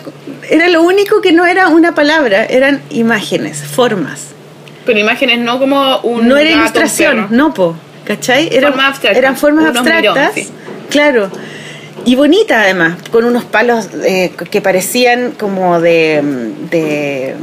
era 0.49 0.69
lo 0.69 0.83
único 0.83 1.21
que 1.21 1.33
no 1.33 1.47
era 1.47 1.69
una 1.69 1.95
palabra, 1.95 2.45
eran 2.45 2.83
imágenes, 2.91 3.63
formas. 3.63 4.29
Pero 4.85 4.99
imágenes 4.99 5.39
no 5.39 5.59
como 5.59 5.99
un. 6.01 6.29
No 6.29 6.37
era 6.37 6.51
ilustración, 6.51 7.29
no, 7.31 7.55
po, 7.55 7.77
¿cachai? 8.05 8.49
Eran, 8.53 8.75
eran 9.15 9.37
formas 9.37 9.67
abstractas, 9.67 10.33
claro. 10.91 11.31
Y 12.05 12.17
bonita 12.17 12.63
además, 12.63 12.97
con 13.13 13.25
unos 13.25 13.45
palos 13.45 13.89
eh, 14.05 14.33
que 14.51 14.61
parecían 14.61 15.33
como 15.39 15.81
de, 15.81 16.21
de, 16.69 17.37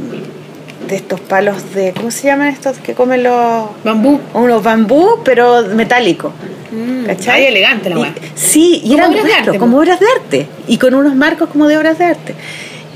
de 0.86 0.96
estos 0.96 1.18
palos 1.20 1.72
de, 1.72 1.92
¿cómo 1.92 2.10
se 2.10 2.26
llaman 2.26 2.48
estos 2.48 2.76
que 2.78 2.92
comen 2.92 3.22
los... 3.22 3.70
Bambú. 3.84 4.20
Unos 4.34 4.62
bambú, 4.62 5.20
pero 5.24 5.62
metálicos. 5.74 6.32
Mm, 6.72 7.04
¿Cachai? 7.06 7.46
elegante 7.46 7.88
la 7.90 8.12
Sí, 8.34 8.82
y 8.84 8.94
eran 8.94 9.14
como 9.58 9.78
obras 9.78 9.98
de 9.98 10.06
arte. 10.06 10.46
Y 10.68 10.76
con 10.76 10.94
unos 10.94 11.14
marcos 11.14 11.48
como 11.48 11.66
de 11.66 11.78
obras 11.78 11.98
de 11.98 12.04
arte. 12.04 12.34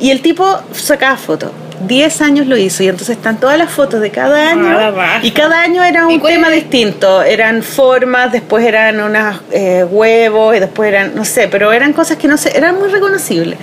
Y 0.00 0.10
el 0.10 0.20
tipo 0.22 0.60
sacaba 0.72 1.16
fotos. 1.16 1.50
10 1.86 2.20
años 2.22 2.46
lo 2.46 2.56
hizo 2.56 2.82
y 2.82 2.88
entonces 2.88 3.16
están 3.16 3.38
todas 3.38 3.58
las 3.58 3.70
fotos 3.70 4.00
de 4.00 4.10
cada 4.10 4.50
año. 4.50 4.94
y 5.22 5.30
cada 5.32 5.60
año 5.60 5.82
era 5.82 6.06
un 6.06 6.20
tema 6.20 6.48
distinto. 6.50 7.22
Eran 7.22 7.62
formas 7.62 8.32
después 8.32 8.64
eran 8.64 9.00
unos 9.00 9.40
eh, 9.50 9.84
huevos 9.84 10.56
y 10.56 10.60
después 10.60 10.88
eran 10.88 11.14
no 11.14 11.24
sé 11.24 11.48
pero 11.48 11.72
eran 11.72 11.92
cosas 11.92 12.16
que 12.16 12.28
no 12.28 12.36
sé 12.36 12.56
eran 12.56 12.78
muy 12.78 12.88
reconocibles. 12.88 13.58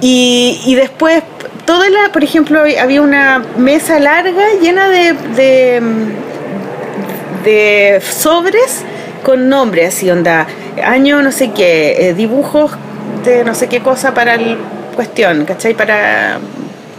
Y, 0.00 0.60
y 0.66 0.74
después 0.74 1.22
toda 1.64 1.88
la 1.88 2.10
por 2.12 2.24
ejemplo 2.24 2.60
había 2.60 3.02
una 3.02 3.42
mesa 3.56 3.98
larga 3.98 4.42
llena 4.60 4.88
de, 4.88 5.12
de, 5.36 5.82
de 7.44 8.00
sobres 8.00 8.82
con 9.22 9.48
nombre, 9.48 9.86
así 9.86 10.10
onda, 10.10 10.48
año 10.84 11.22
no 11.22 11.30
sé 11.30 11.52
qué, 11.52 12.08
eh, 12.08 12.14
dibujos 12.14 12.72
de 13.24 13.44
no 13.44 13.54
sé 13.54 13.68
qué 13.68 13.80
cosa 13.80 14.14
para 14.14 14.34
el 14.34 14.58
cuestión, 14.92 15.44
¿cachai? 15.44 15.74
Para, 15.74 16.38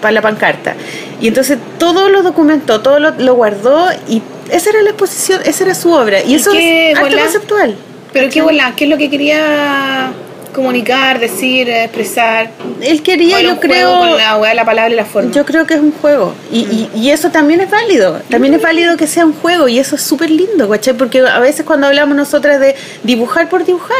para 0.02 0.12
la 0.12 0.22
pancarta. 0.22 0.76
Y 1.22 1.28
entonces 1.28 1.58
todo 1.78 2.10
lo 2.10 2.24
documentó, 2.24 2.82
todo 2.82 3.00
lo, 3.00 3.36
guardó 3.36 3.88
y 4.08 4.22
esa 4.52 4.72
era 4.72 4.82
la 4.82 4.90
exposición, 4.90 5.42
esa 5.46 5.64
era 5.64 5.76
su 5.76 5.92
obra. 5.92 6.22
Y, 6.24 6.36
eso 6.36 6.52
es 6.54 6.98
arte 6.98 7.18
conceptual. 7.18 7.76
Pero 8.12 8.30
qué 8.30 8.42
bola, 8.42 8.74
¿qué 8.76 8.84
es 8.84 8.90
lo 8.90 8.98
que 8.98 9.10
quería 9.10 10.12
comunicar, 10.54 11.20
decir, 11.20 11.70
expresar. 11.70 12.52
Él 12.80 13.02
quería, 13.04 13.42
yo 13.42 13.60
creo. 13.60 14.18
la, 14.18 14.54
la 14.54 14.66
palabra 14.66 14.94
y 14.94 14.96
la 14.96 15.04
forma. 15.04 15.32
Yo 15.32 15.46
creo 15.46 15.66
que 15.68 15.74
es 15.74 15.82
un 15.82 15.92
juego. 15.92 16.34
Y, 16.52 16.88
y, 16.96 17.10
eso 17.10 17.30
también 17.30 17.60
es 17.60 17.70
válido. 17.70 18.22
También 18.30 18.54
es 18.54 18.62
válido 18.62 18.96
que 18.96 19.08
sea 19.08 19.26
un 19.26 19.34
juego. 19.34 19.68
Y 19.68 19.80
eso 19.80 19.96
es 19.96 20.02
súper 20.02 20.30
lindo, 20.30 20.70
¿cachai? 20.70 20.94
Porque 20.94 21.20
a 21.20 21.40
veces 21.40 21.66
cuando 21.66 21.88
hablamos 21.88 22.16
nosotras 22.16 22.62
de 22.62 22.76
dibujar 23.04 23.50
por 23.50 23.66
dibujar, 23.66 23.98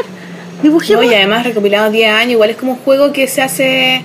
dibujemos. 0.64 1.06
y 1.06 1.14
además 1.14 1.46
recopilado 1.46 1.92
10 1.92 2.12
años, 2.12 2.32
igual 2.32 2.50
es 2.50 2.58
como 2.58 2.74
un 2.74 2.80
juego 2.80 3.14
que 3.14 3.28
se 3.28 3.42
hace 3.42 4.04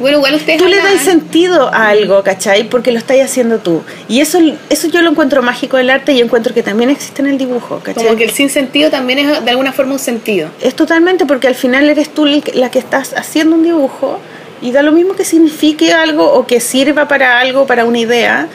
bueno, 0.00 0.16
igual 0.16 0.34
ustedes. 0.34 0.58
Tú 0.58 0.66
le 0.66 0.78
das 0.78 1.02
sentido 1.02 1.72
a 1.74 1.88
algo, 1.88 2.22
¿cachai? 2.22 2.64
Porque 2.64 2.90
lo 2.90 2.98
estás 2.98 3.18
haciendo 3.20 3.58
tú. 3.58 3.82
Y 4.08 4.20
eso, 4.20 4.38
eso 4.70 4.88
yo 4.88 5.02
lo 5.02 5.10
encuentro 5.10 5.42
mágico 5.42 5.76
del 5.76 5.90
arte 5.90 6.12
y 6.12 6.20
encuentro 6.22 6.54
que 6.54 6.62
también 6.62 6.88
existe 6.88 7.20
en 7.20 7.28
el 7.28 7.36
dibujo, 7.36 7.80
¿cachai? 7.80 8.02
Como 8.02 8.16
que 8.16 8.24
el 8.24 8.30
sin 8.30 8.48
sentido 8.48 8.90
también 8.90 9.18
es 9.18 9.44
de 9.44 9.50
alguna 9.50 9.74
forma 9.74 9.92
un 9.92 9.98
sentido. 9.98 10.48
Es 10.62 10.74
totalmente, 10.74 11.26
porque 11.26 11.48
al 11.48 11.54
final 11.54 11.88
eres 11.90 12.08
tú 12.08 12.24
la 12.24 12.70
que 12.70 12.78
estás 12.78 13.12
haciendo 13.12 13.56
un 13.56 13.62
dibujo 13.62 14.18
y 14.62 14.72
da 14.72 14.82
lo 14.82 14.92
mismo 14.92 15.14
que 15.14 15.26
signifique 15.26 15.92
algo 15.92 16.32
o 16.32 16.46
que 16.46 16.60
sirva 16.60 17.06
para 17.06 17.38
algo, 17.38 17.66
para 17.66 17.84
una 17.84 17.98
idea 17.98 18.48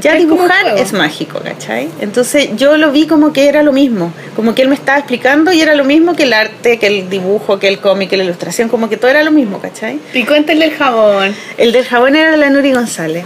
ya 0.00 0.14
dibujar 0.14 0.76
es 0.76 0.92
mágico, 0.92 1.40
¿cachai? 1.40 1.88
Entonces 2.00 2.50
yo 2.56 2.76
lo 2.76 2.92
vi 2.92 3.06
como 3.06 3.32
que 3.32 3.48
era 3.48 3.62
lo 3.62 3.72
mismo, 3.72 4.12
como 4.34 4.54
que 4.54 4.62
él 4.62 4.68
me 4.68 4.74
estaba 4.74 4.98
explicando 4.98 5.52
y 5.52 5.60
era 5.60 5.74
lo 5.74 5.84
mismo 5.84 6.14
que 6.14 6.24
el 6.24 6.32
arte, 6.32 6.78
que 6.78 6.86
el 6.86 7.08
dibujo, 7.08 7.58
que 7.58 7.68
el 7.68 7.78
cómic, 7.78 8.10
que 8.10 8.16
la 8.16 8.24
ilustración, 8.24 8.68
como 8.68 8.88
que 8.88 8.96
todo 8.96 9.10
era 9.10 9.22
lo 9.22 9.30
mismo, 9.30 9.60
¿cachai? 9.60 9.98
Y 10.12 10.24
cuéntale 10.24 10.64
el 10.64 10.72
jabón. 10.72 11.34
El 11.56 11.72
del 11.72 11.84
jabón 11.84 12.16
era 12.16 12.36
la 12.36 12.50
Nuri 12.50 12.72
González. 12.72 13.24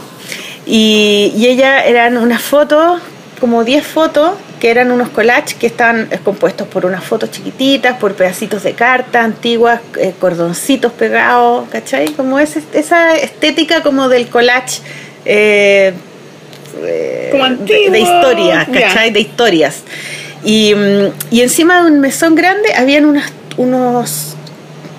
Y, 0.66 1.32
y 1.36 1.46
ella 1.46 1.84
eran 1.84 2.16
unas 2.16 2.42
fotos, 2.42 3.00
como 3.40 3.64
10 3.64 3.86
fotos, 3.86 4.32
que 4.60 4.70
eran 4.70 4.90
unos 4.92 5.08
collages 5.08 5.54
que 5.54 5.66
estaban 5.66 6.08
compuestos 6.22 6.68
por 6.68 6.84
unas 6.84 7.02
fotos 7.02 7.30
chiquititas, 7.30 7.96
por 7.96 8.14
pedacitos 8.14 8.62
de 8.62 8.74
carta 8.74 9.24
antiguas, 9.24 9.80
eh, 9.98 10.12
cordoncitos 10.20 10.92
pegados, 10.92 11.66
¿cachai? 11.70 12.10
Como 12.10 12.38
esa 12.38 13.16
estética 13.16 13.82
como 13.82 14.08
del 14.08 14.28
collage. 14.28 14.82
Eh, 15.24 15.94
de, 16.80 18.00
historias, 18.00 18.68
¿cachai? 18.68 19.10
De 19.10 19.20
historias. 19.20 19.82
Y, 20.44 20.74
mm, 20.74 21.12
y, 21.30 21.42
encima 21.42 21.82
de 21.82 21.90
un 21.90 22.00
mesón 22.00 22.34
grande 22.34 22.72
habían 22.74 23.04
unas, 23.04 23.30
unos, 23.56 24.36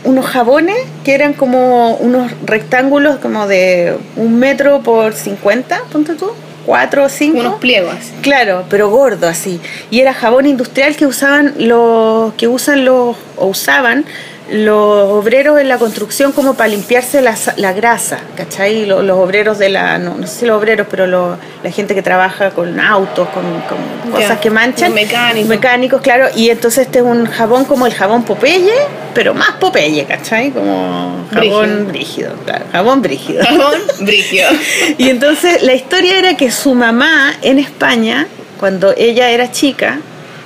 unos 0.04 0.26
jabones 0.26 0.78
que 1.04 1.14
eran 1.14 1.34
como 1.34 1.96
unos 1.96 2.32
rectángulos 2.46 3.18
como 3.18 3.48
de 3.48 3.98
un 4.16 4.38
metro 4.38 4.82
por 4.82 5.14
50, 5.14 5.84
ponte 5.92 6.16
tú, 6.16 6.32
cuatro 6.66 7.06
o 7.06 7.10
cinco. 7.10 7.40
Unos 7.40 7.60
pliegos. 7.60 7.96
Claro, 8.22 8.66
pero 8.70 8.90
gordo 8.90 9.28
así. 9.28 9.60
Y 9.90 10.00
era 10.00 10.14
jabón 10.14 10.46
industrial 10.46 10.96
que 10.96 11.06
usaban 11.06 11.54
los, 11.58 12.34
que 12.36 12.48
usan 12.48 12.86
los, 12.86 13.16
o 13.38 13.48
usaban 13.48 14.06
los 14.52 15.10
obreros 15.10 15.60
en 15.60 15.70
la 15.70 15.78
construcción 15.78 16.34
como 16.34 16.56
para 16.56 16.68
limpiarse 16.68 17.22
la, 17.22 17.36
la 17.56 17.72
grasa, 17.72 18.20
¿cachai? 18.36 18.86
Los, 18.86 19.04
los, 19.04 19.18
obreros 19.18 19.58
de 19.58 19.70
la, 19.70 19.98
no, 19.98 20.16
no, 20.16 20.28
sé 20.28 20.40
si 20.40 20.46
los 20.46 20.58
obreros, 20.58 20.88
pero 20.90 21.08
la 21.08 21.72
gente 21.72 21.96
que 21.96 22.02
trabaja 22.02 22.52
con 22.52 22.78
autos, 22.80 23.30
con, 23.30 24.12
cosas 24.12 24.40
que 24.40 24.50
manchan. 24.50 24.94
Mecánicos. 24.94 25.50
Mecánicos, 25.50 26.02
claro. 26.02 26.28
Y 26.36 26.50
entonces 26.50 26.88
este 26.88 27.00
es 27.00 27.06
un 27.06 27.26
jabón 27.28 27.64
como 27.64 27.86
el 27.86 27.94
jabón 27.94 28.24
Popeye, 28.24 28.74
pero 29.14 29.34
más 29.34 29.52
Popeye, 29.52 30.04
¿cachai? 30.06 30.52
Como 30.52 31.26
jabón 31.34 31.88
brígido, 31.88 32.34
claro. 32.46 32.66
Jabón 32.74 33.02
brígido. 33.02 33.46
Jabón 33.46 33.80
brígido. 34.02 34.50
y 34.98 35.10
entonces 35.10 35.64
la 35.64 35.74
historia 35.74 36.20
era 36.20 36.36
que 36.36 36.52
su 36.52 36.74
mamá 36.74 37.34
en 37.42 37.58
España, 37.58 38.28
cuando 38.60 38.94
ella 38.98 39.30
era 39.30 39.50
chica, 39.50 40.00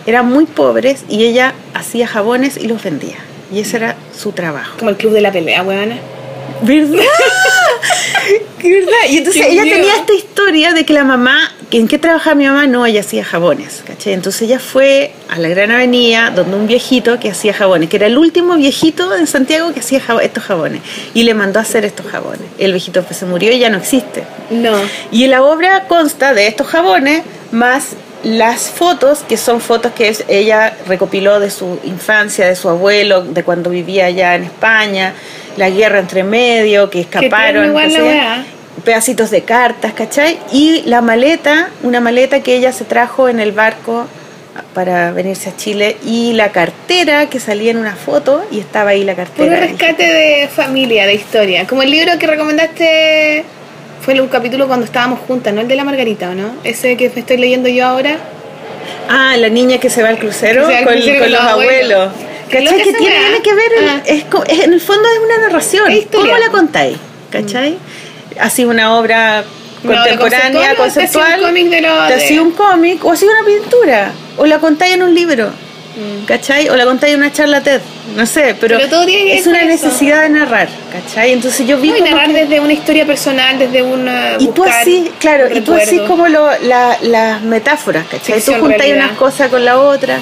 eran 0.05 0.27
muy 0.27 0.45
pobres 0.45 1.05
y 1.09 1.25
ella 1.25 1.53
hacía 1.73 2.05
jabones 2.05 2.57
y 2.57 2.67
los 2.67 2.83
vendía. 2.83 3.17
Y 3.51 3.59
ese 3.59 3.77
era 3.77 3.95
su 4.17 4.31
trabajo. 4.31 4.77
Como 4.77 4.89
el 4.89 4.97
club 4.97 5.13
de 5.13 5.21
la 5.21 5.31
pelea, 5.31 5.63
weona. 5.63 5.97
¿Verdad? 6.61 6.99
¿Verdad? 8.63 9.09
Y 9.09 9.17
entonces 9.17 9.45
ella 9.47 9.63
tenía 9.63 9.95
esta 9.95 10.13
historia 10.13 10.73
de 10.73 10.85
que 10.85 10.93
la 10.93 11.03
mamá, 11.03 11.51
¿en 11.69 11.87
qué 11.87 11.99
trabajaba 11.99 12.35
mi 12.35 12.45
mamá? 12.45 12.65
No, 12.65 12.85
ella 12.85 13.01
hacía 13.01 13.23
jabones, 13.23 13.83
¿caché? 13.85 14.13
Entonces 14.13 14.43
ella 14.43 14.59
fue 14.59 15.13
a 15.29 15.37
la 15.37 15.49
Gran 15.49 15.69
Avenida 15.71 16.31
donde 16.31 16.57
un 16.57 16.65
viejito 16.65 17.19
que 17.19 17.29
hacía 17.29 17.53
jabones, 17.53 17.89
que 17.89 17.97
era 17.97 18.07
el 18.07 18.17
último 18.17 18.55
viejito 18.55 19.15
en 19.15 19.27
Santiago 19.27 19.71
que 19.73 19.81
hacía 19.81 20.01
estos 20.21 20.43
jabones, 20.43 20.81
y 21.13 21.23
le 21.23 21.35
mandó 21.35 21.59
a 21.59 21.61
hacer 21.61 21.85
estos 21.85 22.07
jabones. 22.07 22.47
El 22.57 22.71
viejito 22.71 23.03
pues, 23.03 23.17
se 23.17 23.25
murió 23.25 23.51
y 23.51 23.59
ya 23.59 23.69
no 23.69 23.77
existe. 23.77 24.23
No. 24.49 24.75
Y 25.11 25.27
la 25.27 25.43
obra 25.43 25.85
consta 25.87 26.33
de 26.33 26.47
estos 26.47 26.67
jabones 26.67 27.23
más 27.51 27.95
las 28.25 28.71
fotos, 28.71 29.19
que 29.19 29.37
son 29.37 29.61
fotos 29.61 29.91
que 29.91 30.11
ella 30.27 30.75
recopiló 30.87 31.39
de 31.39 31.51
su 31.51 31.79
infancia, 31.83 32.47
de 32.47 32.55
su 32.55 32.67
abuelo, 32.67 33.21
de 33.21 33.43
cuando 33.43 33.69
vivía 33.69 34.07
allá 34.07 34.33
en 34.33 34.45
España, 34.45 35.13
la 35.57 35.69
guerra 35.69 35.99
entre 35.99 36.23
medio, 36.23 36.89
que 36.89 37.01
escaparon, 37.01 37.75
pedacitos 38.83 39.29
de 39.29 39.43
cartas, 39.43 39.93
¿cachai? 39.93 40.39
Y 40.51 40.81
la 40.87 41.01
maleta, 41.01 41.69
una 41.83 42.01
maleta 42.01 42.41
que 42.41 42.55
ella 42.55 42.71
se 42.71 42.83
trajo 42.83 43.29
en 43.29 43.39
el 43.39 43.51
barco 43.51 44.07
para 44.73 45.11
venirse 45.11 45.49
a 45.49 45.55
Chile 45.55 45.97
y 46.03 46.33
la 46.33 46.51
cartera 46.51 47.29
que 47.29 47.39
salía 47.39 47.71
en 47.71 47.77
una 47.77 47.95
foto 47.95 48.43
y 48.51 48.59
estaba 48.59 48.91
ahí 48.91 49.03
la 49.03 49.15
cartera. 49.15 49.53
Un 49.53 49.69
rescate 49.69 50.03
de 50.03 50.47
familia, 50.47 51.05
de 51.05 51.13
historia, 51.13 51.67
como 51.67 51.83
el 51.83 51.91
libro 51.91 52.17
que 52.17 52.25
recomendaste 52.25 53.45
fue 54.05 54.21
un 54.21 54.27
capítulo 54.27 54.67
cuando 54.67 54.85
estábamos 54.85 55.19
juntas, 55.21 55.51
¿no? 55.51 55.61
El 55.61 55.67
de 55.67 55.75
la 55.75 55.83
Margarita, 55.83 56.35
¿no? 56.35 56.57
Ese 56.63 56.95
que 56.95 57.07
estoy 57.07 57.37
leyendo 57.37 57.67
yo 57.69 57.87
ahora. 57.87 58.17
Ah, 59.09 59.35
la 59.35 59.49
niña 59.49 59.79
que 59.79 59.89
se 59.89 60.03
va 60.03 60.09
al 60.09 60.19
crucero, 60.19 60.63
con, 60.63 61.31
los, 61.31 61.41
abuelos. 61.41 62.11
¿Cachai? 62.51 62.83
Que, 62.83 62.93
tiene, 62.93 63.41
que 63.43 63.55
ver, 63.55 63.71
ah. 63.81 64.01
es, 64.05 64.25
en 64.63 64.73
el 64.73 64.79
fondo 64.79 65.09
es 65.09 65.19
una 65.19 65.47
narración. 65.47 65.91
¿Cómo 66.11 66.37
la 66.37 66.49
contáis? 66.49 66.97
¿Cachai? 67.31 67.71
Mm. 67.71 68.39
Así 68.41 68.63
una 68.63 68.95
obra 68.95 69.43
contemporánea, 69.83 70.75
conceptual. 70.75 71.41
Te 72.07 72.13
hacía 72.13 72.43
un 72.43 72.51
cómic 72.51 73.03
o 73.03 73.11
hacía 73.11 73.29
una 73.29 73.43
pintura. 73.43 74.11
O 74.37 74.45
la 74.45 74.59
contáis 74.59 74.93
en 74.93 75.01
un 75.01 75.15
libro. 75.15 75.49
Mm. 75.95 76.25
¿Cachai? 76.25 76.67
O 76.69 76.75
la 76.75 76.83
contáis 76.85 77.13
en 77.13 77.19
una 77.21 77.31
charla 77.31 77.61
TED, 77.61 77.79
no 78.17 78.25
sé, 78.25 78.55
pero, 78.59 78.77
es 78.77 79.47
una 79.47 79.63
necesidad 79.63 80.23
de 80.23 80.29
narrar, 80.29 80.67
¿cachai? 80.91 81.31
Entonces 81.31 81.65
yo 81.65 81.77
vi 81.77 81.91
no, 81.91 81.99
narrar 82.05 82.33
desde 82.33 82.59
una 82.59 82.73
historia 82.73 83.05
personal, 83.05 83.57
desde 83.57 83.81
una... 83.81 84.35
Y 84.37 84.49
tú 84.49 84.65
así, 84.65 85.09
claro, 85.19 85.47
y 85.55 85.61
tú 85.61 85.73
así 85.73 85.99
como 85.99 86.27
lo, 86.27 86.49
las 86.61 87.41
metáforas, 87.43 88.05
¿cachai? 88.07 88.41
tú 88.41 88.53
juntáis 88.55 88.93
una 88.93 89.15
cosa 89.15 89.47
con 89.47 89.63
la 89.63 89.79
otra. 89.79 90.19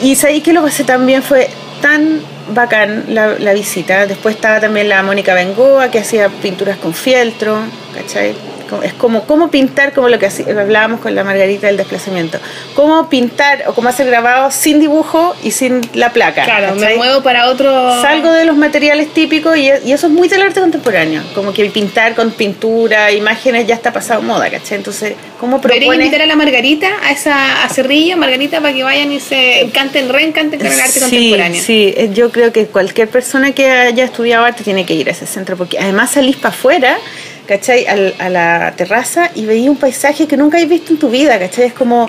Y 0.00 0.14
sabéis 0.14 0.44
que 0.44 0.52
lo 0.52 0.62
pasé 0.62 0.84
también 0.84 1.22
fue 1.22 1.48
tan 1.80 2.20
bacán 2.52 3.06
la, 3.08 3.36
la 3.38 3.52
visita. 3.52 4.06
Después 4.06 4.36
estaba 4.36 4.60
también 4.60 4.88
la 4.88 5.02
Mónica 5.02 5.34
Bengoa, 5.34 5.90
que 5.90 5.98
hacía 5.98 6.28
pinturas 6.28 6.76
con 6.78 6.94
fieltro, 6.94 7.58
¿cachai? 7.94 8.34
Es 8.82 8.92
como 8.94 9.24
cómo 9.26 9.50
pintar, 9.50 9.92
como 9.92 10.08
lo 10.08 10.18
que 10.18 10.26
hablábamos 10.26 11.00
con 11.00 11.14
la 11.14 11.24
Margarita 11.24 11.66
del 11.66 11.76
desplazamiento. 11.76 12.38
Cómo 12.74 13.08
pintar 13.08 13.64
o 13.66 13.74
cómo 13.74 13.88
hacer 13.88 14.06
grabado 14.06 14.50
sin 14.50 14.80
dibujo 14.80 15.34
y 15.42 15.50
sin 15.50 15.80
la 15.94 16.12
placa. 16.12 16.44
Claro, 16.44 16.74
me 16.74 16.96
muevo 16.96 17.22
para 17.22 17.48
otro. 17.48 17.70
Salgo 18.02 18.32
de 18.32 18.44
los 18.44 18.56
materiales 18.56 19.12
típicos 19.12 19.56
y, 19.56 19.68
eso 19.68 20.06
es 20.06 20.12
muy 20.12 20.28
del 20.28 20.42
arte 20.42 20.60
contemporáneo. 20.60 21.22
Como 21.34 21.52
que 21.52 21.64
pintar 21.66 22.14
con 22.14 22.30
pintura, 22.30 23.12
imágenes 23.12 23.66
ya 23.66 23.74
está 23.74 23.92
pasado 23.92 24.22
moda, 24.22 24.50
¿cachai? 24.50 24.78
Entonces, 24.78 25.14
¿cómo 25.38 25.60
propone. 25.60 25.96
invitar 25.96 26.22
a 26.22 26.26
la 26.26 26.36
Margarita, 26.36 26.88
a 27.02 27.12
esa 27.12 27.64
a 27.64 27.68
Cerrillo, 27.68 28.16
Margarita, 28.16 28.60
para 28.60 28.74
que 28.74 28.82
vayan 28.82 29.12
y 29.12 29.20
se 29.20 29.62
encanten, 29.62 30.08
reencanten 30.08 30.60
con 30.60 30.70
el 30.70 30.80
arte 30.80 31.00
contemporáneo? 31.00 31.62
Sí, 31.62 31.94
eh, 31.96 32.10
yo 32.12 32.30
creo 32.30 32.52
que 32.52 32.66
cualquier 32.66 33.08
persona 33.08 33.52
que 33.52 33.70
haya 33.70 34.04
estudiado 34.04 34.44
arte 34.44 34.64
tiene 34.64 34.84
que 34.86 34.94
ir 34.94 35.08
a 35.08 35.12
ese 35.12 35.26
centro 35.26 35.56
porque 35.56 35.78
además 35.78 36.10
salís 36.10 36.36
para 36.36 36.54
afuera 36.54 36.98
¿cachai? 37.46 37.86
a 37.86 38.28
la 38.28 38.74
terraza 38.76 39.30
y 39.34 39.44
veía 39.44 39.70
un 39.70 39.76
paisaje 39.76 40.26
que 40.26 40.36
nunca 40.36 40.56
habéis 40.56 40.70
visto 40.70 40.92
en 40.92 40.98
tu 40.98 41.10
vida, 41.10 41.38
¿cachai? 41.38 41.66
Es 41.66 41.74
como... 41.74 42.08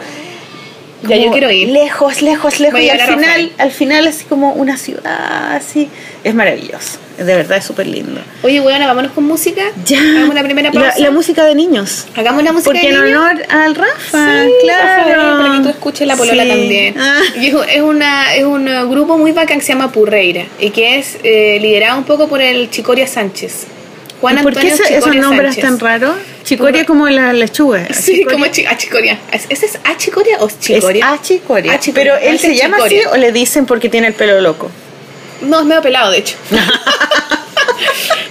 ya 1.04 1.18
yo 1.18 1.32
quiero 1.32 1.52
ir. 1.52 1.70
Lejos, 1.70 2.22
lejos, 2.22 2.60
lejos. 2.60 2.80
y 2.80 2.90
al 2.90 3.02
final, 3.02 3.52
al 3.58 3.72
final 3.72 4.08
así 4.08 4.26
como 4.26 4.54
una 4.54 4.78
ciudad, 4.78 5.56
así. 5.56 5.90
Es 6.24 6.34
maravilloso. 6.34 7.00
De 7.18 7.36
verdad 7.36 7.60
es 7.60 7.66
súper 7.66 7.88
lindo. 7.88 8.20
Oye, 8.44 8.60
bueno, 8.60 8.86
vámonos 8.88 9.12
con 9.14 9.24
música. 9.24 9.62
Ya. 9.86 10.00
Hagamos 10.00 10.36
la 10.36 10.44
primera 10.44 10.72
pausa. 10.72 10.94
La, 10.98 11.12
música 11.12 11.46
de 11.46 11.56
niños. 11.56 12.08
Hagamos 12.16 12.44
la 12.44 12.52
música 12.52 12.72
Porque 12.72 12.92
de 12.92 13.02
niños. 13.02 13.22
Porque 13.22 13.44
en 13.44 13.48
honor 13.48 13.64
al 13.64 13.76
Rafa. 13.76 14.44
claro. 14.62 15.38
para 15.38 15.58
que 15.58 15.64
tú 15.64 15.70
escuches 15.70 16.08
la 16.08 16.18
polola 16.18 16.46
también. 16.46 16.96
Ah. 17.00 17.22
Y 17.40 17.48
es, 17.48 17.82
una, 17.82 18.36
es 18.36 18.44
un 18.44 18.66
grupo 18.90 19.18
muy 19.18 19.32
bacán 19.32 19.60
que 19.60 19.66
se 19.66 19.74
llama 19.74 19.92
Purreira 19.92 20.46
y 20.60 20.72
que 20.72 20.98
es 20.98 21.18
eh, 21.24 21.58
liderado 21.62 21.98
un 21.98 22.04
poco 22.04 22.28
por 22.28 22.42
el 22.42 22.70
Chicoria 22.70 23.08
Sánchez. 23.08 23.68
Juan 24.26 24.42
¿Por 24.42 24.58
qué 24.58 24.70
esos 24.70 25.16
nombres 25.16 25.60
tan 25.60 25.80
raros? 25.80 26.16
Chicoria 26.44 26.84
como 26.84 27.08
la 27.10 27.32
lechuga. 27.32 27.88
Sí, 27.94 28.24
como 28.24 28.46
achicoria. 28.46 29.20
¿Ese 29.32 29.66
es 29.68 29.80
achicoria 29.84 30.38
o 30.40 30.50
chicoria? 30.50 31.06
Es 31.06 31.20
achicoria. 31.20 31.80
Pero 31.94 32.16
él 32.18 32.40
se 32.40 32.56
llama 32.56 32.78
así 32.84 33.02
o 33.12 33.18
le 33.18 33.32
dicen 33.32 33.68
porque 33.68 33.88
tiene 33.88 34.08
el 34.08 34.14
pelo 34.14 34.42
loco. 34.42 34.72
No, 35.42 35.60
es 35.60 35.66
medio 35.66 35.82
pelado, 35.82 36.12
de 36.12 36.18
hecho. 36.20 36.36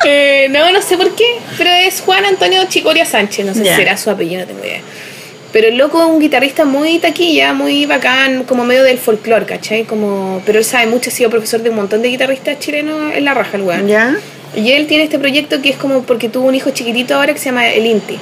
Eh, 0.07 0.49
no, 0.51 0.70
no 0.70 0.82
sé 0.82 0.99
por 0.99 1.14
qué, 1.14 1.24
pero 1.57 1.70
es 1.70 2.03
Juan 2.03 2.26
Antonio 2.26 2.62
Chicoria 2.68 3.07
Sánchez. 3.07 3.47
No 3.47 3.55
sé 3.55 3.64
si 3.64 3.70
será 3.70 3.97
su 3.97 4.11
apellido, 4.11 4.42
no 4.42 4.47
tengo 4.47 4.62
idea. 4.62 4.80
Pero 5.51 5.68
el 5.68 5.78
loco 5.78 5.99
es 6.03 6.09
un 6.09 6.20
guitarrista 6.20 6.66
muy 6.66 6.99
taquilla, 6.99 7.55
muy 7.55 7.86
bacán, 7.86 8.45
como 8.45 8.64
medio 8.64 8.82
del 8.82 8.99
folclore, 8.99 9.47
¿cachai? 9.47 9.84
Como, 9.84 10.42
pero 10.45 10.59
él 10.59 10.64
sabe 10.64 10.88
mucho, 10.88 11.09
ha 11.09 11.12
sido 11.12 11.30
profesor 11.30 11.62
de 11.62 11.70
un 11.70 11.76
montón 11.76 12.03
de 12.03 12.09
guitarristas 12.09 12.59
chilenos 12.59 13.14
en 13.14 13.24
la 13.24 13.32
raja, 13.32 13.57
el 13.57 13.62
weón. 13.62 13.88
¿Ya? 13.88 14.14
Y 14.57 14.72
él 14.72 14.86
tiene 14.86 15.05
este 15.05 15.18
proyecto 15.18 15.61
que 15.62 15.70
es 15.70 15.76
como 15.76 16.02
porque 16.02 16.28
tuvo 16.28 16.48
un 16.48 16.55
hijo 16.55 16.70
chiquitito 16.70 17.14
ahora 17.14 17.32
que 17.32 17.38
se 17.38 17.46
llama 17.46 17.68
El 17.68 17.86
Inti. 17.86 18.18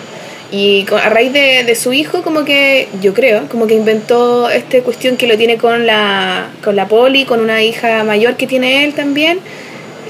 Y 0.50 0.86
a 1.02 1.08
raíz 1.08 1.32
de, 1.32 1.64
de, 1.64 1.74
su 1.74 1.94
hijo, 1.94 2.22
como 2.22 2.44
que, 2.44 2.88
yo 3.00 3.14
creo, 3.14 3.48
como 3.48 3.66
que 3.66 3.74
inventó 3.74 4.50
esta 4.50 4.80
cuestión 4.82 5.16
que 5.16 5.26
lo 5.26 5.38
tiene 5.38 5.56
con 5.56 5.86
la, 5.86 6.50
con 6.62 6.76
la 6.76 6.88
Poli, 6.88 7.24
con 7.24 7.40
una 7.40 7.62
hija 7.62 8.04
mayor 8.04 8.36
que 8.36 8.46
tiene 8.46 8.84
él 8.84 8.92
también 8.92 9.38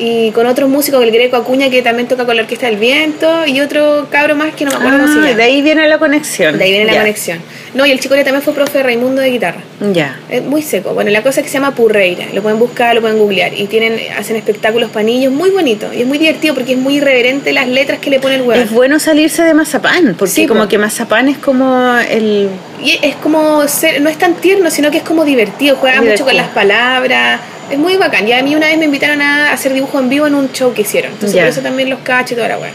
y 0.04 0.32
con 0.32 0.46
otros 0.46 0.68
músicos, 0.68 1.00
el 1.00 1.12
Greco 1.12 1.36
Acuña 1.36 1.70
que 1.70 1.80
también 1.80 2.08
toca 2.08 2.26
con 2.26 2.34
la 2.34 2.42
Orquesta 2.42 2.66
del 2.66 2.76
Viento 2.76 3.46
y 3.46 3.60
otro 3.60 4.08
cabro 4.10 4.34
más 4.34 4.52
que 4.52 4.64
no 4.64 4.72
me 4.72 4.76
acuerdo 4.78 4.98
cómo 4.98 5.06
se 5.06 5.12
ah, 5.12 5.22
llama. 5.22 5.36
De 5.36 5.42
ahí 5.44 5.62
viene 5.62 5.86
la 5.86 5.98
conexión. 5.98 6.58
De 6.58 6.64
ahí 6.64 6.72
viene 6.72 6.92
la 6.92 6.98
conexión. 6.98 7.38
No, 7.74 7.86
y 7.86 7.92
el 7.92 8.00
chico 8.00 8.16
también 8.16 8.42
fue 8.42 8.52
profe 8.52 8.78
de 8.78 8.84
Raimundo 8.84 9.22
de 9.22 9.30
guitarra. 9.30 9.60
Ya. 9.92 10.18
Es 10.28 10.42
muy 10.42 10.60
seco. 10.60 10.92
Bueno, 10.92 11.12
la 11.12 11.22
cosa 11.22 11.38
es 11.38 11.44
que 11.44 11.50
se 11.50 11.58
llama 11.58 11.76
Purreira. 11.76 12.26
Lo 12.34 12.42
pueden 12.42 12.58
buscar, 12.58 12.96
lo 12.96 13.00
pueden 13.00 13.16
googlear. 13.16 13.54
Y 13.54 13.68
tienen, 13.68 13.96
hacen 14.18 14.34
espectáculos 14.34 14.90
para 14.90 15.04
niños 15.04 15.32
muy 15.32 15.50
bonitos. 15.50 15.94
Y 15.94 16.00
es 16.00 16.06
muy 16.06 16.18
divertido 16.18 16.54
porque 16.54 16.72
es 16.72 16.78
muy 16.78 16.96
irreverente 16.96 17.52
las 17.52 17.68
letras 17.68 18.00
que 18.00 18.10
le 18.10 18.18
pone 18.18 18.34
el 18.34 18.42
huevo. 18.42 18.60
Es 18.60 18.72
bueno 18.72 18.98
salirse 18.98 19.44
de 19.44 19.54
Mazapán, 19.54 20.16
porque 20.18 20.48
como 20.48 20.66
que 20.66 20.78
Mazapán 20.78 21.28
es 21.28 21.38
como 21.38 21.96
el... 22.10 22.48
Y 22.82 22.98
es 23.02 23.14
como, 23.16 23.68
ser, 23.68 24.02
no 24.02 24.10
es 24.10 24.18
tan 24.18 24.34
tierno, 24.34 24.68
sino 24.68 24.90
que 24.90 24.96
es 24.96 25.04
como 25.04 25.24
divertido. 25.24 25.76
Juega 25.76 26.02
mucho 26.02 26.24
con 26.24 26.36
las 26.36 26.48
palabras 26.48 27.40
es 27.70 27.78
muy 27.78 27.96
bacán. 27.96 28.26
Ya 28.26 28.38
a 28.38 28.42
mí 28.42 28.54
una 28.54 28.66
vez 28.66 28.78
me 28.78 28.84
invitaron 28.84 29.20
a 29.22 29.52
hacer 29.52 29.72
dibujo 29.72 29.98
en 29.98 30.08
vivo 30.08 30.26
en 30.26 30.34
un 30.34 30.52
show 30.52 30.72
que 30.74 30.82
hicieron. 30.82 31.12
Entonces 31.12 31.38
por 31.38 31.48
eso 31.48 31.60
también 31.60 31.90
los 31.90 32.00
cacho 32.00 32.34
y 32.34 32.36
toda 32.36 32.48
la 32.48 32.58
weá. 32.58 32.72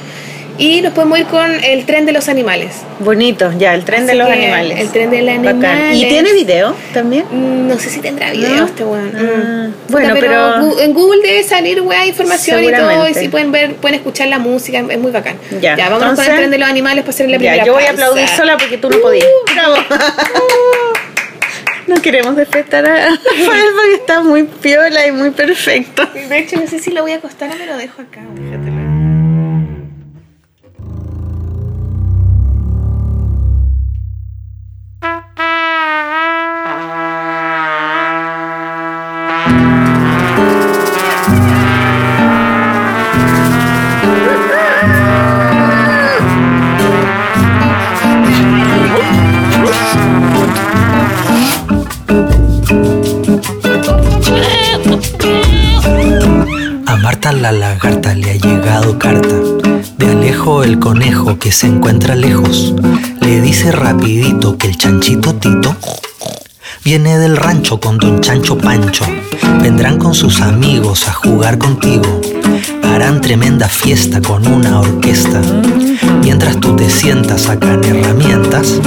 Y 0.59 0.81
nos 0.81 0.93
podemos 0.93 1.19
ir 1.19 1.25
con 1.25 1.63
el 1.63 1.85
tren 1.85 2.07
de 2.07 2.11
los 2.13 2.27
animales. 2.29 2.77
Bonito, 2.99 3.51
ya, 3.59 3.75
el 3.75 3.85
tren 3.85 4.07
de 4.07 4.15
los 4.15 4.27
animales. 4.27 4.79
El 4.79 4.89
tren 4.89 5.11
de 5.11 5.21
los 5.21 5.35
animales. 5.35 5.97
¿Y 5.97 6.05
tiene 6.05 6.33
video 6.33 6.75
también? 6.93 7.25
Mm, 7.29 7.67
no 7.67 7.77
sé 7.77 7.91
si 7.91 7.99
tendrá 7.99 8.31
video 8.31 8.65
este 8.65 8.83
weón. 8.83 9.11
Ah, 9.15 9.67
bueno, 9.89 10.15
pero, 10.19 10.79
En 10.79 10.93
Google 10.93 11.21
debe 11.21 11.43
salir 11.43 11.81
weá, 11.81 12.07
información 12.07 12.63
y 12.63 12.71
todo. 12.71 13.07
Y 13.07 13.13
si 13.13 13.29
pueden 13.29 13.51
ver, 13.51 13.75
pueden 13.75 13.95
escuchar 13.95 14.29
la 14.29 14.39
música, 14.39 14.79
es 14.79 14.99
muy 14.99 15.11
bacán. 15.11 15.37
Ya, 15.61 15.77
ya 15.77 15.89
vámonos 15.89 16.15
con 16.15 16.25
el 16.25 16.35
tren 16.35 16.51
de 16.51 16.57
los 16.57 16.67
animales 16.67 17.03
para 17.03 17.13
hacer 17.13 17.29
la 17.29 17.37
primera 17.37 17.57
ya, 17.57 17.65
Yo 17.65 17.73
voy 17.73 17.83
a 17.83 17.91
aplaudir 17.91 18.27
sola 18.27 18.57
porque 18.57 18.77
tú 18.77 18.89
no 18.89 18.99
podías. 18.99 19.25
Uh, 19.25 19.53
Bravo. 19.53 19.75
No 21.87 22.01
queremos 22.01 22.35
despertar 22.35 22.85
a 22.85 23.09
Rafael 23.09 23.69
porque 23.75 23.93
está 23.95 24.21
muy 24.21 24.43
piola 24.43 25.07
y 25.07 25.11
muy 25.11 25.31
perfecto. 25.31 26.05
De 26.05 26.37
hecho, 26.39 26.57
no 26.57 26.67
sé 26.67 26.79
si 26.79 26.91
lo 26.91 27.01
voy 27.01 27.13
a 27.13 27.15
acostar 27.15 27.51
o 27.51 27.55
me 27.55 27.65
lo 27.65 27.77
dejo 27.77 28.01
acá. 28.01 28.21
Fíjatelo. 28.35 28.76
La 57.33 57.51
lagarta 57.51 58.15
le 58.15 58.31
ha 58.31 58.35
llegado 58.35 58.97
carta. 58.97 59.35
De 59.97 60.07
Alejo 60.07 60.63
el 60.63 60.79
conejo 60.79 61.37
que 61.37 61.51
se 61.51 61.67
encuentra 61.67 62.15
lejos. 62.15 62.73
Le 63.19 63.41
dice 63.41 63.73
rapidito 63.73 64.57
que 64.57 64.67
el 64.67 64.77
chanchito 64.77 65.35
Tito 65.35 65.75
viene 66.85 67.17
del 67.19 67.35
rancho 67.35 67.81
con 67.81 67.97
don 67.97 68.21
Chancho 68.21 68.57
Pancho. 68.57 69.03
Vendrán 69.61 69.97
con 69.97 70.15
sus 70.15 70.39
amigos 70.39 71.05
a 71.09 71.13
jugar 71.13 71.57
contigo. 71.57 72.21
Harán 72.83 73.19
tremenda 73.19 73.67
fiesta 73.67 74.21
con 74.21 74.47
una 74.47 74.79
orquesta. 74.79 75.41
Mientras 76.23 76.57
tú 76.61 76.77
te 76.77 76.89
sientas, 76.89 77.41
sacan 77.41 77.83
herramientas. 77.83 78.79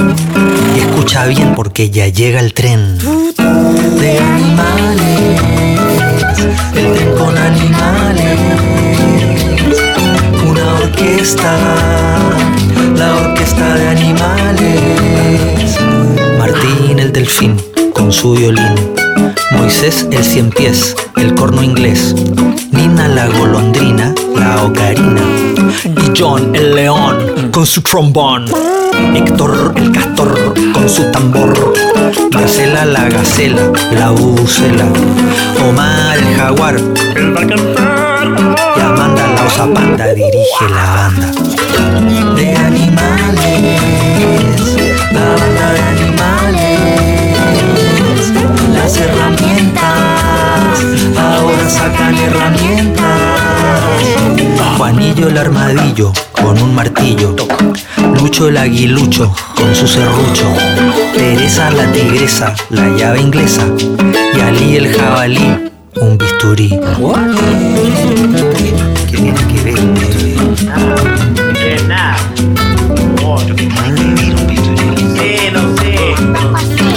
Y 0.75 0.79
escucha 0.79 1.27
bien 1.27 1.53
porque 1.53 1.91
ya 1.91 2.07
llega 2.07 2.39
el 2.39 2.55
tren 2.55 2.97
de 2.97 4.19
animales 4.19 5.70
tren 6.73 7.15
con 7.17 7.37
animales, 7.37 8.39
una 10.49 10.73
orquesta, 10.75 11.57
la 12.95 13.15
orquesta 13.15 13.75
de 13.75 13.87
animales. 13.87 14.81
Martín 16.37 16.99
el 16.99 17.11
delfín 17.11 17.57
con 17.93 18.11
su 18.11 18.33
violín, 18.33 18.75
Moisés 19.51 20.07
el 20.11 20.23
cien 20.23 20.49
pies, 20.49 20.95
el 21.17 21.35
corno 21.35 21.63
inglés, 21.63 22.15
Nina 22.71 23.07
la 23.07 23.27
golondrina, 23.27 24.13
la 24.35 24.63
ocarina, 24.63 25.21
John 26.17 26.55
el 26.55 26.75
león 26.75 27.49
con 27.51 27.65
su 27.65 27.81
trombón. 27.81 28.45
Héctor 29.15 29.73
el 29.75 29.91
castor 29.91 30.53
con 30.73 30.89
su 30.89 31.03
tambor, 31.11 31.73
Marcela 32.33 32.85
la 32.85 33.09
gacela, 33.09 33.71
la 33.91 34.11
bucela, 34.11 34.85
Omar 35.67 36.17
el 36.17 36.35
jaguar, 36.35 36.75
él 36.75 37.35
va 37.35 37.41
a 37.41 37.47
cantar, 37.47 38.27
y 38.77 38.79
Amanda 38.79 39.27
la 39.35 39.43
osa 39.45 39.67
panda 39.73 40.13
dirige 40.13 40.69
la 40.69 40.85
banda. 40.95 41.31
De 42.35 42.55
animales, 42.55 43.79
la 45.11 45.25
banda 45.35 45.73
de 45.73 45.81
animales, 45.95 46.79
las 48.73 48.97
herramientas, 48.97 49.83
ahora 51.17 51.69
sacan 51.69 52.17
herramientas. 52.17 53.00
Juanillo 54.81 55.27
el 55.27 55.37
armadillo 55.37 56.11
con 56.31 56.59
un 56.59 56.73
martillo, 56.73 57.35
Lucho 58.15 58.47
el 58.47 58.57
aguilucho 58.57 59.31
con 59.55 59.75
su 59.75 59.87
serrucho, 59.87 60.51
Teresa 61.13 61.69
la 61.69 61.85
tigresa, 61.91 62.55
la 62.71 62.89
llave 62.97 63.21
inglesa, 63.21 63.67
y 64.35 64.39
Ali 64.39 64.77
el 64.77 64.97
jabalí, 64.97 65.69
un 65.97 66.17
bisturí. 66.17 66.69
¿Qué 69.07 69.17
tiene 69.17 69.33
que 69.45 69.61
ver. 69.61 69.79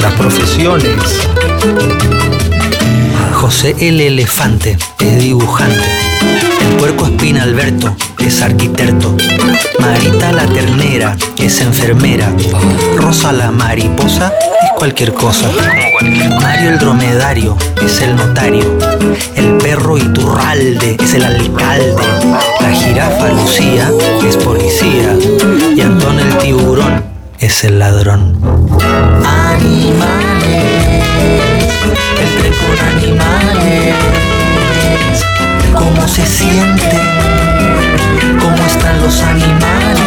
Las 0.00 0.12
profesiones. 0.14 0.96
José 3.34 3.76
el 3.78 4.00
elefante 4.00 4.78
es 5.00 5.18
dibujante. 5.20 6.53
Puerco 6.78 7.06
espina 7.06 7.42
Alberto 7.42 7.94
es 8.18 8.42
arquitecto. 8.42 9.16
Marita 9.78 10.32
la 10.32 10.46
ternera 10.46 11.16
es 11.38 11.60
enfermera. 11.60 12.32
Rosa 12.96 13.32
la 13.32 13.50
mariposa 13.50 14.32
es 14.62 14.70
cualquier 14.76 15.12
cosa. 15.12 15.48
Mario 16.40 16.70
el 16.70 16.78
dromedario 16.78 17.56
es 17.84 18.00
el 18.02 18.16
notario. 18.16 18.78
El 19.36 19.58
perro 19.58 19.98
Iturralde 19.98 20.96
es 21.00 21.14
el 21.14 21.24
alcalde. 21.24 22.02
La 22.60 22.70
jirafa 22.70 23.28
Lucía 23.28 23.90
es 24.26 24.36
policía. 24.36 25.16
Y 25.76 25.80
Antón 25.80 26.18
el 26.18 26.38
tiburón 26.38 27.04
es 27.38 27.64
el 27.64 27.78
ladrón. 27.78 28.38
Animales, 29.24 30.54
el 32.20 32.54
con 32.56 32.78
animales 32.88 34.43
cómo 35.74 36.08
se 36.08 36.26
siente, 36.26 36.98
cómo 38.40 38.66
están 38.66 39.00
los 39.00 39.20
animales. 39.22 40.00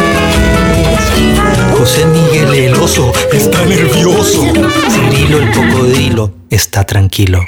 José 1.78 2.06
Miguel 2.06 2.54
el 2.54 2.74
oso 2.74 3.12
está 3.32 3.64
nervioso. 3.64 4.42
Cirilo 4.90 5.38
el 5.38 5.50
cocodrilo 5.52 6.32
está 6.50 6.84
tranquilo. 6.84 7.44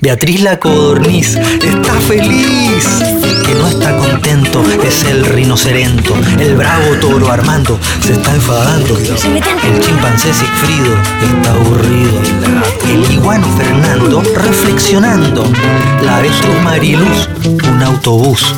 Beatriz 0.00 0.42
la 0.42 0.58
codorniz 0.58 1.36
está 1.36 1.92
feliz. 2.06 2.86
El 3.22 3.42
que 3.42 3.54
no 3.54 3.66
está 3.66 3.96
contento 3.96 4.62
es 4.84 5.04
el 5.04 5.24
rinocerento. 5.24 6.14
El 6.38 6.56
bravo 6.56 6.94
toro 7.00 7.30
Armando 7.30 7.78
se 8.00 8.12
está 8.12 8.34
enfadando. 8.34 8.96
El 8.96 9.80
chimpancé 9.80 10.32
Sigfrido 10.32 10.94
está 11.22 11.50
aburrido. 11.52 12.20
El 12.88 13.10
iguano 13.12 13.46
Fernando 13.56 14.22
reflexionando. 14.34 15.50
La 16.04 16.18
avestruz 16.18 16.62
Mariluz, 16.62 17.28
un 17.44 17.82
autobús. 17.82 18.54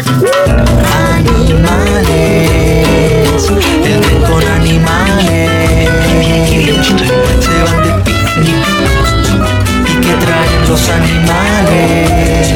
Animales 1.15 2.51
el 3.49 4.01
tren 4.01 4.23
con 4.23 4.47
animales. 4.47 5.51
Se 7.41 7.63
van 7.65 7.80
los 10.71 10.89
animales. 10.89 12.55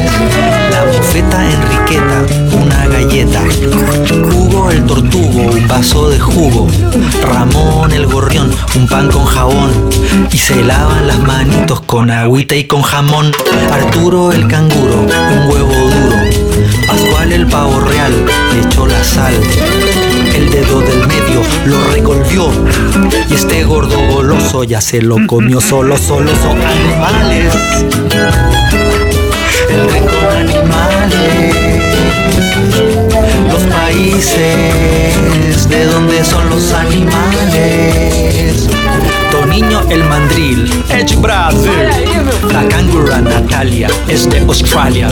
La 0.71 0.85
bofeta 0.85 1.51
Enriqueta, 1.51 2.25
una 2.53 2.87
galleta. 2.87 3.41
Hugo 4.33 4.71
el 4.71 4.85
tortugo, 4.85 5.41
un 5.51 5.67
vaso 5.67 6.09
de 6.09 6.19
jugo. 6.19 6.67
Ramón 7.21 7.91
el 7.91 8.05
gorrión, 8.07 8.49
un 8.75 8.87
pan 8.87 9.11
con 9.11 9.25
jabón. 9.25 9.89
Y 10.31 10.37
se 10.37 10.63
lavan 10.63 11.07
las 11.07 11.19
manitos 11.19 11.81
con 11.81 12.09
agüita 12.09 12.55
y 12.55 12.63
con 12.63 12.83
jamón. 12.83 13.33
Arturo 13.73 14.31
el 14.31 14.47
canguro, 14.47 15.01
un 15.01 15.49
huevo 15.49 15.73
duro. 15.73 16.15
Pascual 16.87 17.33
el 17.33 17.45
pavo 17.47 17.81
real, 17.81 18.13
le 18.53 18.61
echó 18.61 18.87
la 18.87 19.03
sal. 19.03 19.33
El 20.35 20.49
dedo 20.49 20.81
del 20.81 21.07
medio 21.07 21.41
lo 21.65 21.81
revolvió. 21.93 22.49
Y 23.29 23.33
este 23.33 23.63
gordo 23.63 23.97
goloso 24.11 24.65
ya 24.65 24.81
se 24.81 25.01
lo 25.01 25.15
comió 25.27 25.61
solo, 25.61 25.97
solo 25.97 26.29
son 26.35 26.61
animales. 26.61 27.55
El 29.69 29.87
con 29.87 30.35
animales. 30.37 31.64
Países 33.95 35.69
de 35.69 35.85
donde 35.85 36.21
son 36.25 36.49
los 36.49 36.73
animales. 36.73 38.67
Toniño 39.31 39.83
el 39.89 40.03
mandril, 40.03 40.69
es 40.89 41.21
Brasil. 41.21 41.71
La 42.51 42.67
cangura 42.67 43.21
Natalia 43.21 43.87
es 44.09 44.29
de 44.29 44.39
Australia. 44.39 45.07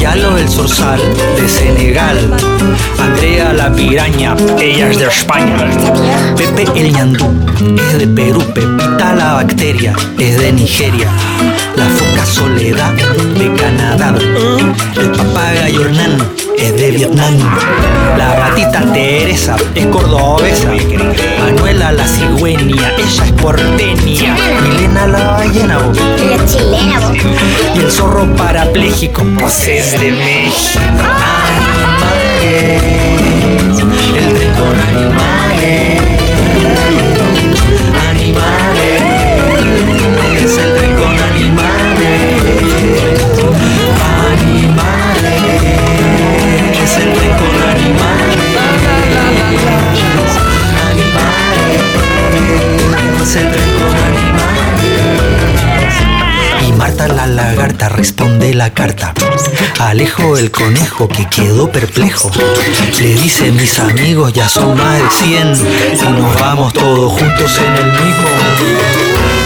Yalo 0.00 0.36
el 0.36 0.48
zorzal 0.48 1.00
de 1.36 1.48
Senegal. 1.48 2.18
Andrea 2.98 3.52
la 3.52 3.72
piraña, 3.72 4.34
ella 4.58 4.90
es 4.90 4.98
de 4.98 5.06
España. 5.06 5.56
Pepe 6.36 6.66
el 6.74 6.92
ñandú 6.92 7.32
es 7.88 7.98
de 8.00 8.08
Perú. 8.08 8.42
Pepita 8.52 9.14
la 9.14 9.34
bacteria 9.34 9.94
es 10.18 10.40
de 10.40 10.52
Nigeria. 10.52 11.08
La 11.76 11.86
foca 11.86 12.26
Soledad 12.26 12.94
de 12.94 13.54
Canadá. 13.54 14.12
El 14.96 15.12
papagayo 15.12 15.82
Hernán 15.82 16.42
es 16.62 16.76
de 16.76 16.90
Vietnam. 16.92 17.38
La 18.16 18.34
gatita 18.36 18.92
Teresa 18.92 19.56
es 19.74 19.86
cordobesa. 19.86 20.70
Manuela 21.40 21.92
la 21.92 22.06
cigüeña, 22.06 22.92
ella 22.96 23.24
es 23.24 23.32
porteña. 23.32 24.36
Milena 24.62 25.06
la 25.08 25.32
ballena, 25.32 25.78
vos. 25.78 25.98
La 25.98 26.46
chilena, 26.46 27.00
vos. 27.00 27.16
Y 27.74 27.78
el 27.80 27.90
zorro 27.90 28.26
parapléjico, 28.36 29.24
pues 29.38 29.66
es 29.66 30.00
de 30.00 30.12
México. 30.12 30.80
Animales, 32.42 32.82
el 34.16 34.34
tren 34.34 34.52
con 34.54 34.78
animales. 34.88 36.00
Animales, 38.10 38.71
Y 56.66 56.72
Marta 56.72 57.06
la 57.06 57.28
lagarta 57.28 57.88
responde 57.88 58.52
la 58.52 58.74
carta. 58.74 59.14
Alejo 59.78 60.36
el 60.36 60.50
conejo 60.50 61.06
que 61.06 61.28
quedó 61.28 61.70
perplejo. 61.70 62.32
Le 62.98 63.14
dice 63.14 63.52
mis 63.52 63.78
amigos 63.78 64.32
ya 64.32 64.48
son 64.48 64.76
más 64.76 64.98
de 64.98 65.08
100 65.24 65.52
y 66.00 66.20
nos 66.20 66.34
vamos 66.34 66.72
todos 66.72 67.12
juntos 67.12 67.58
en 67.58 67.74
el 67.76 67.92
mismo. 67.92 69.41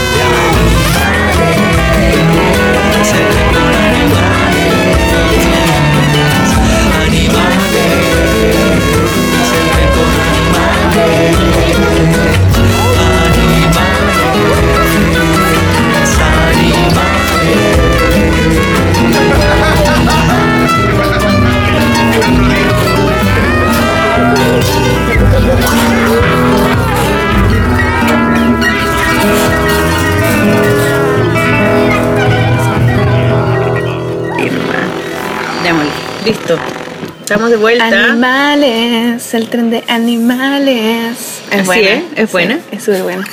Estamos 37.27 37.49
de 37.49 37.57
vuelta. 37.57 37.85
Animales, 37.87 39.33
el 39.33 39.49
tren 39.49 39.69
de 39.69 39.83
animales. 39.89 41.41
Es 41.51 41.59
Así 41.59 41.63
buena. 41.65 41.89
es, 41.89 42.03
es 42.15 42.31
buena. 42.31 42.55
Sí, 42.55 42.61
es 42.71 42.83
súper 42.85 43.03
buena. 43.03 43.27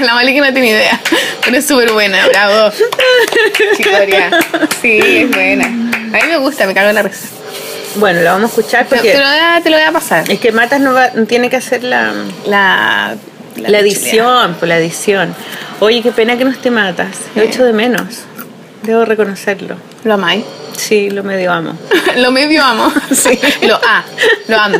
La 0.00 0.14
Maliki 0.14 0.40
no 0.40 0.50
tiene 0.50 0.70
idea, 0.70 0.98
pero 1.44 1.58
es 1.58 1.66
súper 1.66 1.92
buena, 1.92 2.26
bravo. 2.28 2.72
Chicoria. 3.76 4.30
Sí, 4.80 4.98
es 4.98 5.30
buena. 5.30 5.66
A 5.66 6.22
mí 6.22 6.22
me 6.26 6.38
gusta, 6.38 6.66
me 6.66 6.72
cago 6.72 6.88
en 6.88 6.94
la 6.94 7.02
risa. 7.02 7.28
Bueno, 7.96 8.22
lo 8.22 8.30
vamos 8.30 8.44
a 8.44 8.60
escuchar 8.60 8.86
porque 8.86 9.12
te 9.12 9.18
lo 9.18 9.26
voy 9.26 9.38
a, 9.38 9.60
te 9.62 9.68
lo 9.68 9.76
voy 9.76 9.84
a 9.84 9.92
pasar. 9.92 10.30
es 10.30 10.40
que 10.40 10.50
Matas 10.50 10.80
no, 10.80 10.94
va, 10.94 11.10
tiene 11.28 11.50
que 11.50 11.56
hacer 11.56 11.84
la, 11.84 12.14
La, 12.46 13.14
la, 13.56 13.78
edición, 13.80 14.54
por 14.54 14.68
la 14.68 14.78
edición. 14.78 15.34
Oye, 15.80 16.00
qué 16.00 16.12
pena 16.12 16.38
que 16.38 16.46
no 16.46 16.50
esté 16.50 16.70
Matas. 16.70 17.14
Lo 17.34 17.42
echo 17.42 17.62
de 17.62 17.74
menos. 17.74 18.24
Debo 18.82 19.04
reconocerlo. 19.04 19.76
¿Lo 20.04 20.14
amáis? 20.14 20.44
Sí, 20.76 21.10
lo 21.10 21.22
medio 21.22 21.52
amo. 21.52 21.76
lo 22.16 22.32
medio 22.32 22.62
amo. 22.64 22.92
Sí. 23.12 23.38
Lo 23.66 23.76
a. 23.76 24.04
Lo 24.48 24.58
amo. 24.58 24.78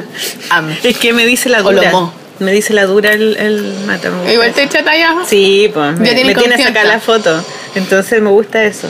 Am. 0.50 0.74
Es 0.82 0.98
que 0.98 1.12
me 1.12 1.24
dice 1.26 1.48
la 1.48 1.60
O 1.60 1.70
lo 1.72 1.78
dura. 1.78 1.90
mo. 1.92 2.12
Me 2.38 2.50
dice 2.50 2.72
la 2.74 2.86
dura 2.86 3.12
el, 3.12 3.36
el 3.36 3.74
Mata. 3.86 4.10
Igual 4.32 4.52
te 4.52 4.64
echa 4.64 4.82
talla. 4.82 5.16
Sí, 5.26 5.70
pues 5.72 5.98
me, 5.98 6.08
tiene 6.14 6.24
me 6.24 6.34
tiene 6.34 6.54
a 6.54 6.58
confianza. 6.58 6.64
sacar 6.68 6.86
la 6.86 6.98
foto. 7.00 7.44
Entonces 7.76 8.20
me 8.20 8.30
gusta 8.30 8.64
eso. 8.64 8.88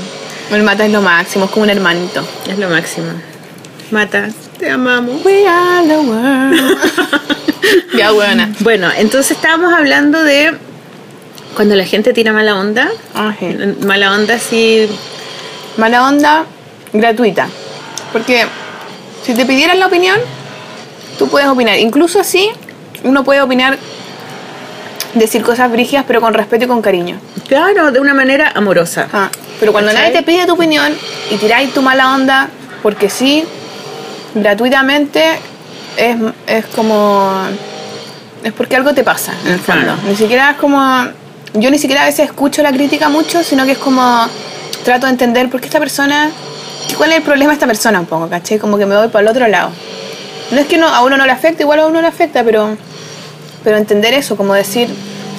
El 0.50 0.62
mata 0.62 0.84
es 0.86 0.92
lo 0.92 1.00
máximo, 1.02 1.46
es 1.46 1.50
como 1.50 1.64
un 1.64 1.70
hermanito. 1.70 2.24
Es 2.50 2.58
lo 2.58 2.68
máximo. 2.68 3.08
Mata, 3.90 4.28
te 4.58 4.70
amamos. 4.70 5.24
We 5.24 5.46
are 5.46 5.86
the 5.86 5.98
world. 5.98 6.78
ya, 7.96 8.10
buena. 8.12 8.50
Bueno, 8.60 8.88
entonces 8.96 9.36
estábamos 9.36 9.72
hablando 9.74 10.22
de 10.22 10.52
cuando 11.54 11.74
la 11.74 11.84
gente 11.84 12.12
tira 12.12 12.32
mala 12.32 12.56
onda. 12.56 12.88
Mala 13.84 14.12
onda 14.12 14.38
sí. 14.38 14.88
Mala 15.76 16.08
onda 16.08 16.44
gratuita. 16.92 17.48
Porque 18.12 18.46
si 19.24 19.34
te 19.34 19.44
pidieran 19.46 19.78
la 19.78 19.86
opinión, 19.86 20.18
tú 21.18 21.28
puedes 21.28 21.48
opinar. 21.48 21.78
Incluso 21.78 22.20
así, 22.20 22.50
uno 23.04 23.24
puede 23.24 23.40
opinar, 23.40 23.78
decir 25.14 25.42
cosas 25.42 25.70
brígidas, 25.70 26.04
pero 26.06 26.20
con 26.20 26.34
respeto 26.34 26.64
y 26.64 26.68
con 26.68 26.82
cariño. 26.82 27.18
Claro, 27.48 27.90
de 27.90 28.00
una 28.00 28.14
manera 28.14 28.52
amorosa. 28.54 29.08
Ah, 29.12 29.30
pero 29.60 29.72
cuando 29.72 29.90
¿Cachai? 29.90 30.10
nadie 30.10 30.18
te 30.18 30.24
pide 30.24 30.46
tu 30.46 30.54
opinión 30.54 30.92
y 31.30 31.36
tiráis 31.36 31.72
tu 31.72 31.82
mala 31.82 32.14
onda, 32.14 32.48
porque 32.82 33.08
sí, 33.08 33.44
gratuitamente, 34.34 35.38
es, 35.96 36.16
es 36.46 36.66
como. 36.66 37.32
Es 38.42 38.52
porque 38.52 38.74
algo 38.76 38.92
te 38.92 39.04
pasa, 39.04 39.32
en 39.44 39.52
el 39.52 39.60
fondo. 39.60 39.84
Claro. 39.84 39.98
Ni 40.06 40.16
siquiera 40.16 40.50
es 40.50 40.56
como. 40.56 41.06
Yo 41.54 41.70
ni 41.70 41.78
siquiera 41.78 42.02
a 42.02 42.06
veces 42.06 42.26
escucho 42.26 42.62
la 42.62 42.72
crítica 42.72 43.08
mucho, 43.08 43.42
sino 43.42 43.64
que 43.66 43.72
es 43.72 43.78
como. 43.78 44.26
Trato 44.84 45.06
de 45.06 45.12
entender 45.12 45.48
por 45.48 45.60
qué 45.60 45.66
esta 45.66 45.78
persona. 45.78 46.30
¿Cuál 46.96 47.10
es 47.12 47.18
el 47.18 47.22
problema 47.22 47.50
de 47.50 47.54
esta 47.54 47.66
persona 47.66 48.00
un 48.00 48.06
poco, 48.06 48.28
caché? 48.28 48.58
Como 48.58 48.78
que 48.78 48.86
me 48.86 48.96
voy 48.96 49.08
para 49.08 49.22
el 49.22 49.28
otro 49.28 49.46
lado. 49.46 49.70
No 50.50 50.58
es 50.58 50.66
que 50.66 50.76
no, 50.76 50.88
a 50.88 51.02
uno 51.02 51.16
no 51.16 51.24
le 51.24 51.32
afecte, 51.32 51.62
igual 51.62 51.80
a 51.80 51.86
uno 51.86 52.00
le 52.00 52.08
afecta, 52.08 52.42
pero. 52.42 52.76
Pero 53.62 53.76
entender 53.76 54.12
eso, 54.14 54.36
como 54.36 54.54
decir, 54.54 54.88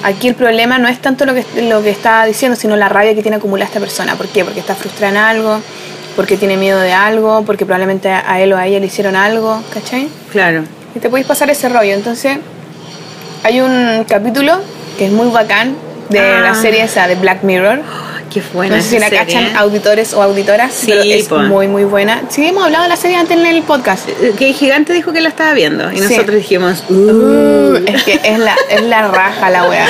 aquí 0.02 0.28
el 0.28 0.34
problema 0.34 0.78
no 0.78 0.88
es 0.88 0.98
tanto 1.02 1.26
lo 1.26 1.34
que, 1.34 1.44
lo 1.68 1.82
que 1.82 1.90
está 1.90 2.24
diciendo, 2.24 2.56
sino 2.56 2.74
la 2.76 2.88
rabia 2.88 3.14
que 3.14 3.20
tiene 3.20 3.36
acumulada 3.36 3.66
esta 3.66 3.80
persona. 3.80 4.14
¿Por 4.14 4.28
qué? 4.28 4.44
Porque 4.44 4.60
está 4.60 4.74
frustrada 4.74 5.12
en 5.12 5.18
algo, 5.18 5.60
porque 6.16 6.38
tiene 6.38 6.56
miedo 6.56 6.80
de 6.80 6.92
algo, 6.94 7.42
porque 7.44 7.66
probablemente 7.66 8.08
a 8.08 8.40
él 8.40 8.52
o 8.54 8.56
a 8.56 8.66
ella 8.66 8.80
le 8.80 8.86
hicieron 8.86 9.14
algo, 9.14 9.60
¿cachai? 9.74 10.08
Claro. 10.32 10.64
Y 10.94 11.00
te 11.00 11.10
podéis 11.10 11.26
pasar 11.26 11.50
ese 11.50 11.68
rollo. 11.68 11.92
Entonces, 11.92 12.38
hay 13.42 13.60
un 13.60 14.04
capítulo 14.08 14.58
que 14.96 15.06
es 15.06 15.12
muy 15.12 15.28
bacán 15.28 15.76
de 16.08 16.18
Ah. 16.20 16.40
la 16.40 16.54
serie 16.54 16.82
esa 16.84 17.06
de 17.06 17.14
Black 17.16 17.42
Mirror, 17.42 17.80
qué 18.32 18.42
buena. 18.52 18.76
No 18.76 18.82
sé 18.82 18.88
si 18.90 18.98
la 18.98 19.08
serie. 19.08 19.18
cachan 19.24 19.56
auditores 19.56 20.12
o 20.14 20.22
auditoras, 20.22 20.72
Sí, 20.72 20.86
pero 20.88 21.02
es 21.02 21.28
po. 21.28 21.38
muy, 21.38 21.68
muy 21.68 21.84
buena. 21.84 22.22
Sí, 22.28 22.46
hemos 22.46 22.64
hablado 22.64 22.82
de 22.84 22.88
la 22.90 22.96
serie 22.96 23.16
antes 23.16 23.36
en 23.38 23.46
el 23.46 23.62
podcast. 23.62 24.08
Eh, 24.08 24.34
Que 24.38 24.48
el 24.48 24.54
gigante 24.54 24.92
dijo 24.92 25.12
que 25.12 25.20
la 25.20 25.28
estaba 25.28 25.52
viendo 25.54 25.90
y 25.92 25.96
Sí. 25.98 26.02
nosotros 26.02 26.36
dijimos, 26.36 26.84
uh. 26.88 26.94
Uh, 26.94 27.76
es 27.86 28.02
que 28.04 28.20
es 28.24 28.38
la, 28.38 28.54
es 28.70 28.82
la 28.82 29.08
raja 29.08 29.50
la 29.50 29.64
wea. 29.68 29.86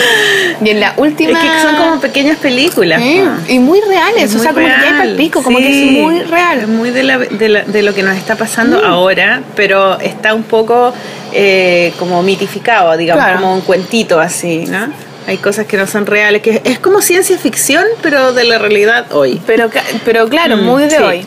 Y 0.64 0.70
en 0.70 0.80
la 0.80 0.94
última. 0.96 1.32
es 1.32 1.50
que 1.50 1.60
son 1.62 1.76
como 1.76 2.00
pequeñas 2.00 2.36
películas. 2.38 3.00
Sí, 3.02 3.22
y 3.48 3.58
muy 3.58 3.80
reales, 3.82 4.24
Es 4.30 4.36
o 4.36 4.38
sea, 4.38 4.52
como 4.52 4.66
que 4.66 4.72
hay 4.72 4.90
pal 4.98 5.14
pico, 5.16 5.42
como 5.42 5.58
que 5.58 5.68
es 5.86 5.92
muy 6.02 6.18
Es 6.20 6.30
real. 6.30 6.66
muy 6.68 6.90
de, 6.90 7.02
la- 7.02 7.18
de 7.18 7.48
la- 7.48 7.62
de 7.64 7.82
lo 7.82 7.94
que 7.94 8.02
nos 8.02 8.16
está 8.16 8.36
pasando 8.36 8.84
ahora, 8.84 9.42
pero 9.56 9.98
está 10.00 10.34
un 10.34 10.44
poco 10.44 10.92
eh, 11.32 11.92
como 11.98 12.22
mitificado, 12.22 12.96
digamos, 12.96 13.24
Claro. 13.24 13.40
como 13.40 13.54
un 13.54 13.60
cuentito 13.62 14.20
así, 14.20 14.66
¿no? 14.68 14.86
Hay 15.26 15.38
cosas 15.38 15.66
que 15.66 15.76
no 15.76 15.86
son 15.86 16.04
reales, 16.06 16.42
que 16.42 16.60
es 16.64 16.78
como 16.78 17.00
ciencia 17.00 17.38
ficción, 17.38 17.84
pero 18.02 18.32
de 18.32 18.44
la 18.44 18.58
realidad 18.58 19.06
hoy. 19.12 19.40
Pero, 19.46 19.70
pero 20.04 20.28
claro, 20.28 20.56
Mm, 20.58 20.64
muy 20.64 20.82
de 20.84 20.90
sí. 20.90 21.02
hoy. 21.02 21.26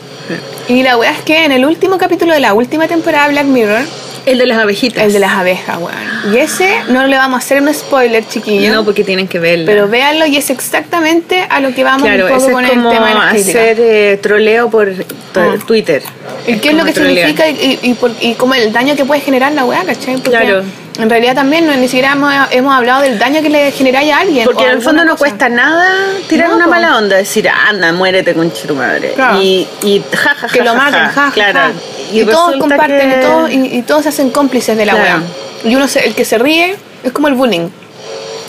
Y 0.68 0.82
la 0.82 0.96
wea 0.98 1.10
es 1.10 1.22
que 1.22 1.44
en 1.44 1.52
el 1.52 1.64
último 1.64 1.98
capítulo 1.98 2.32
de 2.34 2.40
la 2.40 2.52
última 2.54 2.86
temporada 2.86 3.26
de 3.26 3.32
Black 3.32 3.46
Mirror, 3.46 3.80
El 4.26 4.36
de 4.38 4.46
las 4.46 4.58
abejitas. 4.58 5.02
el 5.04 5.12
de 5.14 5.18
las 5.20 5.32
abejas, 5.32 5.78
weón. 5.78 6.34
Y 6.34 6.36
ese 6.38 6.68
no 6.90 7.06
le 7.06 7.16
vamos 7.16 7.36
a 7.36 7.38
hacer 7.38 7.62
un 7.62 7.72
spoiler, 7.72 8.26
chiquillo. 8.28 8.72
No, 8.74 8.84
porque 8.84 9.02
tienen 9.02 9.26
que 9.26 9.38
verlo. 9.38 9.64
pero 9.66 9.88
véanlo 9.88 10.26
y 10.26 10.36
es 10.36 10.50
exactamente 10.50 11.46
a 11.48 11.60
lo 11.60 11.72
que 11.74 11.82
vamos 11.82 12.02
claro, 12.02 12.26
un 12.26 12.30
poco 12.32 12.42
ese 12.44 12.52
con 12.52 12.64
es 12.66 12.70
como 12.70 12.90
el 12.92 12.96
tema 12.96 13.08
de 13.08 13.14
las 13.14 13.34
hacer 13.48 13.76
eh, 13.80 14.18
troleo 14.22 14.68
por 14.70 14.92
Ah. 15.34 15.54
Twitter. 15.66 16.02
¿Y 16.46 16.58
qué 16.58 16.68
es 16.70 16.74
lo 16.74 16.84
que 16.84 16.92
trolear. 16.92 17.28
significa 17.28 17.48
y, 17.48 17.78
y, 17.82 17.94
por- 17.94 18.12
y 18.20 18.34
como 18.34 18.54
el 18.54 18.72
daño 18.72 18.94
que 18.96 19.04
puede 19.04 19.20
generar 19.22 19.52
la 19.52 19.64
weá, 19.64 19.82
¿cachai? 19.84 20.14
Porque 20.16 20.30
Claro. 20.30 20.62
En 20.98 21.08
realidad 21.08 21.34
también 21.36 21.64
no, 21.64 21.76
ni 21.76 21.86
siquiera 21.86 22.12
hemos, 22.12 22.32
hemos 22.50 22.74
hablado 22.74 23.02
del 23.02 23.18
daño 23.20 23.40
que 23.40 23.48
le 23.48 23.70
generáis 23.70 24.12
a 24.12 24.18
alguien. 24.20 24.44
Porque 24.44 24.64
en 24.64 24.70
el 24.70 24.82
fondo 24.82 25.04
no 25.04 25.12
cosa. 25.12 25.18
cuesta 25.26 25.48
nada 25.48 25.92
tirar 26.28 26.48
No, 26.48 26.56
una 26.56 26.66
mala 26.66 26.96
onda, 26.96 27.16
decir, 27.16 27.48
anda, 27.48 27.92
muérete 27.92 28.34
con 28.34 28.50
tu 28.50 28.74
madre. 28.74 29.12
Claro. 29.14 29.40
Y, 29.40 29.66
y 29.82 30.02
ja, 30.12 30.34
ja, 30.34 30.48
ja, 30.48 30.48
Que 30.48 30.62
lo 30.64 30.74
maten, 30.74 31.00
ja. 31.04 31.08
ja, 31.12 31.26
ja, 31.26 31.32
claro. 31.32 31.58
ja. 31.60 31.72
Y, 32.12 32.24
todos 32.24 32.56
comparten 32.58 33.10
que- 33.10 33.16
y, 33.16 33.20
todos, 33.20 33.50
y, 33.50 33.78
y 33.78 33.82
todos 33.82 34.02
se 34.02 34.08
hacen 34.08 34.30
cómplices 34.30 34.76
de 34.76 34.86
la 34.86 34.94
Claro. 34.94 35.20
weá. 35.62 35.70
Y 35.70 35.76
uno 35.76 35.86
se- 35.86 36.04
el 36.04 36.14
que 36.16 36.24
se 36.24 36.36
ríe 36.36 36.74
es 37.04 37.12
como 37.12 37.28
el 37.28 37.34
bullying. 37.34 37.68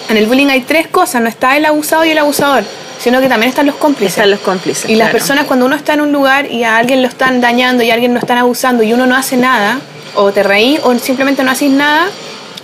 En 0.09 0.17
el 0.17 0.25
bullying 0.25 0.47
hay 0.47 0.61
tres 0.61 0.87
cosas, 0.87 1.21
no 1.21 1.29
está 1.29 1.55
el 1.55 1.65
abusado 1.65 2.03
y 2.03 2.09
el 2.09 2.17
abusador, 2.17 2.63
sino 2.99 3.21
que 3.21 3.27
también 3.29 3.49
están 3.49 3.67
los 3.67 3.75
cómplices. 3.75 4.17
Están 4.17 4.31
los 4.31 4.39
cómplices. 4.39 4.89
Y 4.89 4.95
las 4.95 5.11
personas 5.11 5.45
cuando 5.45 5.67
uno 5.67 5.75
está 5.75 5.93
en 5.93 6.01
un 6.01 6.11
lugar 6.11 6.47
y 6.51 6.63
a 6.63 6.77
alguien 6.77 7.03
lo 7.03 7.07
están 7.07 7.41
dañando 7.41 7.83
y 7.83 7.91
a 7.91 7.93
alguien 7.93 8.13
lo 8.15 8.19
están 8.19 8.39
abusando 8.39 8.81
y 8.81 8.91
uno 8.91 9.05
no 9.05 9.15
hace 9.15 9.37
nada, 9.37 9.79
o 10.15 10.31
te 10.31 10.41
reí 10.41 10.79
o 10.81 10.97
simplemente 10.97 11.43
no 11.43 11.51
haces 11.51 11.69
nada, 11.69 12.07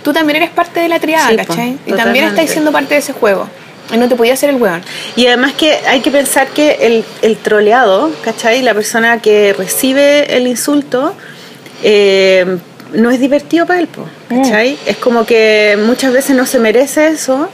tú 0.06 0.12
también 0.12 0.36
eres 0.36 0.50
parte 0.50 0.78
de 0.78 0.88
la 0.88 1.00
triada, 1.00 1.30
Sí, 1.30 1.36
po, 1.36 1.46
¿cachai? 1.48 1.70
Y 1.70 1.72
totalmente. 1.72 1.96
también 2.04 2.24
estás 2.26 2.48
siendo 2.50 2.70
parte 2.70 2.94
de 2.94 3.00
ese 3.00 3.12
juego. 3.12 3.48
Y 3.92 3.96
no 3.96 4.08
te 4.08 4.14
podía 4.14 4.34
hacer 4.34 4.50
el 4.50 4.56
hueón. 4.62 4.82
Y 5.16 5.26
además 5.26 5.54
que 5.54 5.72
hay 5.88 5.98
que 6.00 6.12
pensar 6.12 6.46
que 6.48 6.78
el, 6.82 7.04
el 7.22 7.36
troleado, 7.38 8.12
¿cachai? 8.22 8.62
La 8.62 8.72
persona 8.72 9.20
que 9.20 9.52
recibe 9.52 10.36
el 10.36 10.46
insulto, 10.46 11.12
eh, 11.82 12.56
no 12.92 13.10
es 13.10 13.18
divertido 13.18 13.66
para 13.66 13.80
él, 13.80 13.88
po, 13.88 14.06
¿cachai? 14.28 14.74
Mm. 14.74 14.90
Es 14.90 14.96
como 14.98 15.26
que 15.26 15.76
muchas 15.84 16.12
veces 16.12 16.36
no 16.36 16.46
se 16.46 16.60
merece 16.60 17.08
eso 17.08 17.48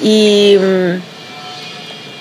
y... 0.00 0.56
mm, 0.56 1.00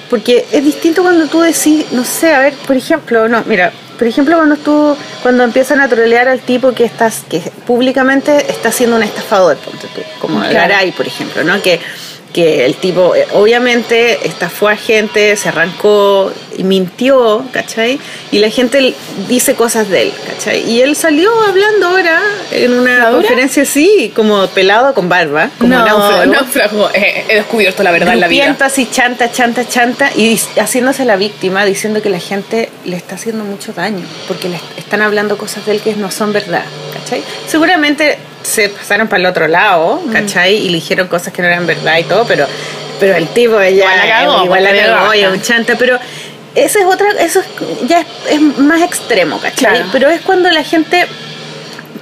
Porque 0.09 0.45
es 0.51 0.63
distinto 0.65 1.03
cuando 1.03 1.27
tú 1.27 1.41
decís, 1.41 1.85
no 1.91 2.03
sé, 2.03 2.33
a 2.33 2.39
ver, 2.39 2.53
por 2.65 2.75
ejemplo, 2.75 3.27
no, 3.27 3.43
mira, 3.45 3.71
por 3.97 4.07
ejemplo 4.07 4.35
cuando 4.37 4.55
tú, 4.57 4.95
cuando 5.21 5.43
empiezan 5.43 5.79
a 5.81 5.87
trolear 5.87 6.27
al 6.27 6.39
tipo 6.39 6.73
que 6.73 6.85
estás, 6.85 7.23
que 7.29 7.39
públicamente 7.65 8.49
está 8.51 8.71
siendo 8.71 8.95
un 8.95 9.03
estafador, 9.03 9.57
ponte 9.57 9.87
tú, 9.93 10.01
como 10.19 10.39
Claro. 10.39 10.53
Garay, 10.53 10.91
por 10.91 11.07
ejemplo, 11.07 11.43
¿no? 11.43 11.61
Que, 11.61 11.79
que 12.37 12.65
el 12.65 12.75
tipo 12.75 13.15
eh, 13.15 13.25
obviamente 13.33 14.27
estafó 14.27 14.67
a 14.67 14.75
gente, 14.75 15.35
se 15.37 15.49
arrancó 15.49 16.31
y 16.55 16.63
mintió, 16.63 17.43
¿cachai? 17.51 17.99
Y 18.31 18.37
la 18.37 18.51
gente 18.51 18.93
dice 19.27 19.55
cosas 19.55 19.89
de 19.89 20.03
él, 20.03 20.11
¿cachai? 20.27 20.69
Y 20.69 20.81
él 20.81 20.95
salió 20.95 21.31
hablando 21.47 21.87
ahora 21.87 22.21
en 22.51 22.73
una 22.73 23.05
¿La 23.05 23.11
conferencia 23.11 23.63
así, 23.63 24.11
como 24.15 24.45
pelado 24.49 24.93
con 24.93 25.09
barba, 25.09 25.49
como 25.57 25.73
náufrago. 25.73 26.25
náufrago. 26.31 26.89
He, 26.93 27.25
he 27.27 27.35
descubierto 27.37 27.81
la 27.81 27.91
Grupiento 27.91 28.65
así, 28.65 28.87
chanta, 28.91 29.31
chanta, 29.31 29.67
chanta, 29.67 30.11
y 30.15 30.39
haciéndose 30.59 31.05
la 31.05 31.15
víctima, 31.15 31.65
diciendo 31.65 32.03
que 32.03 32.11
la 32.11 32.19
gente 32.19 32.69
le 32.85 32.97
está 32.97 33.15
haciendo 33.15 33.43
mucho 33.45 33.73
daño, 33.73 34.05
porque 34.27 34.47
le 34.47 34.57
est- 34.57 34.77
están 34.77 35.01
hablando 35.01 35.39
cosas 35.39 35.65
de 35.65 35.71
él 35.71 35.81
que 35.81 35.95
no 35.95 36.11
son 36.11 36.33
verdad, 36.33 36.65
¿cachai? 36.93 37.23
Seguramente 37.47 38.19
se 38.47 38.69
pasaron 38.69 39.07
para 39.07 39.19
el 39.19 39.25
otro 39.25 39.47
lado, 39.47 40.01
Mm. 40.05 40.11
¿cachai? 40.11 40.55
Y 40.55 40.69
le 40.69 40.75
dijeron 40.75 41.07
cosas 41.07 41.33
que 41.33 41.41
no 41.41 41.47
eran 41.47 41.65
verdad 41.67 41.97
y 41.97 42.03
todo, 42.03 42.25
pero, 42.25 42.47
pero 42.99 43.15
el 43.15 43.27
tipo 43.29 43.59
ya 43.61 43.67
Igual 43.69 43.97
la 43.97 44.07
cagó, 44.07 44.43
igual 44.45 44.63
la 44.63 44.71
cagó, 44.71 44.91
baja. 45.05 45.17
y 45.17 45.25
un 45.25 45.41
chanta, 45.41 45.75
pero 45.77 45.99
esa 46.55 46.79
es 46.79 46.85
otra, 46.85 47.07
eso 47.19 47.41
es- 47.41 47.87
ya 47.87 47.99
es, 48.01 48.07
es 48.31 48.41
más 48.41 48.81
extremo, 48.81 49.39
¿cachai? 49.39 49.73
Claro. 49.73 49.85
Pero 49.91 50.09
es 50.09 50.21
cuando 50.21 50.49
la 50.49 50.63
gente 50.63 51.05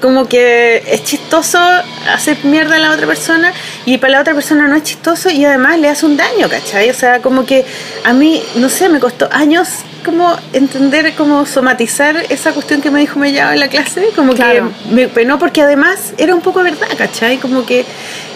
como 0.02 0.28
que 0.28 0.84
es 0.88 1.04
chistoso 1.04 1.58
hacer 2.14 2.38
mierda 2.44 2.76
a 2.76 2.80
la 2.80 2.92
otra 2.92 3.08
persona 3.08 3.52
y 3.86 3.98
para 3.98 4.12
la 4.14 4.22
otra 4.22 4.34
persona 4.36 4.68
no 4.68 4.76
es 4.76 4.84
chistoso 4.84 5.30
y 5.30 5.44
además 5.46 5.80
le 5.80 5.90
hace 5.90 6.06
un 6.06 6.16
daño, 6.18 6.48
¿cachai? 6.50 6.90
O 6.90 6.94
sea, 6.94 7.22
como 7.22 7.46
que 7.46 7.66
a 8.04 8.14
mí, 8.14 8.44
no 8.56 8.70
sé, 8.70 8.88
me 8.90 9.00
costó 9.00 9.28
años 9.32 9.68
como 10.06 10.38
entender, 10.54 11.14
como 11.16 11.46
somatizar 11.46 12.16
esa 12.30 12.52
cuestión 12.54 12.82
que 12.82 12.92
me 12.92 13.00
dijo 13.00 13.20
Mellado 13.20 13.52
en 13.54 13.60
la 13.60 13.68
clase, 13.68 14.10
como 14.16 14.34
Claro. 14.34 14.72
que 14.90 14.94
me 14.96 15.08
penó 15.08 15.38
porque 15.40 15.62
además 15.64 16.14
era 16.18 16.34
un 16.36 16.42
poco 16.42 16.64
verdad, 16.64 16.88
¿cachai? 16.98 17.38
Como 17.38 17.66
que, 17.66 17.84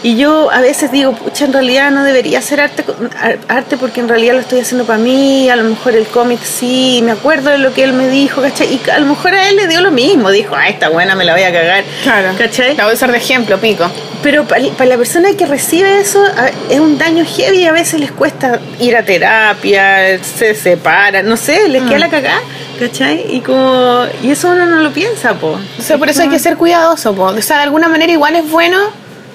y 0.04 0.18
yo 0.18 0.50
a 0.52 0.60
veces 0.62 0.92
digo, 0.92 1.14
pucha, 1.14 1.46
en 1.46 1.54
realidad 1.54 1.92
no 1.92 2.04
debería 2.04 2.40
hacer 2.40 2.60
arte, 2.62 2.84
ar- 3.22 3.38
arte 3.48 3.78
porque 3.78 4.00
en 4.02 4.10
realidad 4.10 4.34
lo 4.34 4.40
estoy 4.40 4.60
haciendo 4.62 4.86
para 4.86 4.98
mí, 5.00 5.50
a 5.50 5.56
lo 5.56 5.64
mejor 5.64 5.96
el 5.96 6.08
cómic 6.08 6.40
sí, 6.44 7.02
me 7.04 7.12
acuerdo 7.12 7.52
de 7.52 7.60
lo 7.60 7.74
que 7.74 7.84
él 7.84 7.94
me 7.94 8.08
dijo, 8.10 8.42
¿cachai? 8.42 8.68
Y 8.74 8.90
a 8.90 9.00
lo 9.00 9.06
mejor 9.06 9.34
a 9.36 9.48
él 9.50 9.56
le 9.56 9.68
dio 9.68 9.82
lo 9.82 9.92
mismo, 9.92 10.32
dijo, 10.32 10.56
ah, 10.56 10.68
esta 10.68 10.90
buena 10.90 11.16
me 11.16 11.24
la 11.26 11.34
voy 11.34 11.44
a 11.44 11.52
cagar, 11.54 11.84
Claro. 12.04 12.30
¿cachai? 12.38 12.76
La 12.76 12.84
voy 12.86 12.92
a 12.94 12.96
usar 12.96 13.12
de 13.12 13.18
ejemplo, 13.18 13.58
pico. 13.60 13.90
Pero 14.24 14.44
para 14.46 14.86
la 14.86 14.98
persona 14.98 15.30
que 15.38 15.46
recibe 15.46 16.00
eso 16.02 16.22
es 16.70 16.80
un 16.80 16.98
daño 16.98 17.24
heavy 17.26 17.60
y 17.60 17.66
a 17.68 17.72
veces 17.72 18.02
les 18.02 18.12
cuesta 18.12 18.60
ir 18.80 18.98
a 18.98 19.04
terapia, 19.04 20.20
se 20.24 20.56
separan, 20.56 21.26
no 21.28 21.38
sé, 21.38 21.59
les 21.68 21.84
queda 21.84 22.00
la 22.00 22.10
cagada, 22.10 22.40
¿cachai? 22.80 23.26
Y 23.36 23.42
como 23.42 24.04
y 24.24 24.32
eso 24.32 24.50
uno 24.52 24.66
no 24.66 24.78
lo 24.78 24.92
piensa, 24.92 25.34
po. 25.34 25.58
O 25.78 25.82
sea, 25.82 25.98
por 25.98 26.10
eso 26.10 26.22
hay 26.22 26.30
que 26.30 26.40
ser 26.40 26.58
cuidadoso, 26.58 27.14
po. 27.14 27.24
O 27.26 27.42
sea, 27.42 27.58
de 27.58 27.64
alguna 27.64 27.88
manera 27.90 28.12
igual 28.12 28.36
es 28.36 28.50
bueno 28.50 28.78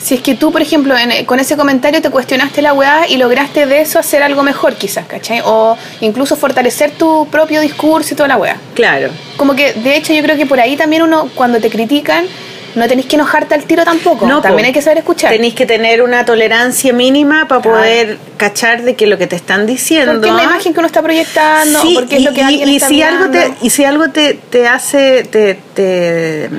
si 0.00 0.14
es 0.16 0.20
que 0.20 0.34
tú, 0.34 0.52
por 0.52 0.60
ejemplo, 0.60 0.94
en- 0.98 1.24
con 1.24 1.40
ese 1.40 1.56
comentario 1.56 2.02
te 2.02 2.10
cuestionaste 2.10 2.60
la 2.60 2.74
weá 2.74 3.06
y 3.08 3.16
lograste 3.16 3.64
de 3.64 3.80
eso 3.80 3.98
hacer 3.98 4.22
algo 4.22 4.42
mejor 4.42 4.74
quizás, 4.74 5.06
¿cachai? 5.06 5.40
O 5.44 5.78
incluso 6.02 6.36
fortalecer 6.36 6.90
tu 6.90 7.26
propio 7.30 7.60
discurso 7.62 8.12
y 8.12 8.16
toda 8.16 8.28
la 8.28 8.36
weá. 8.36 8.56
Claro. 8.74 9.08
Como 9.38 9.54
que, 9.54 9.72
de 9.72 9.96
hecho, 9.96 10.12
yo 10.12 10.22
creo 10.22 10.36
que 10.36 10.44
por 10.44 10.60
ahí 10.60 10.76
también 10.76 11.02
uno, 11.02 11.30
cuando 11.34 11.58
te 11.58 11.70
critican, 11.70 12.26
no 12.74 12.88
tenés 12.88 13.06
que 13.06 13.16
enojarte 13.16 13.54
al 13.54 13.64
tiro 13.64 13.84
tampoco. 13.84 14.26
No, 14.26 14.36
po. 14.36 14.42
también 14.42 14.66
hay 14.66 14.72
que 14.72 14.82
saber 14.82 14.98
escuchar. 14.98 15.30
Tenéis 15.30 15.54
que 15.54 15.66
tener 15.66 16.02
una 16.02 16.24
tolerancia 16.24 16.92
mínima 16.92 17.46
para 17.48 17.62
poder 17.62 18.18
cachar 18.36 18.82
de 18.82 18.94
que 18.96 19.06
lo 19.06 19.16
que 19.18 19.26
te 19.26 19.36
están 19.36 19.66
diciendo. 19.66 20.12
Porque 20.12 20.28
es 20.28 20.34
la 20.34 20.44
imagen 20.44 20.72
que 20.72 20.78
uno 20.80 20.86
está 20.86 21.02
proyectando, 21.02 21.80
Sí, 21.80 21.94
porque 21.94 22.16
es 22.16 22.22
y, 22.22 22.24
lo 22.24 22.32
que 22.32 22.40
y- 22.40 22.44
alguien 22.44 22.68
y 22.68 22.76
está 22.76 22.88
si 22.88 23.02
algo 23.02 23.30
te 23.30 23.54
y 23.62 23.70
si 23.70 23.84
algo 23.84 24.08
te, 24.10 24.34
te 24.50 24.66
hace 24.66 25.24
te, 25.24 25.58
te, 25.74 26.50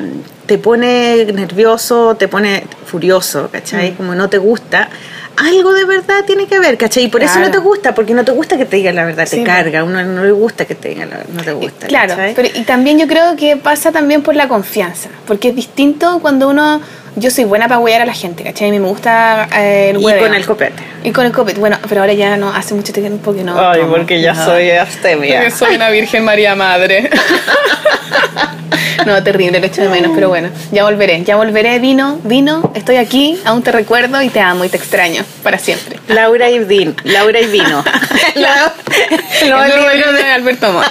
te 0.46 0.58
pone 0.58 1.26
nervioso 1.26 2.16
te 2.16 2.28
pone 2.28 2.64
furioso 2.86 3.50
¿cachai? 3.52 3.92
Mm. 3.92 3.96
como 3.96 4.16
no 4.16 4.30
te 4.30 4.38
gusta 4.38 4.90
algo 5.38 5.74
de 5.74 5.86
verdad 5.86 6.24
tiene 6.26 6.48
que 6.48 6.56
haber 6.56 6.78
¿cachai? 6.78 7.04
y 7.04 7.08
por 7.08 7.22
eso 7.24 7.40
no 7.40 7.52
te 7.52 7.58
gusta 7.58 7.94
porque 7.94 8.14
no 8.14 8.24
te 8.24 8.32
gusta 8.32 8.58
que 8.58 8.66
te 8.66 8.78
digan 8.78 8.96
la 8.96 9.06
verdad 9.06 9.26
Sí, 9.26 9.38
te 9.38 9.44
carga 9.44 9.84
uno 9.84 10.04
no 10.04 10.24
le 10.24 10.32
gusta 10.32 10.66
que 10.66 10.76
te 10.76 10.90
digan 10.90 11.10
la 11.10 11.18
verdad 11.18 11.34
no 11.34 11.44
te 11.44 11.52
gusta 11.54 11.88
Claro, 11.88 12.10
¿cachai? 12.16 12.34
pero 12.36 12.50
y 12.54 12.64
también 12.64 13.00
yo 13.00 13.08
creo 13.08 13.36
que 13.36 13.58
pasa 13.58 13.92
también 13.92 14.22
por 14.22 14.36
la 14.36 14.48
confianza, 14.48 15.10
porque 15.28 15.50
es 15.50 15.56
distinto 15.56 16.20
cuando 16.22 16.50
uno, 16.50 16.82
yo 17.16 17.32
soy 17.32 17.44
buena 17.46 17.68
para 17.68 17.80
huear 17.80 18.02
a 18.02 18.06
la 18.06 18.14
gente, 18.14 18.44
¿cachai? 18.44 18.70
A 18.70 18.72
mí 18.72 18.80
me 18.80 18.88
gusta 18.88 19.48
eh, 19.58 19.92
el 19.92 20.02
y 20.02 20.06
hueveo. 20.06 20.24
con 20.24 20.34
el 20.36 20.46
copete 20.46 20.84
Y 21.04 21.12
con 21.12 21.26
el 21.26 21.32
copete, 21.32 21.60
bueno, 21.60 21.78
pero 21.88 22.02
ahora 22.02 22.14
ya 22.14 22.36
no, 22.38 22.50
hace 22.54 22.74
mucho 22.74 22.92
tiempo 22.94 23.34
que 23.34 23.44
no. 23.44 23.58
ay 23.60 23.80
tomo. 23.82 23.94
porque 23.96 24.22
ya 24.22 24.34
No. 24.34 24.46
soy 24.46 24.72
astemia 24.72 25.36
Porque 25.38 25.52
soy 25.52 25.76
una 25.76 25.90
Virgen 25.90 26.24
María 26.26 26.56
Madre. 26.56 27.10
no, 29.06 29.22
terrible, 29.24 29.60
lo 29.60 29.66
echo 29.68 29.82
de 29.82 29.90
menos, 29.90 30.12
pero 30.16 30.30
bueno, 30.30 30.50
ya 30.72 30.84
volveré, 30.84 31.24
ya 31.24 31.36
volveré, 31.36 31.80
vino, 31.80 32.20
vino, 32.24 32.72
estoy 32.76 32.96
aquí, 32.98 33.40
aún 33.46 33.62
te 33.62 33.72
recuerdo 33.72 34.22
y 34.22 34.30
te 34.30 34.40
amo 34.40 34.66
y 34.66 34.70
te 34.70 34.78
extraño 34.78 35.24
para 35.44 35.58
siempre. 35.60 36.00
Laura 36.08 36.50
y 36.50 36.60
Vin 36.60 36.96
Laura 37.04 37.40
y 37.40 37.46
Vino 37.48 37.84
La- 38.36 38.74
El 39.42 39.96
libro 39.98 40.14
de 40.14 40.24
Alberto. 40.32 40.82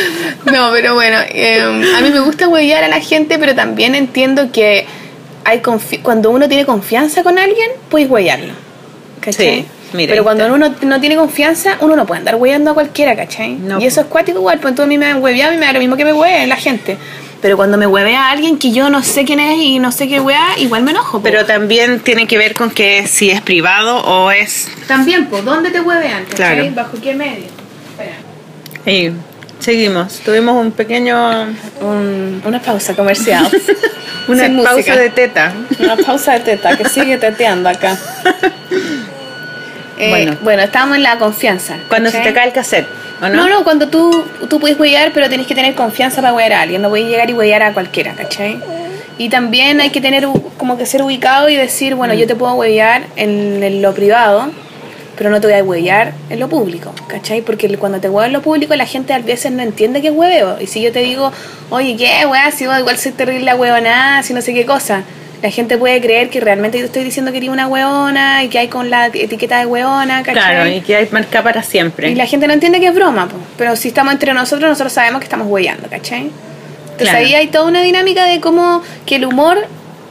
No, 0.52 0.70
pero 0.72 0.94
bueno, 0.94 1.18
eh, 1.28 1.60
a 1.96 2.00
mí 2.00 2.10
me 2.10 2.20
gusta 2.20 2.48
huevear 2.48 2.84
a 2.84 2.88
la 2.88 3.00
gente, 3.00 3.38
pero 3.38 3.54
también 3.54 3.94
entiendo 3.94 4.50
que 4.52 4.86
hay 5.44 5.60
confi- 5.60 6.00
cuando 6.02 6.30
uno 6.30 6.48
tiene 6.48 6.64
confianza 6.64 7.22
con 7.22 7.38
alguien, 7.38 7.68
puedes 7.90 8.08
huevearlo. 8.08 8.52
¿Cachai? 9.20 9.60
Sí. 9.62 9.66
Mira, 9.92 10.10
Pero 10.10 10.24
cuando 10.24 10.46
uno 10.52 10.74
no 10.82 11.00
tiene 11.00 11.16
confianza, 11.16 11.78
uno 11.80 11.94
no 11.96 12.06
puede 12.06 12.18
andar 12.18 12.34
hueando 12.36 12.72
a 12.72 12.74
cualquiera, 12.74 13.14
¿cachai? 13.16 13.54
No, 13.54 13.80
y 13.80 13.86
eso 13.86 14.00
es 14.00 14.06
cuático 14.08 14.38
igual, 14.38 14.58
pues 14.58 14.72
entonces 14.72 14.86
a 14.86 14.88
mí 14.88 14.98
me 14.98 15.06
han 15.06 15.22
hueveado 15.22 15.54
y 15.54 15.58
me 15.58 15.66
da 15.66 15.72
lo 15.72 15.78
mismo 15.78 15.96
que 15.96 16.04
me 16.04 16.12
hueve 16.12 16.46
la 16.46 16.56
gente. 16.56 16.96
Pero 17.40 17.56
cuando 17.56 17.76
me 17.78 17.86
huevea 17.86 18.26
a 18.28 18.30
alguien 18.32 18.58
que 18.58 18.72
yo 18.72 18.90
no 18.90 19.02
sé 19.04 19.24
quién 19.24 19.38
es 19.40 19.58
y 19.58 19.78
no 19.78 19.92
sé 19.92 20.08
qué 20.08 20.20
hueá, 20.20 20.58
igual 20.58 20.82
me 20.82 20.90
enojo. 20.90 21.18
po. 21.18 21.22
Pero 21.22 21.44
también 21.44 22.00
tiene 22.00 22.26
que 22.26 22.36
ver 22.38 22.54
con 22.54 22.70
que 22.70 23.06
si 23.06 23.30
es 23.30 23.40
privado 23.42 23.98
o 23.98 24.30
es... 24.32 24.68
también, 24.88 25.26
pues, 25.26 25.44
¿dónde 25.44 25.70
te 25.70 25.80
huevean? 25.80 26.24
¿cachai? 26.24 26.56
Claro. 26.70 26.74
¿Bajo 26.74 27.00
qué 27.00 27.14
medio? 27.14 27.44
Espera. 27.90 28.16
Y 28.86 29.10
seguimos. 29.60 30.20
Tuvimos 30.20 30.54
un 30.56 30.72
pequeño... 30.72 31.46
Un- 31.80 32.42
una 32.44 32.60
pausa 32.60 32.94
comercial. 32.94 33.46
Una 34.28 34.46
Sin 34.46 34.56
pausa 34.56 34.72
música. 34.72 34.96
de 34.96 35.10
teta. 35.10 35.52
Una 35.78 35.96
pausa 35.96 36.32
de 36.32 36.40
teta 36.40 36.76
que 36.76 36.88
sigue 36.88 37.16
teteando 37.16 37.68
acá. 37.68 37.96
Eh, 39.98 40.10
Bueno. 40.10 40.36
bueno. 40.42 40.62
estábamos 40.62 40.96
en 40.98 41.02
la 41.02 41.16
confianza. 41.18 41.76
Cuando 41.88 42.10
se 42.10 42.18
te 42.20 42.34
cae 42.34 42.48
el 42.48 42.52
cassette, 42.52 42.86
¿o 43.22 43.28
no? 43.28 43.34
No, 43.34 43.48
no, 43.48 43.64
cuando 43.64 43.88
tú, 43.88 44.24
tú 44.50 44.60
puedes 44.60 44.78
huellar, 44.78 45.10
pero 45.14 45.30
tenés 45.30 45.46
que 45.46 45.54
tener 45.54 45.74
confianza 45.74 46.20
para 46.20 46.34
huellar 46.34 46.52
a 46.52 46.60
alguien. 46.62 46.82
No 46.82 46.90
puedes 46.90 47.06
llegar 47.08 47.30
y 47.30 47.32
huellar 47.32 47.62
a 47.62 47.72
cualquiera, 47.72 48.12
¿cachai? 48.12 48.60
Y 49.16 49.30
también 49.30 49.80
hay 49.80 49.88
que 49.88 50.02
tener 50.02 50.28
como 50.58 50.76
que 50.76 50.84
ser 50.84 51.00
ubicado 51.02 51.48
y 51.48 51.56
decir, 51.56 51.94
bueno, 51.94 52.12
Mm. 52.12 52.18
yo 52.18 52.26
te 52.26 52.34
puedo 52.34 52.52
huellar 52.54 53.04
en, 53.16 53.62
en 53.62 53.80
lo 53.80 53.94
privado, 53.94 54.50
pero 55.16 55.30
no 55.30 55.40
te 55.40 55.46
voy 55.46 55.56
a 55.56 55.64
huellar 55.64 56.12
en 56.30 56.40
lo 56.40 56.48
público, 56.48 56.92
¿cachai? 57.08 57.42
Porque 57.42 57.68
cuando 57.78 58.00
te 58.00 58.08
huevo 58.08 58.24
en 58.24 58.32
lo 58.32 58.42
público 58.42 58.74
la 58.76 58.86
gente 58.86 59.12
a 59.12 59.18
veces 59.18 59.52
no 59.52 59.62
entiende 59.62 60.02
que 60.02 60.08
es 60.08 60.14
hueveo. 60.14 60.60
Y 60.60 60.66
si 60.66 60.82
yo 60.82 60.92
te 60.92 61.00
digo, 61.00 61.32
oye, 61.70 61.96
¿qué, 61.96 62.26
weá? 62.26 62.50
Si 62.50 62.66
vos 62.66 62.78
igual 62.78 62.98
soy 62.98 63.12
terrible 63.12 63.44
la 63.44 63.56
huevonada, 63.56 64.22
si 64.22 64.34
no 64.34 64.42
sé 64.42 64.54
qué 64.54 64.66
cosa. 64.66 65.02
La 65.42 65.50
gente 65.50 65.76
puede 65.76 66.00
creer 66.00 66.30
que 66.30 66.40
realmente 66.40 66.78
yo 66.78 66.86
estoy 66.86 67.04
diciendo 67.04 67.30
que 67.30 67.38
eres 67.38 67.50
una 67.50 67.68
hueona 67.68 68.42
y 68.42 68.48
que 68.48 68.58
hay 68.58 68.68
con 68.68 68.88
la 68.88 69.06
etiqueta 69.06 69.58
de 69.58 69.66
hueona, 69.66 70.22
¿cachai? 70.22 70.34
Claro, 70.34 70.68
y 70.68 70.80
que 70.80 70.96
hay 70.96 71.08
marca 71.12 71.42
para 71.42 71.62
siempre. 71.62 72.10
Y 72.10 72.14
la 72.14 72.26
gente 72.26 72.46
no 72.46 72.54
entiende 72.54 72.80
que 72.80 72.86
es 72.86 72.94
broma, 72.94 73.28
po. 73.28 73.36
pero 73.58 73.76
si 73.76 73.88
estamos 73.88 74.14
entre 74.14 74.32
nosotros, 74.32 74.68
nosotros 74.68 74.92
sabemos 74.92 75.20
que 75.20 75.24
estamos 75.24 75.46
huellando, 75.48 75.88
¿cachai? 75.88 76.30
Entonces 76.92 77.10
Claro. 77.10 77.18
ahí 77.18 77.34
hay 77.34 77.48
toda 77.48 77.66
una 77.66 77.82
dinámica 77.82 78.24
de 78.24 78.40
cómo 78.40 78.82
que 79.04 79.16
el 79.16 79.26
humor 79.26 79.66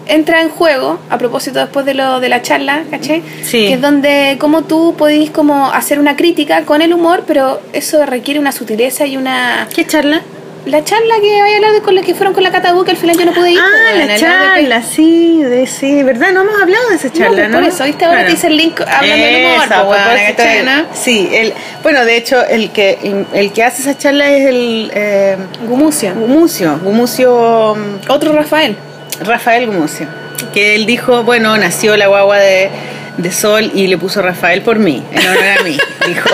entra 0.08 0.42
en 0.42 0.50
juego, 0.50 1.00
a 1.10 1.18
propósito 1.18 1.60
después 1.60 1.86
de 1.86 1.94
lo 1.94 2.20
de 2.20 2.30
la 2.30 2.42
charla, 2.42 2.84
¿cachai? 2.92 3.24
Sí. 3.44 3.68
Que 3.68 3.74
es 3.74 3.82
donde 3.82 4.38
cómo 4.40 4.64
tú 4.64 4.96
podéis 4.98 5.32
como 5.32 5.72
hacer 5.72 6.00
una 6.00 6.16
crítica 6.16 6.64
con 6.64 6.82
el 6.82 6.94
humor, 6.94 7.24
pero 7.28 7.60
eso 7.74 8.06
requiere 8.06 8.40
una 8.40 8.52
sutileza 8.52 9.06
y 9.06 9.18
una... 9.18 9.68
¿Qué 9.76 9.86
charla? 9.86 10.22
La 10.66 10.84
charla 10.84 11.14
que 11.22 11.40
vaya 11.42 11.54
a 11.54 11.58
hablar 11.58 11.74
de 11.74 11.82
con 11.82 11.94
los 11.94 12.04
que 12.04 12.16
fueron 12.16 12.34
con 12.34 12.42
la 12.42 12.50
Catabu, 12.50 12.84
que 12.84 12.90
al 12.90 12.98
final 12.98 13.16
yo 13.20 13.26
no 13.26 13.34
pude 13.34 13.52
ir. 13.52 13.60
Ah, 13.62 13.66
pues, 13.72 13.92
bueno, 13.98 14.08
la 14.14 14.20
charla, 14.20 14.82
sí, 14.82 15.44
de, 15.44 15.68
sí, 15.68 16.02
¿verdad? 16.02 16.32
No 16.34 16.42
hemos 16.42 16.60
hablado 16.60 16.90
de 16.90 16.96
esa 16.96 17.08
No, 17.10 17.14
charla, 17.14 17.36
pues, 17.38 17.50
¿no? 17.50 17.60
por 17.60 17.68
eso, 17.68 17.84
¿viste? 17.84 18.06
Ahora 18.06 18.26
te 18.26 18.32
hice 18.32 18.48
el 18.48 18.58
link 18.58 18.82
hablando 18.82 19.26
del 19.26 19.46
humor, 19.46 19.58
pues, 19.68 19.86
bueno, 19.86 20.04
propósito 20.06 20.38
¿cachai, 20.38 20.58
de- 20.58 20.64
no? 20.64 20.86
Sí, 20.92 21.30
el, 21.32 21.54
bueno, 21.84 22.04
de 22.04 22.18
hecho, 22.18 22.44
el 22.48 22.72
que, 22.72 22.98
el 23.34 23.52
que 23.54 23.64
hace 23.64 23.84
esa 23.84 23.96
charla 23.96 24.32
es 24.32 24.48
el 24.48 24.92
eh, 24.96 25.38
Gumucio. 25.68 26.16
Gumucio, 26.16 26.80
Gumucio, 26.84 27.76
mm, 27.76 28.10
Otro 28.12 28.34
Rafael. 28.34 28.76
Rafael 29.22 29.68
Gumucio, 29.68 30.08
que 30.54 30.76
él 30.76 30.86
dijo, 30.86 31.24
bueno, 31.24 31.58
nació 31.58 31.96
la 31.98 32.08
guagua 32.08 32.38
de, 32.38 32.70
de 33.18 33.32
Sol 33.32 33.72
y 33.74 33.88
le 33.88 33.98
puso 33.98 34.22
Rafael 34.22 34.62
por 34.62 34.80
mí, 34.80 35.04
en 35.12 35.28
honor 35.28 35.44
a 35.60 35.64
mí, 35.64 35.78
dijo. 36.08 36.30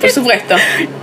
Por 0.00 0.10
supuesto. 0.10 0.56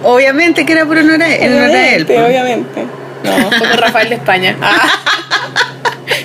Obviamente 0.04 0.66
que 0.66 0.74
era 0.74 0.86
por 0.86 0.98
honor 0.98 1.22
a, 1.22 1.34
en 1.36 1.54
honor 1.54 1.70
a 1.76 1.90
él. 1.96 2.06
pues. 2.06 2.20
obviamente. 2.20 2.86
No, 3.24 3.52
fue 3.52 3.68
por 3.68 3.80
Rafael 3.80 4.10
de 4.10 4.16
España. 4.16 4.56
Ah. 4.62 4.90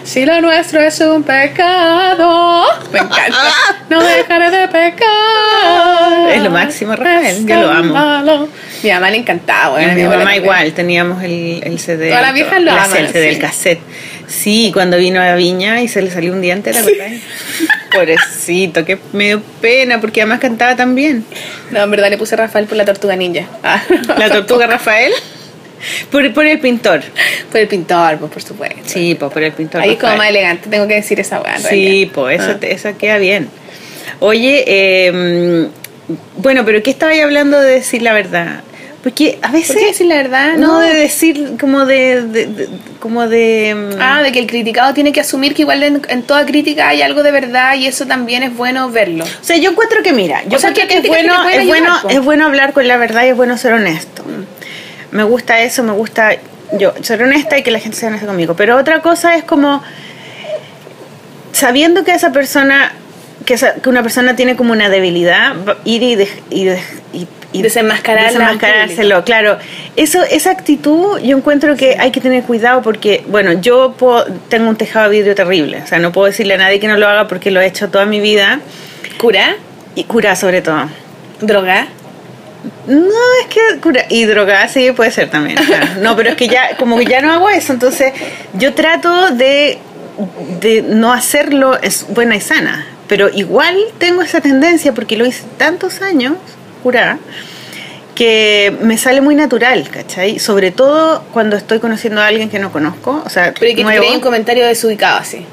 Si 0.05 0.25
lo 0.25 0.41
nuestro 0.41 0.81
es 0.81 1.01
un 1.01 1.23
pecado, 1.25 2.65
me 2.93 3.01
encanta. 3.01 3.53
No 3.91 4.03
dejaré 4.03 4.51
de 4.51 4.69
pecar. 4.69 6.31
Es 6.33 6.43
lo 6.43 6.51
máximo, 6.51 6.95
Rafael, 6.95 7.47
yo 7.47 7.57
lo 7.61 7.71
amo. 7.71 8.49
Mi 8.85 8.91
mamá 8.91 9.11
le 9.11 9.17
encantaba, 9.17 9.71
bueno, 9.71 9.95
mi 9.95 10.03
mamá 10.05 10.19
también. 10.19 10.43
igual, 10.43 10.73
teníamos 10.75 11.25
el, 11.25 11.61
el 11.65 11.79
CD. 11.81 12.09
Todas 12.11 12.23
las 12.23 12.35
viejas 12.35 12.61
lo 12.61 12.67
La- 12.73 12.85
aman, 12.85 12.99
El 12.99 13.09
CD 13.09 13.21
del 13.21 13.35
sí. 13.35 13.41
cassette. 13.41 13.81
Sí, 14.29 14.71
cuando 14.73 14.97
vino 14.99 15.21
a 15.21 15.35
Viña 15.35 15.83
y 15.83 15.89
se 15.89 16.01
le 16.03 16.11
salió 16.11 16.33
un 16.33 16.41
diente, 16.41 16.71
¿te 16.73 16.79
acuerdas? 16.79 17.13
Pobrecito, 17.93 18.85
qué 18.85 18.99
me 19.13 19.27
dio 19.27 19.43
pena 19.61 20.01
porque 20.01 20.21
además 20.23 20.41
cantaba 20.41 20.77
tan 20.77 20.95
bien. 20.95 21.25
No, 21.71 21.83
en 21.83 21.91
verdad 21.91 22.11
le 22.11 22.19
puse 22.19 22.35
Rafael 22.37 22.67
por 22.67 22.77
la 22.77 22.85
tortuga 22.85 23.17
ninja. 23.17 23.47
Ah. 23.63 23.83
La 24.19 24.29
tortuga 24.33 24.67
Rafael. 24.67 25.13
Por, 26.11 26.33
por 26.33 26.47
el 26.47 26.59
pintor. 26.61 27.03
Por 27.53 27.61
el 27.61 27.69
pintor, 27.69 28.19
pues 28.19 28.33
por 28.33 28.43
supuesto. 28.43 28.81
Sí, 28.87 29.15
pues 29.19 29.31
por 29.33 29.43
el 29.43 29.53
pintor. 29.53 29.83
Ahí 29.83 29.91
es 29.93 29.97
como 29.97 30.13
Rafael. 30.13 30.19
más 30.19 30.29
elegante, 30.31 30.69
tengo 30.71 30.89
que 30.89 30.95
decir 30.95 31.21
esa 31.21 31.41
weá. 31.41 31.59
Sí, 31.59 32.11
pues 32.13 32.41
eso, 32.41 32.53
Ah. 32.53 32.67
eso 32.67 32.97
queda 32.99 33.19
bien. 33.19 33.49
Oye, 34.21 34.65
eh, 34.67 35.69
bueno, 36.37 36.65
pero 36.65 36.83
¿qué 36.83 36.91
estaba 36.91 37.13
ahí 37.13 37.21
hablando 37.21 37.61
de 37.61 37.71
decir 37.73 38.01
la 38.03 38.13
verdad? 38.15 38.61
Porque 39.05 39.39
a 39.43 39.53
veces... 39.53 39.69
¿Por 39.69 39.77
qué 39.81 39.87
decir 39.89 40.07
la 40.07 40.15
verdad? 40.17 40.57
No, 40.57 40.81
de 40.81 40.95
decir 40.95 41.57
como 41.61 41.85
de... 41.85 42.23
de- 42.23 42.47
de- 42.47 42.69
como 42.99 43.29
de... 43.29 43.75
mm, 43.97 44.01
Ah, 44.01 44.23
de 44.23 44.33
que 44.33 44.39
el 44.39 44.47
criticado 44.47 44.95
tiene 44.95 45.13
que 45.13 45.21
asumir 45.21 45.55
que 45.55 45.61
igual 45.63 45.83
en, 45.83 46.01
en 46.09 46.23
toda 46.23 46.47
crítica 46.47 46.89
hay 46.89 47.03
algo 47.03 47.23
de 47.23 47.31
verdad 47.31 47.75
y 47.77 47.87
eso 47.87 48.07
también 48.07 48.43
es 48.43 48.57
bueno 48.57 48.91
verlo. 48.91 49.25
O 49.25 49.45
sea, 49.45 49.57
yo 49.59 49.71
encuentro 49.71 50.03
que 50.03 50.13
mira, 50.15 50.43
yo 50.49 50.57
O 50.57 50.59
sea, 50.59 50.71
encuentro 50.71 50.89
que 50.89 50.89
que 50.89 50.95
es 50.97 51.03
que 51.03 51.09
bueno, 51.29 51.49
es 51.51 51.67
bueno, 51.67 51.95
es 52.09 52.21
bueno 52.25 52.47
hablar 52.47 52.73
con 52.73 52.89
la 52.89 52.97
verdad 52.97 53.25
y 53.27 53.29
es 53.29 53.37
bueno 53.37 53.59
ser 53.59 53.75
honesto. 53.75 54.25
Me 55.11 55.23
gusta 55.23 55.61
eso, 55.61 55.83
me 55.83 55.93
gusta 55.93 56.31
yo 56.79 56.95
ser 57.03 57.23
honesta 57.23 57.59
y 57.59 57.63
que 57.63 57.71
la 57.71 57.79
gente 57.79 57.99
sea 57.99 58.09
honesta 58.09 58.27
conmigo. 58.27 58.57
Pero 58.57 58.79
otra 58.79 59.03
cosa 59.03 59.37
es 59.37 59.45
como 59.45 59.83
sabiendo 61.53 62.05
que 62.05 62.13
esa 62.13 62.33
persona, 62.33 62.93
que, 63.45 63.55
esa- 63.55 63.75
que 63.75 63.89
una 63.89 64.03
persona 64.03 64.35
tiene 64.35 64.57
como 64.57 64.73
una 64.73 64.89
debilidad, 64.89 65.55
ir 65.85 66.03
y- 66.03 67.27
y 67.59 67.63
desenmascarárselo, 67.63 69.25
claro. 69.25 69.59
Eso, 69.97 70.23
esa 70.25 70.51
actitud 70.51 71.19
yo 71.21 71.37
encuentro 71.37 71.77
que 71.77 71.97
hay 71.99 72.11
que 72.11 72.21
tener 72.21 72.43
cuidado 72.43 72.83
porque, 72.83 73.25
bueno, 73.29 73.53
yo 73.53 73.95
puedo- 73.97 74.27
tengo 74.49 74.69
un 74.69 74.77
tejado 74.77 75.09
de 75.11 75.17
vidrio 75.17 75.35
terrible. 75.35 75.81
O 75.83 75.87
sea, 75.87 75.99
no 75.99 76.13
puedo 76.13 76.27
decirle 76.27 76.55
a 76.55 76.59
nadie 76.59 76.81
que 76.81 76.89
no 76.89 76.97
lo 76.97 77.09
haga 77.09 77.29
porque 77.29 77.51
lo 77.51 77.61
he 77.61 77.67
hecho 77.67 77.89
toda 77.89 78.05
mi 78.07 78.21
vida. 78.21 78.61
¿Cura? 79.19 79.57
Y 79.95 80.05
cura 80.05 80.37
sobre 80.37 80.63
todo. 80.63 80.89
¿Droga? 81.41 81.87
No, 82.87 82.97
es 83.43 83.47
que 83.49 83.79
cura 83.81 84.05
y 84.09 84.25
droga 84.25 84.67
sí 84.69 84.91
puede 84.93 85.11
ser 85.11 85.31
también. 85.31 85.57
claro. 85.57 85.87
No, 86.01 86.17
pero 86.17 86.31
es 86.31 86.37
que 86.37 86.49
ya 86.49 86.77
como 86.79 86.97
que 86.99 87.05
ya 87.07 87.21
no 87.21 87.33
hago 87.33 87.49
eso, 87.51 87.73
entonces 87.73 88.13
yo 88.55 88.75
trato 88.75 89.31
de 89.31 89.79
de 90.61 90.83
no 90.83 91.13
hacerlo 91.13 91.77
es 91.83 92.07
buena 92.09 92.37
y 92.37 92.41
sana, 92.41 92.87
pero 93.09 93.29
igual 93.31 93.77
tengo 93.99 94.23
esa 94.23 94.41
tendencia 94.41 94.93
porque 94.95 95.17
lo 95.17 95.27
hice 95.27 95.43
tantos 95.59 96.03
años, 96.03 96.35
que 98.15 98.73
me 98.81 98.97
sale 98.97 99.21
muy 99.21 99.35
natural, 99.35 99.89
¿cachai? 99.91 100.39
Sobre 100.39 100.71
todo 100.71 101.23
cuando 101.33 101.57
estoy 101.57 101.81
conociendo 101.81 102.21
a 102.21 102.27
alguien 102.29 102.49
que 102.49 102.59
no 102.61 102.71
conozco, 102.73 103.23
o 103.25 103.29
sea, 103.29 103.53
Pero 103.59 103.67
y 103.73 103.75
que 103.75 103.79
te 103.79 103.83
nuevo. 103.85 104.03
creí 104.05 104.15
un 104.15 104.21
comentario 104.21 104.67
desubicado 104.67 105.19
así. 105.19 105.45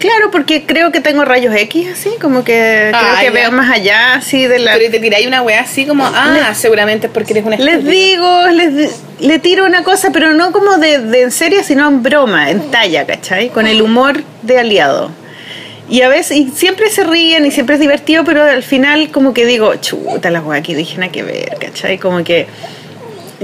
Claro, 0.00 0.32
porque 0.32 0.66
creo 0.66 0.90
que 0.90 0.98
tengo 1.00 1.24
rayos 1.24 1.54
X 1.54 1.86
así, 1.92 2.10
como 2.20 2.42
que 2.42 2.90
Ah, 2.92 2.98
creo 3.00 3.18
que 3.20 3.24
ya. 3.26 3.30
veo 3.30 3.52
más 3.52 3.70
allá 3.70 4.14
así 4.14 4.48
de 4.48 4.58
la 4.58 4.72
Pero 4.72 4.86
y 4.86 4.90
te 4.90 4.98
tiráis 4.98 5.28
una 5.28 5.42
weá 5.42 5.60
así 5.60 5.86
como, 5.86 6.04
ah, 6.04 6.52
seguramente 6.56 7.06
es 7.06 7.12
porque 7.12 7.34
eres 7.34 7.44
una 7.46 7.56
Les 7.56 7.74
estúpida. 7.76 7.92
digo, 7.92 8.48
les 8.48 9.00
le 9.20 9.38
tiro 9.38 9.64
una 9.64 9.84
cosa, 9.84 10.10
pero 10.12 10.32
no 10.32 10.50
como 10.50 10.78
de, 10.78 10.98
de 10.98 11.22
en 11.22 11.30
serio, 11.30 11.62
sino 11.62 11.86
en 11.86 12.02
broma, 12.02 12.50
en 12.50 12.68
talla, 12.72 13.06
¿cachai? 13.06 13.50
Con 13.50 13.68
el 13.68 13.80
humor 13.80 14.24
de 14.42 14.58
aliado. 14.58 15.12
Y 15.88 16.02
a 16.02 16.08
veces, 16.08 16.36
y 16.36 16.48
siempre 16.50 16.88
se 16.90 17.04
ríen 17.04 17.44
y 17.44 17.50
siempre 17.50 17.74
es 17.74 17.80
divertido, 17.80 18.24
pero 18.24 18.42
al 18.42 18.62
final 18.62 19.10
como 19.10 19.34
que 19.34 19.44
digo, 19.44 19.74
chuta 19.76 20.30
la 20.30 20.40
weá 20.40 20.62
que 20.62 20.74
dije 20.74 20.96
nada 20.98 21.12
que 21.12 21.22
ver, 21.22 21.56
¿cachai? 21.60 21.98
Como 21.98 22.22
que 22.24 22.46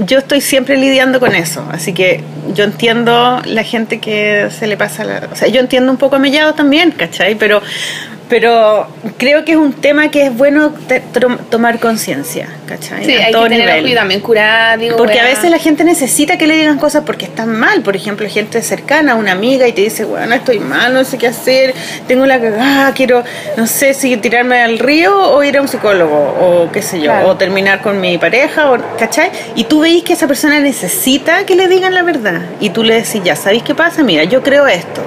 yo 0.05 0.19
estoy 0.19 0.41
siempre 0.41 0.77
lidiando 0.77 1.19
con 1.19 1.35
eso, 1.35 1.65
así 1.71 1.93
que 1.93 2.23
yo 2.53 2.63
entiendo 2.63 3.41
la 3.45 3.63
gente 3.63 3.99
que 3.99 4.49
se 4.57 4.67
le 4.67 4.77
pasa 4.77 5.03
la... 5.03 5.27
O 5.31 5.35
sea, 5.35 5.47
yo 5.47 5.59
entiendo 5.59 5.91
un 5.91 5.97
poco 5.97 6.15
a 6.15 6.19
Mellado 6.19 6.53
también, 6.53 6.91
¿cachai? 6.91 7.35
Pero, 7.35 7.61
pero 8.29 8.87
creo 9.17 9.43
que 9.43 9.53
es 9.53 9.57
un 9.57 9.73
tema 9.73 10.11
que 10.11 10.27
es 10.27 10.37
bueno 10.37 10.71
te- 10.87 11.01
tomar 11.49 11.79
conciencia, 11.79 12.47
¿cachai? 12.67 13.03
Sí, 13.03 13.15
A 13.15 13.25
hay 13.25 13.31
todo 13.31 13.43
que 13.45 13.49
tener 13.49 13.81
nivel. 13.81 13.95
también 13.95 14.19
curar, 14.21 14.77
digo, 14.77 14.97
Porque 14.97 15.19
a 15.19 15.23
veces 15.23 15.49
la 15.49 15.57
gente 15.57 15.83
necesita 15.83 16.37
que 16.37 16.45
le 16.45 16.55
digan 16.55 16.77
cosas 16.77 17.03
porque 17.05 17.25
están 17.25 17.49
mal. 17.51 17.81
Por 17.81 17.95
ejemplo, 17.95 18.27
gente 18.29 18.61
cercana, 18.61 19.15
una 19.15 19.31
amiga, 19.31 19.67
y 19.67 19.73
te 19.73 19.81
dice, 19.81 20.05
bueno, 20.05 20.35
estoy 20.35 20.59
mal, 20.59 20.93
no 20.93 21.03
sé 21.03 21.17
qué 21.17 21.27
hacer, 21.27 21.73
tengo 22.07 22.25
la 22.27 22.39
cagada, 22.39 22.93
quiero, 22.93 23.23
no 23.57 23.65
sé 23.65 23.93
si 23.95 24.15
tirarme 24.17 24.61
al 24.61 24.77
río 24.79 25.17
o 25.17 25.43
ir 25.43 25.57
a 25.57 25.61
un 25.61 25.67
psicólogo, 25.67 26.15
o 26.39 26.71
qué 26.71 26.81
sé 26.83 26.97
yo, 26.99 27.05
Claro. 27.11 27.29
o 27.29 27.35
terminar 27.35 27.81
con 27.81 27.99
mi 27.99 28.17
pareja, 28.19 28.71
o, 28.71 28.77
¿cachai? 28.99 29.31
Y 29.55 29.63
tú 29.63 29.79
veis 29.81 30.03
que 30.03 30.13
esa 30.13 30.27
persona 30.27 30.59
necesita 30.59 31.45
que 31.47 31.55
le 31.55 31.67
digan 31.67 31.95
la 31.95 32.03
verdad. 32.03 32.41
Y 32.59 32.69
tú 32.69 32.83
le 32.83 32.93
decís, 33.01 33.21
ya, 33.23 33.35
¿sabéis 33.35 33.63
qué 33.63 33.73
pasa? 33.73 34.03
Mira, 34.03 34.23
yo 34.25 34.43
creo 34.43 34.67
esto. 34.67 35.01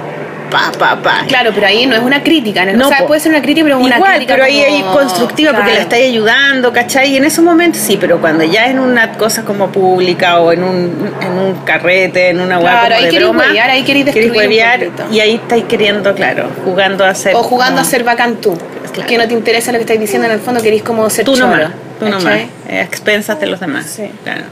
Pa, 0.53 0.71
pa, 0.77 1.01
pa. 1.01 1.25
Claro, 1.27 1.49
pero 1.55 1.65
ahí 1.65 1.87
no 1.87 1.95
es 1.95 2.01
una 2.03 2.21
crítica, 2.21 2.63
¿no? 2.63 2.73
No, 2.73 2.85
o 2.85 2.89
sea, 2.89 2.99
po. 2.99 3.07
puede 3.07 3.19
ser 3.21 3.31
una 3.31 3.41
crítica, 3.41 3.63
pero 3.65 3.79
una 3.79 3.95
Igual, 3.95 4.11
crítica 4.11 4.33
pero 4.35 4.45
ahí 4.45 4.63
como- 4.63 4.75
hay 4.75 4.93
constructiva 4.93 5.49
porque 5.51 5.63
Claro. 5.71 5.77
la 5.77 5.81
estáis 5.83 6.05
ayudando, 6.09 6.71
¿cachai? 6.71 7.11
Y 7.11 7.17
en 7.17 7.25
esos 7.25 7.43
momentos 7.43 7.81
sí, 7.81 7.97
pero 7.99 8.21
cuando 8.21 8.43
ya 8.43 8.67
en 8.67 8.77
una 8.77 9.13
cosa 9.13 9.43
como 9.43 9.71
pública 9.71 10.39
o 10.41 10.51
en 10.53 10.63
un, 10.63 11.11
en 11.21 11.31
un 11.31 11.55
carrete, 11.65 12.29
en 12.29 12.39
una 12.39 12.59
Claro, 12.59 12.81
como 12.83 12.95
ahí 12.95 13.03
de 13.05 13.09
queréis 13.09 13.23
broma, 13.29 13.43
huevear, 13.47 13.69
ahí 13.71 13.83
queréis 13.83 14.05
destruir 14.05 14.31
un 14.31 14.37
huevear 14.37 14.79
poquito. 14.85 15.03
y 15.11 15.19
ahí 15.21 15.35
estáis 15.35 15.63
queriendo, 15.63 16.13
claro, 16.13 16.49
jugando 16.63 17.03
a 17.03 17.15
ser 17.15 17.33
O 17.35 17.41
jugando 17.41 17.79
a 17.81 17.83
como- 17.83 17.89
ser 17.91 18.03
bacán 18.03 18.35
tú. 18.35 18.55
Claro. 18.93 19.09
Que 19.09 19.17
no 19.17 19.27
te 19.27 19.33
interesa 19.33 19.71
lo 19.71 19.79
que 19.79 19.85
estás 19.85 19.99
diciendo 19.99 20.27
en 20.27 20.33
el 20.35 20.39
fondo, 20.39 20.61
querés 20.61 20.83
como 20.83 21.09
ser 21.09 21.25
Tú 21.25 21.35
nomás, 21.35 21.71
tú 21.99 22.07
nomás, 22.07 22.41
a 22.69 22.81
expensas 22.81 23.39
de 23.39 23.47
los 23.47 23.59
demás. 23.59 23.87
Sí. 23.87 24.03
Claro. 24.23 24.43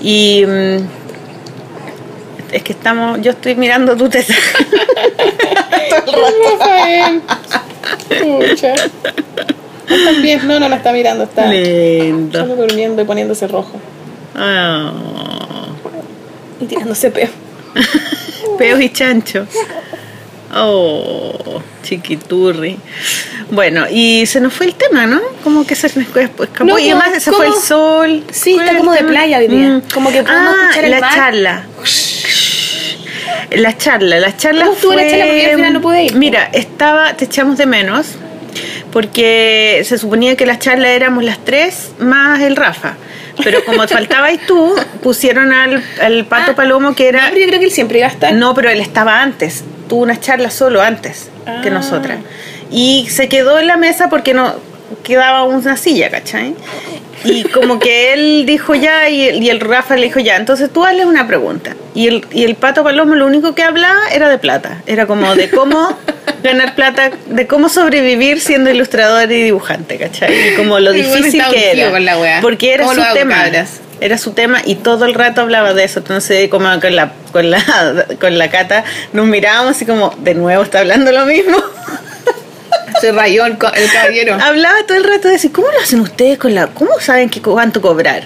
Y 0.00 0.46
mm, 0.46 0.99
es 2.52 2.62
que 2.62 2.72
estamos, 2.72 3.20
yo 3.20 3.30
estoy 3.32 3.54
mirando 3.54 3.96
tu 3.96 4.08
teta. 4.08 4.34
Pucha. 8.08 8.74
No 9.88 9.96
estás 9.96 10.22
bien, 10.22 10.46
no, 10.46 10.60
no 10.60 10.68
la 10.68 10.76
está 10.76 10.92
mirando, 10.92 11.24
está 11.24 11.46
Lindo. 11.46 12.46
durmiendo 12.46 13.02
y 13.02 13.04
poniéndose 13.04 13.48
rojo. 13.48 13.72
Ah. 14.36 14.92
Y 16.60 16.66
tirándose 16.66 17.10
peo. 17.10 17.28
Peos 18.58 18.80
y 18.80 18.90
chancho. 18.90 19.46
Oh, 20.54 21.60
chiquiturri. 21.82 22.76
Bueno, 23.50 23.86
y 23.90 24.26
se 24.26 24.40
nos 24.40 24.52
fue 24.52 24.66
el 24.66 24.74
tema, 24.74 25.06
¿no? 25.06 25.20
Como 25.42 25.64
que 25.66 25.74
se 25.74 25.88
nos 25.88 26.08
escapó. 26.16 26.46
No, 26.64 26.78
y 26.78 26.90
además 26.90 27.22
se 27.22 27.30
¿cómo? 27.30 27.44
fue 27.44 27.46
el 27.48 27.54
sol. 27.54 28.24
Sí, 28.30 28.54
¿Cuál 28.54 28.66
está 28.66 28.78
como 28.78 28.94
el 28.94 28.98
de 29.04 29.10
playa 29.10 29.38
hoy 29.38 29.48
día. 29.48 29.82
Como 29.92 30.10
que 30.10 30.22
podemos 30.22 30.54
ah, 30.56 30.62
escuchar 30.62 30.84
el 30.84 30.90
la 30.90 31.00
mar. 31.00 31.14
charla. 31.14 31.64
La 33.50 33.76
charla, 33.76 34.18
la 34.20 34.36
charla 34.36 34.62
¿Cómo 34.64 34.74
estuvo 34.76 34.92
la 34.94 35.00
fue- 35.02 35.10
charla? 35.10 35.24
Porque 35.26 35.42
yo 35.42 35.48
al 35.50 35.56
final 35.56 35.72
no 35.72 35.80
pude 35.80 36.02
ir. 36.04 36.14
Mira, 36.14 36.48
estaba, 36.52 37.14
te 37.14 37.24
echamos 37.24 37.58
de 37.58 37.66
menos, 37.66 38.06
porque 38.92 39.82
se 39.84 39.98
suponía 39.98 40.36
que 40.36 40.46
la 40.46 40.58
charla 40.58 40.90
éramos 40.90 41.24
las 41.24 41.38
tres 41.44 41.92
más 41.98 42.40
el 42.40 42.56
Rafa. 42.56 42.94
Pero 43.42 43.64
como 43.64 43.86
faltabas 43.88 44.38
tú, 44.46 44.74
pusieron 45.02 45.52
al, 45.52 45.82
al 46.00 46.24
Pato 46.26 46.52
Ah, 46.52 46.56
Palomo 46.56 46.94
que 46.94 47.08
era... 47.08 47.26
Pero 47.30 47.40
yo 47.40 47.46
creo 47.48 47.58
que 47.60 47.66
él 47.66 47.72
siempre 47.72 47.98
iba 47.98 48.08
a 48.08 48.10
estar. 48.10 48.32
No, 48.34 48.54
pero 48.54 48.70
él 48.70 48.80
estaba 48.80 49.22
antes. 49.22 49.64
Tuvo 49.88 50.02
una 50.02 50.18
charla 50.20 50.50
solo 50.50 50.80
antes 50.82 51.30
que 51.62 51.68
Ah. 51.68 51.72
nosotras. 51.72 52.18
Y 52.70 53.08
se 53.10 53.28
quedó 53.28 53.58
en 53.58 53.66
la 53.66 53.76
mesa 53.76 54.08
porque 54.08 54.34
no 54.34 54.54
quedaba 55.02 55.44
una 55.44 55.76
silla, 55.76 56.10
¿cachai? 56.10 56.54
Y 57.24 57.44
como 57.44 57.78
que 57.78 58.14
él 58.14 58.44
dijo 58.46 58.74
ya 58.74 59.08
y, 59.10 59.28
el- 59.28 59.42
y 59.42 59.50
el 59.50 59.60
Rafa 59.60 59.94
le 59.96 60.04
dijo 60.06 60.20
ya, 60.20 60.36
entonces 60.36 60.70
tú 60.72 60.84
hazle 60.86 61.04
una 61.04 61.26
pregunta. 61.26 61.74
Y 61.94 62.06
el, 62.08 62.24
y 62.32 62.44
el 62.44 62.54
Pato 62.54 62.82
Palomo 62.82 63.14
lo 63.14 63.26
único 63.26 63.54
que 63.54 63.62
hablaba 63.62 64.00
era 64.12 64.28
de 64.30 64.38
plata. 64.38 64.80
Era 64.86 65.06
como 65.06 65.34
de 65.34 65.50
cómo 65.50 65.96
ganar 66.42 66.74
plata, 66.74 67.10
de 67.26 67.46
cómo 67.46 67.68
sobrevivir 67.68 68.40
siendo 68.40 68.70
ilustrador 68.70 69.30
y 69.30 69.42
dibujante, 69.42 69.98
¿cachai? 69.98 70.52
Y 70.52 70.54
como 70.56 70.78
lo 70.80 70.92
difícil 70.92 71.42
que 71.52 71.72
era. 71.72 71.90
con 71.90 72.04
la 72.06 72.18
wea. 72.18 72.40
Porque 72.40 72.72
era 72.72 72.84
¿Cómo 72.86 72.94
su 73.04 73.12
tema. 73.12 73.34
cabras? 73.34 73.80
Era 74.00 74.16
su 74.16 74.32
tema 74.32 74.62
y 74.64 74.76
todo 74.76 75.04
el 75.04 75.12
rato 75.12 75.42
hablaba 75.42 75.74
de 75.74 75.84
eso. 75.84 75.98
Entonces, 75.98 76.48
como 76.48 76.70
con 76.80 76.96
la, 76.96 77.12
con 77.32 77.50
la, 77.50 78.06
con 78.18 78.38
la 78.38 78.48
cata, 78.50 78.82
nos 79.12 79.26
mirábamos 79.26 79.72
así 79.76 79.84
como, 79.84 80.14
de 80.20 80.34
nuevo 80.34 80.62
está 80.62 80.78
hablando 80.78 81.12
lo 81.12 81.26
mismo. 81.26 81.58
Se 83.00 83.12
rayó 83.12 83.46
el, 83.46 83.52
el 83.52 83.92
caballero. 83.92 84.34
Hablaba 84.42 84.76
todo 84.86 84.96
el 84.98 85.04
rato 85.04 85.28
de 85.28 85.34
decir, 85.34 85.52
¿cómo 85.52 85.68
lo 85.70 85.80
hacen 85.80 86.00
ustedes 86.00 86.38
con 86.38 86.54
la, 86.54 86.66
cómo 86.68 86.90
saben 87.00 87.28
que, 87.30 87.40
cuánto 87.40 87.80
cobrar? 87.80 88.22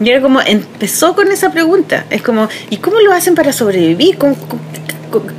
Y 0.00 0.10
era 0.10 0.20
como, 0.20 0.40
empezó 0.40 1.14
con 1.14 1.30
esa 1.30 1.50
pregunta. 1.52 2.04
Es 2.10 2.22
como, 2.22 2.48
¿y 2.70 2.78
cómo 2.78 3.00
lo 3.00 3.12
hacen 3.12 3.34
para 3.34 3.52
sobrevivir? 3.52 4.18
¿Cómo- 4.18 4.36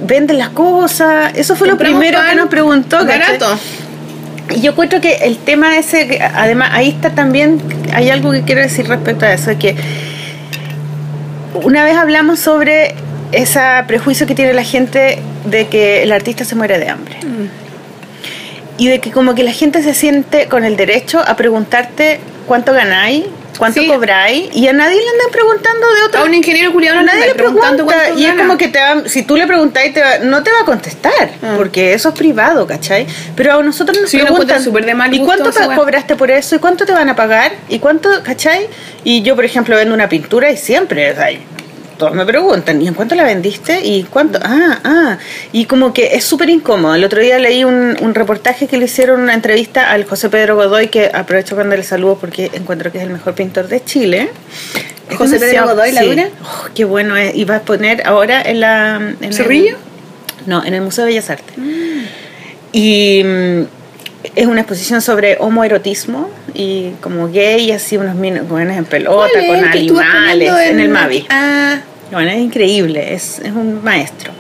¿Venden 0.02 0.38
las 0.38 0.50
cosas? 0.50 1.32
Eso 1.36 1.56
fue 1.56 1.68
lo 1.68 1.78
primero 1.78 2.20
que 2.30 2.36
nos 2.36 2.48
preguntó. 2.48 2.98
¿cachai? 3.00 3.38
Barato. 3.40 3.60
Y 4.56 4.62
yo 4.62 4.72
encuentro 4.72 5.02
que 5.02 5.14
el 5.16 5.38
tema 5.38 5.78
ese, 5.78 6.08
que 6.08 6.22
además 6.22 6.70
ahí 6.74 6.90
está 6.90 7.10
también, 7.16 7.62
hay 7.94 8.10
algo 8.10 8.32
que 8.32 8.44
quiero 8.44 8.62
decir 8.62 8.88
respecto 8.88 9.26
a 9.26 9.34
eso, 9.34 9.50
es 9.52 9.58
que 9.58 9.76
una 11.56 11.84
vez 11.84 11.96
hablamos 11.96 12.40
sobre 12.40 12.94
ese 13.32 13.60
prejuicio 13.88 14.28
que 14.28 14.36
tiene 14.36 14.54
la 14.54 14.64
gente 14.64 15.20
de 15.46 15.68
que 15.68 16.04
el 16.04 16.12
artista 16.12 16.46
se 16.46 16.56
muere 16.56 16.78
de 16.78 16.90
hambre. 16.90 17.18
Y 18.78 18.88
de 18.88 19.00
que 19.00 19.12
como 19.12 19.36
que 19.36 19.44
la 19.44 19.52
gente 19.52 19.84
se 19.84 19.94
siente 19.94 20.48
con 20.48 20.64
el 20.64 20.76
derecho 20.76 21.22
a 21.26 21.36
preguntarte 21.36 22.20
cuánto 22.48 22.74
ganáis, 22.74 23.26
cuánto 23.58 23.82
Sí. 23.82 23.88
cobráis, 23.88 24.50
y 24.56 24.68
a 24.68 24.74
nadie 24.74 24.96
le 24.96 25.10
andan 25.10 25.30
preguntando 25.32 25.88
de 25.94 26.02
otra 26.08 26.22
A 26.22 26.24
un 26.24 26.34
ingeniero 26.34 26.72
culiado 26.72 26.96
no 26.98 27.04
le 27.04 27.08
Nadie 27.14 27.28
le 27.28 27.36
preguntando 27.36 27.86
pregunta 27.86 28.04
cuánto 28.08 28.20
y 28.20 28.26
es 28.26 28.34
como 28.34 28.58
que 28.58 28.68
te 28.70 28.80
va, 28.80 29.04
si 29.08 29.22
tú 29.22 29.38
le 29.38 29.46
preguntáis 29.46 29.94
te 29.94 30.02
va- 30.02 30.18
no 30.24 30.42
te 30.42 30.52
va 30.52 30.62
a 30.62 30.66
contestar 30.66 31.30
Ah. 31.44 31.54
porque 31.56 31.94
eso 31.94 32.10
es 32.10 32.16
privado, 32.16 32.66
¿cachai? 32.66 33.06
Pero 33.36 33.60
a 33.60 33.64
nosotros 33.64 34.00
nos 34.02 34.10
Sí, 34.10 34.18
preguntan 34.18 34.64
de 34.64 34.94
mal 34.96 35.14
¿y 35.14 35.20
cuánto 35.20 35.52
cobraste 35.76 36.16
por 36.16 36.32
eso? 36.32 36.56
¿y 36.56 36.60
cuánto 36.60 36.86
te 36.88 36.94
van 36.94 37.10
a 37.10 37.16
pagar? 37.16 37.52
¿y 37.70 37.78
cuánto, 37.78 38.10
cachai? 38.24 38.68
Y 39.04 39.22
yo 39.22 39.36
por 39.36 39.46
ejemplo 39.46 39.76
vendo 39.76 39.94
una 39.94 40.10
pintura 40.10 40.50
y 40.52 40.58
siempre 40.58 41.12
o 41.12 41.16
sea, 41.16 41.30
todos 41.98 42.14
me 42.14 42.26
preguntan 42.26 42.82
¿y 42.82 42.88
en 42.88 42.94
cuánto 42.94 43.16
la 43.16 43.24
vendiste? 43.24 43.80
¿y 43.84 44.04
cuánto? 44.04 44.40
Ah, 44.42 44.80
ah 44.84 45.18
y 45.52 45.66
como 45.66 45.94
que 45.94 46.16
es 46.16 46.24
súper 46.24 46.50
incómodo 46.50 46.96
el 46.96 47.04
otro 47.04 47.22
día 47.22 47.40
leí 47.40 47.64
un, 47.64 47.96
un 48.02 48.16
reportaje 48.16 48.68
que 48.68 48.78
le 48.78 48.86
hicieron 48.86 49.22
una 49.22 49.34
entrevista 49.34 49.92
al 49.92 50.06
José 50.06 50.30
Pedro 50.30 50.56
Godoy 50.56 50.88
que 50.88 51.12
aprovecho 51.14 51.56
cuando 51.56 51.76
le 51.76 51.84
saludo 51.84 52.18
porque 52.20 52.52
encuentro 52.54 52.92
que 52.92 52.98
es 53.00 53.04
el 53.04 53.12
mejor 53.12 53.34
pintor 53.34 53.68
de 53.68 53.84
Chile 53.84 54.30
Es 55.10 55.18
José 55.18 55.40
Pedro 55.40 55.66
Godoy, 55.66 55.92
¿la 55.92 56.04
dura? 56.04 56.30
Oh, 56.44 56.68
qué 56.74 56.86
bueno 56.86 57.18
es. 57.18 57.36
Y 57.36 57.46
va 57.46 57.58
a 57.58 57.62
poner 57.62 58.06
ahora 58.08 58.42
en 58.42 58.60
la. 58.62 58.96
En 58.96 59.18
el- 59.22 59.34
¿Cerrillo? 59.34 59.78
no, 60.46 60.64
en 60.64 60.74
el 60.74 60.82
Museo 60.82 61.06
de 61.06 61.12
Bellas 61.12 61.30
Artes. 61.30 61.56
Y 62.72 63.22
mm, 63.24 63.62
es 64.36 64.48
una 64.48 64.62
exposición 64.62 65.02
sobre 65.02 65.38
homoerotismo 65.40 66.30
y 66.54 66.92
como 67.02 67.28
gay, 67.30 67.72
así 67.72 67.98
unos 67.98 68.16
jóvenes 68.48 68.78
en 68.78 68.86
pelota, 68.86 69.30
con 69.48 69.64
animales, 69.64 70.52
en 70.70 70.80
el 70.80 70.90
Mavi. 70.90 71.26
Ah, 71.30 71.80
Bueno, 72.12 72.32
es 72.32 72.40
increíble, 72.40 73.14
es, 73.14 73.40
es 73.40 73.52
un 73.52 73.84
maestro. 73.84 74.32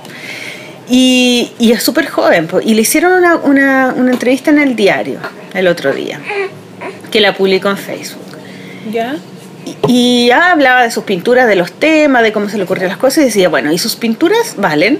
Y, 0.90 1.52
y 1.60 1.72
es 1.72 1.82
súper 1.82 2.08
joven, 2.08 2.48
y 2.64 2.74
le 2.74 2.82
hicieron 2.82 3.14
una, 3.14 3.36
una, 3.38 3.94
una 3.96 4.12
entrevista 4.12 4.52
en 4.52 4.60
el 4.60 4.76
diario 4.76 5.20
el 5.54 5.68
otro 5.68 5.94
día, 5.94 6.20
que 7.10 7.22
la 7.22 7.34
publicó 7.36 7.70
en 7.70 7.78
Facebook. 7.78 8.38
ya. 8.92 9.16
Y 9.88 10.28
ya 10.28 10.52
hablaba 10.52 10.84
de 10.84 10.92
sus 10.92 11.06
pinturas, 11.06 11.48
de 11.48 11.56
los 11.56 11.72
temas, 11.72 12.22
de 12.22 12.34
cómo 12.34 12.50
se 12.50 12.58
le 12.58 12.64
ocurrían 12.64 12.90
las 12.90 12.98
cosas, 12.98 13.20
y 13.20 13.26
decía, 13.28 13.48
bueno, 13.48 13.72
y 13.72 13.78
sus 13.78 13.96
pinturas 13.96 14.56
valen, 14.58 15.00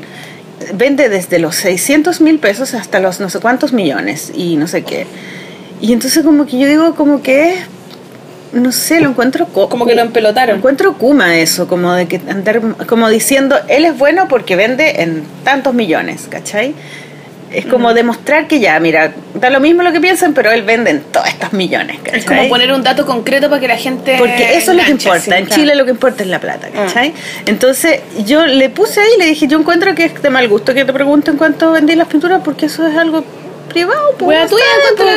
vende 0.74 1.10
desde 1.10 1.40
los 1.40 1.56
600 1.56 2.22
mil 2.22 2.40
pesos 2.40 2.74
hasta 2.74 3.00
los 3.00 3.20
no 3.20 3.30
sé 3.30 3.40
cuántos 3.40 3.74
millones, 3.74 4.32
y 4.36 4.56
no 4.56 4.68
sé 4.68 4.84
qué. 4.84 5.06
Y 5.82 5.94
entonces 5.94 6.24
como 6.24 6.46
que 6.46 6.58
yo 6.60 6.68
digo, 6.68 6.96
como 6.96 7.22
que, 7.22 7.56
no 8.54 8.72
sé, 8.72 9.02
lo 9.02 9.10
encuentro... 9.10 9.48
co- 9.48 9.68
Como 9.68 9.86
que 9.86 9.96
lo 9.96 10.02
empelotaron. 10.02 10.58
Encuentro 10.58 10.94
kuma 10.98 11.38
eso, 11.38 11.68
como 11.68 11.92
de 11.94 12.08
que 12.08 12.22
andar, 12.30 12.62
como 12.88 13.10
diciendo, 13.10 13.56
él 13.68 13.84
es 13.86 13.98
bueno 13.98 14.28
porque 14.30 14.56
vende 14.56 15.02
en 15.02 15.24
tantos 15.44 15.74
millones, 15.74 16.28
¿cachai? 16.30 16.74
Es 17.54 17.66
como 17.68 17.94
demostrar 17.94 18.48
que 18.48 18.60
ya, 18.60 18.80
mira, 18.80 19.14
da 19.36 19.50
lo 19.50 19.60
mismo 19.60 19.84
lo 19.84 19.92
que 19.92 20.02
piensan, 20.02 20.34
pero 20.34 20.52
él 20.52 20.64
vende 20.64 20.90
en 20.92 21.02
todos 21.04 21.28
estos 21.28 21.54
millones, 21.54 21.98
¿cachai? 22.04 22.20
Es 22.20 22.26
como 22.26 22.50
poner 22.50 22.72
un 22.74 22.82
dato 22.84 23.06
concreto 23.06 23.48
para 23.50 23.62
que 23.62 23.68
la 23.68 23.78
gente. 23.78 24.16
Porque 24.18 24.58
eso 24.58 24.72
es 24.72 24.78
lo 24.78 24.84
que 24.84 24.92
importa. 24.92 25.20
sí, 25.20 25.32
en 25.32 25.46
claro. 25.46 25.62
Chile 25.62 25.76
lo 25.76 25.86
que 25.86 25.92
importa 25.92 26.24
es 26.24 26.30
la 26.30 26.40
plata, 26.40 26.68
Ah. 26.74 26.86
¿cachai? 26.86 27.14
Entonces 27.46 28.02
yo 28.26 28.46
le 28.46 28.70
puse 28.70 29.00
ahí 29.00 29.10
y 29.18 29.20
le 29.20 29.26
dije, 29.28 29.48
yo 29.48 29.60
encuentro 29.60 29.94
que 29.96 30.06
es 30.06 30.22
de 30.22 30.30
mal 30.30 30.48
gusto 30.48 30.74
que 30.74 30.84
te 30.86 30.94
pregunten 30.94 31.38
cuánto 31.38 31.72
vendí 31.72 31.96
las 31.96 32.08
pinturas 32.08 32.42
porque 32.44 32.66
eso 32.66 32.88
es 32.88 32.98
algo 32.98 33.24
privado, 33.70 34.16
pues, 34.18 34.50
tuya, 34.50 34.64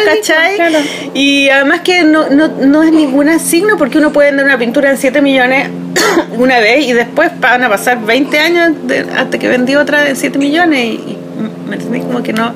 ¿cachai? 0.04 0.54
claro. 0.56 0.78
Y 1.14 1.48
además 1.48 1.80
que 1.80 2.04
no, 2.04 2.28
no, 2.30 2.48
no 2.48 2.82
es 2.82 2.92
ningún 2.92 3.38
signo 3.38 3.76
porque 3.76 3.98
uno 3.98 4.12
puede 4.12 4.28
vender 4.30 4.46
una 4.46 4.58
pintura 4.58 4.90
en 4.90 4.96
7 4.96 5.20
millones 5.20 5.68
una 6.38 6.58
vez 6.60 6.86
y 6.86 6.92
después 6.92 7.30
van 7.40 7.64
a 7.64 7.68
pasar 7.68 8.04
20 8.04 8.38
años 8.38 8.72
de- 8.84 9.06
hasta 9.16 9.38
que 9.38 9.48
vendí 9.48 9.76
otra 9.76 10.08
en 10.08 10.16
7 10.16 10.38
millones 10.38 10.78
y, 10.80 10.88
y 10.92 11.18
me 11.68 11.76
entendí 11.76 12.00
como 12.00 12.22
que 12.22 12.32
no... 12.32 12.54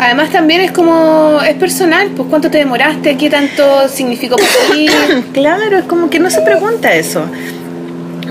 Además 0.00 0.30
también 0.30 0.60
es 0.60 0.70
como, 0.70 1.40
es 1.44 1.56
personal, 1.56 2.10
pues 2.16 2.28
cuánto 2.28 2.50
te 2.52 2.58
demoraste, 2.58 3.16
qué 3.16 3.28
tanto 3.30 3.88
significó 3.88 4.36
para 4.36 4.74
ti. 4.74 4.86
Claro, 5.32 5.78
es 5.78 5.84
como 5.86 6.08
que 6.08 6.20
no 6.20 6.30
se 6.30 6.40
pregunta 6.42 6.94
eso. 6.94 7.24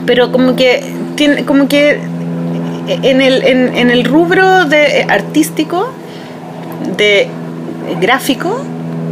Pero 0.06 0.32
como 0.32 0.56
que 0.56 0.82
tiene, 1.16 1.44
como 1.44 1.68
que 1.68 2.00
en 2.88 3.20
el, 3.22 3.44
en, 3.44 3.76
en 3.76 3.90
el 3.90 4.06
rubro 4.06 4.64
de 4.64 5.02
eh, 5.02 5.08
artístico, 5.10 5.92
de 6.98 7.28
gráfico, 8.02 8.62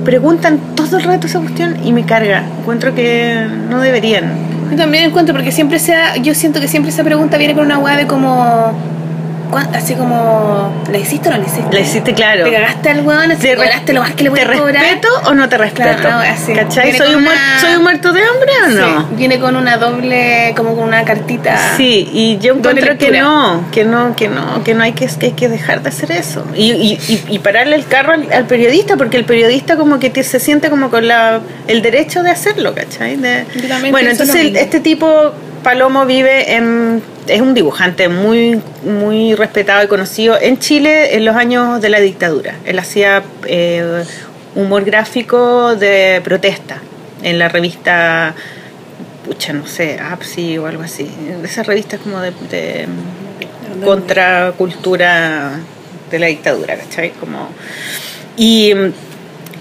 preguntan 0.04 0.60
todo 0.76 0.98
el 0.98 1.04
rato 1.04 1.28
esa 1.28 1.40
cuestión 1.40 1.78
y 1.84 1.92
me 1.94 2.04
carga. 2.06 2.44
Encuentro 2.62 2.94
que 2.94 3.46
no 3.70 3.82
deberían. 3.82 4.32
Yo 4.72 4.78
también 4.78 5.04
encuentro, 5.06 5.34
porque 5.36 5.52
siempre 5.52 5.80
sea, 5.80 6.16
yo 6.18 6.34
siento 6.34 6.60
que 6.60 6.68
siempre 6.68 6.92
esa 6.92 7.04
pregunta 7.04 7.38
viene 7.38 7.54
con 7.54 7.66
una 7.66 7.78
hueá 7.78 7.98
de 7.98 8.08
como, 8.08 8.28
¿cuán- 8.34 8.95
así 9.74 9.94
como, 9.96 10.74
¿la 10.92 10.98
hiciste 10.98 11.30
o 11.30 11.32
no 11.32 11.38
la 11.38 11.46
hiciste? 11.46 11.74
La 11.74 11.80
hiciste 11.80 12.14
claro. 12.14 12.46
¿Te 12.46 12.52
cagaste 12.52 12.90
al 12.90 13.02
weón? 13.06 13.30
¿Te 13.30 13.36
¿Te, 13.36 13.56
cobraste 13.56 13.94
lo 13.94 14.02
más 14.02 14.12
que 14.14 14.24
le 14.24 14.30
voy 14.30 14.40
¿te 14.40 14.46
a 14.46 14.54
cobrar? 14.58 14.84
respeto 14.84 15.08
o 15.26 15.34
no 15.34 15.50
te 15.50 15.58
respeto? 15.58 15.90
Claro, 16.02 16.20
así. 16.32 16.54
¿Cachai? 16.54 16.94
¿Soy 16.98 17.16
un, 17.16 17.22
una- 17.24 17.60
¿Soy 17.62 17.76
un 17.76 17.84
muerto 17.84 18.12
de 18.14 18.22
hambre 18.22 18.52
o 18.66 18.68
no? 18.70 19.00
Sí, 19.02 19.06
viene 19.16 19.40
con 19.40 19.56
una 19.56 19.78
doble, 19.78 20.54
como 20.56 20.76
con 20.76 20.86
una 20.86 21.04
cartita. 21.04 21.76
Sí, 21.78 22.10
y 22.12 22.38
yo 22.40 22.54
encuentro 22.56 22.98
que 22.98 23.12
no, 23.12 23.64
que 23.72 23.84
no, 23.86 24.16
que 24.16 24.28
no, 24.28 24.64
que 24.64 24.74
no 24.74 24.84
hay 24.84 24.94
que, 24.94 25.08
que 25.08 25.28
hay 25.28 25.32
que 25.34 25.50
dejar 25.50 25.82
de 25.82 25.90
hacer 25.90 26.12
eso. 26.12 26.46
Y, 26.56 26.72
y, 26.72 26.94
y, 27.08 27.24
y 27.36 27.40
pararle 27.40 27.76
el 27.76 27.86
carro 27.86 28.14
al, 28.14 28.32
al 28.32 28.46
periodista, 28.46 28.98
porque 28.98 29.18
el 29.18 29.26
periodista 29.26 29.76
como 29.78 30.00
que 30.00 30.10
te- 30.10 30.24
se 30.24 30.40
siente 30.40 30.70
como 30.70 30.90
con 30.90 31.08
la, 31.08 31.40
el 31.68 31.82
derecho 31.82 32.24
de 32.24 32.32
hacerlo, 32.32 32.74
¿cachai? 32.74 33.16
De- 33.18 33.46
bueno, 33.92 34.10
entonces 34.10 34.52
este 34.56 34.80
tipo 34.80 35.32
Palomo 35.66 36.06
vive 36.06 36.54
en. 36.54 37.02
Es 37.28 37.42
un 37.42 37.56
dibujante 37.56 38.08
muy, 38.08 38.62
muy 38.84 39.34
respetado 39.34 39.84
y 39.84 39.88
conocido 39.88 40.40
en 40.40 40.60
Chile 40.60 41.16
en 41.16 41.26
los 41.26 41.36
años 41.36 41.82
de 41.82 41.90
la 41.90 42.00
dictadura. 42.00 42.54
Él 42.66 42.78
hacía 42.78 43.24
eh, 43.48 44.04
humor 44.54 44.86
gráfico 44.86 45.76
de 45.76 46.22
protesta 46.24 46.78
en 47.24 47.40
la 47.40 47.50
revista. 47.50 48.36
Pucha, 49.26 49.54
no 49.54 49.66
sé, 49.66 50.00
APSI 50.00 50.60
o 50.60 50.68
algo 50.68 50.84
así. 50.84 51.10
Esas 51.44 51.66
revistas 51.66 52.00
como 52.00 52.20
de, 52.22 52.88
contracultura 53.84 55.62
de 56.12 56.20
la 56.20 56.28
dictadura, 56.28 56.78
¿cachai? 56.78 57.10
Como. 57.14 57.50
Y 58.38 58.72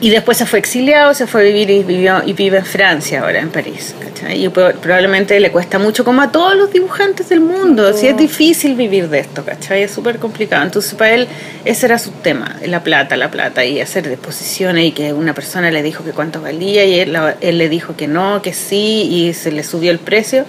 y 0.04 0.10
después 0.10 0.36
se 0.36 0.44
fue 0.44 0.58
exiliado, 0.58 1.14
se 1.14 1.26
fue 1.26 1.40
a 1.40 1.44
vivir 1.44 1.70
y, 1.70 1.82
vivió, 1.82 2.22
y 2.26 2.34
vive 2.34 2.58
en 2.58 2.66
Francia 2.66 3.22
ahora, 3.22 3.40
en 3.40 3.48
París. 3.48 3.94
¿cachai? 3.98 4.44
Y 4.44 4.50
probablemente 4.50 5.40
le 5.40 5.50
cuesta 5.50 5.78
mucho, 5.78 6.04
como 6.04 6.20
a 6.20 6.30
todos 6.30 6.54
los 6.56 6.70
dibujantes 6.70 7.30
del 7.30 7.40
mundo. 7.40 7.90
Si 7.94 8.06
es 8.06 8.14
difícil 8.14 8.74
vivir 8.74 9.08
de 9.08 9.20
esto, 9.20 9.46
¿cachai? 9.46 9.82
Es 9.82 9.92
súper 9.92 10.18
complicado. 10.18 10.62
Entonces, 10.62 10.92
para 10.92 11.14
él, 11.14 11.26
ese 11.64 11.86
era 11.86 11.98
su 11.98 12.10
tema: 12.10 12.54
la 12.66 12.84
plata, 12.84 13.16
la 13.16 13.30
plata, 13.30 13.64
y 13.64 13.80
hacer 13.80 14.06
disposiciones. 14.06 14.88
Y 14.88 14.92
que 14.92 15.14
una 15.14 15.32
persona 15.32 15.70
le 15.70 15.82
dijo 15.82 16.04
que 16.04 16.10
cuánto 16.10 16.42
valía, 16.42 16.84
y 16.84 17.00
él, 17.00 17.16
él 17.40 17.56
le 17.56 17.70
dijo 17.70 17.96
que 17.96 18.06
no, 18.06 18.42
que 18.42 18.52
sí, 18.52 19.08
y 19.10 19.32
se 19.32 19.52
le 19.52 19.64
subió 19.64 19.90
el 19.90 20.00
precio 20.00 20.44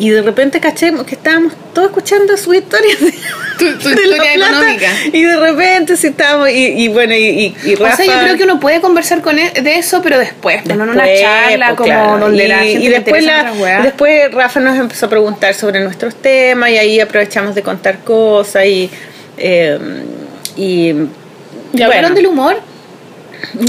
y 0.00 0.08
de 0.08 0.22
repente 0.22 0.60
caché 0.60 0.92
que 1.06 1.14
estábamos 1.14 1.52
todos 1.74 1.88
escuchando 1.88 2.34
su 2.38 2.54
historia 2.54 2.96
tu, 3.58 3.66
historia 3.66 4.34
económica. 4.34 4.88
y 5.12 5.22
de 5.22 5.36
repente 5.36 5.94
sí 5.98 6.06
estábamos 6.06 6.48
y, 6.50 6.88
bueno 6.88 7.14
y, 7.14 7.54
y, 7.62 7.74
Rafa, 7.74 7.92
o 7.92 7.96
sea 7.96 8.06
yo 8.06 8.22
creo 8.22 8.36
que 8.38 8.44
uno 8.44 8.58
puede 8.58 8.80
conversar 8.80 9.20
con 9.20 9.38
él 9.38 9.52
de 9.62 9.76
eso 9.76 10.00
pero 10.02 10.18
después, 10.18 10.62
pues, 10.64 10.74
no 10.74 10.84
en 10.84 10.90
una 10.90 11.04
charla 11.04 11.76
pues, 11.76 11.90
como 11.90 12.18
donde 12.18 12.48
la 12.48 12.60
gente 12.60 12.82
y 12.82 12.88
después 12.88 13.26
después 13.82 14.32
Rafa 14.32 14.58
nos 14.60 14.78
empezó 14.78 15.04
a 15.04 15.10
preguntar 15.10 15.52
sobre 15.52 15.80
nuestros 15.80 16.14
temas 16.14 16.70
y 16.70 16.78
ahí 16.78 16.98
aprovechamos 16.98 17.54
de 17.54 17.62
contar 17.62 17.98
cosas 17.98 18.64
y 18.64 18.90
eh, 19.36 19.78
y, 20.56 20.94
¿Y 21.74 21.82
hablaron 21.82 22.14
del 22.14 22.26
humor 22.26 22.69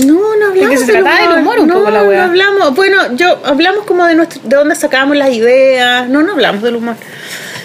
no, 0.05 0.35
no 0.37 0.47
hablamos. 0.47 0.79
se 0.79 0.91
trataba 0.91 1.29
del 1.29 1.41
humor 1.41 1.59
un 1.59 1.67
no, 1.67 1.73
poco 1.75 1.91
la 1.91 2.03
No 2.03 2.23
hablamos. 2.23 2.75
Bueno, 2.75 3.15
yo 3.15 3.39
hablamos 3.45 3.85
como 3.85 4.05
de 4.05 4.15
nuestro, 4.15 4.41
de 4.43 4.55
dónde 4.55 4.75
sacábamos 4.75 5.17
las 5.17 5.31
ideas. 5.31 6.07
No, 6.09 6.21
no 6.21 6.33
hablamos 6.33 6.61
del 6.61 6.75
humor. 6.75 6.95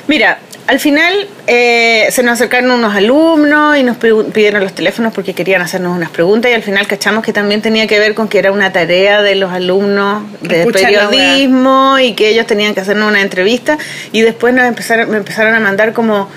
Mira, 0.06 0.38
al 0.66 0.80
final 0.80 1.28
eh, 1.46 2.08
se 2.10 2.22
nos 2.22 2.34
acercaron 2.34 2.70
unos 2.72 2.94
alumnos 2.94 3.76
y 3.76 3.84
nos 3.84 3.96
pidieron 3.98 4.62
los 4.62 4.72
teléfonos 4.72 5.12
porque 5.12 5.32
querían 5.32 5.62
hacernos 5.62 5.96
unas 5.96 6.10
preguntas 6.10 6.50
y 6.50 6.54
al 6.54 6.62
final 6.62 6.86
cachamos 6.88 7.24
que 7.24 7.32
también 7.32 7.62
tenía 7.62 7.86
que 7.86 7.98
ver 8.00 8.14
con 8.14 8.26
que 8.28 8.38
era 8.38 8.50
una 8.50 8.72
tarea 8.72 9.22
de 9.22 9.36
los 9.36 9.52
alumnos 9.52 10.24
de 10.42 10.66
periodismo 10.66 11.98
y 12.00 12.14
que 12.14 12.30
ellos 12.30 12.46
tenían 12.46 12.74
que 12.74 12.80
hacernos 12.80 13.08
una 13.08 13.22
entrevista 13.22 13.78
y 14.10 14.22
después 14.22 14.54
nos 14.54 14.64
empezaron, 14.64 15.10
me 15.10 15.18
empezaron 15.18 15.54
a 15.54 15.60
mandar 15.60 15.92
como 15.92 16.28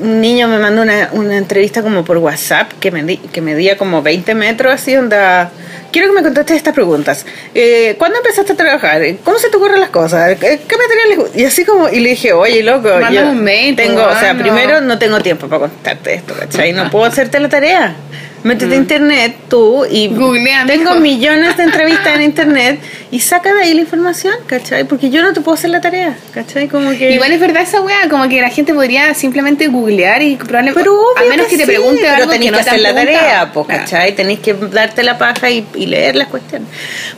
un 0.00 0.20
niño 0.20 0.48
me 0.48 0.58
mandó 0.58 0.82
una, 0.82 1.10
una 1.12 1.36
entrevista 1.36 1.82
como 1.82 2.04
por 2.04 2.18
WhatsApp 2.18 2.72
que, 2.80 2.90
me 2.90 3.18
que 3.18 3.40
medía 3.40 3.76
como 3.76 4.02
20 4.02 4.34
metros, 4.34 4.72
así 4.72 4.96
onda... 4.96 5.50
Quiero 5.92 6.08
que 6.08 6.14
me 6.14 6.22
contestes 6.22 6.56
estas 6.56 6.74
preguntas. 6.74 7.24
Eh, 7.54 7.94
¿Cuándo 7.96 8.18
empezaste 8.18 8.52
a 8.52 8.56
trabajar? 8.56 9.00
¿Cómo 9.24 9.38
se 9.38 9.48
te 9.48 9.56
ocurren 9.56 9.80
las 9.80 9.88
cosas? 9.88 10.36
¿Qué, 10.38 10.58
materiales? 10.58 11.34
Y 11.34 11.44
así 11.44 11.64
como, 11.64 11.88
y 11.88 12.00
le 12.00 12.10
dije, 12.10 12.34
oye, 12.34 12.62
loco, 12.62 12.88
yo 13.10 13.30
un 13.30 13.42
mail, 13.42 13.76
tengo, 13.76 14.04
o 14.04 14.14
sea, 14.18 14.36
primero 14.36 14.82
no 14.82 14.98
tengo 14.98 15.20
tiempo 15.20 15.48
para 15.48 15.60
contestarte 15.60 16.14
esto, 16.14 16.34
¿cachai? 16.38 16.72
No 16.72 16.90
puedo 16.90 17.06
hacerte 17.06 17.40
la 17.40 17.48
tarea 17.48 17.96
métete 18.46 18.74
a 18.74 18.78
internet 18.78 19.36
tú 19.48 19.84
y 19.90 20.08
tengo 20.66 20.94
millones 20.96 21.56
de 21.56 21.64
entrevistas 21.64 22.14
en 22.14 22.22
internet 22.22 22.80
y 23.10 23.20
saca 23.20 23.52
de 23.52 23.62
ahí 23.62 23.74
la 23.74 23.80
información, 23.80 24.34
¿cachai? 24.46 24.84
Porque 24.84 25.10
yo 25.10 25.22
no 25.22 25.32
te 25.32 25.40
puedo 25.40 25.54
hacer 25.54 25.70
la 25.70 25.80
tarea, 25.80 26.16
¿cachai? 26.32 26.68
Como 26.68 26.90
que... 26.90 27.12
Igual 27.12 27.32
es 27.32 27.40
verdad 27.40 27.62
esa 27.62 27.80
weá, 27.80 28.08
como 28.08 28.28
que 28.28 28.40
la 28.40 28.50
gente 28.50 28.72
podría 28.72 29.14
simplemente 29.14 29.66
googlear 29.66 30.22
y 30.22 30.36
probablemente... 30.36 30.80
Pero 30.80 31.00
a 31.16 31.28
menos 31.28 31.46
que, 31.46 31.58
te 31.58 31.66
pregunte 31.66 32.02
pero 32.02 32.14
algo 32.14 32.30
que, 32.30 32.50
no 32.50 32.58
hacer 32.58 32.80
la 32.80 32.94
tarea, 32.94 33.50
pues, 33.52 33.66
¿cachai? 33.66 34.14
Tenéis 34.14 34.40
que 34.40 34.54
darte 34.54 35.02
la 35.02 35.18
paja 35.18 35.50
y, 35.50 35.64
leer 35.86 36.16
las 36.16 36.28
cuestiones. 36.28 36.68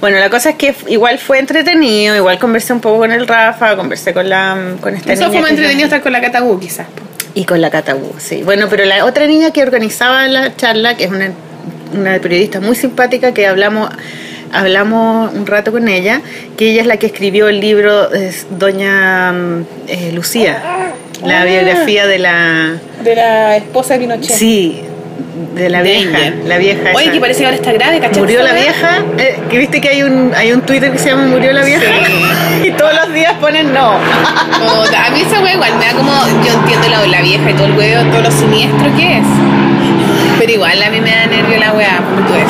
Bueno, 0.01 0.19
la 0.19 0.31
cosa 0.31 0.51
es 0.51 0.57
que 0.57 0.75
igual 0.89 1.19
fue 1.19 1.39
entretenido, 1.39 2.17
igual 2.17 2.39
conversé 2.39 2.73
un 2.73 2.81
poco 2.81 2.99
con 2.99 3.13
el 3.13 3.27
Rafa, 3.27 3.77
conversé 3.77 4.13
con 4.13 4.29
la 4.29 4.77
con 4.81 4.95
esta 4.95 5.13
Eso 5.13 5.31
fue 5.31 5.51
entretenido 5.51 5.85
estar 5.85 6.03
con 6.03 6.13
la 6.13 6.21
Catagu, 6.21 6.59
quizás. 6.59 6.87
Y 7.39 7.45
con 7.45 7.61
la 7.61 7.71
Catabú, 7.71 8.15
sí. 8.19 8.43
Bueno, 8.43 8.67
pero 8.69 8.85
la 8.85 9.05
otra 9.05 9.25
niña 9.29 9.53
que 9.53 9.63
organizaba 9.63 10.27
la 10.27 10.57
charla, 10.57 10.97
que 10.97 11.05
es 11.05 11.11
una, 11.13 11.31
una 11.95 12.19
periodista 12.19 12.59
muy 12.61 12.75
simpática, 12.75 13.33
que 13.33 13.47
hablamos 13.47 13.91
hablamos 14.53 15.33
un 15.33 15.47
rato 15.47 15.71
con 15.71 15.87
ella, 15.87 16.21
que 16.57 16.73
ella 16.73 16.81
es 16.81 16.89
la 16.89 16.97
que 16.97 17.07
escribió 17.07 17.47
el 17.47 17.61
libro 17.61 18.13
es 18.13 18.49
Doña 18.51 19.33
eh, 19.87 20.11
Lucía, 20.13 20.93
la 21.25 21.43
ah. 21.43 21.45
biografía 21.45 22.09
de 22.09 22.19
la... 22.19 22.77
De 23.05 23.15
la 23.15 23.57
esposa 23.57 23.95
de 23.95 24.01
Pinochet. 24.01 24.37
Sí, 24.37 24.83
de 25.55 25.69
la 25.69 25.83
vieja, 25.83 26.19
la 26.45 26.59
vieja. 26.59 26.91
Oye, 26.95 27.11
que 27.11 27.21
parece 27.21 27.41
que 27.41 27.47
ahora 27.47 27.57
está 27.57 27.73
grave, 27.73 28.01
¿cachai? 28.01 28.21
Murió 28.21 28.43
la 28.43 28.53
vieja, 28.53 29.03
eh, 29.19 29.39
que 29.51 29.59
viste 29.59 29.81
que 29.81 29.89
hay 29.89 30.03
un 30.03 30.33
hay 30.37 30.53
un 30.53 30.63
Twitter 30.63 30.93
que 30.93 30.99
se 30.99 31.11
llama 31.11 31.27
Murió 31.27 31.53
la 31.53 31.65
vieja 31.65 31.85
y 32.65 32.71
todos 32.73 32.95
los 32.95 33.13
días 33.13 33.35
ponen 33.41 33.73
no. 33.73 33.93
a 33.93 35.11
mí 35.11 35.21
esa 35.21 35.41
wea 35.41 35.55
igual 35.55 35.73
me 35.79 35.87
da 35.87 35.93
como, 35.93 36.13
yo 36.45 36.53
entiendo 36.53 36.89
la, 36.89 37.07
la 37.07 37.23
vieja 37.23 37.51
y 37.51 37.55
todo 37.55 37.67
el 37.67 37.73
huevo, 37.73 38.11
todo 38.11 38.23
lo 38.23 38.31
siniestro 38.31 38.97
que 38.97 39.19
es. 39.19 39.27
Igual 40.59 40.83
a 40.83 40.91
mí 40.91 41.01
me 41.01 41.11
da 41.11 41.27
nervio 41.27 41.57
la 41.57 41.73
weá. 41.73 42.01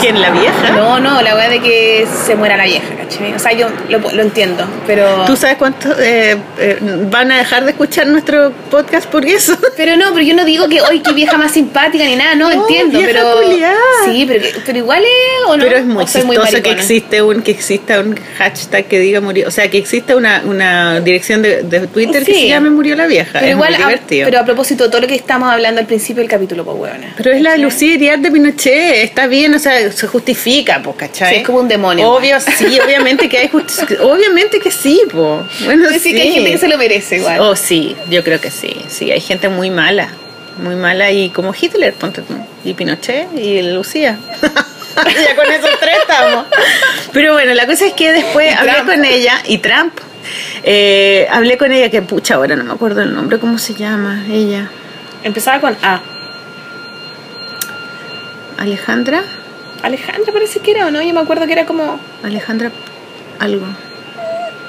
¿Quién, 0.01 0.19
la 0.19 0.31
vieja? 0.31 0.71
No, 0.71 0.99
no, 0.99 1.21
la 1.21 1.35
weá 1.35 1.51
de 1.51 1.61
que 1.61 2.07
se 2.25 2.37
muera 2.37 2.57
la 2.57 2.65
vieja, 2.65 2.87
¿cachai? 2.97 3.35
O 3.35 3.39
sea, 3.39 3.53
yo 3.53 3.69
lo, 3.91 3.99
lo 3.99 4.23
entiendo, 4.23 4.67
pero... 4.87 5.27
¿Tú 5.27 5.37
sabes 5.37 5.59
cuánto 5.59 5.91
eh, 6.01 6.39
eh, 6.59 6.79
van 6.81 7.31
a 7.31 7.37
dejar 7.37 7.67
de 7.67 7.73
escuchar 7.73 8.07
nuestro 8.07 8.51
podcast 8.71 9.07
por 9.11 9.27
eso? 9.27 9.59
Pero 9.77 9.97
no, 9.97 10.13
pero 10.13 10.23
yo 10.23 10.35
no 10.35 10.45
digo 10.45 10.69
que 10.69 10.81
hoy 10.81 11.01
qué 11.01 11.13
vieja 11.13 11.37
más 11.37 11.53
simpática 11.53 12.05
ni 12.05 12.17
nada, 12.17 12.35
no, 12.35 12.51
entiendo, 12.51 12.99
vieja 12.99 13.13
pero... 13.13 13.43
Culiada. 13.43 13.77
Sí, 14.07 14.25
pero, 14.27 14.45
pero 14.67 14.79
igual 14.79 15.03
es, 15.05 15.49
¿o 15.49 15.57
no? 15.57 15.63
Pero 15.63 15.77
es 15.77 15.85
muy 15.85 16.05
chistoso 16.05 16.63
que 16.63 16.71
existe 16.71 17.23
un 17.23 17.43
que 17.43 17.53
exista 17.53 18.01
un 18.01 18.19
hashtag 18.39 18.87
que 18.87 18.99
diga 18.99 19.21
murió, 19.21 19.47
o 19.47 19.51
sea, 19.53 19.71
que 19.71 19.79
exista 19.79 20.17
una, 20.17 20.43
una 20.45 21.01
dirección 21.01 21.43
de, 21.43 21.63
de 21.63 21.87
Twitter 21.87 22.25
que 22.25 22.35
se 22.35 22.49
llame 22.49 22.71
murió 22.71 22.97
la 22.97 23.07
vieja. 23.07 23.35
Pero 23.35 23.47
es 23.47 23.53
igual, 23.53 23.71
muy 23.71 23.79
divertido. 23.79 24.25
pero 24.25 24.41
a 24.41 24.45
propósito 24.45 24.85
de 24.85 24.91
todo 24.91 25.01
lo 25.03 25.07
que 25.07 25.15
estamos 25.15 25.53
hablando 25.53 25.81
al 25.81 25.87
principio 25.87 26.23
del 26.23 26.31
capítulo, 26.31 26.65
pues 26.65 26.77
huevona. 26.77 27.15
Pero 27.17 27.31
es 27.33 27.41
la 27.41 27.57
sí, 27.71 27.98
de 27.99 28.31
Pinochet, 28.31 29.05
está 29.05 29.27
bien, 29.27 29.55
o 29.55 29.59
sea, 29.59 29.91
se 29.93 30.07
justifica, 30.07 30.81
pues, 30.83 30.97
¿cachai? 30.97 31.39
es 31.39 31.47
como 31.47 31.59
un 31.59 31.69
demonio. 31.69 32.11
Obvio, 32.11 32.39
sí, 32.41 32.79
obviamente 32.81 33.29
que 33.29 33.39
hay 33.39 33.51
obviamente 34.01 34.61
que 34.61 34.71
sí, 34.71 35.03
pues. 35.11 35.43
Bueno, 35.65 35.89
sí. 35.99 36.15
que 36.15 36.23
hay 36.23 36.33
gente 36.33 36.53
que 36.53 36.59
se 36.59 36.69
lo 36.69 36.79
merece 36.79 37.17
igual. 37.17 37.41
Oh, 37.41 37.57
sí, 37.57 37.97
yo 38.09 38.25
creo 38.25 38.41
que 38.41 38.51
sí, 38.51 38.77
sí, 38.89 39.11
hay 39.11 39.21
gente 39.21 39.49
muy 39.49 39.71
mala, 39.71 40.09
muy 40.63 40.77
mala 40.77 41.11
y 41.11 41.31
como 41.31 41.55
Hitler, 41.59 41.93
ponte 41.95 42.23
y 42.65 42.75
Pinochet 42.75 43.29
y 43.37 43.63
Lucía. 43.63 44.19
ya 44.41 45.37
con 45.37 45.47
esos 45.47 45.79
tres 45.81 45.99
estamos. 46.01 46.47
Pero 47.13 47.33
bueno, 47.33 47.55
la 47.55 47.67
cosa 47.67 47.87
es 47.87 47.93
que 47.93 48.13
después 48.13 48.55
hablé 48.57 48.85
con 48.85 49.05
ella 49.05 49.43
y 49.47 49.59
Trump. 49.59 49.95
Eh, 50.63 51.27
hablé 51.31 51.57
con 51.57 51.73
ella, 51.73 51.91
que 51.91 52.03
pucha, 52.03 52.35
ahora 52.35 52.57
no 52.57 52.65
me 52.65 52.73
acuerdo 52.73 53.03
el 53.03 53.15
nombre, 53.15 53.39
¿cómo 53.39 53.59
se 53.59 53.75
llama 53.75 54.25
ella? 54.31 54.71
Empezaba 55.23 55.61
con 55.61 55.77
A. 55.83 56.03
Alejandra. 58.59 59.23
Alejandra 59.83 60.33
parece 60.33 60.61
que 60.61 60.73
era, 60.73 60.87
¿o 60.87 60.91
no? 60.91 61.01
Yo 61.01 61.15
me 61.15 61.21
acuerdo 61.21 61.47
que 61.47 61.53
era 61.53 61.65
como... 61.65 61.99
Alejandra 62.23 62.71
algo. 63.39 63.67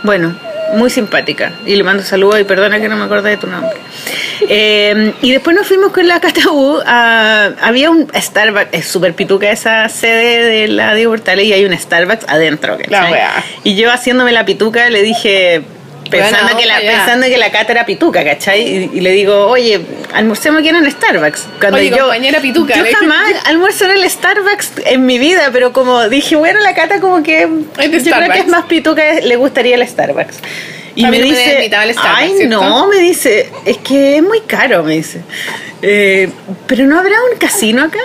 Bueno, 0.03 0.35
muy 0.75 0.89
simpática. 0.89 1.51
Y 1.65 1.75
le 1.75 1.83
mando 1.83 2.03
saludos 2.03 2.39
y 2.39 2.43
perdona 2.43 2.79
que 2.79 2.87
no 2.87 2.95
me 2.95 3.05
acuerdo 3.05 3.27
de 3.27 3.37
tu 3.37 3.47
nombre. 3.47 3.77
Eh, 4.51 5.13
y 5.21 5.33
después 5.33 5.53
nos 5.53 5.67
fuimos 5.67 5.91
con 5.91 6.07
la 6.07 6.21
Catabú. 6.21 6.79
había 6.85 7.89
un 7.91 8.07
Starbucks, 8.15 8.69
es 8.71 8.87
súper 8.87 9.13
pituca 9.13 9.51
esa 9.51 9.89
sede 9.89 10.43
de 10.43 10.67
la 10.69 10.95
Diego 10.95 11.11
Portales 11.11 11.45
y 11.45 11.51
hay 11.51 11.65
un 11.65 11.77
Starbucks 11.77 12.25
adentro. 12.25 12.77
y 13.65 13.75
yo 13.75 13.91
haciéndome 13.91 14.31
la 14.31 14.45
pituca 14.45 14.89
le 14.89 15.01
dije, 15.01 15.61
pensando, 16.09 16.57
que 16.57 16.65
la, 16.65 16.79
pensando 16.79 17.27
que 17.27 17.37
la 17.37 17.51
cata 17.51 17.71
era 17.71 17.85
pituca, 17.85 18.23
¿cachai? 18.23 18.89
Y, 18.93 18.99
le 18.99 19.11
digo, 19.11 19.47
oye, 19.47 19.81
almorcemos 20.13 20.59
aquí 20.59 20.69
en 20.69 20.77
el 20.77 20.91
Starbucks. 20.91 21.47
Cuando 21.59 21.79
yo, 21.79 21.97
compañera 21.97 22.39
pituca. 22.39 22.75
Yo 22.75 22.83
jamás 22.99 23.31
almuerzo 23.45 23.85
en 23.85 23.91
el 23.91 24.09
Starbucks 24.09 24.71
en 24.85 25.05
mi 25.05 25.19
vida, 25.19 25.49
pero 25.51 25.73
como 25.73 26.09
dije, 26.09 26.35
bueno, 26.35 26.59
la 26.61 26.73
cata 26.73 26.99
como 26.99 27.23
que 27.23 27.41
yo 27.41 28.15
creo 28.15 28.31
que 28.31 28.39
es 28.39 28.47
más 28.47 28.65
pituca, 28.65 29.03
le 29.21 29.35
gustaría 29.35 29.75
el 29.75 29.87
Starbucks. 29.87 30.37
Y 30.95 31.05
me 31.05 31.21
dice, 31.21 31.69
ay 31.97 32.47
no, 32.47 32.87
me 32.87 32.97
dice, 32.97 33.49
es 33.65 33.77
que 33.77 34.17
es 34.17 34.23
muy 34.23 34.41
caro, 34.41 34.83
me 34.83 34.95
dice. 34.95 35.21
Eh, 35.81 36.29
pero 36.67 36.85
no 36.85 36.99
habrá 36.99 37.15
un 37.31 37.37
casino 37.37 37.83
acá. 37.83 37.99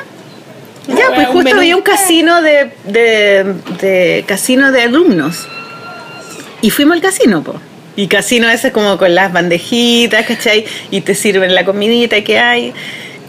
Ya, 0.86 1.14
pues 1.14 1.28
justo 1.28 1.56
había 1.56 1.76
un 1.76 1.82
casino 1.82 2.43
de, 2.43 2.70
de, 2.85 3.55
de 3.81 4.24
casino 4.28 4.70
de 4.70 4.82
alumnos. 4.82 5.48
Y 6.60 6.70
fuimos 6.70 6.94
al 6.97 7.02
casino, 7.02 7.43
pues. 7.43 7.59
Y 7.96 8.08
casino 8.08 8.48
ese 8.50 8.72
como 8.72 8.98
con 8.98 9.14
las 9.14 9.32
bandejitas, 9.32 10.26
¿cachai? 10.26 10.64
Y 10.90 11.00
te 11.02 11.14
sirven 11.14 11.54
la 11.54 11.64
comidita 11.64 12.22
que 12.24 12.38
hay. 12.38 12.72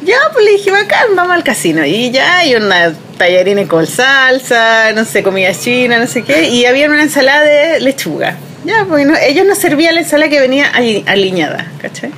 Ya, 0.03 0.17
pues 0.33 0.45
le 0.45 0.51
dije, 0.51 0.71
bacán, 0.71 1.15
vamos 1.15 1.33
al 1.33 1.43
casino. 1.43 1.85
Y 1.85 2.11
ya 2.11 2.37
hay 2.39 2.55
una 2.55 2.93
tallarines 3.17 3.67
con 3.67 3.87
salsa, 3.87 4.91
no 4.93 5.05
sé, 5.05 5.23
comida 5.23 5.51
china, 5.53 5.99
no 5.99 6.07
sé 6.07 6.23
qué. 6.23 6.49
Y 6.49 6.65
había 6.65 6.87
una 6.89 7.01
ensalada 7.03 7.43
de 7.43 7.79
lechuga. 7.79 8.37
Ya, 8.65 8.83
bueno, 8.83 9.13
ellos 9.21 9.45
nos 9.45 9.57
servían 9.59 9.93
la 9.95 10.01
ensalada 10.01 10.29
que 10.29 10.39
venía 10.39 10.67
ali- 10.73 11.03
aliñada, 11.07 11.71
¿cachai? 11.81 12.11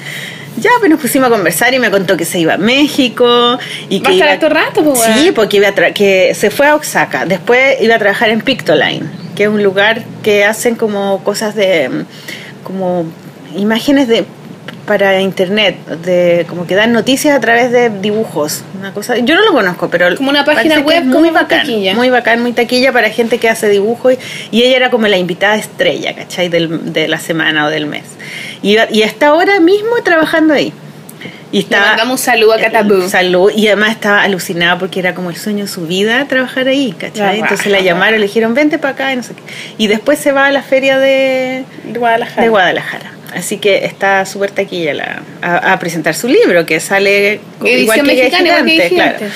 Ya, 0.57 0.71
pues 0.79 0.89
nos 0.89 0.99
pusimos 0.99 1.27
a 1.27 1.29
conversar 1.29 1.73
y 1.73 1.79
me 1.79 1.91
contó 1.91 2.17
que 2.17 2.25
se 2.25 2.39
iba 2.39 2.53
a 2.55 2.57
México 2.57 3.59
y 3.89 3.99
¿Va 3.99 4.07
a 4.07 4.11
que 4.11 4.13
estar 4.15 4.27
iba 4.27 4.31
harto 4.31 4.49
rato, 4.49 4.83
pues, 4.83 4.99
Sí, 5.15 5.31
porque 5.35 5.57
iba 5.57 5.67
a 5.67 5.91
que 5.91 6.33
se 6.33 6.49
fue 6.49 6.67
a 6.67 6.73
Oaxaca. 6.75 7.25
Después 7.25 7.75
iba 7.81 7.95
a 7.95 7.99
trabajar 7.99 8.29
en 8.29 8.41
Pictoline, 8.41 9.07
que 9.38 9.43
es 9.43 9.49
un 9.49 9.61
lugar 9.61 10.03
que 10.23 10.43
hacen 10.43 10.73
como 10.76 11.23
cosas 11.23 11.53
de 11.53 11.88
mm, 11.89 12.05
como 12.64 13.05
imágenes 13.55 14.07
de 14.07 14.26
para 14.88 15.22
internet, 15.22 15.77
de 15.85 16.45
como 16.47 16.65
que 16.65 16.73
dan 16.73 16.91
noticias 16.93 17.35
a 17.35 17.39
través 17.41 17.72
de 17.72 17.89
dibujos, 17.89 18.64
una 18.80 18.93
cosa. 18.93 19.18
Yo 19.18 19.35
no 19.35 19.43
lo 19.43 19.51
conozco, 19.51 19.89
pero 19.89 20.15
Como 20.15 20.30
una 20.30 20.43
página 20.45 20.80
web 20.80 21.03
muy 21.03 21.30
bacán, 21.30 21.59
taquilla. 21.59 21.93
muy 21.93 22.09
bacán, 22.09 22.41
muy 22.41 22.53
taquilla 22.53 22.91
para 22.93 23.09
gente 23.09 23.38
que 23.38 23.49
hace 23.49 23.69
dibujos 23.69 24.14
y, 24.14 24.18
y 24.57 24.64
ella 24.64 24.77
era 24.77 24.89
como 24.89 25.07
la 25.07 25.18
invitada 25.18 25.55
estrella, 25.57 26.15
¿cachai? 26.15 26.47
Del, 26.49 26.93
de 26.93 27.07
la 27.09 27.19
semana 27.19 27.65
o 27.68 27.69
del 27.69 27.85
mes. 27.85 28.05
Y, 28.64 28.77
y 28.91 29.01
está 29.03 29.27
ahora 29.27 29.59
mismo 29.59 29.89
trabajando 30.03 30.53
ahí. 30.53 30.73
Y 31.51 31.57
Le 31.57 31.63
está, 31.63 31.79
mandamos 31.81 32.19
un 32.19 32.25
saludo 32.25 32.53
a 32.53 32.57
Catabú. 32.59 33.09
Salud. 33.09 33.51
Y 33.55 33.67
además 33.67 33.91
estaba 33.91 34.23
alucinada 34.23 34.77
porque 34.77 34.99
era 34.99 35.13
como 35.13 35.29
el 35.29 35.35
sueño 35.37 35.65
de 35.65 35.71
su 35.71 35.87
vida 35.87 36.25
trabajar 36.27 36.67
ahí, 36.67 36.93
¿cachai? 36.97 37.39
Entonces 37.39 37.67
la 37.67 37.79
llamaron, 37.81 38.19
le 38.19 38.27
dijeron, 38.27 38.53
vente 38.53 38.79
para 38.79 38.93
acá 38.93 39.13
y 39.13 39.17
no 39.17 39.23
sé 39.23 39.33
qué. 39.33 39.41
Y 39.77 39.87
después 39.87 40.19
se 40.19 40.31
va 40.31 40.47
a 40.47 40.51
la 40.51 40.63
feria 40.63 40.97
de, 40.99 41.63
Guadalajara. 41.95 42.43
de 42.43 42.49
Guadalajara. 42.49 43.11
Así 43.35 43.57
que 43.57 43.85
está 43.85 44.25
súper 44.25 44.51
taquilla 44.51 44.93
la, 44.93 45.21
a, 45.41 45.73
a 45.73 45.79
presentar 45.79 46.15
su 46.15 46.27
libro, 46.27 46.65
que 46.65 46.79
sale 46.79 47.41
Edición 47.61 47.79
igual 47.79 47.97
que 47.97 48.03
mexicana, 48.03 48.47
igual 48.47 48.65
que 48.65 48.71
Gigante, 48.71 48.89
Gigante. 48.89 49.17
claro. 49.17 49.33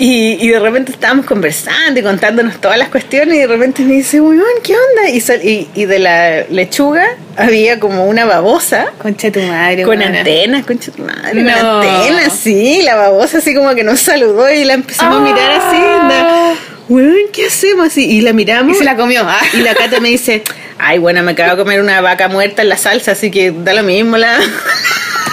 Y, 0.00 0.38
y 0.40 0.48
de 0.50 0.60
repente 0.60 0.92
estábamos 0.92 1.26
conversando 1.26 1.98
y 1.98 2.02
contándonos 2.04 2.60
todas 2.60 2.78
las 2.78 2.88
cuestiones 2.88 3.34
y 3.34 3.38
de 3.38 3.46
repente 3.48 3.82
me 3.82 3.94
dice, 3.94 4.20
weón, 4.20 4.44
¿qué 4.62 4.74
onda? 4.74 5.10
Y, 5.10 5.20
sal- 5.20 5.44
y, 5.44 5.68
y 5.74 5.86
de 5.86 5.98
la 5.98 6.44
lechuga 6.50 7.04
había 7.36 7.80
como 7.80 8.06
una 8.06 8.24
babosa 8.24 8.92
Concha 9.02 9.32
tu 9.32 9.40
madre, 9.40 9.82
con 9.82 10.00
antenas, 10.00 10.64
concha 10.64 10.92
tu 10.92 11.02
madre, 11.02 11.42
No. 11.42 11.50
con 11.52 11.60
antenas, 11.88 12.32
sí, 12.32 12.82
la 12.82 12.94
babosa 12.94 13.38
así 13.38 13.54
como 13.56 13.74
que 13.74 13.82
nos 13.82 13.98
saludó 13.98 14.48
y 14.52 14.64
la 14.64 14.74
empezamos 14.74 15.16
a 15.16 15.20
mirar 15.20 15.50
así, 15.50 15.76
anda, 15.76 16.54
weón, 16.88 17.16
¿qué 17.32 17.46
hacemos? 17.46 17.88
Así, 17.88 18.04
y 18.08 18.20
la 18.20 18.30
Y 18.30 18.34
miramos 18.34 18.78
se 18.78 18.84
la 18.84 18.94
comió. 18.94 19.22
Ah. 19.24 19.40
y 19.52 19.58
la 19.62 19.74
Cata 19.74 19.98
me 19.98 20.10
dice, 20.10 20.44
ay, 20.78 20.98
bueno, 20.98 21.24
me 21.24 21.32
acabo 21.32 21.56
de 21.56 21.62
comer 21.64 21.80
una 21.80 22.00
vaca 22.00 22.28
muerta 22.28 22.62
en 22.62 22.68
la 22.68 22.76
salsa, 22.76 23.12
así 23.12 23.32
que 23.32 23.50
da 23.50 23.72
lo 23.74 23.82
mismo 23.82 24.16
la... 24.16 24.38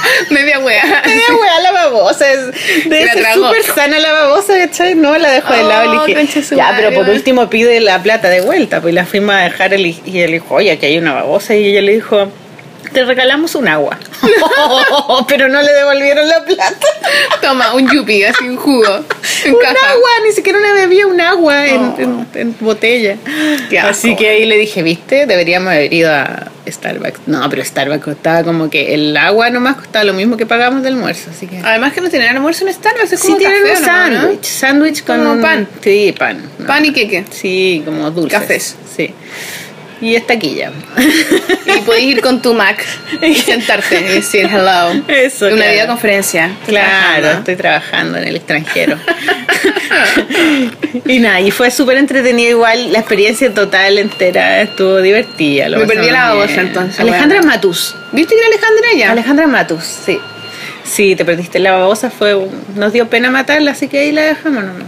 Media 0.30 0.60
wea. 0.60 1.04
Media 1.06 1.36
weá 1.40 1.60
la 1.60 1.72
babosa, 1.72 2.32
es, 2.32 2.86
debe 2.86 3.06
la 3.06 3.14
ser 3.14 3.34
súper 3.34 3.64
sana 3.64 4.00
la 4.00 4.12
babosa, 4.12 4.54
¿cachai? 4.58 4.96
No, 4.96 5.18
la 5.18 5.32
dejo 5.32 5.54
de 5.54 5.64
lado, 5.64 6.02
Oh, 6.02 6.06
dije, 6.06 6.42
ya, 6.56 6.74
pero 6.76 6.94
por 6.94 7.10
último 7.10 7.50
pide 7.50 7.80
la 7.80 8.02
plata 8.02 8.30
de 8.30 8.42
vuelta, 8.42 8.82
pues 8.82 8.92
y 8.92 8.96
la 8.96 9.06
fuimos 9.06 9.36
a 9.36 9.40
dejar 9.40 9.74
el, 9.74 9.86
y 9.86 10.20
él 10.20 10.32
dijo, 10.32 10.56
oye, 10.56 10.72
aquí 10.72 10.86
hay 10.88 10.98
una 10.98 11.14
babosa, 11.14 11.56
y 11.56 11.66
ella 11.68 11.82
le 11.82 11.94
dijo, 11.94 12.32
te 12.94 13.04
regalamos 13.06 13.56
un 13.56 13.68
agua, 13.68 13.98
pero 15.28 15.48
no 15.48 15.62
le 15.62 15.72
devolvieron 15.72 16.28
la 16.28 16.44
plata. 16.44 16.88
Toma, 17.42 17.74
un 17.74 17.90
yupi, 17.92 18.24
así 18.24 18.48
un 18.48 18.58
jugo. 18.58 19.04
En 19.46 19.54
un 19.54 19.62
caja. 19.62 19.92
agua, 19.92 20.10
ni 20.26 20.32
siquiera 20.34 20.58
una 20.60 20.74
bebía, 20.74 21.08
un 21.08 21.20
agua 21.22 21.68
en, 21.68 21.82
Oh. 21.82 21.96
en- 22.00 22.28
en 22.34 22.56
botella. 22.60 23.18
Así 23.84 24.16
que 24.16 24.30
ahí 24.30 24.46
le 24.46 24.58
dije, 24.58 24.82
viste, 24.84 25.26
deberíamos 25.26 25.72
haber 25.74 25.94
ido 25.94 26.12
a 26.12 26.48
Starbucks. 26.68 27.20
No, 27.28 27.48
pero 27.50 27.64
Starbucks 27.64 28.04
costaba 28.04 28.44
como 28.44 28.70
que 28.70 28.94
el 28.96 29.16
agua 29.18 29.50
nomás 29.52 29.76
costaba 29.76 30.04
lo 30.06 30.14
mismo 30.14 30.36
que 30.38 30.46
pagamos 30.46 30.82
de 30.82 30.88
almuerzo, 30.90 31.30
así 31.30 31.46
que... 31.48 31.60
Además 31.60 31.94
que 31.94 32.02
no 32.02 32.10
tienen 32.10 32.30
almuerzo 32.36 32.66
en 32.68 32.74
Starbucks, 32.74 33.14
es 33.14 33.20
Sí, 33.20 33.28
como 33.28 33.38
tienen 33.38 33.62
café, 33.64 33.78
un 33.80 33.86
sándwich, 33.86 34.44
sándwich 34.46 35.04
con 35.04 35.28
un- 35.28 35.42
pan. 35.42 35.68
Sí, 35.84 36.16
pan. 36.18 36.42
no. 36.58 36.66
Pan 36.66 36.84
y 36.86 36.92
queque. 36.94 37.24
Sí, 37.30 37.84
como 37.86 38.10
dulces. 38.10 38.40
Cafés. 38.40 38.76
Sí. 38.96 39.14
Y 40.02 40.16
esta 40.16 40.34
aquí 40.34 40.56
ya. 40.56 40.72
Y 41.78 41.82
podéis 41.82 42.16
ir 42.16 42.22
con 42.22 42.42
tu 42.42 42.54
Mac 42.54 42.86
y 43.22 43.36
sentarte 43.36 44.00
y 44.00 44.04
decir 44.04 44.46
hello. 44.46 45.02
Eso, 45.08 45.48
Una 45.48 45.56
claro. 45.56 45.72
videoconferencia. 45.72 46.52
Claro, 46.68 46.88
trabajando. 46.88 47.32
estoy 47.40 47.56
trabajando 47.56 48.18
en 48.20 48.28
el 48.28 48.36
extranjero. 48.38 48.98
y 51.06 51.20
nada, 51.20 51.42
y 51.42 51.52
fue 51.52 51.72
súper 51.72 51.98
entretenido 51.98 52.50
igual, 52.52 52.92
la 52.94 53.00
experiencia 53.00 53.54
total 53.54 53.98
entera 53.98 54.62
estuvo 54.62 55.02
divertida. 55.02 55.70
lo 55.70 55.80
Me 55.80 55.88
perdí 55.88 56.10
la 56.12 56.30
babosa, 56.30 56.54
bien. 56.54 56.68
entonces, 56.68 57.00
Alejandra 57.00 57.40
bueno. 57.40 57.52
Matus. 57.54 57.96
¿Viste 58.12 58.36
que 58.36 58.40
era 58.42 58.48
Alejandra 58.48 58.88
ya? 58.98 59.12
Alejandra 59.12 59.48
Matus, 59.48 59.84
sí. 59.84 60.20
Sí, 60.84 61.16
te 61.16 61.26
perdiste 61.26 61.60
la 61.60 61.72
babosa, 61.74 62.10
fue 62.12 62.36
nos 62.76 62.94
dio 62.94 63.10
pena 63.10 63.32
matarla, 63.32 63.72
así 63.72 63.88
que 63.88 64.00
ahí 64.00 64.12
la 64.12 64.22
dejamos 64.24 64.64
nomás. 64.64 64.88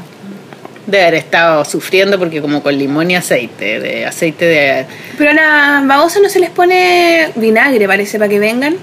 De 0.87 1.01
haber 1.01 1.15
estado 1.15 1.63
sufriendo 1.65 2.17
porque 2.17 2.41
como 2.41 2.63
con 2.63 2.75
limón 2.77 3.11
y 3.11 3.15
aceite, 3.15 3.79
de 3.81 4.05
aceite 4.05 4.45
de... 4.45 4.85
Pero 5.17 5.31
a 5.31 5.33
las 5.33 5.85
babosas 5.85 6.21
no 6.23 6.29
se 6.29 6.39
les 6.39 6.49
pone 6.49 7.29
vinagre, 7.35 7.85
parece, 7.87 8.17
para 8.17 8.29
que 8.29 8.39
vengan. 8.39 8.75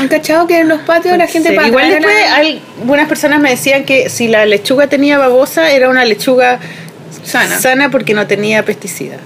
¿Han 0.00 0.08
cachado 0.08 0.48
que 0.48 0.58
en 0.58 0.68
los 0.68 0.80
patios 0.80 1.16
la 1.16 1.28
gente 1.28 1.50
Sí, 1.50 1.54
para 1.54 1.68
Igual 1.68 1.88
después 1.90 2.12
la- 2.12 2.34
algunas 2.80 3.08
personas 3.08 3.38
me 3.40 3.50
decían 3.50 3.84
que 3.84 4.10
si 4.10 4.26
la 4.26 4.44
lechuga 4.46 4.88
tenía 4.88 5.16
babosa 5.16 5.70
era 5.70 5.88
una 5.88 6.04
lechuga 6.04 6.58
Sana. 7.24 7.58
sana 7.60 7.88
porque 7.90 8.12
no 8.12 8.26
tenía 8.26 8.64
pesticida. 8.64 9.16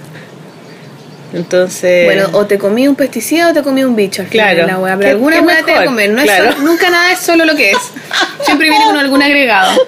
Entonces... 1.33 2.05
Bueno, 2.05 2.29
o 2.33 2.45
te 2.45 2.57
comí 2.59 2.87
un 2.87 2.95
pesticida 2.95 3.49
o 3.49 3.53
te 3.53 3.63
comí 3.63 3.83
un 3.83 3.95
bicho 3.95 4.21
al 4.21 4.27
final 4.27 4.53
Claro. 4.53 4.67
la 4.67 4.77
wea. 4.77 4.93
¿Qué- 4.93 4.99
Pero 4.99 5.09
alguna 5.13 5.41
wea 5.41 5.63
te 5.63 5.73
a 5.73 5.85
comer. 5.85 6.09
No 6.11 6.21
Claro. 6.21 6.49
es 6.49 6.55
solo- 6.55 6.67
nunca 6.67 6.89
nada 6.91 7.11
es 7.11 7.19
solo 7.19 7.45
lo 7.45 7.55
que 7.55 7.71
es. 7.71 7.77
Siempre 8.45 8.69
viene 8.69 8.85
con 8.85 8.97
algún 8.97 9.23
agregado. 9.23 9.71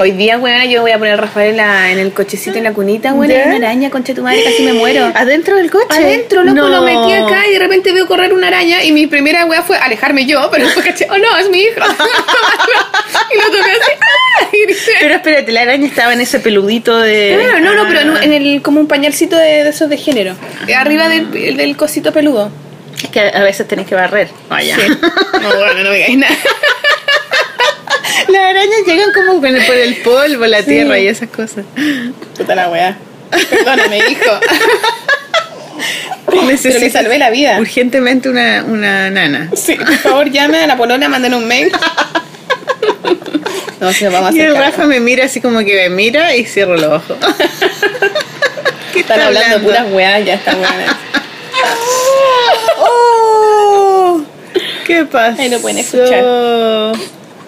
Hoy 0.00 0.12
día, 0.12 0.38
weona, 0.38 0.64
yo 0.64 0.80
voy 0.80 0.92
a 0.92 0.98
poner 0.98 1.12
a 1.12 1.16
Rafael 1.18 1.50
en, 1.50 1.56
la- 1.58 1.90
en 1.92 1.98
el 1.98 2.12
cochecito 2.14 2.56
en 2.56 2.64
la 2.64 2.72
cunita, 2.72 3.12
weona, 3.12 3.34
¿Ya? 3.34 3.44
y 3.52 3.56
una 3.56 3.66
araña, 3.68 3.90
concha 3.90 4.14
tu 4.14 4.22
madre, 4.22 4.42
casi 4.44 4.62
me 4.62 4.72
muero. 4.72 5.12
¿Adentro 5.14 5.56
del 5.56 5.70
coche? 5.70 5.84
Adentro, 5.90 6.42
loco, 6.42 6.54
No. 6.56 6.68
lo 6.70 6.80
metí 6.82 7.12
acá 7.12 7.46
y 7.46 7.52
de 7.52 7.58
repente 7.58 7.92
veo 7.92 8.06
correr 8.06 8.32
una 8.32 8.46
araña 8.48 8.82
y 8.82 8.92
mi 8.92 9.06
primera 9.08 9.44
wea 9.44 9.62
fue 9.62 9.76
alejarme 9.76 10.24
yo, 10.24 10.48
pero 10.50 10.64
después 10.64 10.86
caché, 10.86 11.06
oh 11.10 11.18
no, 11.18 11.36
es 11.36 11.50
mi 11.50 11.58
hijo. 11.58 11.74
y 11.80 13.36
lo 13.36 13.44
toqué 13.58 13.70
así, 13.72 13.90
¡ah! 14.00 14.46
y 14.50 14.62
grité. 14.64 14.92
Pero 15.00 15.14
espérate, 15.16 15.52
la 15.52 15.60
araña 15.62 15.86
estaba 15.86 16.14
en 16.14 16.22
ese 16.22 16.40
peludito 16.40 16.98
de... 16.98 17.36
No, 17.52 17.60
no, 17.60 17.74
no, 17.74 17.82
Ah. 17.82 17.86
pero 17.86 18.00
en, 18.22 18.32
en 18.32 18.32
el, 18.32 18.62
como 18.62 18.80
un 18.80 18.88
pañalcito 18.88 19.36
de, 19.36 19.64
de 19.64 19.68
esos 19.68 19.90
de 19.90 19.98
género. 19.98 20.34
Arriba 20.74 21.10
del, 21.10 21.30
del 21.58 21.76
cosito 21.76 22.10
peludo. 22.10 22.50
Es 23.02 23.10
que 23.10 23.20
a 23.20 23.42
veces 23.42 23.68
tenés 23.68 23.86
que 23.86 23.94
barrer. 23.94 24.28
Vaya. 24.48 24.76
Sí. 24.76 24.88
No, 25.42 25.54
bueno, 25.56 25.82
no 25.84 25.90
me 25.90 25.96
digáis 25.96 26.16
nada. 26.18 26.34
Las 28.32 28.42
arañas 28.42 28.78
llegan 28.86 29.12
como 29.12 29.40
con 29.40 29.54
el- 29.56 29.64
por 29.66 29.76
el 29.76 29.96
polvo, 29.96 30.46
la 30.46 30.62
tierra 30.62 30.98
y 30.98 31.08
esas 31.08 31.28
cosas. 31.30 31.64
Puta 32.36 32.54
la 32.54 32.68
weá. 32.68 32.96
Perdóname, 33.50 33.98
hijo. 34.10 34.30
Pero 36.26 36.42
le 36.42 36.52
Necesito 36.52 36.90
salvé 36.98 37.18
la 37.18 37.30
vida. 37.30 37.58
urgentemente 37.60 38.28
una, 38.28 38.64
una 38.66 39.10
nana. 39.10 39.50
Sí, 39.56 39.74
por 39.76 39.96
favor, 39.96 40.30
llame 40.30 40.58
a 40.62 40.66
la 40.66 40.76
polona, 40.76 41.08
manden 41.08 41.34
un 41.34 41.46
mail. 41.48 41.72
No, 43.80 43.86
nos 43.86 44.12
vamos 44.12 44.30
a 44.30 44.36
Y 44.36 44.40
el 44.40 44.50
hacer 44.50 44.60
Rafa 44.62 44.86
me 44.86 45.00
mira 45.00 45.24
así 45.24 45.40
como 45.40 45.60
que 45.60 45.74
me 45.74 45.88
mira 45.90 46.36
y 46.36 46.44
cierro 46.44 46.76
los 46.76 46.92
ojos. 47.02 47.16
¿Qué 48.92 49.00
Están 49.00 49.18
está 49.20 49.26
hablando 49.28 49.58
de 49.58 49.64
puras 49.64 49.86
weas, 49.90 50.24
ya 50.24 50.34
está 50.34 50.54
buena. 50.54 50.98
¡Oh! 52.78 54.20
¿Qué 54.86 55.04
pasa? 55.04 55.40
Ahí 55.42 55.48
lo 55.48 55.60
pueden 55.60 55.78
escuchar. 55.78 56.22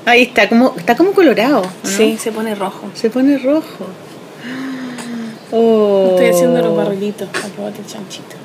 Ahí 0.04 0.22
está, 0.22 0.48
como, 0.48 0.74
está 0.76 0.96
como 0.96 1.12
colorado. 1.12 1.62
¿no? 1.62 1.88
Sí, 1.88 2.18
se 2.20 2.32
pone 2.32 2.54
rojo. 2.54 2.90
Se 2.94 3.10
pone 3.10 3.38
rojo. 3.38 3.86
Oh. 5.54 6.12
Estoy 6.12 6.30
haciendo 6.30 6.62
los 6.62 6.74
barrilitos. 6.74 7.28
Acabate 7.28 7.80
el 7.80 7.86
chanchito. 7.86 8.36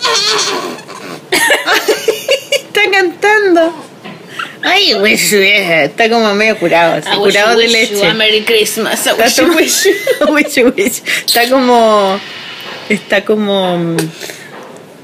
Está 2.52 2.82
cantando. 2.88 3.72
Ay, 4.62 4.92
güey, 4.94 5.14
está 5.14 6.08
como 6.08 6.32
medio 6.34 6.56
curado, 6.58 6.94
así, 6.94 7.10
curado 7.16 7.58
de 7.58 7.66
leche. 7.66 8.14
Merry 8.14 8.42
Christmas. 8.42 9.04
I 9.06 9.10
Está 9.10 9.24
wish 9.24 9.36
you 9.36 9.56
wish 9.56 9.84
you. 9.84 9.92
Wish 10.32 10.54
you 10.54 10.72
wish. 10.76 11.02
Está 11.26 11.48
como. 11.48 12.20
Está 12.88 13.24
como. 13.24 13.96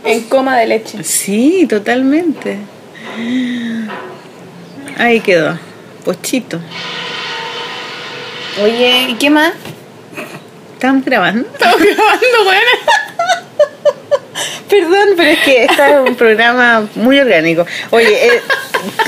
En 0.04 0.20
coma 0.28 0.58
de 0.58 0.66
leche. 0.66 1.02
Sí, 1.02 1.66
totalmente. 1.68 2.58
Ahí 4.98 5.20
quedó. 5.20 5.58
Pochito. 6.06 6.60
Oye, 8.62 9.08
¿y 9.08 9.14
qué 9.14 9.28
más? 9.28 9.54
¿Estamos 10.74 11.04
grabando? 11.04 11.48
Estamos 11.52 11.80
grabando, 11.80 12.44
buena. 12.44 12.70
Perdón, 14.70 15.08
pero 15.16 15.30
es 15.30 15.38
que 15.40 15.64
este 15.64 15.82
es 15.82 16.08
un 16.08 16.14
programa 16.14 16.86
muy 16.94 17.18
orgánico. 17.18 17.66
Oye, 17.90 18.24
eh, 18.24 18.40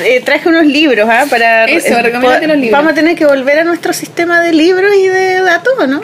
eh, 0.03 0.23
traje 0.25 0.49
unos 0.49 0.67
libros 0.67 1.09
¿ah? 1.09 1.27
para... 1.31 1.67
Eso, 1.67 1.97
eh, 1.99 2.11
los 2.13 2.57
libros. 2.57 2.73
Vamos 2.73 2.91
a 2.91 2.95
tener 2.97 3.15
que 3.15 3.27
volver 3.27 3.61
a 3.61 3.65
nuestro 3.65 3.93
sistema 3.93 4.41
de 4.41 4.53
libros 4.53 4.93
y 4.93 5.07
de 5.07 5.41
datos, 5.43 5.75
¿no? 5.87 6.01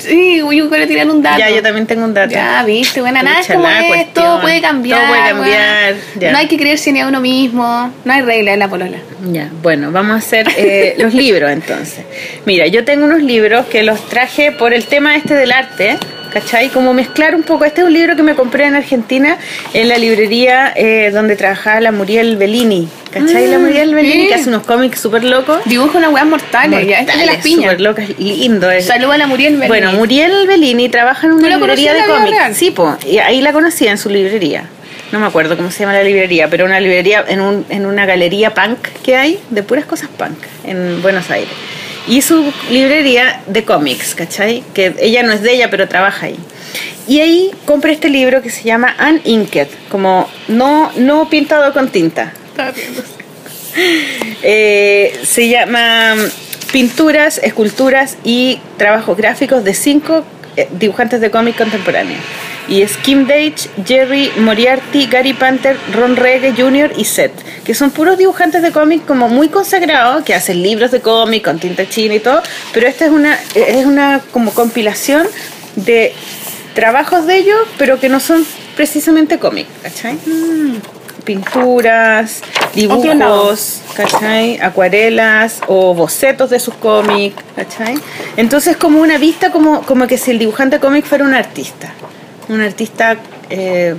Sí, 0.00 0.38
yo 0.38 0.68
quiero 0.68 0.86
tirar 0.86 1.08
un 1.08 1.22
dato. 1.22 1.38
Ya, 1.38 1.50
yo 1.50 1.62
también 1.62 1.86
tengo 1.86 2.04
un 2.04 2.14
dato. 2.14 2.32
Ya, 2.32 2.62
viste, 2.64 3.00
buena, 3.00 3.22
nada 3.22 3.40
es 3.40 3.46
como 3.46 3.68
es, 3.68 4.12
todo 4.12 4.40
puede 4.40 4.60
cambiar. 4.60 5.00
Todo 5.00 5.08
puede 5.08 5.28
cambiar, 5.28 5.94
ya. 6.18 6.32
No 6.32 6.38
hay 6.38 6.48
que 6.48 6.56
creerse 6.56 6.92
ni 6.92 7.00
a 7.00 7.08
uno 7.08 7.20
mismo, 7.20 7.92
no 8.04 8.12
hay 8.12 8.22
regla 8.22 8.52
en 8.52 8.58
la 8.58 8.68
polola. 8.68 8.98
Ya, 9.30 9.50
bueno, 9.62 9.92
vamos 9.92 10.12
a 10.12 10.16
hacer 10.16 10.48
eh, 10.56 10.94
los 10.98 11.14
libros 11.14 11.50
entonces. 11.50 12.04
Mira, 12.46 12.66
yo 12.66 12.84
tengo 12.84 13.04
unos 13.04 13.22
libros 13.22 13.66
que 13.66 13.82
los 13.82 14.08
traje 14.08 14.52
por 14.52 14.72
el 14.72 14.84
tema 14.84 15.16
este 15.16 15.34
del 15.34 15.52
arte. 15.52 15.98
¿Cachai? 16.32 16.68
Como 16.68 16.92
mezclar 16.94 17.34
un 17.34 17.42
poco. 17.42 17.64
Este 17.64 17.80
es 17.80 17.86
un 17.86 17.92
libro 17.92 18.16
que 18.16 18.22
me 18.22 18.34
compré 18.34 18.64
en 18.64 18.74
Argentina, 18.74 19.38
en 19.74 19.88
la 19.88 19.98
librería 19.98 20.72
eh, 20.76 21.10
donde 21.12 21.36
trabajaba 21.36 21.80
la 21.80 21.92
Muriel 21.92 22.36
Bellini. 22.36 22.88
¿Cachai? 23.12 23.48
la 23.48 23.58
Mm, 23.58 23.62
Muriel 23.62 23.94
Bellini, 23.94 24.22
sí. 24.22 24.28
que 24.28 24.34
hace 24.34 24.48
unos 24.48 24.62
cómics 24.62 25.00
súper 25.00 25.24
locos. 25.24 25.60
Dibuja 25.64 25.98
unas 25.98 26.12
weas 26.12 26.26
mortales, 26.26 26.86
ya. 26.86 27.00
Esta 27.00 27.12
es 27.14 27.18
de 27.20 27.26
las 27.26 27.36
piñas. 27.38 27.72
Súper 27.72 27.80
locas, 27.80 28.08
lindo. 28.18 28.70
es. 28.70 28.86
Saluda 28.86 29.14
a 29.14 29.18
la 29.18 29.26
Muriel 29.26 29.54
Bellini. 29.54 29.68
Bueno, 29.68 29.92
Muriel 29.92 30.46
Bellini 30.46 30.88
trabaja 30.88 31.26
en 31.26 31.32
¿Tú 31.32 31.38
una 31.46 31.56
librería 31.56 31.92
de 31.94 32.04
cómics. 32.04 32.56
Sí, 32.56 32.70
po, 32.70 32.96
y 33.04 33.18
ahí 33.18 33.40
la 33.42 33.52
conocía 33.52 33.90
en 33.90 33.98
su 33.98 34.08
librería. 34.08 34.64
No 35.12 35.18
me 35.18 35.26
acuerdo 35.26 35.56
cómo 35.56 35.72
se 35.72 35.80
llama 35.80 35.92
la 35.92 36.04
librería, 36.04 36.48
pero 36.48 36.64
una 36.64 36.78
librería 36.78 37.24
en, 37.26 37.40
un, 37.40 37.66
en 37.68 37.84
una 37.84 38.06
galería 38.06 38.54
punk 38.54 38.78
que 39.02 39.16
hay 39.16 39.40
de 39.50 39.64
puras 39.64 39.84
cosas 39.84 40.08
punk 40.16 40.38
en 40.64 41.02
Buenos 41.02 41.28
Aires. 41.30 41.50
Y 42.10 42.22
su 42.22 42.52
librería 42.70 43.40
de 43.46 43.64
cómics, 43.64 44.16
¿cachai? 44.16 44.64
Que 44.74 44.96
ella 44.98 45.22
no 45.22 45.32
es 45.32 45.42
de 45.42 45.54
ella, 45.54 45.70
pero 45.70 45.88
trabaja 45.88 46.26
ahí. 46.26 46.36
Y 47.06 47.20
ahí 47.20 47.50
compré 47.66 47.92
este 47.92 48.08
libro 48.08 48.42
que 48.42 48.50
se 48.50 48.64
llama 48.64 48.96
Uninked, 49.00 49.68
como 49.88 50.28
no, 50.48 50.90
no 50.96 51.30
pintado 51.30 51.72
con 51.72 51.88
tinta. 51.88 52.34
Eh, 54.42 55.20
se 55.22 55.48
llama 55.48 56.16
Pinturas, 56.72 57.38
Esculturas 57.38 58.16
y 58.24 58.58
Trabajos 58.76 59.16
Gráficos 59.16 59.62
de 59.62 59.74
cinco 59.74 60.24
eh, 60.56 60.66
dibujantes 60.72 61.20
de 61.20 61.30
cómic 61.30 61.56
contemporáneos. 61.56 62.20
Y 62.70 62.82
es 62.82 62.96
Kim 62.96 63.26
Deitch, 63.26 63.68
Jerry 63.84 64.30
Moriarty, 64.38 65.06
Gary 65.06 65.32
Panther, 65.34 65.76
Ron 65.92 66.14
Regge 66.14 66.54
Jr. 66.56 66.92
y 66.96 67.04
Seth, 67.04 67.32
que 67.64 67.74
son 67.74 67.90
puros 67.90 68.16
dibujantes 68.16 68.62
de 68.62 68.70
cómic 68.70 69.04
como 69.04 69.28
muy 69.28 69.48
consagrados, 69.48 70.24
que 70.24 70.34
hacen 70.34 70.62
libros 70.62 70.92
de 70.92 71.00
cómic 71.00 71.44
con 71.44 71.58
tinta 71.58 71.88
china 71.88 72.14
y 72.14 72.20
todo, 72.20 72.40
pero 72.72 72.86
esta 72.86 73.06
es 73.06 73.10
una, 73.10 73.36
es 73.56 73.84
una 73.84 74.20
como 74.32 74.52
compilación 74.52 75.26
de 75.74 76.14
trabajos 76.74 77.26
de 77.26 77.38
ellos, 77.38 77.58
pero 77.76 77.98
que 77.98 78.08
no 78.08 78.20
son 78.20 78.46
precisamente 78.76 79.38
cómic, 79.40 79.66
¿cachai? 79.82 80.16
Pinturas, 81.24 82.40
Otro 82.88 83.14
lado. 83.14 83.42
dibujos, 83.42 83.80
¿cachai? 83.94 84.58
Acuarelas 84.60 85.60
o 85.66 85.92
bocetos 85.94 86.50
de 86.50 86.60
sus 86.60 86.74
cómics, 86.74 87.36
¿cachai? 87.56 87.98
Entonces 88.36 88.76
como 88.76 89.00
una 89.00 89.18
vista 89.18 89.50
como, 89.50 89.82
como 89.82 90.06
que 90.06 90.16
si 90.16 90.30
el 90.30 90.38
dibujante 90.38 90.78
cómic 90.78 91.04
fuera 91.04 91.24
un 91.24 91.34
artista, 91.34 91.92
un 92.50 92.60
artista 92.60 93.16
eh, 93.48 93.94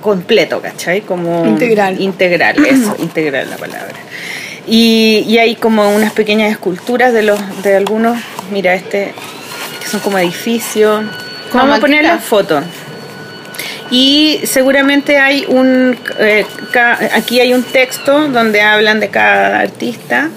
completo, 0.00 0.60
¿cachai? 0.60 1.02
Como 1.02 1.46
Integral. 1.46 2.00
Integral, 2.00 2.64
eso, 2.66 2.96
integral 2.98 3.48
la 3.50 3.56
palabra. 3.56 3.94
Y, 4.66 5.24
y 5.26 5.38
hay 5.38 5.56
como 5.56 5.90
unas 5.94 6.12
pequeñas 6.12 6.50
esculturas 6.50 7.12
de 7.12 7.22
los 7.22 7.40
de 7.62 7.76
algunos, 7.76 8.16
mira 8.50 8.74
este, 8.74 9.12
que 9.80 9.88
son 9.88 10.00
como 10.00 10.18
edificios. 10.18 11.04
Vamos 11.52 11.78
a 11.78 11.80
poner 11.80 12.04
las 12.04 12.24
fotos. 12.24 12.64
Y 13.90 14.40
seguramente 14.44 15.18
hay 15.18 15.44
un, 15.48 15.98
eh, 16.18 16.46
ca- 16.72 16.98
aquí 17.14 17.40
hay 17.40 17.52
un 17.52 17.62
texto 17.62 18.28
donde 18.28 18.62
hablan 18.62 19.00
de 19.00 19.08
cada 19.10 19.60
artista. 19.60 20.30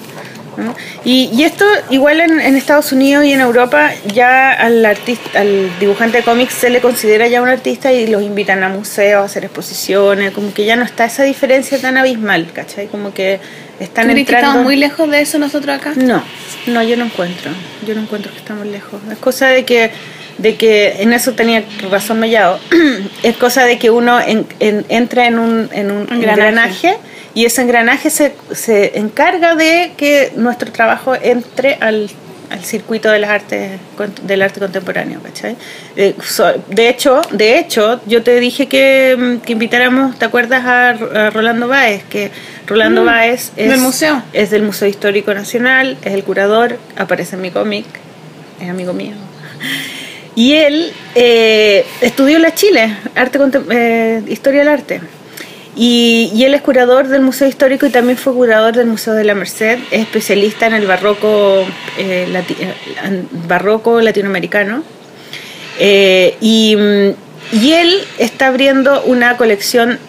¿No? 0.57 0.75
Y, 1.03 1.29
y 1.33 1.43
esto 1.43 1.65
igual 1.89 2.19
en, 2.21 2.39
en 2.39 2.55
Estados 2.55 2.91
Unidos 2.91 3.25
y 3.25 3.33
en 3.33 3.41
Europa 3.41 3.91
ya 4.13 4.51
al 4.51 4.85
artista, 4.85 5.39
al 5.41 5.69
dibujante 5.79 6.17
de 6.17 6.23
cómics 6.23 6.53
se 6.53 6.69
le 6.69 6.81
considera 6.81 7.27
ya 7.27 7.41
un 7.41 7.49
artista 7.49 7.91
y 7.91 8.07
los 8.07 8.21
invitan 8.23 8.63
a 8.63 8.69
museos 8.69 9.21
a 9.21 9.25
hacer 9.25 9.45
exposiciones, 9.45 10.31
como 10.31 10.53
que 10.53 10.65
ya 10.65 10.75
no 10.75 10.83
está 10.85 11.05
esa 11.05 11.23
diferencia 11.23 11.79
tan 11.79 11.97
abismal, 11.97 12.47
¿cachai? 12.53 12.87
Como 12.87 13.13
que 13.13 13.39
están 13.79 14.05
¿Tú 14.09 14.11
entrando... 14.17 14.47
estamos 14.47 14.63
muy 14.63 14.75
lejos 14.77 15.09
de 15.09 15.21
eso 15.21 15.37
nosotros 15.39 15.75
acá? 15.77 15.93
No, 15.95 16.23
no, 16.67 16.83
yo 16.83 16.95
no 16.97 17.05
encuentro. 17.05 17.51
Yo 17.85 17.93
no 17.95 18.01
encuentro 18.01 18.31
que 18.31 18.37
estamos 18.39 18.65
lejos. 18.65 18.99
Es 19.11 19.17
cosa 19.17 19.47
de 19.47 19.65
que, 19.65 19.91
de 20.37 20.55
que 20.55 21.01
en 21.01 21.13
eso 21.13 21.33
tenía 21.33 21.63
razón 21.91 22.19
Mellado. 22.19 22.59
es 23.23 23.35
cosa 23.37 23.65
de 23.65 23.77
que 23.77 23.89
uno 23.89 24.19
en- 24.19 24.47
en- 24.59 24.85
entra 24.89 25.27
en 25.27 25.39
un, 25.39 25.69
en 25.73 25.91
un 25.91 26.01
Engranaje. 26.11 26.89
engranaje. 26.91 26.97
Y 27.35 27.45
ese 27.45 27.61
engranaje 27.61 28.09
se, 28.09 28.33
se 28.53 28.97
encarga 28.97 29.55
de 29.55 29.91
que 29.97 30.31
nuestro 30.37 30.71
trabajo 30.71 31.13
entre 31.21 31.75
al, 31.81 32.09
al 32.49 32.63
circuito 32.63 33.11
de 33.11 33.19
las 33.19 33.29
artes 33.29 33.71
del 34.23 34.41
arte 34.41 34.61
contemporáneo, 34.61 35.19
¿cachai? 35.21 35.57
Eh, 35.97 36.15
de 36.69 36.89
hecho, 36.89 37.21
de 37.31 37.59
hecho, 37.59 37.99
yo 38.05 38.23
te 38.23 38.39
dije 38.39 38.67
que, 38.67 39.17
mm, 39.19 39.37
que 39.45 39.51
invitáramos, 39.51 40.17
¿te 40.17 40.23
acuerdas 40.23 40.63
a, 40.65 41.29
Rolando 41.29 41.67
Báez? 41.67 42.05
Que 42.05 42.31
Rolando 42.67 43.03
Mm, 43.03 43.05
Báez 43.05 43.51
es 43.57 43.69
del 43.69 43.81
museo. 43.81 44.23
es 44.31 44.49
del 44.49 44.63
Museo 44.63 44.87
Histórico 44.87 45.33
Nacional, 45.33 45.97
es 46.03 46.13
el 46.13 46.23
curador, 46.23 46.79
aparece 46.95 47.35
en 47.35 47.41
mi 47.41 47.51
cómic, 47.51 47.85
es 48.61 48.69
amigo 48.69 48.93
mío. 48.93 49.13
Y 50.35 50.53
él 50.53 50.93
eh, 51.15 51.85
estudió 51.99 52.37
en 52.37 52.43
la 52.43 52.53
Chile, 52.53 52.95
arte 53.13 53.39
eh, 53.71 54.21
historia 54.27 54.59
del 54.61 54.69
arte. 54.69 55.01
Y, 55.75 56.43
él 56.45 56.53
es 56.53 56.61
curador 56.61 57.07
del 57.07 57.21
Museo 57.21 57.47
Histórico 57.47 57.85
y 57.85 57.89
también 57.89 58.17
fue 58.17 58.33
curador 58.33 58.75
del 58.75 58.87
Museo 58.87 59.13
de 59.13 59.25
la 59.25 59.35
Merced, 59.35 59.79
es 59.91 60.01
especialista 60.01 60.67
en 60.67 60.73
el 60.73 60.87
barroco, 60.87 61.65
eh, 61.97 62.43
eh, 62.49 63.23
barroco 63.47 63.99
latinoamericano. 63.99 64.83
Eh, 65.77 66.37
y, 66.39 66.77
y 67.51 67.73
él 67.73 67.93
está 68.17 68.47
abriendo 68.47 69.03
una 69.03 69.35
colección 69.35 69.99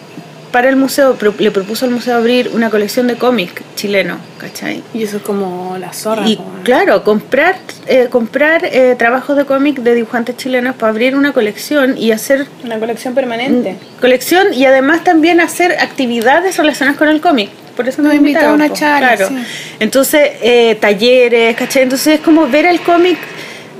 para 0.51 0.69
el 0.69 0.75
museo, 0.75 1.15
pro- 1.15 1.33
le 1.37 1.51
propuso 1.51 1.85
al 1.85 1.91
museo 1.91 2.15
abrir 2.15 2.51
una 2.53 2.69
colección 2.69 3.07
de 3.07 3.15
cómic 3.15 3.61
chileno, 3.75 4.17
¿cachai? 4.39 4.83
Y 4.93 5.03
eso 5.03 5.17
es 5.17 5.23
como 5.23 5.77
la 5.79 5.93
zorra. 5.93 6.27
Y 6.27 6.39
claro, 6.63 7.03
comprar, 7.03 7.55
eh, 7.87 8.07
comprar 8.09 8.65
eh, 8.65 8.95
trabajos 8.97 9.35
de 9.37 9.45
cómic 9.45 9.79
de 9.79 9.93
dibujantes 9.95 10.37
chilenos 10.37 10.75
para 10.75 10.91
abrir 10.91 11.15
una 11.15 11.33
colección 11.33 11.97
y 11.97 12.11
hacer 12.11 12.47
Una 12.63 12.79
colección 12.79 13.13
permanente. 13.13 13.75
colección 14.01 14.53
y 14.53 14.65
además 14.65 15.03
también 15.03 15.41
hacer 15.41 15.73
actividades 15.79 16.57
relacionadas 16.57 16.97
con 16.97 17.09
el 17.09 17.21
cómic. 17.21 17.49
Por 17.75 17.87
eso 17.87 18.01
Nos 18.01 18.09
nos 18.13 18.15
invitó 18.15 18.39
a 18.39 18.41
invitaron, 18.53 18.55
una 18.61 18.73
charla, 18.73 19.15
Claro. 19.15 19.27
sí. 19.29 19.75
Entonces, 19.79 20.21
eh, 20.41 20.75
talleres, 20.81 21.55
¿cachai? 21.55 21.83
Entonces 21.83 22.15
es 22.15 22.19
como 22.21 22.47
ver 22.47 22.65
el 22.65 22.81
cómic 22.81 23.17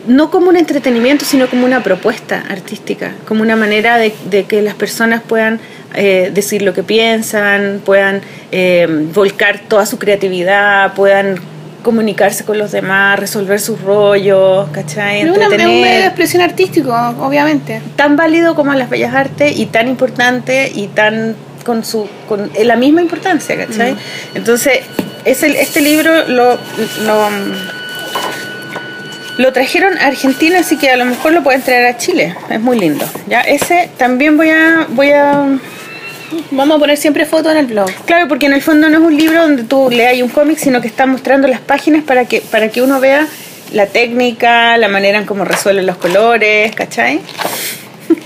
no 0.06 0.32
como 0.32 0.48
un 0.48 0.56
entretenimiento, 0.56 1.26
sino 1.26 1.50
como 1.50 1.66
una 1.66 1.84
propuesta 1.84 2.44
artística, 2.50 3.12
como 3.28 3.42
una 3.42 3.58
manera 3.58 3.98
de, 3.98 4.14
de 4.30 4.46
que 4.46 4.62
las 4.62 4.74
personas 4.76 5.22
puedan 5.22 5.60
eh, 5.96 6.32
decir 6.34 6.62
lo 6.62 6.74
que 6.74 6.84
piensan, 6.84 7.82
puedan 7.86 8.22
eh, 8.52 8.88
volcar 9.14 9.60
toda 9.68 9.86
su 9.86 9.98
creatividad, 10.00 10.94
puedan 10.94 11.36
comunicarse 11.84 12.44
con 12.44 12.58
los 12.58 12.72
demás, 12.72 13.18
resolver 13.20 13.60
sus 13.62 13.80
rollos, 13.82 14.68
¿cachai? 14.74 15.24
Una- 15.24 15.46
es 15.46 15.52
un 15.66 15.82
medio 15.82 16.00
de 16.02 16.06
expresión 16.06 16.42
artístico, 16.42 16.94
obviamente. 17.22 17.82
tan 17.96 18.16
válido 18.18 18.56
como 18.56 18.74
las 18.74 18.90
bellas 18.90 19.14
artes 19.16 19.58
y 19.58 19.68
tan 19.68 19.88
importante 19.88 20.70
y 20.74 20.88
tan 20.88 21.36
con 21.66 21.84
su 21.86 22.08
con 22.28 22.50
la 22.64 22.76
misma 22.76 23.02
importancia, 23.02 23.56
¿cachai? 23.58 23.94
Mm. 23.94 23.98
Entonces, 24.36 24.80
es 25.26 25.44
el- 25.44 25.56
este 25.56 25.82
libro 25.82 26.28
lo, 26.28 26.58
lo, 27.06 27.30
lo 29.38 29.54
trajeron 29.54 29.98
a 30.00 30.08
Argentina, 30.08 30.60
así 30.60 30.78
que 30.78 30.90
a 30.90 30.98
lo 30.98 31.06
mejor 31.06 31.32
lo 31.34 31.44
pueden 31.44 31.62
traer 31.62 31.86
a 31.88 31.98
Chile. 31.98 32.36
Es 32.50 32.60
muy 32.60 32.80
lindo. 32.80 33.06
Ya, 33.28 33.42
ese 33.42 33.90
también 33.98 34.36
voy 34.36 34.50
a 34.50 34.88
voy 34.90 35.12
a 35.12 35.46
Vamos 36.52 36.78
a 36.78 36.80
poner 36.80 36.98
siempre 36.98 37.26
fotos 37.26 37.52
en 37.52 37.58
el 37.58 37.66
blog. 37.68 37.90
Claro, 38.06 38.28
porque 38.28 38.46
en 38.46 38.54
el 38.54 38.62
fondo 38.62 38.90
no 38.90 38.98
es 38.98 39.04
un 39.04 39.18
libro 39.18 39.42
donde 39.42 39.64
tú 39.64 39.90
leas 39.90 40.22
un 40.22 40.30
cómic, 40.30 40.58
sino 40.58 40.82
que 40.82 40.88
está 40.88 41.06
mostrando 41.06 41.48
las 41.48 41.62
páginas 41.62 42.04
para 42.04 42.26
que, 42.26 42.42
para 42.42 42.70
que 42.70 42.82
uno 42.82 43.00
vea 43.00 43.28
la 43.74 43.88
técnica, 43.88 44.78
la 44.78 44.88
manera 44.88 45.18
en 45.18 45.26
cómo 45.26 45.46
resuelven 45.46 45.86
los 45.86 45.98
colores, 45.98 46.74
¿cachai? 46.76 47.20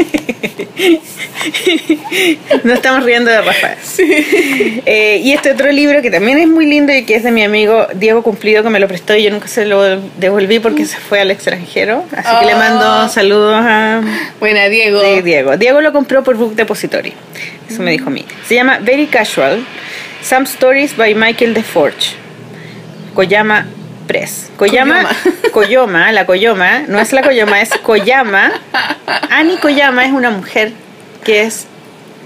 No 2.63 2.73
estamos 2.73 3.03
riendo 3.03 3.31
de 3.31 3.41
Rafael. 3.41 3.77
Eh, 4.85 5.21
y 5.23 5.33
este 5.33 5.51
otro 5.51 5.71
libro 5.71 6.01
que 6.01 6.11
también 6.11 6.39
es 6.39 6.47
muy 6.47 6.65
lindo 6.65 6.93
y 6.93 7.03
que 7.03 7.15
es 7.15 7.23
de 7.23 7.31
mi 7.31 7.43
amigo 7.43 7.87
Diego 7.95 8.23
Cumplido, 8.23 8.63
que 8.63 8.69
me 8.69 8.79
lo 8.79 8.87
prestó 8.87 9.15
y 9.15 9.23
yo 9.23 9.31
nunca 9.31 9.47
se 9.47 9.65
lo 9.65 9.99
devolví 10.17 10.59
porque 10.59 10.85
se 10.85 10.97
fue 10.97 11.21
al 11.21 11.31
extranjero. 11.31 12.03
Así 12.15 12.29
que 12.39 12.45
le 12.45 12.55
mando 12.55 13.07
saludos 13.09 13.55
a, 13.57 14.01
Buena, 14.39 14.69
Diego. 14.69 15.01
Diego. 15.21 15.57
Diego 15.57 15.81
lo 15.81 15.91
compró 15.91 16.23
por 16.23 16.35
Book 16.35 16.55
Depository. 16.55 17.13
Eso 17.69 17.81
me 17.81 17.91
dijo 17.91 18.07
a 18.07 18.11
mí. 18.11 18.25
Se 18.47 18.55
llama 18.55 18.79
Very 18.81 19.07
Casual. 19.07 19.65
Some 20.21 20.45
Stories 20.45 20.95
by 20.95 21.15
Michael 21.15 21.53
DeForge. 21.53 22.15
Koyama 23.13 23.67
Press. 24.11 24.49
Koyama, 24.57 25.07
Koyoma, 25.53 26.11
la 26.17 26.25
Koyoma, 26.25 26.79
no 26.87 26.99
es 26.99 27.13
la 27.13 27.21
Koyoma, 27.21 27.61
es 27.61 27.69
Koyama. 27.81 28.51
Annie 29.29 29.57
Koyama 29.57 30.05
es 30.05 30.11
una 30.11 30.29
mujer 30.31 30.73
que 31.23 31.43
es 31.43 31.65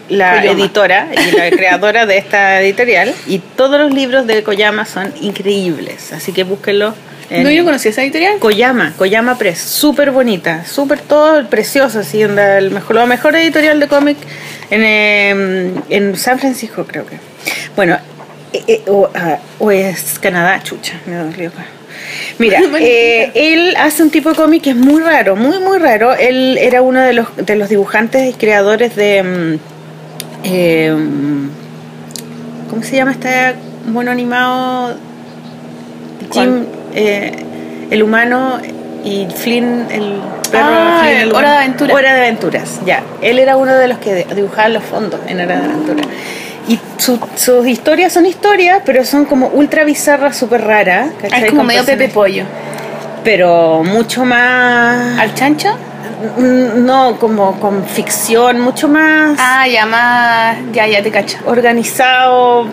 la 0.09 0.39
Koyama. 0.39 0.59
editora 0.59 1.07
y 1.13 1.31
la 1.31 1.49
creadora 1.57 2.05
de 2.07 2.17
esta 2.17 2.59
editorial. 2.61 3.13
Y 3.27 3.37
todos 3.39 3.79
los 3.79 3.93
libros 3.93 4.25
de 4.25 4.41
Koyama 4.41 4.85
son 4.85 5.13
increíbles. 5.21 6.11
Así 6.13 6.31
que 6.33 6.43
búsquenlo. 6.43 6.95
en- 7.29 7.43
No, 7.43 7.49
yo 7.51 7.59
no 7.61 7.65
conocía 7.65 7.91
esa 7.91 8.01
editorial. 8.01 8.39
Koyama, 8.39 8.93
Koyama 8.97 9.37
Press, 9.37 9.59
súper 9.59 10.09
bonita, 10.11 10.65
súper 10.65 10.99
todo 11.01 11.47
precioso, 11.49 11.99
así, 11.99 12.21
el 12.23 12.71
mejor, 12.71 12.95
la 12.95 13.05
mejor 13.05 13.35
editorial 13.35 13.79
de 13.79 13.87
cómic 13.87 14.17
en, 14.71 14.81
eh, 14.83 15.71
en 15.89 16.15
San 16.17 16.39
Francisco, 16.39 16.85
creo 16.87 17.05
que. 17.05 17.17
Bueno, 17.75 17.97
eh, 18.53 18.63
eh, 18.67 18.81
o, 18.87 19.09
ah, 19.13 19.37
o 19.59 19.69
es 19.71 20.17
Canadá, 20.19 20.61
chucha, 20.63 20.93
me 21.07 21.15
dolió 21.15 21.49
acá. 21.49 21.65
Mira, 22.39 22.59
eh, 22.79 23.31
él 23.33 23.75
hace 23.77 24.03
un 24.03 24.09
tipo 24.09 24.29
de 24.29 24.35
cómic 24.35 24.63
que 24.63 24.69
es 24.71 24.75
muy 24.75 25.01
raro, 25.01 25.35
muy, 25.35 25.59
muy 25.59 25.77
raro. 25.77 26.13
Él 26.13 26.57
era 26.59 26.81
uno 26.81 27.01
de 27.01 27.13
los, 27.13 27.27
de 27.35 27.55
los 27.55 27.69
dibujantes 27.69 28.29
y 28.29 28.33
creadores 28.33 28.95
de... 28.95 29.59
eh, 30.43 30.95
¿Cómo 32.69 32.83
se 32.83 32.95
llama 32.97 33.11
este 33.11 33.55
mono 33.87 34.11
animado? 34.11 34.97
Jim, 36.31 36.65
eh, 36.93 37.31
el 37.91 38.03
humano 38.03 38.59
y 39.03 39.27
Flynn, 39.33 39.85
el 39.91 40.19
perro. 40.51 40.65
Ah, 40.65 40.99
Flynn, 41.03 41.17
el 41.21 41.33
Hora 41.33 41.51
de 41.51 41.57
Aventura. 41.57 41.93
Hora 41.93 42.13
de 42.15 42.21
Aventuras, 42.21 42.81
ya. 42.85 43.03
Él 43.21 43.39
era 43.39 43.55
uno 43.55 43.73
de 43.73 43.87
los 43.87 43.99
que 43.99 44.25
dibujaba 44.35 44.69
los 44.69 44.83
fondos 44.83 45.19
en 45.27 45.39
Hora 45.39 45.59
de 45.59 45.65
Aventura. 45.65 46.03
Y 46.67 46.79
su- 46.97 47.19
sus 47.35 47.67
historias 47.67 48.11
son 48.13 48.25
historias, 48.25 48.81
pero 48.85 49.05
son 49.05 49.25
como 49.25 49.47
ultra 49.49 49.83
bizarras, 49.83 50.35
súper 50.37 50.61
raras. 50.63 51.09
Ah, 51.11 51.17
¿cachai? 51.21 51.39
es 51.43 51.49
como 51.49 51.59
Con 51.59 51.67
medio 51.67 51.85
Pepe 51.85 52.09
Pollo. 52.09 52.43
Pero 53.23 53.83
mucho 53.83 54.25
más. 54.25 55.19
¿Al 55.19 55.33
chancho? 55.35 55.69
Mm, 56.37 56.85
No, 56.85 57.17
como 57.19 57.59
con 57.59 57.83
ficción, 57.85 58.59
mucho 58.61 58.87
más 58.87 59.37
Ah, 59.39 59.67
ya 59.67 59.85
más. 59.85 60.57
Ya, 60.71 60.87
ya 60.87 61.03
te 61.03 61.11
cacho. 61.11 61.37
organizado, 61.45 62.67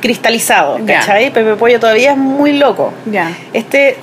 cristalizado, 0.00 0.78
Ya. 0.78 1.00
¿cachai? 1.00 1.30
Pepe 1.32 1.54
Pollo 1.56 1.78
todavía 1.80 2.12
es 2.12 2.16
muy 2.18 2.52
loco. 2.52 2.92
Ya. 3.10 3.30
Este 3.52 3.96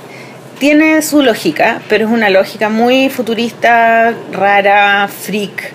tiene 0.60 1.02
su 1.02 1.22
lógica, 1.24 1.82
pero 1.90 2.06
es 2.06 2.12
una 2.12 2.30
lógica 2.30 2.70
muy 2.70 3.10
futurista, 3.10 4.14
rara, 4.32 5.08
freak. 5.08 5.72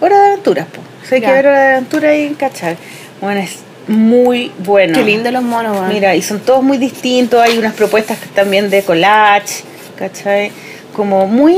Hora 0.00 0.16
de 0.18 0.26
aventuras, 0.32 0.66
po. 0.66 0.80
O 1.16 1.18
sea, 1.18 1.18
hay 1.18 1.20
que 1.20 1.26
Ya. 1.26 1.32
ver 1.32 1.46
Hora 1.46 1.62
de 1.62 1.72
aventura 1.72 2.14
y 2.16 2.30
cachar. 2.34 2.76
Bueno, 3.20 3.40
es 3.40 3.58
muy 3.88 4.52
bueno. 4.58 4.94
Qué 4.94 5.04
lindo 5.04 5.30
los 5.30 5.42
monos, 5.42 5.76
weón. 5.76 5.88
Mira, 5.88 6.14
y 6.14 6.22
son 6.22 6.40
todos 6.40 6.62
muy 6.62 6.78
distintos. 6.78 7.40
Hay 7.40 7.58
unas 7.58 7.74
propuestas 7.74 8.18
también 8.34 8.70
de 8.70 8.82
collage, 8.82 9.64
¿cachai? 9.96 10.50
Como 10.94 11.26
muy. 11.26 11.54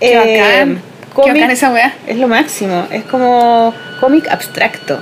Qué 0.00 0.12
eh, 0.12 0.16
bacán. 0.16 0.82
Qué 1.24 1.32
bacán 1.32 1.50
esa 1.50 1.70
weá. 1.72 1.94
es 2.06 2.16
lo 2.18 2.28
máximo. 2.28 2.86
Es 2.90 3.04
como 3.04 3.72
cómic 4.00 4.28
abstracto, 4.28 4.98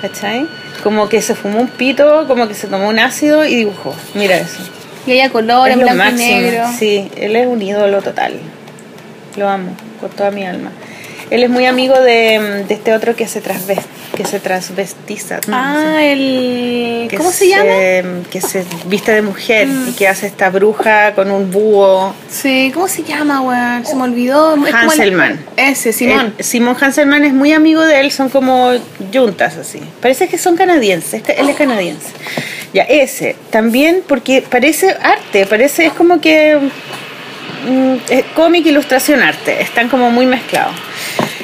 ¿cachai? 0.00 0.46
Como 0.82 1.08
que 1.08 1.20
se 1.20 1.34
fumó 1.34 1.60
un 1.60 1.68
pito, 1.68 2.26
como 2.26 2.48
que 2.48 2.54
se 2.54 2.66
tomó 2.66 2.88
un 2.88 2.98
ácido 2.98 3.44
y 3.44 3.54
dibujó. 3.56 3.94
Mira 4.14 4.36
eso. 4.36 4.62
Y 5.06 5.12
ella 5.12 5.30
color, 5.30 5.68
es 5.68 5.74
en 5.74 5.80
lo 5.80 5.86
blanco 5.86 6.02
y 6.02 6.12
máximo. 6.12 6.40
negro. 6.40 6.64
Sí, 6.78 7.10
él 7.16 7.36
es 7.36 7.46
un 7.46 7.60
ídolo 7.60 8.00
total. 8.00 8.34
Lo 9.36 9.48
amo 9.48 9.72
con 10.00 10.10
toda 10.10 10.30
mi 10.30 10.44
alma. 10.46 10.70
Él 11.30 11.44
es 11.44 11.50
muy 11.50 11.66
amigo 11.66 11.94
de, 12.00 12.64
de 12.66 12.74
este 12.74 12.92
otro 12.92 13.14
que 13.14 13.28
se, 13.28 13.40
transves- 13.42 13.84
que 14.16 14.24
se 14.24 14.40
transvestiza. 14.40 15.40
¿no? 15.46 15.56
Ah, 15.56 16.02
el. 16.02 17.06
que 17.08 17.16
¿Cómo 17.16 17.30
se 17.30 17.48
llama? 17.48 18.22
Que 18.30 18.40
se 18.40 18.64
viste 18.86 19.12
de 19.12 19.22
mujer 19.22 19.68
y 19.88 19.92
que 19.92 20.08
hace 20.08 20.26
esta 20.26 20.50
bruja 20.50 21.14
con 21.14 21.30
un 21.30 21.50
búho. 21.52 22.12
Sí, 22.28 22.72
¿cómo 22.74 22.88
se 22.88 23.04
llama, 23.04 23.40
weón? 23.42 23.86
Se 23.86 23.94
me 23.94 24.02
olvidó. 24.02 24.54
Es 24.54 24.58
como 24.58 24.66
el- 24.66 24.74
Hanselman. 25.00 25.44
Ese, 25.56 25.92
Simón. 25.92 26.34
Eh, 26.36 26.42
Simón 26.42 26.76
Hanselman 26.80 27.24
es 27.24 27.32
muy 27.32 27.52
amigo 27.52 27.82
de 27.82 28.00
él, 28.00 28.10
son 28.10 28.28
como 28.28 28.72
juntas 29.12 29.56
así. 29.56 29.80
Parece 30.02 30.26
que 30.26 30.36
son 30.36 30.56
canadienses, 30.56 31.22
él 31.28 31.48
es 31.48 31.56
canadiense. 31.56 32.08
Ya, 32.74 32.82
ese, 32.82 33.36
también 33.50 34.02
porque 34.06 34.42
parece 34.48 34.96
arte, 35.02 35.46
parece, 35.46 35.86
es 35.86 35.92
como 35.92 36.20
que 36.20 36.56
mm, 37.68 37.94
es 38.08 38.24
cómic, 38.34 38.64
ilustración, 38.66 39.20
arte, 39.22 39.60
están 39.60 39.88
como 39.88 40.10
muy 40.10 40.26
mezclados. 40.26 40.74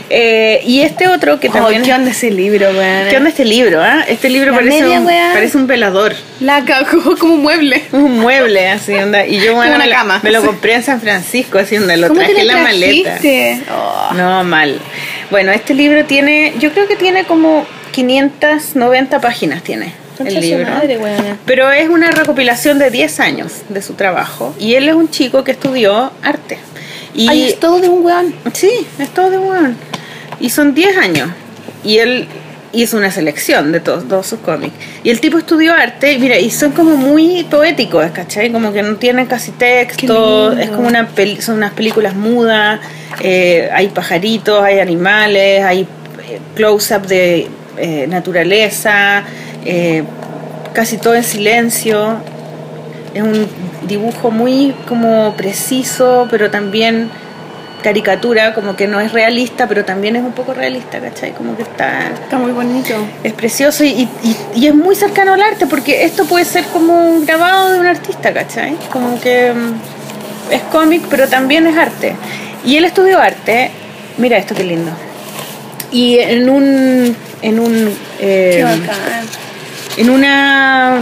Eh, 0.08 0.60
y 0.64 0.80
este 0.82 1.08
otro 1.08 1.40
que 1.40 1.48
Oh, 1.48 1.52
también... 1.52 1.82
¿Qué 1.82 1.92
onda 1.92 2.10
ese 2.10 2.30
libro, 2.30 2.70
weón? 2.70 3.08
¿Qué 3.08 3.16
onda 3.16 3.28
este 3.30 3.44
libro? 3.44 3.82
ah? 3.82 4.04
Este 4.06 4.28
libro 4.28 4.52
La 4.52 4.58
parece 4.58 4.80
media, 4.82 5.00
un, 5.00 5.06
parece 5.06 5.56
un 5.56 5.66
velador. 5.66 6.14
La 6.40 6.64
cagó 6.64 7.16
como 7.18 7.34
un 7.34 7.42
mueble. 7.42 7.82
Un 7.92 8.20
mueble, 8.20 8.68
así 8.68 8.94
onda. 8.94 9.26
Y 9.26 9.40
yo, 9.40 9.54
bueno, 9.54 9.74
una 9.74 9.84
me, 9.84 9.90
lo- 9.90 9.96
cama. 9.96 10.20
me 10.22 10.30
lo 10.30 10.42
compré 10.44 10.74
en 10.74 10.82
San 10.82 11.00
Francisco, 11.00 11.58
así 11.58 11.76
onda. 11.76 11.96
Lo 11.96 12.08
¿Cómo 12.08 12.20
traje 12.20 12.40
en 12.40 12.46
la 12.46 12.56
maleta. 12.58 13.18
Oh. 13.72 14.14
No, 14.14 14.44
mal. 14.44 14.78
Bueno, 15.30 15.50
este 15.52 15.74
libro 15.74 16.04
tiene, 16.04 16.52
yo 16.60 16.72
creo 16.72 16.86
que 16.86 16.94
tiene 16.96 17.24
como 17.24 17.66
590 17.92 19.20
páginas 19.20 19.62
tiene 19.62 19.92
el 20.24 20.40
libro. 20.40 20.64
madre. 20.70 20.98
Pero 21.44 21.70
es 21.72 21.88
una 21.88 22.10
recopilación 22.10 22.78
de 22.78 22.90
10 22.90 23.20
años 23.20 23.52
de 23.68 23.82
su 23.82 23.94
trabajo. 23.94 24.54
Y 24.58 24.74
él 24.74 24.88
es 24.88 24.94
un 24.94 25.10
chico 25.10 25.44
que 25.44 25.52
estudió 25.52 26.12
arte. 26.22 26.58
Y 27.14 27.28
Ay, 27.28 27.44
es 27.48 27.60
todo 27.60 27.80
de 27.80 27.88
un 27.88 28.04
weón. 28.04 28.34
Sí, 28.52 28.70
es 28.98 29.08
todo 29.08 29.30
de 29.30 29.38
one. 29.38 29.74
Y 30.40 30.50
son 30.50 30.74
10 30.74 30.96
años. 30.98 31.30
Y 31.84 31.98
él 31.98 32.26
hizo 32.72 32.96
una 32.98 33.10
selección 33.10 33.72
de 33.72 33.80
todos, 33.80 34.06
todos 34.06 34.26
sus 34.26 34.40
cómics. 34.40 34.74
Y 35.02 35.10
el 35.10 35.20
tipo 35.20 35.38
estudió 35.38 35.72
arte, 35.72 36.18
mira, 36.18 36.38
y 36.38 36.50
son 36.50 36.72
como 36.72 36.96
muy 36.96 37.44
poéticos, 37.44 38.10
¿cachai? 38.10 38.50
Como 38.52 38.72
que 38.72 38.82
no 38.82 38.96
tienen 38.96 39.26
casi 39.26 39.52
texto, 39.52 40.52
es 40.52 40.68
como 40.70 40.88
una 40.88 41.06
peli- 41.08 41.40
son 41.40 41.56
unas 41.56 41.72
películas 41.72 42.14
mudas, 42.14 42.80
eh, 43.22 43.70
hay 43.72 43.88
pajaritos, 43.88 44.62
hay 44.62 44.80
animales, 44.80 45.62
hay 45.64 45.82
eh, 45.82 46.38
close-up 46.54 47.06
de 47.06 47.46
eh, 47.78 48.06
naturaleza, 48.08 49.22
eh, 49.64 50.02
casi 50.74 50.98
todo 50.98 51.14
en 51.14 51.24
silencio. 51.24 52.16
Es 53.14 53.22
un 53.22 53.46
dibujo 53.86 54.30
muy 54.30 54.74
como 54.86 55.34
preciso, 55.36 56.26
pero 56.30 56.50
también 56.50 57.08
caricatura, 57.82 58.52
como 58.54 58.74
que 58.76 58.86
no 58.86 59.00
es 59.00 59.12
realista, 59.12 59.68
pero 59.68 59.84
también 59.84 60.16
es 60.16 60.22
un 60.22 60.32
poco 60.32 60.54
realista, 60.54 61.00
¿cachai? 61.00 61.32
Como 61.32 61.56
que 61.56 61.62
está... 61.62 62.08
Está 62.22 62.36
muy 62.38 62.52
bonito. 62.52 62.94
Es 63.22 63.32
precioso 63.32 63.84
y, 63.84 64.08
y- 64.22 64.36
y 64.54 64.66
es 64.66 64.74
muy 64.74 64.94
cercano 64.96 65.34
al 65.34 65.42
arte, 65.42 65.66
porque 65.66 66.04
esto 66.04 66.24
puede 66.24 66.44
ser 66.44 66.64
como 66.66 66.94
un 67.08 67.24
grabado 67.26 67.72
de 67.72 67.78
un 67.80 67.86
artista, 67.86 68.32
¿cachai? 68.32 68.76
Como 68.90 69.20
que 69.20 69.52
mm, 69.52 70.52
es 70.52 70.62
cómic, 70.72 71.02
pero 71.10 71.28
también 71.28 71.66
es 71.66 71.76
arte. 71.76 72.14
Y 72.64 72.76
él 72.76 72.84
estudió 72.84 73.20
arte, 73.20 73.70
mira 74.18 74.36
esto 74.38 74.54
qué 74.54 74.64
lindo. 74.64 74.90
Y 75.92 76.18
en 76.18 76.48
un... 76.50 77.16
En 77.42 77.60
un 77.60 77.96
eh, 78.18 78.54
Qué 78.56 78.64
bacán. 78.64 79.26
en 79.98 80.10
una... 80.10 81.00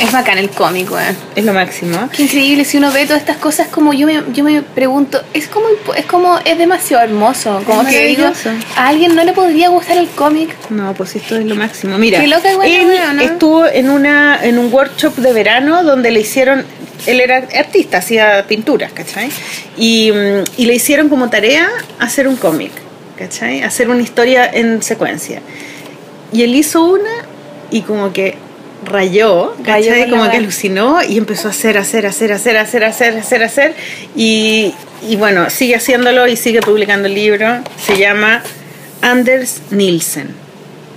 Es 0.00 0.10
bacán 0.10 0.38
el 0.38 0.50
cómic, 0.50 0.90
weón. 0.90 1.16
Es 1.36 1.44
lo 1.44 1.52
máximo. 1.52 2.08
Qué 2.14 2.22
increíble, 2.22 2.64
si 2.64 2.78
uno 2.78 2.90
ve 2.92 3.04
todas 3.04 3.20
estas 3.20 3.36
cosas, 3.36 3.68
como 3.68 3.92
yo 3.92 4.06
me, 4.06 4.22
yo 4.32 4.42
me 4.42 4.62
pregunto, 4.62 5.22
es 5.32 5.46
como, 5.48 5.66
es 5.96 6.06
como, 6.06 6.38
es 6.44 6.58
demasiado 6.58 7.04
hermoso. 7.04 7.62
Como 7.66 7.82
Es 7.82 7.88
que 7.88 8.06
digo, 8.06 8.26
a 8.76 8.88
alguien 8.88 9.14
no 9.14 9.24
le 9.24 9.32
podría 9.32 9.68
gustar 9.68 9.98
el 9.98 10.08
cómic. 10.08 10.50
No, 10.70 10.94
pues 10.94 11.16
esto 11.16 11.36
es 11.36 11.44
lo 11.44 11.54
máximo. 11.54 11.98
Mira, 11.98 12.20
Qué 12.20 12.26
loca 12.26 12.52
la 12.52 12.66
él 12.66 12.86
¿no? 13.16 13.22
estuvo 13.22 13.66
en 13.66 13.90
una 13.90 14.40
en 14.42 14.58
un 14.58 14.72
workshop 14.72 15.16
de 15.16 15.32
verano 15.32 15.84
donde 15.84 16.10
le 16.10 16.20
hicieron 16.20 16.64
él 17.06 17.20
era 17.20 17.48
artista, 17.58 17.98
hacía 17.98 18.44
pinturas, 18.46 18.92
¿cachai? 18.92 19.28
Y, 19.76 20.12
mm, 20.12 20.44
y 20.56 20.66
le 20.66 20.74
hicieron 20.74 21.08
como 21.08 21.28
tarea 21.30 21.68
hacer 21.98 22.28
un 22.28 22.36
cómic, 22.36 22.70
¿cachai? 23.16 23.62
Hacer 23.62 23.88
una 23.88 24.02
historia 24.02 24.48
en 24.52 24.82
secuencia. 24.82 25.40
Y 26.32 26.42
él 26.42 26.54
hizo 26.54 26.84
una 26.84 27.10
y 27.70 27.82
como 27.82 28.12
que 28.12 28.36
rayó, 28.84 29.54
Rayó 29.62 29.92
Como 30.10 30.30
que 30.30 30.36
alucinó 30.36 31.02
y 31.02 31.18
empezó 31.18 31.48
a 31.48 31.50
hacer, 31.50 31.78
hacer, 31.78 32.06
hacer, 32.06 32.32
hacer, 32.32 32.56
hacer, 32.56 32.84
hacer, 32.84 33.16
hacer, 33.18 33.42
hacer. 33.42 33.74
Y, 34.16 34.74
y 35.08 35.16
bueno, 35.16 35.50
sigue 35.50 35.76
haciéndolo 35.76 36.28
y 36.28 36.36
sigue 36.36 36.60
publicando 36.60 37.08
el 37.08 37.14
libro. 37.14 37.62
Se 37.78 37.96
llama 37.96 38.42
Anders 39.00 39.62
Nielsen. 39.70 40.28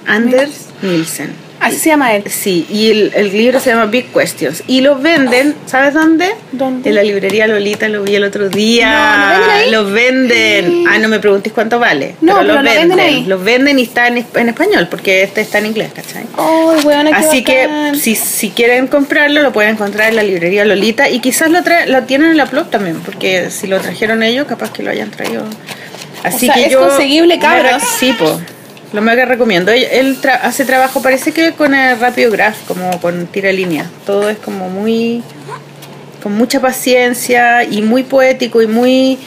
Anders 0.05 0.67
Nielsen. 0.81 1.44
Así 1.67 1.77
se 1.77 1.89
llama 1.89 2.13
él. 2.15 2.23
Sí, 2.29 2.65
y 2.69 2.91
el, 2.91 3.11
el 3.15 3.31
libro 3.31 3.59
se 3.59 3.69
llama 3.71 3.85
Big 3.85 4.07
Questions. 4.13 4.63
Y 4.67 4.81
lo 4.81 4.97
venden, 4.97 5.55
¿sabes 5.65 5.93
dónde? 5.93 6.29
¿Dónde? 6.51 6.89
En 6.89 6.95
la 6.95 7.03
librería 7.03 7.47
Lolita, 7.47 7.87
lo 7.89 8.03
vi 8.03 8.15
el 8.15 8.23
otro 8.23 8.49
día. 8.49 9.39
No, 9.39 9.39
¿lo 9.39 9.45
venden 9.45 9.51
ahí? 9.51 9.71
Los 9.71 9.91
venden. 9.91 10.85
Ah, 10.87 10.97
no 10.99 11.07
me 11.07 11.19
preguntes 11.19 11.51
cuánto 11.53 11.79
vale. 11.79 12.15
No, 12.21 12.39
pero, 12.39 12.53
lo 12.53 12.53
venden. 12.63 12.89
venden 12.89 12.99
ahí. 12.99 13.25
Los 13.25 13.43
venden 13.43 13.79
y 13.79 13.83
está 13.83 14.07
en, 14.07 14.25
en 14.35 14.49
español, 14.49 14.87
porque 14.89 15.23
este 15.23 15.41
está 15.41 15.57
en 15.59 15.65
inglés, 15.67 15.91
¿cachai? 15.95 16.23
Oh, 16.37 16.75
weón, 16.83 17.07
Así 17.13 17.43
que 17.43 17.91
si, 17.99 18.15
si 18.15 18.49
quieren 18.51 18.87
comprarlo, 18.87 19.41
lo 19.41 19.51
pueden 19.51 19.71
encontrar 19.71 20.09
en 20.09 20.15
la 20.17 20.23
librería 20.23 20.65
Lolita. 20.65 21.09
Y 21.09 21.19
quizás 21.19 21.49
lo, 21.49 21.59
tra- 21.59 21.85
lo 21.87 22.03
tienen 22.03 22.31
en 22.31 22.37
la 22.37 22.45
Plop 22.45 22.69
también, 22.69 22.99
porque 23.01 23.49
si 23.51 23.67
lo 23.67 23.79
trajeron 23.79 24.23
ellos, 24.23 24.45
capaz 24.47 24.71
que 24.71 24.83
lo 24.83 24.91
hayan 24.91 25.11
traído. 25.11 25.43
Así 26.23 26.47
sea, 26.47 26.55
que 26.55 26.65
es 26.65 26.71
yo. 26.71 26.79
conseguible, 26.79 27.37
cabros. 27.39 27.83
Sí, 27.99 28.13
po. 28.13 28.39
Lo 28.95 29.01
mega 29.01 29.25
recomiendo. 29.25 29.71
Él, 29.71 29.85
él 29.91 30.21
tra- 30.21 30.39
hace 30.41 30.63
trabajo, 30.65 31.01
parece 31.01 31.31
que 31.33 31.51
con 31.51 31.75
el 31.75 31.99
Rápido 31.99 32.31
Graph, 32.31 32.55
como 32.67 32.99
con 33.01 33.27
tira 33.27 33.51
línea. 33.51 33.85
Todo 34.05 34.29
es 34.29 34.37
como 34.37 34.69
muy. 34.69 35.21
con 36.23 36.31
mucha 36.33 36.59
paciencia 36.61 37.63
y 37.65 37.81
muy 37.81 38.03
poético 38.03 38.61
y 38.61 38.67
muy. 38.67 39.19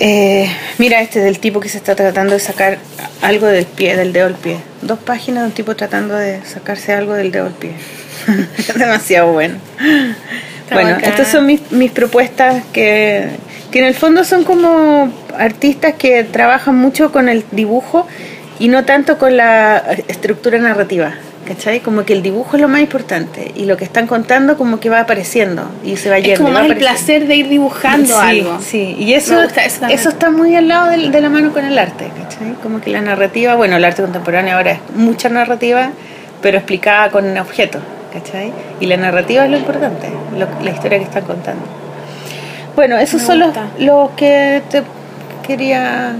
eh, 0.00 0.48
mira 0.78 1.00
este 1.00 1.20
del 1.20 1.38
tipo 1.38 1.60
que 1.60 1.68
se 1.68 1.78
está 1.78 1.94
tratando 1.94 2.34
de 2.34 2.40
sacar 2.40 2.78
algo 3.22 3.46
del 3.46 3.64
pie, 3.66 3.96
del 3.96 4.12
dedo 4.12 4.26
del 4.26 4.34
pie. 4.36 4.56
Dos 4.82 4.98
páginas 4.98 5.42
de 5.44 5.48
un 5.48 5.52
tipo 5.54 5.74
tratando 5.76 6.14
de 6.14 6.40
sacarse 6.44 6.92
algo 6.92 7.14
del 7.14 7.30
dedo 7.32 7.44
del 7.44 7.54
pie. 7.54 7.72
Es 8.58 8.74
demasiado 8.78 9.32
bueno. 9.32 9.58
bueno, 10.70 10.90
bacán. 10.90 11.04
estas 11.04 11.28
son 11.28 11.46
mis, 11.46 11.60
mis 11.72 11.90
propuestas 11.90 12.62
que, 12.72 13.28
que 13.70 13.78
en 13.78 13.84
el 13.86 13.94
fondo 13.94 14.24
son 14.24 14.44
como 14.44 15.12
artistas 15.36 15.94
que 15.94 16.24
trabajan 16.24 16.76
mucho 16.76 17.10
con 17.12 17.28
el 17.28 17.44
dibujo 17.52 18.06
y 18.58 18.68
no 18.68 18.84
tanto 18.84 19.18
con 19.18 19.36
la 19.36 19.78
estructura 20.08 20.58
narrativa. 20.58 21.12
¿cachai? 21.46 21.80
Como 21.80 22.04
que 22.04 22.12
el 22.12 22.20
dibujo 22.22 22.56
es 22.56 22.60
lo 22.60 22.68
más 22.68 22.82
importante 22.82 23.52
y 23.56 23.64
lo 23.64 23.78
que 23.78 23.84
están 23.84 24.06
contando 24.06 24.58
como 24.58 24.80
que 24.80 24.90
va 24.90 25.00
apareciendo 25.00 25.62
y 25.82 25.96
se 25.96 26.10
va 26.10 26.18
yendo. 26.18 26.34
Es 26.34 26.38
como 26.40 26.52
más 26.52 26.66
el 26.66 26.76
placer 26.76 27.26
de 27.26 27.36
ir 27.36 27.48
dibujando 27.48 28.06
sí, 28.06 28.20
algo. 28.22 28.58
Sí, 28.60 28.96
y 28.98 29.14
eso, 29.14 29.40
gusta 29.40 29.64
eso 29.64 30.08
está 30.10 30.30
muy 30.30 30.54
al 30.56 30.68
lado 30.68 30.90
del- 30.90 31.10
de, 31.10 31.20
la 31.22 31.30
mano 31.30 31.50
con 31.54 31.64
el 31.64 31.78
arte, 31.78 32.10
¿cachai? 32.22 32.52
Como 32.62 32.82
que 32.82 32.90
la 32.90 33.00
narrativa, 33.00 33.54
bueno, 33.54 33.76
el 33.76 33.84
arte 33.86 34.02
contemporáneo 34.02 34.56
ahora 34.58 34.72
es 34.72 34.80
mucha 34.94 35.30
narrativa, 35.30 35.88
pero 36.42 36.58
explicada 36.58 37.08
con 37.10 37.34
objetos, 37.38 37.80
¿cachai? 38.12 38.52
Y 38.80 38.84
la 38.86 38.98
narrativa 38.98 39.46
es 39.46 39.50
lo 39.50 39.56
importante, 39.56 40.10
lo- 40.38 40.62
la 40.62 40.70
historia 40.70 40.98
que 40.98 41.04
están 41.04 41.24
contando. 41.24 41.62
Bueno, 42.76 42.98
esos 42.98 43.22
Me 43.22 43.26
son 43.26 43.38
los, 43.38 43.50
los 43.78 44.10
que 44.10 44.60
te 44.70 44.82
quería 45.46 46.12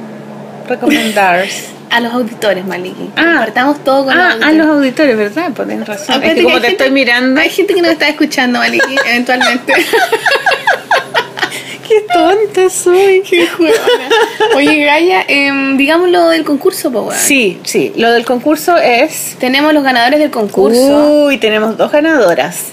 recomendar. 0.66 1.44
A 1.90 2.00
los 2.00 2.12
auditores, 2.12 2.64
Maliki. 2.66 3.10
Ah. 3.16 3.24
Compartamos 3.36 3.82
todo 3.84 4.04
con 4.04 4.18
ah, 4.18 4.34
los 4.34 4.42
a 4.42 4.48
auditores. 4.48 4.56
los 4.56 4.66
auditores, 4.68 5.16
¿verdad? 5.16 5.52
Pues 5.54 5.68
tienes 5.68 5.88
razón. 5.88 6.22
Es 6.22 6.34
que 6.34 6.42
como 6.42 6.56
te 6.60 6.68
gente- 6.68 6.84
estoy 6.84 6.90
mirando... 6.90 7.40
Hay 7.40 7.50
gente 7.50 7.74
que 7.74 7.82
nos 7.82 7.92
está 7.92 8.08
escuchando, 8.08 8.58
Maliki, 8.58 8.96
eventualmente. 9.06 9.72
¡Qué 11.86 12.04
tonta 12.12 12.68
soy! 12.68 13.22
Qué 13.28 13.46
juegona. 13.46 14.08
Oye, 14.54 14.84
Gaia, 14.84 15.24
em, 15.26 15.76
digamos 15.78 16.10
lo 16.10 16.28
del 16.28 16.44
concurso, 16.44 16.90
weón. 16.90 17.14
Sí, 17.16 17.58
sí. 17.64 17.92
Lo 17.96 18.12
del 18.12 18.26
concurso 18.26 18.76
es... 18.76 19.36
Tenemos 19.38 19.72
los 19.72 19.82
ganadores 19.82 20.20
del 20.20 20.30
concurso. 20.30 21.24
Uy, 21.26 21.38
tenemos 21.38 21.78
dos 21.78 21.90
ganadoras. 21.90 22.72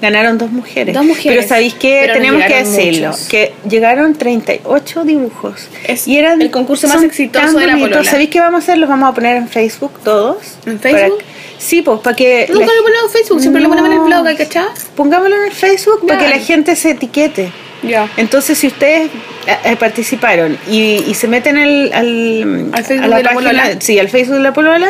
Ganaron 0.00 0.38
dos 0.38 0.50
mujeres. 0.50 0.94
Dos 0.94 1.04
mujeres. 1.04 1.38
Pero 1.38 1.48
¿sabéis 1.48 1.74
qué? 1.74 1.98
Pero 2.02 2.14
Tenemos 2.14 2.44
que 2.44 2.54
decirlo. 2.56 3.08
muchos. 3.10 3.28
Que 3.28 3.52
llegaron 3.68 4.14
38 4.14 5.04
dibujos. 5.04 5.68
Es 5.86 6.06
el 6.06 6.50
concurso 6.50 6.86
más 6.88 7.02
exitoso 7.02 7.58
de 7.58 7.66
la 7.66 7.76
polola. 7.78 8.04
¿Sabéis 8.04 8.30
qué 8.30 8.40
vamos 8.40 8.60
a 8.60 8.62
hacer? 8.64 8.78
Los 8.78 8.88
vamos 8.88 9.08
a 9.10 9.14
poner 9.14 9.36
en 9.36 9.48
Facebook 9.48 9.92
todos. 10.04 10.36
¿En 10.66 10.78
Facebook? 10.78 11.16
Para- 11.18 11.28
sí, 11.58 11.82
pues 11.82 12.00
para 12.00 12.14
que... 12.16 12.46
Nunca 12.50 12.66
la- 12.66 12.74
lo 12.74 12.82
ponemos 12.82 13.04
en 13.06 13.10
Facebook, 13.10 13.40
siempre 13.40 13.62
lo 13.62 13.68
ponemos 13.68 13.88
en 13.90 13.92
el 13.94 13.98
No. 14.00 14.06
blog, 14.06 14.26
¿hay 14.26 14.36
cachado? 14.36 14.68
Pongámoslo 14.96 15.36
en 15.36 15.44
el 15.44 15.52
Facebook 15.52 16.06
para 16.06 16.18
que 16.20 16.28
la 16.28 16.38
gente 16.38 16.76
se 16.76 16.90
etiquete. 16.90 17.50
Ya. 17.82 18.08
Entonces, 18.16 18.58
si 18.58 18.66
ustedes 18.68 19.10
eh, 19.46 19.56
eh, 19.64 19.76
participaron 19.76 20.58
y, 20.68 21.04
y 21.06 21.14
se 21.14 21.28
meten 21.28 21.56
al, 21.56 21.92
al, 21.92 22.70
Al 22.72 22.84
Facebook 22.84 23.04
a 23.04 23.08
la 23.08 23.16
de 23.18 23.22
la 23.22 23.30
página, 23.34 23.50
polola. 23.62 23.80
sí, 23.80 23.98
al 23.98 24.08
Facebook 24.08 24.36
de 24.38 24.42
la 24.42 24.52
polola, 24.52 24.88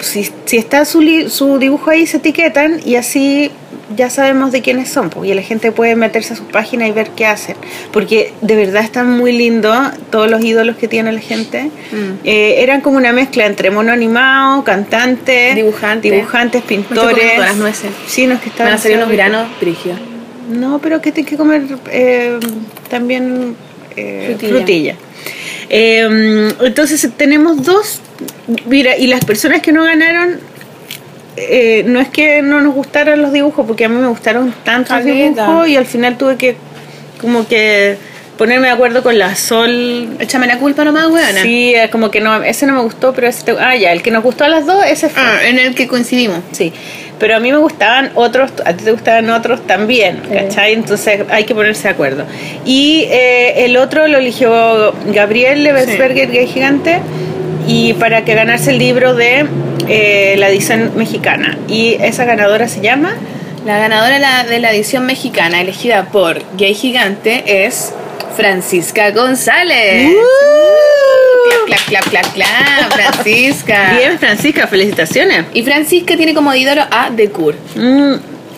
si, 0.00 0.30
si 0.44 0.56
está 0.58 0.84
su, 0.84 1.00
li- 1.00 1.28
su 1.28 1.58
dibujo 1.58 1.90
ahí, 1.90 2.06
se 2.06 2.18
etiquetan 2.18 2.80
y 2.84 2.96
así 2.96 3.50
ya 3.96 4.08
sabemos 4.10 4.52
de 4.52 4.62
quiénes 4.62 4.88
son. 4.88 5.10
y 5.24 5.34
la 5.34 5.42
gente 5.42 5.72
puede 5.72 5.96
meterse 5.96 6.34
a 6.34 6.36
su 6.36 6.44
página 6.44 6.86
y 6.86 6.92
ver 6.92 7.10
qué 7.10 7.26
hacen. 7.26 7.56
Porque 7.92 8.32
de 8.40 8.56
verdad 8.56 8.82
están 8.84 9.10
muy 9.10 9.32
lindos 9.32 9.76
todos 10.10 10.30
los 10.30 10.44
ídolos 10.44 10.76
que 10.76 10.88
tiene 10.88 11.12
la 11.12 11.20
gente. 11.20 11.64
Mm. 11.92 12.12
Eh, 12.24 12.54
eran 12.62 12.80
como 12.80 12.96
una 12.96 13.12
mezcla 13.12 13.46
entre 13.46 13.70
mono 13.70 13.92
animado, 13.92 14.62
cantante, 14.64 15.54
Dibujante. 15.54 16.10
dibujantes, 16.10 16.62
pintores. 16.62 17.16
comiendo 17.18 17.42
las 17.44 17.56
nueces. 17.56 17.90
Sí, 18.06 18.26
no 18.26 18.34
es 18.34 18.40
que 18.40 18.50
Van 18.50 18.52
estaban 18.52 18.72
a 18.74 18.78
salir 18.78 18.96
unos 18.98 19.10
granos 19.10 19.48
brígidos. 19.60 19.98
no, 20.50 20.78
pero 20.80 21.00
que 21.00 21.12
tienes 21.12 21.30
que 21.30 21.36
comer 21.36 21.62
eh, 21.90 22.38
también 22.88 23.56
eh, 23.96 24.24
Frutilla. 24.28 24.56
frutilla. 24.56 24.96
Eh, 25.68 26.52
entonces 26.60 27.08
tenemos 27.16 27.62
dos. 27.64 28.00
Mira, 28.66 28.96
y 28.96 29.06
las 29.06 29.24
personas 29.24 29.62
que 29.62 29.72
no 29.72 29.84
ganaron, 29.84 30.40
eh, 31.40 31.82
no 31.86 32.00
es 32.00 32.08
que 32.08 32.42
no 32.42 32.60
nos 32.60 32.74
gustaran 32.74 33.20
los 33.22 33.32
dibujos, 33.32 33.66
porque 33.66 33.84
a 33.84 33.88
mí 33.88 33.96
me 33.96 34.08
gustaron 34.08 34.54
tantos 34.64 34.96
dibujos 35.04 35.68
y 35.68 35.76
al 35.76 35.86
final 35.86 36.16
tuve 36.16 36.36
que 36.36 36.56
como 37.20 37.46
que 37.46 37.96
ponerme 38.38 38.68
de 38.68 38.72
acuerdo 38.72 39.02
con 39.02 39.18
la 39.18 39.34
Sol. 39.36 40.16
Échame 40.18 40.46
la 40.46 40.58
culpa 40.58 40.82
nomás, 40.84 41.06
weona. 41.08 41.42
Sí, 41.42 41.74
como 41.92 42.10
que 42.10 42.20
no, 42.20 42.42
ese 42.42 42.64
no 42.66 42.72
me 42.74 42.80
gustó, 42.80 43.12
pero 43.12 43.26
ese 43.28 43.44
te- 43.44 43.56
ah 43.60 43.76
ya, 43.76 43.92
el 43.92 44.00
que 44.02 44.10
nos 44.10 44.22
gustó 44.22 44.44
a 44.44 44.48
las 44.48 44.64
dos, 44.64 44.82
ese 44.86 45.08
fue. 45.10 45.22
Ah, 45.22 45.40
en 45.46 45.58
el 45.58 45.74
que 45.74 45.86
coincidimos. 45.86 46.38
Sí, 46.52 46.72
pero 47.18 47.36
a 47.36 47.40
mí 47.40 47.52
me 47.52 47.58
gustaban 47.58 48.12
otros, 48.14 48.50
a 48.64 48.72
ti 48.72 48.84
te 48.84 48.92
gustaban 48.92 49.28
otros 49.28 49.66
también, 49.66 50.22
¿cachai? 50.32 50.72
Entonces 50.72 51.20
hay 51.28 51.44
que 51.44 51.54
ponerse 51.54 51.82
de 51.84 51.88
acuerdo. 51.90 52.24
Y 52.64 53.04
eh, 53.10 53.66
el 53.66 53.76
otro 53.76 54.08
lo 54.08 54.16
eligió 54.16 54.94
Gabriel 55.12 55.62
Lebesberger, 55.62 56.30
Gay 56.32 56.46
Gigante, 56.46 57.00
y 57.68 57.92
para 57.92 58.24
que 58.24 58.34
ganarse 58.34 58.70
el 58.70 58.78
libro 58.78 59.14
de 59.14 59.44
eh, 59.90 60.36
la 60.38 60.48
edición 60.48 60.92
mexicana. 60.96 61.58
Y 61.68 61.96
esa 62.00 62.24
ganadora 62.24 62.68
se 62.68 62.80
llama... 62.80 63.16
La 63.64 63.78
ganadora 63.78 64.44
de 64.44 64.58
la, 64.58 64.72
edición 64.72 65.04
mexicana, 65.04 65.60
elegida 65.60 66.06
por 66.06 66.40
Gay 66.56 66.72
Gigante, 66.72 67.66
es 67.66 67.92
Francisca 68.34 69.10
González. 69.10 70.14
Clap, 71.66 71.84
clap, 71.86 72.04
clap, 72.08 72.32
clap, 72.32 72.34
clap, 72.34 72.92
Francisca. 73.12 73.92
Bien, 73.98 74.18
Francisca, 74.18 74.66
felicitaciones. 74.66 75.44
Y 75.52 75.62
Francisca 75.62 76.16
tiene 76.16 76.32
como 76.32 76.54
ídolo 76.54 76.82
a 76.90 77.10
Decur. 77.10 77.54
Mm, 77.74 78.14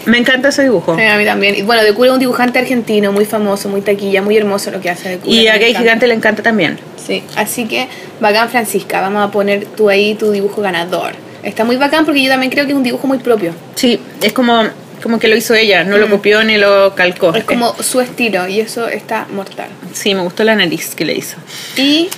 me 0.06 0.18
encanta 0.18 0.48
ese 0.48 0.62
dibujo. 0.62 0.96
Sí, 0.96 1.02
a 1.02 1.16
mí 1.16 1.24
también. 1.24 1.56
Y 1.56 1.62
bueno, 1.62 1.82
Decur 1.82 2.06
es 2.06 2.12
un 2.12 2.18
dibujante 2.18 2.58
argentino 2.58 3.12
muy 3.12 3.24
famoso, 3.24 3.68
muy 3.68 3.80
taquilla, 3.80 4.22
muy 4.22 4.36
hermoso 4.36 4.70
lo 4.70 4.80
que 4.80 4.90
hace 4.90 5.10
Decur. 5.10 5.32
Y 5.32 5.48
a 5.48 5.58
Gay. 5.58 5.74
Gigante 5.74 6.06
le 6.06 6.14
encanta 6.14 6.42
también. 6.42 6.78
Sí, 7.04 7.22
así 7.36 7.66
que 7.66 7.88
bacán 8.20 8.48
Francisca, 8.48 9.00
vamos 9.00 9.26
a 9.26 9.30
poner 9.30 9.66
tú 9.66 9.88
ahí 9.88 10.14
tu 10.14 10.30
dibujo 10.30 10.62
ganador. 10.62 11.12
Está 11.42 11.64
muy 11.64 11.76
bacán 11.76 12.04
porque 12.04 12.22
yo 12.22 12.30
también 12.30 12.52
creo 12.52 12.64
que 12.66 12.72
es 12.72 12.76
un 12.76 12.84
dibujo 12.84 13.06
muy 13.06 13.18
propio. 13.18 13.52
Sí, 13.74 14.00
es 14.20 14.32
como, 14.32 14.62
como 15.02 15.18
que 15.18 15.26
lo 15.26 15.36
hizo 15.36 15.54
ella, 15.54 15.82
no 15.82 15.98
lo 15.98 16.08
copió 16.08 16.44
ni 16.44 16.56
lo 16.56 16.94
calcó. 16.94 17.34
Es 17.34 17.44
como 17.44 17.74
su 17.82 18.00
estilo 18.00 18.46
y 18.46 18.60
eso 18.60 18.86
está 18.88 19.26
mortal. 19.32 19.68
Sí, 19.92 20.14
me 20.14 20.22
gustó 20.22 20.44
la 20.44 20.54
nariz 20.54 20.94
que 20.94 21.04
le 21.04 21.14
hizo. 21.14 21.36
Y 21.76 22.08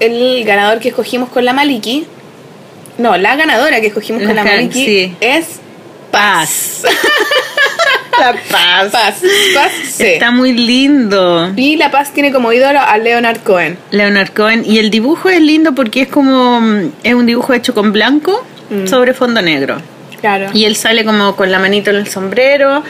el 0.00 0.42
ganador 0.44 0.80
que 0.80 0.88
escogimos 0.88 1.28
con 1.28 1.44
la 1.44 1.52
Maliki, 1.52 2.06
no, 2.98 3.16
la 3.16 3.36
ganadora 3.36 3.80
que 3.80 3.86
escogimos 3.86 4.22
con 4.22 4.34
La 4.34 4.44
Maliki 4.44 4.84
sí. 4.84 5.16
es 5.20 5.61
Paz. 6.12 6.82
La 8.20 8.32
paz. 8.34 8.92
Paz. 8.92 9.14
Paz 9.54 9.72
sí. 9.90 10.04
Está 10.04 10.30
muy 10.30 10.52
lindo. 10.52 11.50
Y 11.56 11.76
La 11.76 11.90
Paz 11.90 12.12
tiene 12.12 12.30
como 12.30 12.52
ídolo 12.52 12.78
a 12.78 12.96
Leonard 12.98 13.40
Cohen. 13.42 13.78
Leonard 13.90 14.30
Cohen. 14.32 14.62
Y 14.66 14.78
el 14.78 14.90
dibujo 14.90 15.28
es 15.30 15.40
lindo 15.40 15.74
porque 15.74 16.02
es 16.02 16.08
como. 16.08 16.60
mm, 16.60 16.92
Es 17.02 17.14
un 17.14 17.26
dibujo 17.26 17.52
hecho 17.54 17.74
con 17.74 17.90
blanco 17.92 18.46
Mm. 18.70 18.86
sobre 18.86 19.12
fondo 19.12 19.42
negro. 19.42 19.76
Claro. 20.20 20.48
Y 20.54 20.64
él 20.66 20.76
sale 20.76 21.04
como 21.04 21.34
con 21.36 21.50
la 21.50 21.58
manito 21.58 21.90
en 21.90 21.96
el 21.96 22.06
sombrero, 22.08 22.82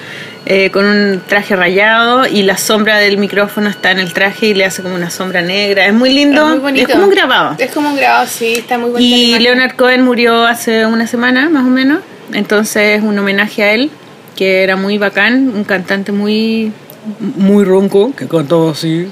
eh, 0.44 0.70
con 0.70 0.84
un 0.84 1.22
traje 1.26 1.56
rayado 1.56 2.26
y 2.26 2.42
la 2.42 2.56
sombra 2.58 2.98
del 2.98 3.16
micrófono 3.16 3.68
está 3.70 3.90
en 3.90 3.98
el 4.00 4.12
traje 4.12 4.46
y 4.48 4.54
le 4.54 4.64
hace 4.66 4.82
como 4.82 4.94
una 4.96 5.08
sombra 5.10 5.40
negra. 5.42 5.86
Es 5.86 5.94
muy 5.94 6.10
lindo. 6.12 6.42
Es 6.42 6.50
muy 6.50 6.58
bonito. 6.58 6.92
como 6.92 7.04
un 7.04 7.10
grabado. 7.10 7.54
Es 7.58 7.70
como 7.72 7.88
un 7.88 7.96
grabado, 7.96 8.26
sí, 8.28 8.52
está 8.52 8.76
muy 8.78 8.90
bonito. 8.90 9.16
Y 9.16 9.38
Leonard 9.40 9.74
Cohen 9.76 10.02
murió 10.02 10.44
hace 10.44 10.84
una 10.86 11.06
semana, 11.06 11.48
más 11.48 11.62
o 11.64 11.68
menos. 11.70 12.00
Entonces 12.34 12.98
es 12.98 13.02
un 13.02 13.18
homenaje 13.18 13.62
a 13.62 13.72
él, 13.72 13.90
que 14.36 14.62
era 14.62 14.76
muy 14.76 14.98
bacán, 14.98 15.52
un 15.54 15.64
cantante 15.64 16.12
muy, 16.12 16.72
muy 17.18 17.64
ronco, 17.64 18.14
que 18.16 18.26
cantaba 18.28 18.70
así. 18.72 19.08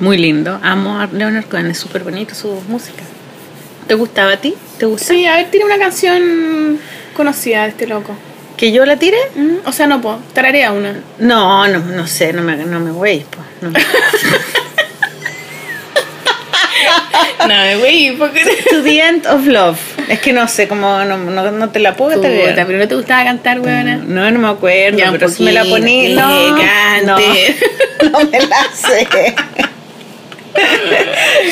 Muy 0.00 0.16
lindo. 0.18 0.58
Amo 0.62 0.98
a 1.00 1.06
Leonard 1.06 1.44
Cohen, 1.46 1.66
es 1.66 1.78
súper 1.78 2.02
bonito 2.02 2.34
su 2.34 2.60
música. 2.68 3.02
¿Te 3.86 3.94
gustaba 3.94 4.32
a 4.32 4.36
ti? 4.38 4.54
¿Te 4.78 4.86
gusta? 4.86 5.08
Sí, 5.12 5.26
a 5.26 5.36
ver, 5.36 5.50
tiene 5.50 5.66
una 5.66 5.78
canción 5.78 6.78
conocida 7.14 7.62
de 7.64 7.68
este 7.70 7.86
loco. 7.86 8.14
¿Que 8.56 8.72
yo 8.72 8.84
la 8.84 8.96
tire? 8.96 9.18
Mm, 9.34 9.66
O 9.66 9.72
sea, 9.72 9.86
no 9.86 10.00
puedo. 10.00 10.18
Tararea 10.34 10.72
una. 10.72 10.94
No, 11.18 11.66
no, 11.68 11.78
no 11.80 12.06
sé, 12.06 12.32
no 12.32 12.42
me, 12.42 12.56
no 12.56 12.80
me 12.80 12.90
voy. 12.90 13.24
Pues, 13.30 13.72
no. 13.72 13.78
No, 17.46 17.78
güey, 17.80 18.16
porque... 18.16 18.44
to 18.70 18.82
the 18.82 19.00
End 19.00 19.26
of 19.26 19.46
Love. 19.46 19.78
Es 20.08 20.20
que 20.20 20.32
no 20.32 20.46
sé, 20.48 20.68
como 20.68 21.04
no, 21.04 21.16
no, 21.16 21.50
no 21.50 21.70
te 21.70 21.78
la 21.78 21.94
puedo 21.94 22.20
tarea. 22.20 22.54
pero 22.66 22.78
no 22.78 22.88
te 22.88 22.94
gustaba 22.94 23.24
cantar, 23.24 23.60
weona. 23.60 23.96
No, 23.96 24.30
no 24.30 24.38
me 24.38 24.48
acuerdo, 24.48 24.98
Ya, 24.98 25.10
pero 25.10 25.28
si 25.28 25.42
me 25.42 25.52
la 25.52 25.64
poní. 25.64 26.14
No, 26.14 26.56
no, 27.06 27.18
no 28.10 28.24
me 28.30 28.40
la 28.40 28.70
sé. 28.74 29.06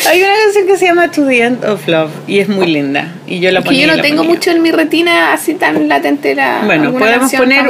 Hay 0.09 0.23
una 0.23 0.33
canción 0.45 0.67
que 0.67 0.77
se 0.77 0.87
llama 0.87 1.11
To 1.11 1.27
the 1.27 1.43
End 1.43 1.65
of 1.65 1.87
Love 1.89 2.11
y 2.27 2.39
es 2.41 2.49
muy 2.49 2.67
linda. 2.67 3.09
Y 3.27 3.41
yo 3.41 3.51
la 3.51 3.61
Es 3.61 3.65
que 3.65 3.69
ponía. 3.71 3.87
yo 3.87 3.97
no 3.97 4.03
tengo 4.03 4.19
ponía. 4.19 4.35
mucho 4.35 4.51
en 4.51 4.63
mi 4.63 4.71
retina 4.73 5.33
así 5.33 5.55
tan 5.55 5.89
latente 5.89 6.35
la. 6.35 6.63
Bueno, 6.65 6.93
podemos 6.93 7.33
poner 7.33 7.67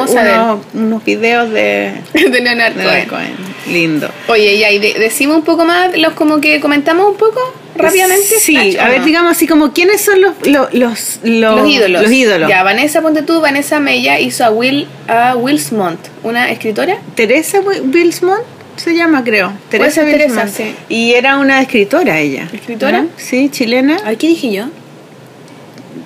unos, 0.75 1.05
videos 1.05 1.51
de, 1.51 1.93
de 2.15 2.41
Leonard 2.41 2.75
de 2.75 2.85
Cohen. 2.85 3.09
Cohen. 3.09 3.51
Lindo. 3.67 4.11
Oye, 4.29 4.59
ya, 4.59 4.71
y 4.71 4.79
de- 4.79 4.95
decimos 4.95 5.37
un 5.37 5.45
poco 5.45 5.65
más, 5.65 5.97
los 5.97 6.15
como 6.15 6.41
que 6.41 6.61
comentamos 6.61 7.07
un 7.11 7.17
poco 7.17 7.39
rápidamente. 7.77 8.23
Sí, 8.41 8.53
Snatch, 8.57 8.77
¿o 8.77 8.81
a 8.81 8.89
ver, 8.89 8.99
no? 9.01 9.07
digamos 9.07 9.31
así 9.33 9.47
como, 9.47 9.73
¿quiénes 9.73 10.01
son 10.01 10.21
los, 10.21 10.33
los, 10.47 10.73
los, 10.75 11.21
Los 11.23 11.69
ídolos. 11.69 12.03
Los 12.03 12.11
ídolos. 12.13 12.49
Ya, 12.49 12.63
Vanessa, 12.65 13.01
ponte 13.01 13.23
tú, 13.23 13.41
Vanessa 13.41 13.79
Mella 13.79 14.19
hizo 14.19 14.45
a 14.45 14.51
Will, 14.51 14.89
a 15.09 15.37
Wilsmont, 15.37 16.01
una 16.25 16.51
escritora. 16.51 16.97
Teresa 17.15 17.61
Wi- 17.61 17.81
Bilsmont 17.85 18.43
se 18.77 18.95
llama, 18.95 19.23
creo. 19.25 19.53
Teresa 19.69 20.03
Teresa, 20.05 20.49
sí. 20.49 20.75
Y 20.89 21.13
era 21.13 21.39
una 21.39 21.61
escritora 21.61 22.19
ella. 22.19 22.49
¿Escritora? 22.53 23.03
¿no? 23.03 23.09
Sí, 23.17 23.49
chilena. 23.51 23.99
Ay, 24.05 24.17
¿qué 24.17 24.29
dije 24.29 24.53
yo? 24.53 24.67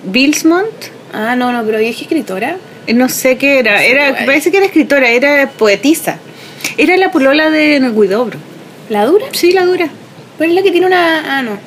Bilsmont. 0.04 0.66
Ah, 1.12 1.36
no, 1.36 1.52
no, 1.52 1.64
pero 1.64 1.78
dije 1.78 2.02
escritora. 2.04 2.56
eh, 2.86 2.94
No 2.94 3.08
sé 3.08 3.36
qué 3.36 3.58
era. 3.58 3.82
era 3.84 4.24
parece 4.26 4.50
que 4.50 4.56
era 4.58 4.66
escritora, 4.66 5.08
era 5.08 5.48
poetisa. 5.50 6.18
Era 6.76 6.96
la 6.96 7.10
polola 7.10 7.50
de 7.50 7.78
Guidobro. 7.94 8.38
¿La 8.88 9.06
dura? 9.06 9.26
Sí, 9.32 9.52
la 9.52 9.64
dura. 9.64 9.88
Pero 10.38 10.50
es 10.50 10.56
la 10.56 10.62
que 10.62 10.70
tiene 10.72 10.86
una. 10.86 11.38
Ah, 11.38 11.42
no. 11.42 11.58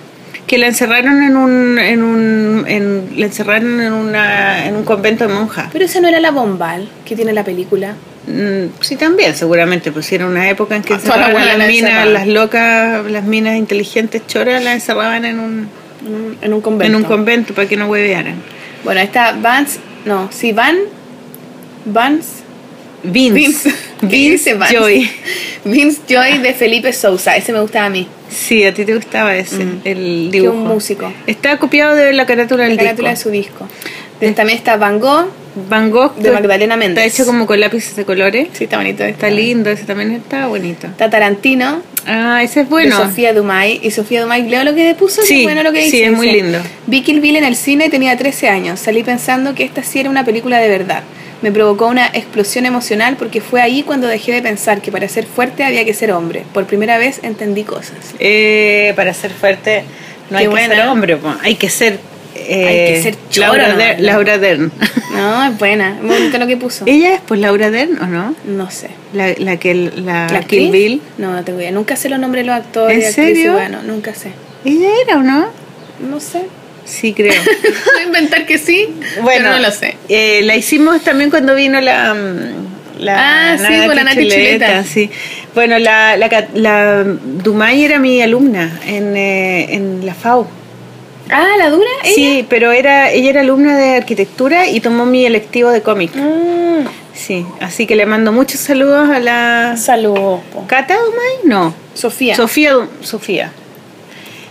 que 0.46 0.58
la 0.58 0.68
encerraron 0.68 1.22
en 1.24 1.36
un, 1.36 1.80
en 1.80 2.04
un 2.04 2.66
en, 2.68 3.10
la 3.18 3.26
encerraron 3.28 3.80
en 3.80 3.94
una 3.94 4.66
en 4.66 4.76
un 4.76 4.84
convento 4.84 5.28
de 5.28 5.34
monjas. 5.34 5.70
Pero 5.72 5.86
esa 5.86 6.00
no 6.02 6.08
era 6.08 6.20
la 6.20 6.32
bombal 6.32 6.90
que 7.06 7.16
tiene 7.16 7.34
la 7.34 7.44
película. 7.44 7.96
Mm, 8.28 8.72
sí, 8.82 8.96
también, 8.98 9.36
seguramente, 9.36 9.92
pues 9.92 10.12
era 10.12 10.26
una 10.26 10.50
época 10.50 10.76
en 10.76 10.82
que 10.84 10.94
Ah, 10.94 11.00
las 11.06 11.34
las 11.34 11.58
la 11.58 11.68
minas, 11.68 12.08
las 12.08 12.28
locas, 12.28 13.10
las 13.10 13.24
minas 13.24 13.58
inteligentes 13.58 14.22
choras, 14.28 14.62
las 14.64 14.74
encerraban 14.76 15.24
en 15.26 15.40
un, 15.40 15.70
En 16.06 16.14
un, 16.14 16.38
en 16.42 16.54
un 16.54 16.62
convento. 16.62 16.98
en 16.98 17.04
un 17.04 17.08
convento 17.08 17.54
para 17.54 17.68
que 17.68 17.78
no 17.78 17.88
huevearan. 17.88 18.36
Bueno, 18.84 19.00
está 19.00 19.32
Vance. 19.32 19.80
No, 20.06 20.30
sí, 20.32 20.52
Van. 20.52 20.78
Vance. 21.86 22.44
Vince. 23.04 23.34
Vince. 23.34 23.74
¿Qué 24.02 24.06
Vince? 24.08 24.58
Joy. 24.72 25.10
Vince 25.66 26.02
Joy 26.10 26.40
de 26.40 26.54
Felipe 26.54 26.92
Sousa. 26.94 27.36
Ese 27.38 27.54
me 27.54 27.62
gustaba 27.62 27.86
a 27.86 27.90
mí. 27.90 28.08
Sí, 28.30 28.64
a 28.66 28.74
ti 28.74 28.84
te 28.86 28.94
gustaba 28.94 29.36
ese, 29.36 29.64
Mm. 29.64 29.82
el 29.86 30.30
Que 30.32 30.40
dibujo. 30.42 30.54
un 30.58 30.68
músico. 30.68 31.14
Está 31.28 31.58
copiado 31.60 31.96
de 31.96 32.12
la 32.14 32.26
carátula 32.26 32.64
La 32.64 32.70
del 32.70 32.78
carátula 32.78 33.10
de 33.10 33.16
disco. 33.16 33.30
su 33.30 33.32
disco. 33.32 33.68
De- 34.20 34.32
También 34.34 34.58
está 34.58 34.76
Van 34.76 35.00
Gogh. 35.00 35.28
Van 35.70 35.90
Gogh 35.92 36.16
De 36.16 36.32
Magdalena 36.32 36.78
Méndez. 36.78 37.06
Está 37.06 37.22
hecho 37.24 37.26
como 37.30 37.46
con 37.46 37.60
lápices 37.60 37.96
de 37.96 38.06
colores. 38.06 38.48
Sí, 38.54 38.66
está 38.66 38.78
bonito. 38.78 39.04
Está 39.04 39.30
lindo, 39.30 39.70
ese 39.70 39.84
también 39.86 40.12
está 40.12 40.48
bonito. 40.48 40.88
Está 40.88 41.10
Tarantino. 41.10 41.82
Ah, 42.06 42.42
ese 42.44 42.62
es 42.62 42.66
de 42.68 42.70
bueno. 42.70 42.96
Sofía 42.98 43.34
Dumay. 43.34 43.80
Y 43.84 43.92
Sofía 43.92 44.22
Dumay, 44.22 44.48
leo 44.48 44.64
lo 44.64 44.74
que 44.76 44.94
puso. 44.96 45.22
Sí, 45.24 45.28
Sí, 45.40 45.44
bueno 45.44 45.64
lo 45.64 45.72
que 45.74 45.80
sí, 45.82 45.86
dice. 45.98 46.06
es 46.06 46.12
muy 46.12 46.32
lindo. 46.32 46.60
Vi 46.86 47.02
Kill 47.02 47.20
Bill 47.20 47.36
en 47.38 47.44
el 47.44 47.56
cine 47.56 47.88
y 47.88 47.90
tenía 47.90 48.16
13 48.18 48.50
años. 48.50 48.80
Salí 48.80 49.04
pensando 49.04 49.54
que 49.56 49.64
esta 49.64 49.84
sí 49.84 50.00
era 50.00 50.10
una 50.10 50.24
película 50.24 50.60
de 50.60 50.70
verdad. 50.70 51.04
Me 51.42 51.52
provocó 51.52 51.88
una 51.88 52.08
explosión 52.08 52.66
emocional 52.66 53.16
porque 53.18 53.42
fue 53.42 53.62
ahí 53.62 53.84
cuando 53.84 54.08
dejé 54.08 54.32
de 54.32 54.42
pensar 54.42 54.82
que 54.82 54.92
para 54.92 55.08
ser 55.08 55.26
fuerte 55.26 55.64
había 55.64 55.86
que 55.86 55.94
ser 55.94 56.12
hombre. 56.12 56.44
Por 56.54 56.66
primera 56.66 56.98
vez 56.98 57.20
entendí 57.24 57.64
cosas. 57.64 57.98
Eh, 58.20 58.94
para 58.96 59.14
ser 59.14 59.32
fuerte 59.32 59.84
no 60.30 60.38
Qué 60.38 60.44
hay 60.44 60.48
buena. 60.48 60.70
que 60.70 60.76
ser 60.82 60.88
hombre, 60.90 61.18
po. 61.18 61.34
hay 61.44 61.56
que 61.56 61.70
ser... 61.70 62.00
eh, 62.38 62.68
Hay 62.68 62.94
que 62.96 63.02
ser 63.04 63.16
choro 63.30 63.48
Laura, 63.58 63.76
Dern, 63.76 63.98
¿no? 64.02 64.04
Laura 64.06 64.38
Dern. 64.38 64.72
No, 65.14 65.44
es 65.46 65.58
buena. 65.58 65.98
Bonito 66.02 66.38
lo 66.38 66.48
que 66.48 66.58
puso. 66.58 66.86
¿Ella 66.88 67.16
es 67.16 67.22
pues 67.28 67.40
Laura 67.40 67.72
Dern 67.72 68.02
o 68.02 68.06
no? 68.08 68.36
No 68.46 68.70
sé. 68.72 68.90
La, 69.14 69.34
la 69.38 69.58
que 69.58 69.74
la, 69.74 70.28
¿La 70.30 70.42
Kill? 70.42 70.72
Bill. 70.72 71.02
No, 71.18 71.34
no 71.34 71.44
tengo 71.44 71.60
idea. 71.60 71.72
Nunca 71.72 71.96
sé 71.96 72.10
los 72.10 72.20
nombres 72.20 72.44
de 72.44 72.48
los 72.48 72.56
actores. 72.56 73.06
¿En 73.06 73.14
serio? 73.14 73.54
Bueno, 73.54 73.80
nunca 73.84 74.14
sé. 74.14 74.32
¿Ella 74.66 74.90
era 75.06 75.18
o 75.18 75.24
no? 75.24 75.48
No 76.10 76.20
sé. 76.20 76.44
Sí, 76.86 77.14
creo. 77.14 77.34
Voy 77.94 78.02
a 78.02 78.06
inventar 78.06 78.46
que 78.46 78.58
sí, 78.58 78.88
Bueno, 79.22 79.46
pero 79.50 79.56
no 79.58 79.60
lo 79.60 79.72
sé. 79.72 79.98
eh, 80.08 80.42
la 80.44 80.56
hicimos 80.56 81.02
también 81.04 81.30
cuando 81.30 81.54
vino 81.56 81.82
la. 81.82 82.14
mm, 82.14 83.04
la 83.04 83.54
Ah, 83.54 83.58
sí, 83.58 83.86
con 83.88 83.96
la 83.96 84.04
Nati 84.04 84.28
Chuleta. 84.30 84.84
Sí. 84.84 85.10
Bueno, 85.54 85.80
la, 85.80 86.16
la, 86.18 86.48
la 86.54 87.04
Dumay 87.04 87.84
era 87.84 88.00
mi 88.00 88.22
alumna 88.22 88.80
en, 88.86 89.18
eh, 89.18 89.74
en 89.76 90.06
la 90.06 90.14
FAO. 90.14 90.48
Ah, 91.30 91.48
¿la 91.58 91.70
dura? 91.70 91.90
¿Ella? 92.04 92.16
Sí, 92.16 92.46
pero 92.50 92.72
era 92.72 93.12
ella 93.12 93.30
era 93.30 93.42
alumna 93.42 93.78
de 93.78 93.96
arquitectura 93.96 94.68
y 94.70 94.80
tomó 94.80 95.06
mi 95.06 95.26
electivo 95.26 95.70
de 95.72 95.82
cómic. 95.82 96.12
Mm, 96.16 96.88
Sí, 97.14 97.46
así 97.62 97.88
que 97.88 97.96
le 97.96 98.06
mando 98.06 98.32
muchos 98.32 98.60
saludos 98.62 99.10
a 99.10 99.20
la. 99.20 99.76
saludos. 99.76 100.42
¿Cata 100.68 100.96
Dumay? 100.96 101.46
No. 101.46 101.74
Sofía. 101.96 102.36
Sofía. 102.36 102.88
Sofía. 103.02 103.52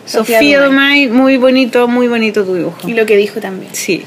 Sofía 0.05 0.39
Sofía 0.39 0.61
Dumay. 0.65 1.07
Dumay, 1.07 1.09
muy 1.23 1.36
bonito, 1.36 1.86
muy 1.89 2.09
bonito 2.09 2.44
tu 2.44 2.55
dibujo. 2.55 2.89
Y 2.89 2.94
lo 2.94 3.07
que 3.07 3.16
dijo 3.16 3.40
también. 3.40 3.73
Sí. 3.74 4.05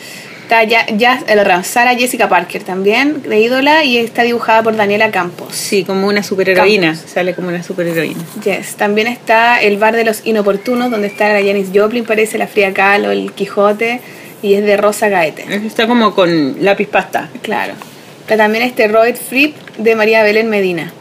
Está 0.49 0.63
ya, 0.63 0.87
ya 0.97 1.21
el 1.27 1.63
Sara 1.63 1.93
Jessica 1.93 2.27
Parker 2.27 2.63
también, 2.63 3.21
de 3.21 3.39
ídola, 3.39 3.83
y 3.83 3.99
está 3.99 4.23
dibujada 4.23 4.63
por 4.63 4.75
Daniela 4.75 5.11
Campos. 5.11 5.53
Sí, 5.53 5.83
como 5.83 6.07
una 6.07 6.23
superheroína. 6.23 6.93
Campos. 6.93 7.11
Sale 7.11 7.35
como 7.35 7.49
una 7.49 7.61
superheroína. 7.61 8.19
Yes. 8.43 8.73
También 8.73 9.05
está 9.05 9.61
el 9.61 9.77
bar 9.77 9.95
de 9.95 10.03
los 10.03 10.25
inoportunos, 10.25 10.89
donde 10.89 11.05
está 11.05 11.27
la 11.31 11.45
Janis 11.45 11.67
Joplin, 11.71 12.03
parece 12.03 12.39
la 12.39 12.47
Frida 12.47 12.73
Kahlo, 12.73 13.11
el 13.11 13.31
Quijote, 13.33 14.01
y 14.41 14.55
es 14.55 14.63
de 14.65 14.75
Rosa 14.75 15.07
Gaete. 15.07 15.45
Está 15.67 15.85
como 15.85 16.15
con 16.15 16.55
lápiz 16.65 16.87
pasta. 16.87 17.29
Claro. 17.43 17.73
Está 18.21 18.35
también 18.35 18.63
este 18.63 18.87
Robert 18.87 19.17
Fripp 19.17 19.55
de 19.77 19.95
María 19.95 20.23
Belén 20.23 20.49
Medina. 20.49 20.91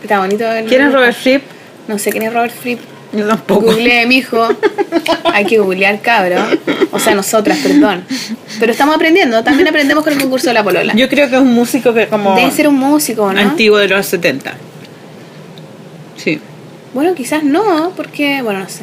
Está 0.00 0.20
bonito. 0.20 0.48
el- 0.48 0.66
¿Quién 0.66 0.82
es 0.82 0.92
Robert 0.92 1.16
Fripp? 1.16 1.42
No 1.88 1.98
sé 1.98 2.12
quién 2.12 2.22
es 2.22 2.32
Robert 2.32 2.54
Fripp. 2.54 2.78
Yo 3.12 3.26
tampoco. 3.26 3.62
Googleé, 3.66 4.06
mijo. 4.06 4.48
Hay 5.32 5.44
que 5.44 5.58
googlear, 5.58 6.00
cabro. 6.00 6.36
O 6.92 6.98
sea, 6.98 7.14
nosotras, 7.14 7.58
perdón. 7.58 8.04
Pero 8.60 8.70
estamos 8.72 8.94
aprendiendo. 8.94 9.42
También 9.42 9.66
aprendemos 9.68 10.04
con 10.04 10.12
el 10.12 10.20
concurso 10.20 10.46
de 10.48 10.54
la 10.54 10.62
polola. 10.62 10.92
Yo 10.94 11.08
creo 11.08 11.28
que 11.28 11.34
es 11.36 11.40
un 11.42 11.52
músico 11.52 11.92
que 11.92 12.06
como 12.06 12.36
Debe 12.36 12.50
ser 12.52 12.68
un 12.68 12.76
músico, 12.78 13.32
¿no? 13.32 13.40
antiguo 13.40 13.78
de 13.78 13.88
los 13.88 14.06
70. 14.06 14.54
Sí. 16.16 16.40
Bueno, 16.94 17.14
quizás 17.14 17.42
no, 17.44 17.92
porque, 17.96 18.42
bueno, 18.42 18.60
no 18.60 18.68
sé. 18.68 18.82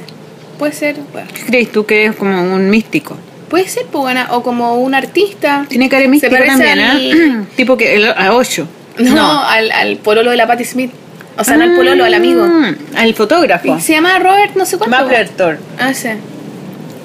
Puede 0.57 0.73
ser, 0.73 0.95
bueno. 1.13 1.27
¿Qué 1.33 1.43
crees 1.45 1.71
tú 1.71 1.85
que 1.85 2.05
es 2.05 2.15
como 2.15 2.41
un 2.53 2.69
místico? 2.69 3.15
Puede 3.49 3.67
ser, 3.67 3.83
pues, 3.85 4.01
bueno, 4.01 4.25
o 4.31 4.43
como 4.43 4.75
un 4.75 4.93
artista. 4.95 5.65
Tiene 5.69 5.87
cara 5.87 6.01
de 6.01 6.07
místico 6.09 6.35
también, 6.35 6.79
al- 6.79 7.01
¿eh? 7.01 7.41
tipo 7.55 7.77
que 7.77 7.95
el- 7.95 8.11
a 8.11 8.33
8. 8.33 8.67
No, 8.99 9.43
Al, 9.43 9.71
al 9.71 9.97
pololo 9.97 10.31
de 10.31 10.37
la 10.37 10.47
Patti 10.47 10.65
Smith. 10.65 10.91
O 11.37 11.43
sea, 11.43 11.57
no 11.57 11.63
al 11.63 11.75
pololo, 11.75 12.03
al 12.03 12.13
amigo. 12.13 12.47
Al 12.95 13.13
fotógrafo. 13.13 13.79
Se 13.79 13.93
llama 13.93 14.17
Robert, 14.19 14.55
no 14.55 14.65
sé 14.65 14.77
cuánto. 14.77 14.97
Mapperton. 14.97 15.57
Ah, 15.79 15.93
sí. 15.93 16.09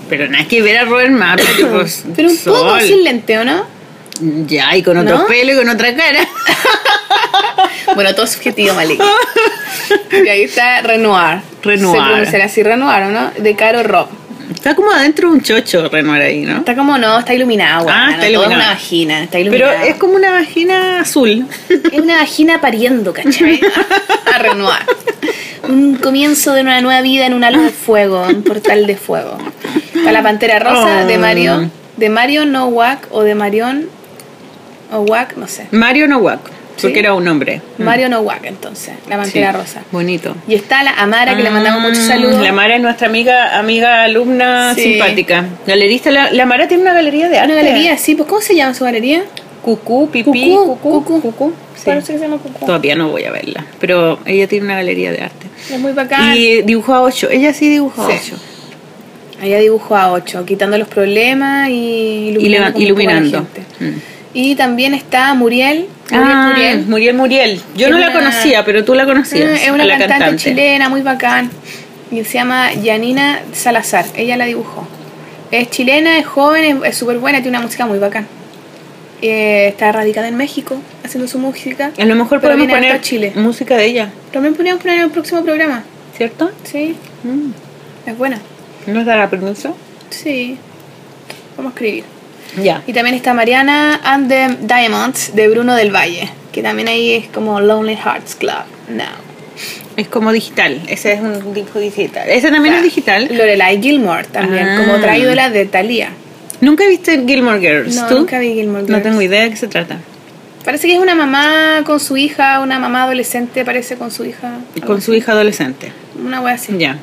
Pero 0.08 0.28
nada 0.28 0.46
que 0.46 0.62
ver 0.62 0.78
a 0.78 0.84
Robert 0.84 1.10
Mapperton. 1.10 1.70
pues, 1.72 2.04
Pero 2.14 2.28
un 2.28 2.36
poco 2.38 2.80
sin 2.80 3.04
lente, 3.04 3.38
¿o 3.38 3.44
no? 3.44 3.64
Ya, 4.46 4.76
y 4.76 4.82
con 4.82 4.96
otro 4.96 5.18
¿No? 5.18 5.26
pelo 5.26 5.52
y 5.52 5.56
con 5.56 5.68
otra 5.68 5.94
cara. 5.94 6.20
Bueno, 7.94 8.14
todo 8.14 8.26
subjetivo, 8.26 8.74
Malik. 8.74 9.00
y 10.24 10.28
ahí 10.28 10.42
está 10.42 10.80
Renoir. 10.82 11.40
Renoir. 11.62 12.00
Se 12.00 12.08
pronunciará 12.08 12.44
así 12.46 12.62
Renoir, 12.62 13.02
¿o 13.04 13.10
no? 13.10 13.30
De 13.38 13.54
Caro 13.54 13.82
Rob. 13.82 14.08
Está 14.54 14.74
como 14.74 14.90
adentro 14.92 15.28
de 15.30 15.34
un 15.36 15.42
chocho 15.42 15.88
Renoir 15.88 16.22
ahí, 16.22 16.40
¿no? 16.42 16.58
Está 16.58 16.74
como 16.76 16.96
no, 16.98 17.18
está 17.18 17.34
iluminado. 17.34 17.86
Ah, 17.90 18.10
está 18.12 18.28
iluminado. 18.28 18.50
es 18.52 18.56
una 18.56 18.68
vagina, 18.74 19.22
está 19.22 19.32
Pero 19.38 19.42
iluminado. 19.56 19.84
es 19.84 19.94
como 19.96 20.14
una 20.14 20.30
vagina 20.32 21.00
azul. 21.00 21.46
Es 21.68 22.00
una 22.00 22.16
vagina 22.18 22.60
pariendo, 22.60 23.12
¿cachai? 23.12 23.60
A 24.34 24.38
Renoir. 24.38 24.78
Un 25.68 25.96
comienzo 25.96 26.52
de 26.54 26.60
una 26.62 26.80
nueva 26.80 27.00
vida 27.02 27.26
en 27.26 27.34
una 27.34 27.50
luz 27.50 27.64
de 27.64 27.70
fuego, 27.70 28.22
un 28.28 28.42
portal 28.42 28.86
de 28.86 28.96
fuego. 28.96 29.38
Está 29.94 30.10
la 30.12 30.22
pantera 30.22 30.58
rosa 30.58 31.02
Oh. 31.04 31.06
de 31.06 31.18
Mario, 31.18 31.70
de 31.96 32.08
Mario 32.08 32.44
Nowak 32.46 33.06
o 33.10 33.22
de 33.22 33.34
Marion 33.34 33.86
Nowak, 34.90 35.36
no 35.36 35.46
sé. 35.48 35.66
Mario 35.70 36.08
Nowak, 36.08 36.40
porque 36.80 36.94
¿Sí? 36.94 36.98
era 36.98 37.14
un 37.14 37.26
hombre. 37.28 37.60
Mario 37.78 38.08
Nowak, 38.08 38.44
entonces, 38.44 38.94
la 39.08 39.16
pantera 39.16 39.52
Sí, 39.52 39.58
rosa. 39.58 39.82
Bonito. 39.92 40.34
Y 40.48 40.54
está 40.54 40.82
la 40.82 40.90
Amara, 40.92 41.36
que 41.36 41.42
le 41.42 41.50
mandamos 41.50 41.82
muchos 41.82 42.04
Mm, 42.04 42.08
saludos. 42.08 42.42
La 42.42 42.52
Mara 42.52 42.76
es 42.76 42.82
nuestra 42.82 43.08
amiga, 43.08 43.58
amiga 43.58 44.02
alumna 44.04 44.74
Sí. 44.74 44.82
simpática. 44.82 45.46
Galerista. 45.66 46.10
La, 46.10 46.30
la 46.32 46.46
Mara 46.46 46.68
tiene 46.68 46.82
una 46.82 46.94
galería 46.94 47.28
de 47.28 47.38
arte. 47.38 47.52
Una 47.52 47.62
galería, 47.62 47.96
sí, 47.98 48.14
pues 48.14 48.28
¿cómo 48.28 48.40
se 48.40 48.54
llama 48.56 48.74
su 48.74 48.84
galería? 48.84 49.24
Cucú, 49.62 50.08
pipí, 50.10 50.24
Cucú, 50.50 50.78
cucú, 50.80 51.04
Cucú. 51.04 51.20
cucú. 51.20 51.52
Sí. 51.76 51.82
Parece 51.86 52.12
que 52.14 52.18
se 52.18 52.24
llama 52.24 52.38
Cucú. 52.38 52.66
Todavía 52.66 52.94
no 52.96 53.08
voy 53.10 53.24
a 53.24 53.30
verla, 53.30 53.64
pero 53.80 54.18
ella 54.26 54.48
tiene 54.48 54.64
una 54.66 54.74
galería 54.76 55.12
de 55.12 55.20
arte. 55.22 55.46
Es 55.70 55.78
muy 55.78 55.92
bacán. 55.92 56.36
Y 56.36 56.62
dibujó 56.62 56.94
a 56.94 57.02
8. 57.02 57.28
Ella 57.30 57.52
sí 57.54 57.68
dibujó 57.68 58.02
a 58.02 58.10
Sí. 58.10 58.32
8. 58.32 58.42
Ella 59.42 59.58
dibujó 59.58 59.96
a 59.96 60.12
8, 60.12 60.44
quitando 60.44 60.78
los 60.78 60.86
problemas 60.88 61.68
y 61.68 61.72
Y 61.72 62.28
iluminando. 62.30 62.66
un 62.66 62.72
poco 62.72 62.76
a 62.76 62.78
la 62.80 62.84
iluminando. 62.84 63.38
gente. 63.54 63.62
Mm. 63.84 63.98
Y 64.34 64.54
también 64.56 64.94
está 64.94 65.34
Muriel. 65.34 65.88
Muriel, 66.10 66.22
Ah, 66.32 66.48
Muriel. 66.52 66.86
Muriel 66.86 67.16
Muriel. 67.16 67.60
Yo 67.76 67.86
Es 67.86 67.92
no 67.92 67.98
la 67.98 68.12
conocía, 68.12 68.64
pero 68.64 68.84
tú 68.84 68.94
la 68.94 69.04
conocías. 69.04 69.60
Es 69.62 69.70
una 69.70 69.84
la 69.84 69.98
cantante, 69.98 70.36
chilena 70.36 70.88
muy 70.88 71.02
bacán. 71.02 71.50
Y 72.10 72.24
se 72.24 72.34
llama 72.34 72.72
Yanina 72.74 73.40
Salazar. 73.52 74.04
Ella 74.16 74.36
la 74.36 74.44
dibujó. 74.46 74.86
Es 75.50 75.68
chilena, 75.70 76.18
es 76.18 76.26
joven, 76.26 76.80
es- 76.84 76.96
súper 76.96 77.18
buena, 77.18 77.42
tiene 77.42 77.56
una 77.56 77.66
música 77.66 77.84
muy 77.86 77.98
bacán. 77.98 78.26
Eh, 79.20 79.68
está 79.68 79.92
radicada 79.92 80.28
en 80.28 80.36
México 80.36 80.76
haciendo 81.04 81.28
su 81.28 81.38
música. 81.38 81.92
A 81.98 82.04
lo 82.04 82.14
mejor 82.16 82.40
podemos 82.40 82.66
poner 82.66 83.00
Chile. 83.00 83.32
música 83.36 83.76
de 83.76 83.84
ella, 83.86 84.10
También 84.32 84.54
podríamos 84.54 84.82
poner 84.82 84.98
en 84.98 85.04
el 85.04 85.10
próximo 85.10 85.42
programa. 85.42 85.84
¿cierto? 86.16 86.50
Sí, 86.64 86.94
Mm. 87.24 87.52
es 88.10 88.18
buena. 88.18 88.38
¿Nos 88.86 89.06
dará 89.06 89.30
permiso? 89.30 89.74
Sí. 90.10 90.56
Vamos 91.56 91.72
a 91.72 91.74
escribir. 91.74 92.04
Ya. 92.62 92.82
Y 92.86 92.92
también 92.92 93.14
está 93.16 93.34
Mariana 93.34 94.00
and 94.04 94.28
the 94.28 94.56
Diamonds 94.60 95.34
de 95.34 95.48
Bruno 95.48 95.74
del 95.74 95.90
Valle, 95.94 96.28
que 96.52 96.62
también 96.62 96.88
ahí 96.88 97.12
es 97.14 97.28
como 97.28 97.60
Lonely 97.60 97.96
Hearts 97.96 98.34
Club. 98.34 98.64
No. 98.88 99.04
Es 99.96 100.08
como 100.08 100.32
digital. 100.32 100.80
Ese 100.88 101.12
es 101.12 101.20
un 101.20 101.52
dibujo 101.54 101.78
digital. 101.78 102.28
Ese 102.28 102.50
también 102.50 102.74
es 102.76 102.82
digital. 102.82 103.28
Lorelai 103.30 103.80
Gilmore 103.80 104.24
también, 104.24 104.68
Ah. 104.68 104.76
como 104.80 104.94
otra 104.94 105.16
ídola 105.18 105.50
de 105.50 105.66
Thalía. 105.66 106.10
¿Nunca 106.60 106.86
viste 106.86 107.24
Gilmore 107.26 107.60
Girls? 107.60 107.96
No, 107.96 108.06
¿Tú? 108.06 108.14
nunca 108.20 108.38
vi 108.38 108.54
Gilmore 108.54 108.82
No 108.82 108.86
Girls. 108.88 109.02
tengo 109.02 109.20
idea 109.22 109.42
de 109.42 109.50
qué 109.50 109.56
se 109.56 109.66
trata. 109.68 109.98
Parece 110.64 110.86
que 110.86 110.94
es 110.94 111.00
una 111.00 111.14
mamá 111.16 111.82
con 111.84 111.98
su 111.98 112.16
hija, 112.16 112.60
una 112.60 112.78
mamá 112.78 113.02
adolescente, 113.02 113.64
parece 113.64 113.96
con 113.96 114.10
su 114.12 114.24
hija. 114.24 114.58
Con 114.86 115.02
su 115.02 115.12
hija 115.12 115.32
adolescente. 115.32 115.90
Una 116.24 116.40
wea 116.40 116.54
así. 116.54 116.72
Ya. 116.78 116.98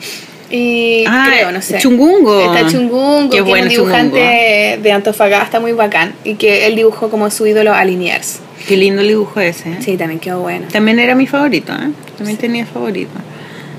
Y 0.49 1.03
Ah, 1.07 1.27
creo, 1.29 1.51
no 1.51 1.61
sé. 1.61 1.77
Chungungo. 1.77 2.53
Está 2.55 2.67
Chungungo, 2.69 3.29
Qué 3.29 3.37
que 3.37 3.41
bueno 3.41 3.67
es 3.67 3.77
un 3.77 3.85
dibujante 3.85 4.79
de 4.81 4.91
Antofagasta 4.91 5.59
muy 5.59 5.73
bacán. 5.73 6.13
Y 6.23 6.35
que 6.35 6.65
él 6.67 6.75
dibujó 6.75 7.09
como 7.09 7.29
su 7.29 7.45
ídolo 7.45 7.73
a 7.73 7.83
Liniers. 7.85 8.39
Qué 8.67 8.77
lindo 8.77 9.01
el 9.01 9.07
dibujo 9.09 9.39
ese. 9.39 9.69
¿eh? 9.69 9.77
Sí, 9.79 9.97
también 9.97 10.19
quedó 10.19 10.41
bueno. 10.41 10.67
También 10.71 10.99
era 10.99 11.15
mi 11.15 11.27
favorito, 11.27 11.73
¿eh? 11.73 11.89
También 12.17 12.37
tenía 12.37 12.65
favorito. 12.65 13.11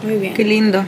Muy 0.03 0.17
bien. 0.17 0.35
Qué 0.35 0.45
lindo. 0.45 0.85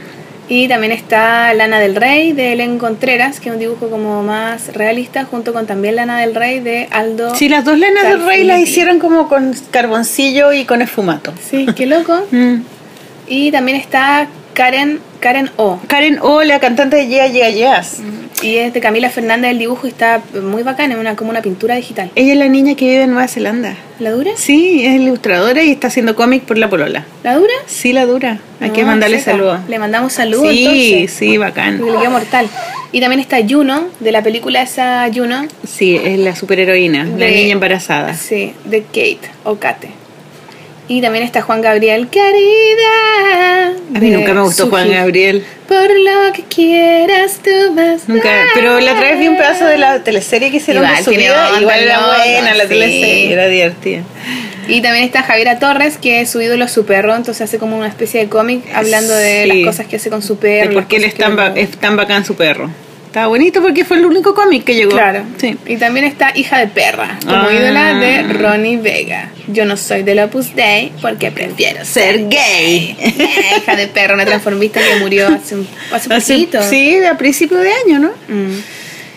Y 0.49 0.67
también 0.67 0.91
está 0.91 1.53
Lana 1.53 1.79
del 1.79 1.95
Rey 1.95 2.33
de 2.33 2.51
Helen 2.53 2.77
Contreras, 2.77 3.39
que 3.39 3.47
es 3.49 3.53
un 3.55 3.59
dibujo 3.61 3.89
como 3.89 4.23
más 4.23 4.73
realista, 4.73 5.23
junto 5.23 5.53
con 5.53 5.65
también 5.67 5.95
Lana 5.95 6.19
del 6.19 6.35
Rey 6.35 6.59
de 6.59 6.87
Aldo. 6.91 7.33
Sí, 7.35 7.47
las 7.47 7.63
dos 7.63 7.79
Lanas 7.79 8.03
del 8.09 8.25
Rey 8.25 8.43
las 8.43 8.59
hicieron 8.59 8.99
como 8.99 9.29
con 9.29 9.55
carboncillo 9.71 10.51
y 10.51 10.65
con 10.65 10.81
esfumato. 10.81 11.33
Sí, 11.49 11.65
qué 11.75 11.85
loco. 11.85 12.21
Mm. 12.31 12.63
Y 13.27 13.51
también 13.51 13.77
está 13.77 14.27
Karen, 14.53 14.99
Karen 15.23 15.49
O. 15.55 15.79
Karen 15.87 16.19
O, 16.21 16.43
la 16.43 16.59
cantante 16.59 16.97
de 16.97 17.07
Yeah 17.07 17.27
Yeah 17.27 17.49
Yeahs. 17.49 18.01
Y 18.41 18.57
es 18.57 18.73
de 18.73 18.81
Camila 18.81 19.09
Fernández 19.09 19.51
el 19.51 19.59
dibujo 19.59 19.87
y 19.87 19.89
está 19.91 20.21
muy 20.41 20.63
bacán, 20.63 20.91
es 20.91 20.97
una, 20.97 21.15
como 21.15 21.29
una 21.29 21.41
pintura 21.41 21.75
digital. 21.75 22.11
Ella 22.15 22.33
es 22.33 22.37
la 22.37 22.49
niña 22.49 22.75
que 22.75 22.85
vive 22.89 23.03
en 23.03 23.11
Nueva 23.11 23.29
Zelanda. 23.29 23.73
¿La 23.99 24.11
dura? 24.11 24.31
Sí, 24.35 24.85
es 24.85 24.95
ilustradora 24.95 25.63
y 25.63 25.71
está 25.71 25.87
haciendo 25.87 26.13
cómic 26.17 26.43
por 26.43 26.57
la 26.57 26.69
polola. 26.69 27.05
¿La 27.23 27.35
dura? 27.35 27.53
Sí, 27.67 27.93
la 27.93 28.05
dura. 28.05 28.39
Hay 28.59 28.71
que 28.71 28.83
mandarle 28.83 29.19
seca. 29.19 29.31
saludos. 29.31 29.59
Le 29.69 29.79
mandamos 29.79 30.11
saludos 30.11 30.49
Sí, 30.51 30.65
entonces. 30.65 31.17
sí, 31.17 31.37
bacán. 31.37 31.77
Le 31.85 32.09
mortal. 32.09 32.47
Y 32.91 32.99
también 32.99 33.21
está 33.21 33.37
Juno, 33.47 33.85
de 34.01 34.11
la 34.11 34.21
película 34.23 34.61
esa 34.61 35.09
Juno. 35.13 35.45
Sí, 35.65 35.95
es 36.03 36.19
la 36.19 36.35
superheroína, 36.35 37.05
la 37.05 37.25
de- 37.27 37.31
niña 37.31 37.53
embarazada. 37.53 38.13
Sí, 38.13 38.53
de 38.65 38.81
Kate 38.83 39.19
o 39.45 39.55
Kate. 39.55 39.89
Y 40.87 41.01
también 41.01 41.23
está 41.23 41.41
Juan 41.41 41.61
Gabriel, 41.61 42.09
caridad. 42.09 43.71
A 43.95 43.99
mí 43.99 44.09
nunca 44.11 44.33
me 44.33 44.41
gustó 44.41 44.67
Juan. 44.67 44.91
Gabriel. 44.91 45.45
Por 45.67 45.89
lo 45.89 46.33
que 46.33 46.43
quieras 46.43 47.39
tú 47.43 47.73
vas. 47.73 48.07
Nunca, 48.09 48.29
pero 48.53 48.79
la 48.81 48.93
otra 48.93 49.09
vez 49.11 49.19
vi 49.19 49.27
un 49.29 49.37
pedazo 49.37 49.65
de 49.65 49.77
la 49.77 50.03
teleserie 50.03 50.51
que 50.51 50.57
hicieron 50.57 50.83
Igual 50.83 50.97
de 50.97 51.03
su 51.03 51.09
vida, 51.11 51.47
onda, 51.47 51.61
igual 51.61 51.79
era 51.79 51.99
buena 52.05 52.53
la 52.55 52.63
sí. 52.63 52.69
teleserie, 52.69 53.31
era 53.33 53.47
divertida. 53.47 54.01
Y 54.67 54.81
también 54.81 55.05
está 55.05 55.23
Javiera 55.23 55.57
Torres, 55.59 55.97
que 55.97 56.21
es 56.21 56.29
su 56.29 56.41
ídolo 56.41 56.67
su 56.67 56.85
perro, 56.85 57.15
entonces 57.15 57.41
hace 57.41 57.57
como 57.59 57.77
una 57.77 57.87
especie 57.87 58.19
de 58.21 58.29
cómic 58.29 58.63
hablando 58.73 59.13
de 59.15 59.43
Sí. 59.43 59.47
las 59.63 59.65
cosas 59.73 59.87
que 59.87 59.95
hace 59.97 60.09
con 60.09 60.21
su 60.21 60.37
perro. 60.37 60.69
De 60.69 60.75
por 60.75 60.87
qué 60.87 60.97
él 60.97 61.05
es 61.05 61.15
tan, 61.15 61.57
es 61.57 61.71
tan 61.77 61.95
bacán 61.95 62.25
su 62.25 62.35
perro. 62.35 62.69
Estaba 63.13 63.27
bonito 63.27 63.61
porque 63.61 63.85
fue 63.85 63.97
el 63.97 64.07
único 64.07 64.33
cómic 64.33 64.63
que 64.63 64.73
llegó. 64.73 64.89
Claro. 64.93 65.23
Sí. 65.37 65.55
Y 65.67 65.77
también 65.77 66.03
está 66.03 66.31
Hija 66.35 66.57
de 66.57 66.65
Perra, 66.65 67.19
como 67.23 67.43
Ah. 67.43 67.53
ídola 67.53 67.93
de 67.99 68.23
Ronnie 68.23 68.77
Vega. 68.77 69.29
Yo 69.47 69.65
no 69.65 69.77
soy 69.77 70.01
del 70.01 70.17
Opus 70.17 70.55
Dei 70.55 70.91
porque 70.99 71.29
prefiero 71.29 71.85
ser 71.85 72.27
gay. 72.27 72.97
Eh, 72.99 73.13
hija 73.59 73.75
de 73.75 73.87
perra, 73.87 74.15
una 74.15 74.25
transformista 74.25 74.79
que 74.81 74.95
murió 74.99 75.27
hace, 75.27 75.53
un, 75.53 75.67
hace 75.91 76.11
Hace- 76.11 76.33
poquito. 76.33 76.63
sí, 76.63 76.97
a 77.03 77.15
principio 77.15 77.59
de 77.59 77.69
año, 77.85 77.99
¿no? 77.99 78.09
Mm. 78.27 78.57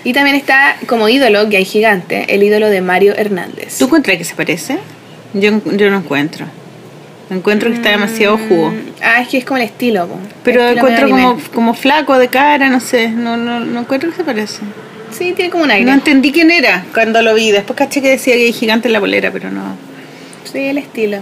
Y 0.04 0.12
también 0.12 0.36
está 0.36 0.76
como 0.86 1.08
ídolo, 1.08 1.48
hay 1.50 1.64
gigante, 1.64 2.34
el 2.34 2.42
ídolo 2.42 2.68
de 2.68 2.82
Mario 2.82 3.14
Hernández. 3.16 3.78
¿Tú 3.78 3.86
encuentras 3.86 4.18
que 4.18 4.24
se 4.24 4.34
parece? 4.34 4.76
Yo, 5.32 5.52
yo 5.74 5.88
no 5.90 5.96
encuentro. 5.96 6.44
Encuentro 7.28 7.68
que 7.70 7.76
está 7.76 7.90
demasiado 7.90 8.38
jugo. 8.38 8.70
Mm, 8.70 8.76
Ah, 9.02 9.20
es 9.22 9.28
que 9.28 9.38
es 9.38 9.44
como 9.44 9.58
el 9.58 9.64
estilo. 9.64 10.06
po. 10.06 10.18
Pero 10.44 10.62
Estilo 10.62 10.78
encuentro 10.80 11.08
como, 11.10 11.38
como 11.52 11.74
flaco 11.74 12.18
de 12.18 12.28
cara, 12.28 12.68
no 12.70 12.80
sé. 12.80 13.08
No, 13.08 13.36
no, 13.36 13.60
no 13.60 13.80
encuentro 13.80 14.10
que 14.10 14.16
se 14.16 14.24
parece. 14.24 14.60
Sí, 15.10 15.32
tiene 15.32 15.50
como 15.50 15.64
un 15.64 15.70
aire. 15.70 15.84
No 15.84 15.92
entendí 15.92 16.30
quién 16.32 16.50
era 16.50 16.84
cuando 16.94 17.22
lo 17.22 17.34
vi. 17.34 17.50
Después 17.50 17.76
caché 17.76 18.00
que 18.02 18.10
decía 18.10 18.34
que 18.34 18.42
hay 18.42 18.52
gigante 18.52 18.88
en 18.88 18.92
la 18.92 19.00
bolera, 19.00 19.30
pero 19.32 19.50
no. 19.50 19.76
Sí, 20.44 20.58
el 20.60 20.78
estilo. 20.78 21.18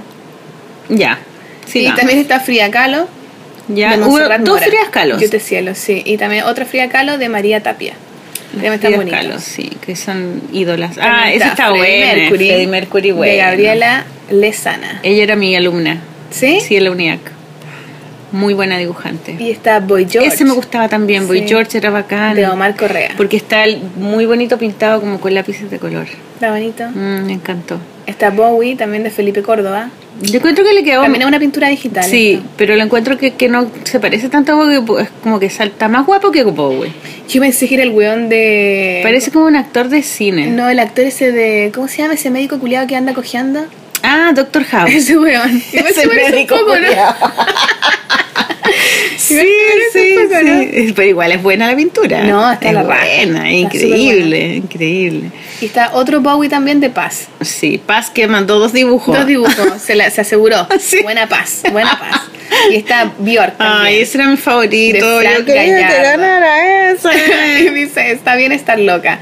Ya. 0.88 1.18
y 1.66 1.70
sigamos. 1.70 1.98
también 1.98 2.18
está 2.18 2.40
Frida 2.40 2.70
Kahlo. 2.70 3.08
Ya, 3.68 3.94
hubo 3.96 4.18
dos 4.18 4.48
Mora. 4.48 4.66
Fridas 4.66 4.88
Kahlos. 4.90 5.20
Yo 5.22 5.30
te 5.30 5.40
cielo, 5.40 5.74
sí. 5.74 6.02
Y 6.04 6.18
también 6.18 6.44
otra 6.44 6.66
Frida 6.66 6.88
Kahlo 6.90 7.16
de 7.16 7.28
María 7.30 7.62
Tapia. 7.62 7.94
Fridas 8.58 8.96
bonitos. 8.96 9.20
Kahlo, 9.20 9.38
sí, 9.38 9.70
que 9.84 9.96
son 9.96 10.42
ídolas. 10.52 10.96
Ah, 11.00 11.32
esa 11.32 11.48
está 11.48 11.70
buena. 11.70 12.14
Mercury, 12.14 12.46
Freddie 12.46 12.66
Mercury, 12.66 13.08
De 13.08 13.12
bueno. 13.12 13.42
Gabriela 13.42 14.04
Lezana. 14.30 15.00
Ella 15.02 15.22
era 15.22 15.36
mi 15.36 15.54
alumna. 15.56 16.00
¿Sí? 16.30 16.60
Sí, 16.60 16.76
en 16.76 16.84
la 16.84 16.90
UNIAC. 16.90 17.33
Muy 18.34 18.52
buena 18.52 18.78
dibujante. 18.78 19.36
Y 19.38 19.50
está 19.52 19.78
Boy 19.78 20.08
George. 20.10 20.28
Ese 20.28 20.44
me 20.44 20.52
gustaba 20.52 20.88
también, 20.88 21.28
Boy 21.28 21.42
Sí. 21.42 21.48
George 21.48 21.78
era 21.78 21.90
bacán. 21.90 22.34
De 22.34 22.44
Omar 22.48 22.74
Correa. 22.74 23.12
Porque 23.16 23.36
está 23.36 23.64
muy 23.96 24.26
bonito 24.26 24.58
pintado 24.58 25.00
como 25.00 25.20
con 25.20 25.32
lápices 25.32 25.70
de 25.70 25.78
color. 25.78 26.06
Está 26.34 26.50
bonito. 26.50 26.82
Mm, 26.90 27.26
me 27.26 27.32
encantó. 27.34 27.78
Está 28.06 28.30
Bowie, 28.30 28.74
también 28.74 29.04
de 29.04 29.10
Felipe 29.10 29.40
Córdoba. 29.42 29.88
Yo 30.20 30.38
encuentro 30.38 30.64
que 30.64 30.72
le 30.72 30.82
quedó... 30.82 31.02
También 31.02 31.22
es 31.22 31.28
una 31.28 31.38
pintura 31.38 31.68
digital. 31.68 32.04
Sí, 32.04 32.32
esto. 32.32 32.46
pero 32.56 32.74
lo 32.74 32.82
encuentro 32.82 33.16
que, 33.16 33.34
que 33.34 33.48
no 33.48 33.70
se 33.84 34.00
parece 34.00 34.28
tanto 34.28 34.52
a 34.52 34.54
Bowie, 34.56 34.82
es 35.00 35.10
como 35.22 35.38
que 35.38 35.48
salta 35.48 35.86
más 35.86 36.04
guapo 36.04 36.32
que 36.32 36.42
Bowie. 36.42 36.92
Yo 37.28 37.40
pensé 37.40 37.68
que 37.68 37.74
era 37.76 37.84
el 37.84 37.90
weón 37.90 38.28
de. 38.28 39.00
Parece 39.04 39.30
como 39.30 39.46
un 39.46 39.54
actor 39.54 39.88
de 39.88 40.02
cine. 40.02 40.48
No, 40.48 40.68
el 40.68 40.80
actor 40.80 41.04
ese 41.04 41.30
de. 41.30 41.70
¿Cómo 41.72 41.86
se 41.86 41.98
llama 41.98 42.14
ese 42.14 42.30
médico 42.30 42.58
culiado 42.58 42.86
que 42.88 42.96
anda 42.96 43.14
cojeando? 43.14 43.64
Ah, 44.02 44.32
Doctor 44.34 44.64
House. 44.64 44.90
Ese 44.92 45.16
weón. 45.16 45.62
Ese 45.72 46.06
un 46.06 46.14
médico 46.14 46.56
poco, 46.56 46.78
¿no? 46.78 46.88
Sí, 49.24 49.48
sí, 49.92 50.14
poco, 50.28 50.42
¿no? 50.42 50.60
sí. 50.62 50.92
Pero 50.94 51.08
igual 51.08 51.32
es 51.32 51.42
buena 51.42 51.66
la 51.70 51.76
pintura. 51.76 52.22
No, 52.24 52.52
está 52.52 52.68
es 52.68 52.74
la 52.74 52.82
buena, 52.82 53.50
Está 53.50 53.50
increíble, 53.50 54.56
increíble. 54.56 55.30
Y 55.60 55.66
está 55.66 55.90
otro 55.94 56.20
Bowie 56.20 56.48
también 56.48 56.80
de 56.80 56.90
paz. 56.90 57.28
Sí, 57.40 57.80
Paz 57.84 58.10
que 58.10 58.26
mandó 58.26 58.58
dos 58.58 58.72
dibujos. 58.72 59.16
Dos 59.16 59.26
dibujos, 59.26 59.80
se, 59.80 59.94
la- 59.94 60.10
se 60.10 60.20
aseguró. 60.20 60.66
Sí. 60.80 61.02
Buena 61.02 61.28
paz, 61.28 61.62
buena 61.72 61.98
paz. 61.98 62.20
Y 62.70 62.76
está 62.76 63.12
Bjork. 63.18 63.54
Ay, 63.58 64.00
ese 64.00 64.18
era 64.18 64.28
mi 64.28 64.36
favorito. 64.36 65.22
Yo 65.22 65.44
quería 65.44 65.88
que 65.88 66.02
ganara 66.02 66.90
ese. 66.92 67.70
Dice, 67.74 68.10
está 68.12 68.36
bien 68.36 68.52
estar 68.52 68.78
loca. 68.78 69.18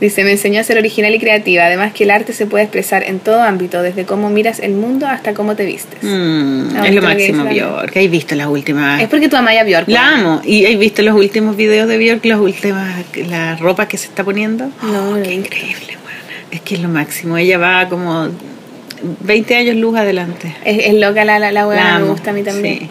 Dice, 0.00 0.24
me 0.24 0.32
enseñó 0.32 0.60
a 0.60 0.64
ser 0.64 0.76
original 0.76 1.14
y 1.14 1.18
creativa. 1.18 1.64
Además 1.64 1.92
que 1.94 2.04
el 2.04 2.10
arte 2.10 2.32
se 2.34 2.44
puede 2.46 2.64
expresar 2.64 3.02
en 3.04 3.18
todo 3.18 3.42
ámbito, 3.42 3.80
desde 3.82 4.04
cómo 4.04 4.28
miras 4.28 4.60
el 4.60 4.72
mundo 4.72 5.06
hasta 5.06 5.32
cómo 5.32 5.56
te 5.56 5.64
vistes. 5.64 6.00
Mm, 6.02 6.76
Ah, 6.76 6.86
es 6.86 6.94
lo 6.94 7.00
que 7.00 7.06
máximo, 7.06 7.44
la- 7.44 7.50
Bjork. 7.52 7.96
¿Has 7.96 8.10
visto 8.10 8.34
las 8.34 8.46
últimas? 8.48 9.00
Es 9.02 9.08
porque 9.08 9.28
tu 9.30 9.36
amaya 9.36 9.64
Bjork. 9.64 9.88
La 9.88 10.12
amo. 10.14 10.42
¿Y 10.44 10.66
has 10.66 10.78
visto 10.78 11.00
los 11.02 11.14
últimos 11.14 11.56
videos 11.56 11.88
de 11.88 11.96
Bjork? 11.96 12.24
Las 12.26 12.38
últimas, 12.40 13.04
la 13.28 13.56
ropa 13.56 13.88
que 13.88 13.96
se 13.96 14.08
está 14.08 14.22
poniendo. 14.22 14.70
No, 14.82 15.16
no 15.16 15.22
qué 15.22 15.30
he 15.30 15.34
increíble, 15.34 15.96
buena. 16.02 16.20
Es 16.50 16.60
que 16.60 16.74
es 16.74 16.80
lo 16.82 16.88
máximo. 16.88 17.38
Ella 17.38 17.56
va 17.56 17.88
como 17.88 18.28
20 19.20 19.56
años 19.56 19.76
luz 19.76 19.96
adelante. 19.96 20.54
Es, 20.64 20.88
es 20.88 20.94
loca 20.94 21.24
la, 21.24 21.38
la, 21.38 21.52
la 21.52 21.64
La 21.66 21.98
me 21.98 22.04
gusta 22.08 22.30
a 22.30 22.32
mí 22.34 22.42
también. 22.42 22.78
sí. 22.80 22.90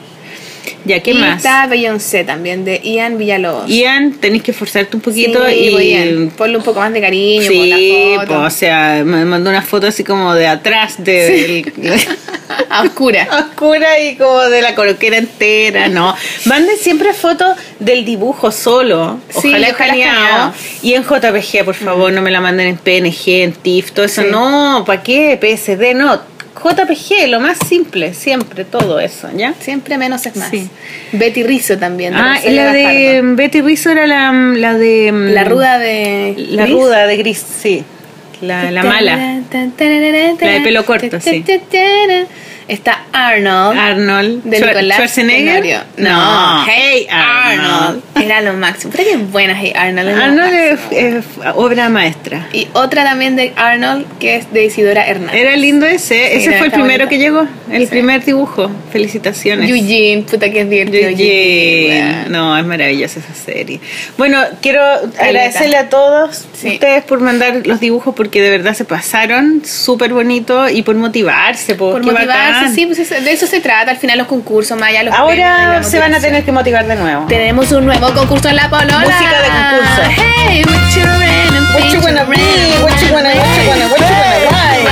Ya, 0.86 1.02
¿qué 1.02 1.12
y 1.12 1.14
más? 1.16 1.38
está 1.38 1.68
Beyoncé 1.68 2.24
también, 2.24 2.66
de 2.66 2.80
Ian 2.84 3.18
Villalobos. 3.18 3.68
Ian, 3.70 4.14
tenés 4.14 4.44
que 4.44 4.52
esforzarte 4.52 4.96
un 4.96 5.02
poquito 5.02 5.46
Sí, 5.48 5.54
y... 5.56 5.72
pues, 5.72 5.86
Ian, 5.86 6.32
ponle 6.38 6.58
un 6.58 6.64
poco 6.64 6.80
más 6.80 6.92
de 6.94 7.02
cariño 7.02 7.44
por 7.46 7.52
Sí, 7.52 7.70
la 7.70 8.18
foto. 8.20 8.42
pues, 8.42 8.54
o 8.54 8.58
sea, 8.58 9.02
me 9.06 9.26
mandó 9.26 9.50
una 9.50 9.62
foto 9.62 9.88
así 9.88 10.04
como 10.04 10.34
de 10.34 10.48
atrás 10.48 10.96
de 11.04 11.66
A 12.70 12.84
oscura. 12.84 13.28
oscura 13.50 14.00
y 14.00 14.16
como 14.16 14.40
de 14.44 14.62
la 14.62 14.76
coloquera 14.76 15.18
entera, 15.18 15.88
no. 15.88 16.16
Manden 16.46 16.78
siempre 16.78 17.14
fotos 17.14 17.56
del 17.80 18.06
dibujo 18.06 18.52
solo, 18.52 19.20
Sí, 19.30 19.50
ojalá 19.50 19.56
ojalá 19.58 19.68
escaneado, 19.70 20.54
escaneado. 20.54 20.54
y 20.84 20.94
en 20.94 21.04
JPG, 21.04 21.66
por 21.66 21.76
favor, 21.76 22.14
no 22.14 22.22
me 22.22 22.32
la 22.32 22.42
manden 22.42 22.68
en 22.68 22.78
PNG, 22.78 23.44
en 23.44 23.54
TIFF, 23.54 23.92
todo 23.92 24.06
eso, 24.06 24.22
Sí. 24.22 24.28
no, 24.32 24.84
¿para 24.86 25.02
qué? 25.04 25.38
PSD, 25.42 25.96
no. 25.96 26.35
JPG, 26.66 27.28
lo 27.30 27.40
más 27.40 27.58
simple, 27.68 28.14
siempre, 28.14 28.66
todo 28.66 29.00
eso, 29.00 29.30
¿ya? 29.36 29.54
Siempre 29.60 29.98
menos 29.98 30.26
es 30.26 30.36
más. 30.36 30.50
Sí. 30.50 30.68
Betty 31.12 31.44
Rizzo 31.44 31.78
también. 31.78 32.14
de 32.14 32.20
Ah, 32.20 32.40
la 32.50 32.74
de 32.74 32.84
Gajardo. 32.84 33.36
Betty 33.36 33.62
Rizzo 33.62 33.92
era 33.92 34.08
la, 34.08 34.32
la 34.32 34.74
de... 34.78 35.12
La 35.12 35.44
ruda 35.44 35.78
de. 35.78 36.34
La 36.50 36.64
Gris. 36.64 36.76
ruda 36.76 37.06
de 37.08 37.18
Gris, 37.18 37.46
sí. 37.62 37.84
La, 38.42 38.72
la 38.72 38.84
mala. 38.84 39.42
La 40.42 40.52
de 40.52 40.62
pelo 40.62 40.86
corto, 40.86 41.22
sí. 41.22 41.44
Está 42.68 43.04
Arnold. 43.14 43.78
Arnold. 43.80 44.44
de 44.44 44.58
Schwar- 44.58 44.68
Nicolás 44.70 44.96
Schwarzenegger. 44.98 45.62
Tenorio. 45.62 45.80
No. 45.98 46.66
Hey 46.66 47.08
Arnold. 47.12 48.02
Era 48.16 48.42
lo 48.42 48.54
máximo. 48.54 48.92
Pero 48.96 49.08
qué 49.10 49.18
buena 49.18 49.54
Hey 49.56 49.72
Arnold. 49.76 50.10
es 50.10 50.18
Arnold 50.18 50.54
es, 50.92 51.26
obra 51.56 51.90
maestra. 51.90 52.48
Y 52.54 52.68
otra 52.74 53.04
también 53.04 53.36
de 53.36 53.54
Arnold 53.56 54.06
que 54.20 54.38
es 54.38 54.52
de 54.52 54.66
Isidora 54.66 55.06
Hernández. 55.06 55.36
Era 55.40 55.56
lindo 55.56 55.86
ese. 55.86 56.16
Sí, 56.16 56.38
ese 56.38 56.54
fue 56.58 56.68
el 56.68 56.72
primero 56.74 57.08
que 57.08 57.20
llegó. 57.20 57.48
El 57.72 57.84
Sí. 57.84 57.88
primer 57.88 58.26
dibujo. 58.26 58.72
Felicitaciones. 58.92 59.70
Eugene, 59.70 60.24
puta 60.24 60.50
que 60.50 60.62
es 60.62 60.70
divertido. 60.70 61.10
Eugene. 61.10 62.26
No, 62.30 62.58
es 62.58 62.66
maravillosa 62.66 63.20
esa 63.20 63.34
serie. 63.36 63.80
Bueno, 64.18 64.40
quiero 64.62 64.82
agradecerle 65.20 65.78
a 65.78 65.90
todos 65.90 66.46
Sí. 66.60 66.70
ustedes 66.70 67.04
por 67.04 67.20
mandar 67.20 67.62
los 67.68 67.80
dibujos 67.80 68.16
porque 68.16 68.42
de 68.42 68.50
verdad 68.50 68.74
se 68.74 68.86
pasaron 68.86 69.62
súper 69.66 70.14
bonito 70.14 70.68
y 70.70 70.82
por 70.82 70.96
motivarse. 70.96 71.76
po, 71.76 71.92
Por 71.92 72.02
qué 72.02 72.12
motivarse, 72.12 72.55
bacán. 72.56 72.76
sí, 72.76 72.86
pues 72.86 73.00
eso- 73.00 73.16
de 73.22 73.32
eso 73.32 73.48
se 73.48 73.60
trata 73.62 73.92
al 73.92 73.98
final 73.98 74.18
los 74.18 74.28
concursos, 74.28 74.78
más 74.80 74.90
allá 74.90 75.04
los 75.04 75.14
Ahora 75.16 75.56
premios, 75.58 75.88
se 75.88 76.00
van 76.00 76.14
a 76.14 76.20
tener 76.20 76.44
que 76.44 76.52
motivar 76.52 76.86
de 76.88 76.96
nuevo. 76.96 77.26
Tenemos 77.28 77.72
un 77.72 77.86
nuevo 77.86 78.14
concurso 78.14 78.50
en 78.50 78.56
la 78.56 78.70
polola. 78.70 79.00
Música 79.00 79.42
de 79.42 79.48
concurso. 79.48 80.22
Hey, 80.22 80.64
what 80.66 80.96
you 80.96 81.04
random 81.04 81.66
What 81.76 81.92
you 81.92 82.00
to 82.00 82.26
be? 82.26 82.38
What 82.82 83.02
you 83.02 83.14
wanna, 83.14 83.30
what 83.30 83.46
you 83.58 83.70
wanna, 83.70 83.88
what 83.88 84.00
you 84.00 84.06
why? 84.50 84.86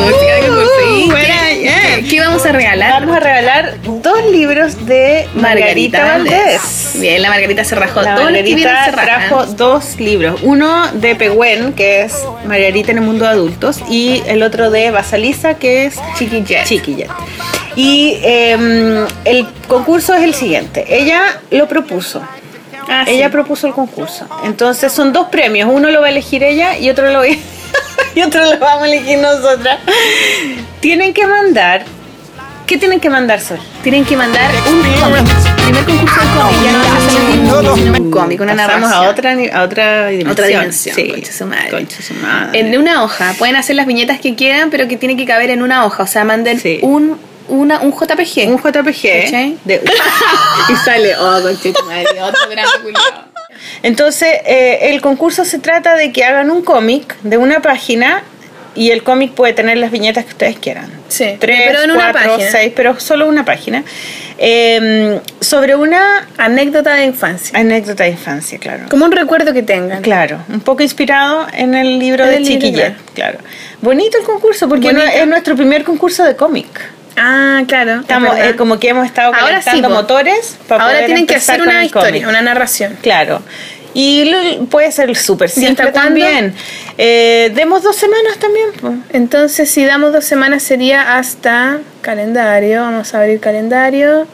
Música 0.00 0.34
de 0.34 0.40
concurso. 0.46 0.70
¿Y 0.96 1.10
Buena, 1.10 1.26
qué- 1.48 1.60
yeah. 1.62 1.80
qué- 1.96 2.04
¿Qué 2.08 2.20
vamos 2.20 2.44
a 2.46 2.52
regalar? 2.52 3.00
Vamos 3.02 3.16
a 3.16 3.20
regalar 3.20 3.74
libros 4.30 4.86
de 4.86 5.28
Margarita, 5.34 6.04
Valdés. 6.04 6.92
Bien, 6.94 7.22
la 7.22 7.28
Margarita 7.28 7.64
se 7.64 7.74
rajó. 7.74 8.02
La 8.02 8.16
vienen 8.16 8.34
Margarita 8.34 8.84
se 8.84 8.92
trajo 8.92 9.46
dos 9.46 9.98
libros. 9.98 10.40
Uno 10.42 10.90
de 10.92 11.14
Pehuen, 11.16 11.72
que 11.72 12.02
es 12.02 12.14
Margarita 12.46 12.92
en 12.92 12.98
el 12.98 13.04
mundo 13.04 13.24
de 13.24 13.30
adultos, 13.30 13.80
y 13.88 14.22
el 14.26 14.42
otro 14.42 14.70
de 14.70 14.90
Basalisa, 14.90 15.54
que 15.54 15.86
es 15.86 15.96
Chiqui 16.18 16.42
Jet. 16.44 16.64
Chiquillet. 16.64 17.10
Y 17.76 18.18
em, 18.22 19.06
el 19.24 19.46
concurso 19.66 20.14
es 20.14 20.22
el 20.22 20.34
siguiente. 20.34 20.84
Ella 20.88 21.40
lo 21.50 21.66
propuso. 21.66 22.22
Ah, 22.88 23.04
ella 23.06 23.30
propuso 23.30 23.66
el 23.66 23.72
concurso. 23.72 24.26
Entonces 24.44 24.92
son 24.92 25.12
dos 25.12 25.28
premios. 25.28 25.70
Uno 25.72 25.90
lo 25.90 26.00
va 26.00 26.08
a 26.08 26.10
elegir 26.10 26.42
ella 26.42 26.78
y 26.78 26.90
otro 26.90 27.10
lo, 27.10 27.24
y 27.24 28.22
otro 28.22 28.44
lo 28.44 28.58
vamos 28.58 28.84
a 28.84 28.86
elegir 28.86 29.18
nosotras. 29.18 29.80
Tienen 30.80 31.12
que 31.12 31.26
mandar. 31.26 31.84
¿Qué 32.66 32.78
tienen 32.78 32.98
que 32.98 33.10
mandar, 33.10 33.40
Sol? 33.40 33.58
Tienen 33.82 34.04
que 34.06 34.16
mandar 34.16 34.50
un 34.66 34.82
cómic. 35.00 35.24
Primer 35.64 35.84
concurso 35.84 36.20
de 36.20 36.26
cómic. 36.40 36.62
Ya 36.64 36.72
no 36.72 36.82
el 37.18 37.38
mismo, 37.38 37.76
sino 37.76 37.92
un 38.04 38.10
cómic, 38.10 38.40
una 38.40 38.56
Pasamos 38.56 38.80
narración. 38.88 39.06
a 39.06 39.10
otra, 39.10 39.34
ni- 39.34 39.48
a 39.50 39.62
otra 39.62 40.06
dimensión. 40.08 40.30
Otra 40.32 40.46
dimensión, 40.46 40.96
Sí. 40.96 41.08
concha 41.10 41.32
su 41.32 41.44
madre. 41.46 41.70
Concha 41.70 42.02
su 42.02 42.14
madre. 42.14 42.58
En 42.58 42.78
una 42.78 43.04
hoja. 43.04 43.34
Pueden 43.38 43.56
hacer 43.56 43.76
las 43.76 43.86
viñetas 43.86 44.18
que 44.18 44.34
quieran, 44.34 44.70
pero 44.70 44.88
que 44.88 44.96
tiene 44.96 45.14
que 45.16 45.26
caber 45.26 45.50
en 45.50 45.62
una 45.62 45.84
hoja. 45.84 46.04
O 46.04 46.06
sea, 46.06 46.24
manden 46.24 46.58
Sí. 46.58 46.78
un, 46.80 47.18
una, 47.48 47.80
un 47.80 47.92
JPG. 47.92 48.48
un 48.48 48.56
JPG. 48.58 49.58
De- 49.64 49.82
y 50.70 50.76
sale, 50.76 51.14
oh, 51.16 51.42
conchita 51.42 51.82
madre, 51.84 52.22
otro 52.22 52.48
drama 52.48 52.70
culiao. 52.82 53.34
Entonces, 53.82 54.28
eh, 54.46 54.78
el 54.92 55.02
concurso 55.02 55.44
se 55.44 55.58
trata 55.58 55.94
de 55.96 56.12
que 56.12 56.24
hagan 56.24 56.50
un 56.50 56.62
cómic 56.62 57.14
de 57.22 57.36
una 57.36 57.60
página 57.60 58.22
y 58.74 58.90
el 58.90 59.02
cómic 59.02 59.32
puede 59.32 59.52
tener 59.52 59.78
las 59.78 59.90
viñetas 59.90 60.24
que 60.24 60.30
ustedes 60.32 60.58
quieran. 60.58 60.90
Sí, 61.08 61.36
Tres, 61.38 61.62
pero 61.66 61.82
en 61.82 61.90
una 61.92 62.10
cuatro, 62.12 62.32
página. 62.32 62.50
seis, 62.50 62.72
pero 62.74 62.98
solo 62.98 63.28
una 63.28 63.44
página. 63.44 63.84
Eh, 64.38 65.20
sobre 65.40 65.76
una 65.76 66.26
Anécdota 66.38 66.94
de 66.94 67.04
infancia. 67.04 67.56
anécdota 67.58 68.02
de 68.04 68.10
infancia, 68.10 68.58
claro. 68.58 68.84
Como 68.90 69.04
un 69.04 69.12
recuerdo 69.12 69.52
que 69.52 69.62
tengan. 69.62 70.02
Claro, 70.02 70.40
un 70.48 70.60
poco 70.60 70.82
inspirado 70.82 71.46
en 71.52 71.74
el 71.74 71.98
libro 72.00 72.24
En 72.24 72.30
de 72.30 72.36
el 72.38 72.42
libro, 72.44 72.60
Chiquillet, 72.66 72.94
claro. 73.14 73.38
Bonito 73.80 74.18
el 74.18 74.24
concurso 74.24 74.68
porque 74.68 74.88
Bonito. 74.88 75.04
no- 75.06 75.10
es 75.12 75.26
nuestro 75.28 75.54
primer 75.56 75.84
concurso 75.84 76.24
de 76.24 76.34
cómic. 76.34 76.66
Ah, 77.16 77.62
claro. 77.68 77.92
es 77.94 78.00
Estamos 78.00 78.36
eh, 78.36 78.56
como 78.56 78.80
que 78.80 78.88
hemos 78.88 79.06
estado 79.06 79.32
Ahora 79.32 79.60
sí, 79.62 79.66
calentando 79.66 79.94
motores 79.96 80.58
para 80.66 80.82
Ahora 80.82 80.94
poder 80.96 81.06
tienen 81.06 81.26
que 81.28 81.36
hacer 81.36 81.62
una 81.62 81.84
historia, 81.84 82.10
cómic. 82.10 82.26
una 82.28 82.42
narración. 82.42 82.98
Claro. 83.02 83.40
Y 83.94 84.58
puede 84.70 84.90
ser 84.90 85.14
súper 85.16 85.48
hasta 85.48 85.60
simple 85.60 85.92
también. 85.92 86.52
Eh, 86.98 87.52
demos 87.54 87.82
dos 87.82 87.94
semanas 87.96 88.38
también. 88.38 88.72
po. 88.80 88.92
Entonces, 89.12 89.70
si 89.70 89.84
damos 89.84 90.12
dos 90.12 90.24
semanas 90.24 90.62
sería 90.64 91.16
hasta 91.16 91.78
calendario. 92.02 92.80
Vamos 92.80 93.14
a 93.14 93.20
abrir 93.20 93.38
calendario. 93.40 94.26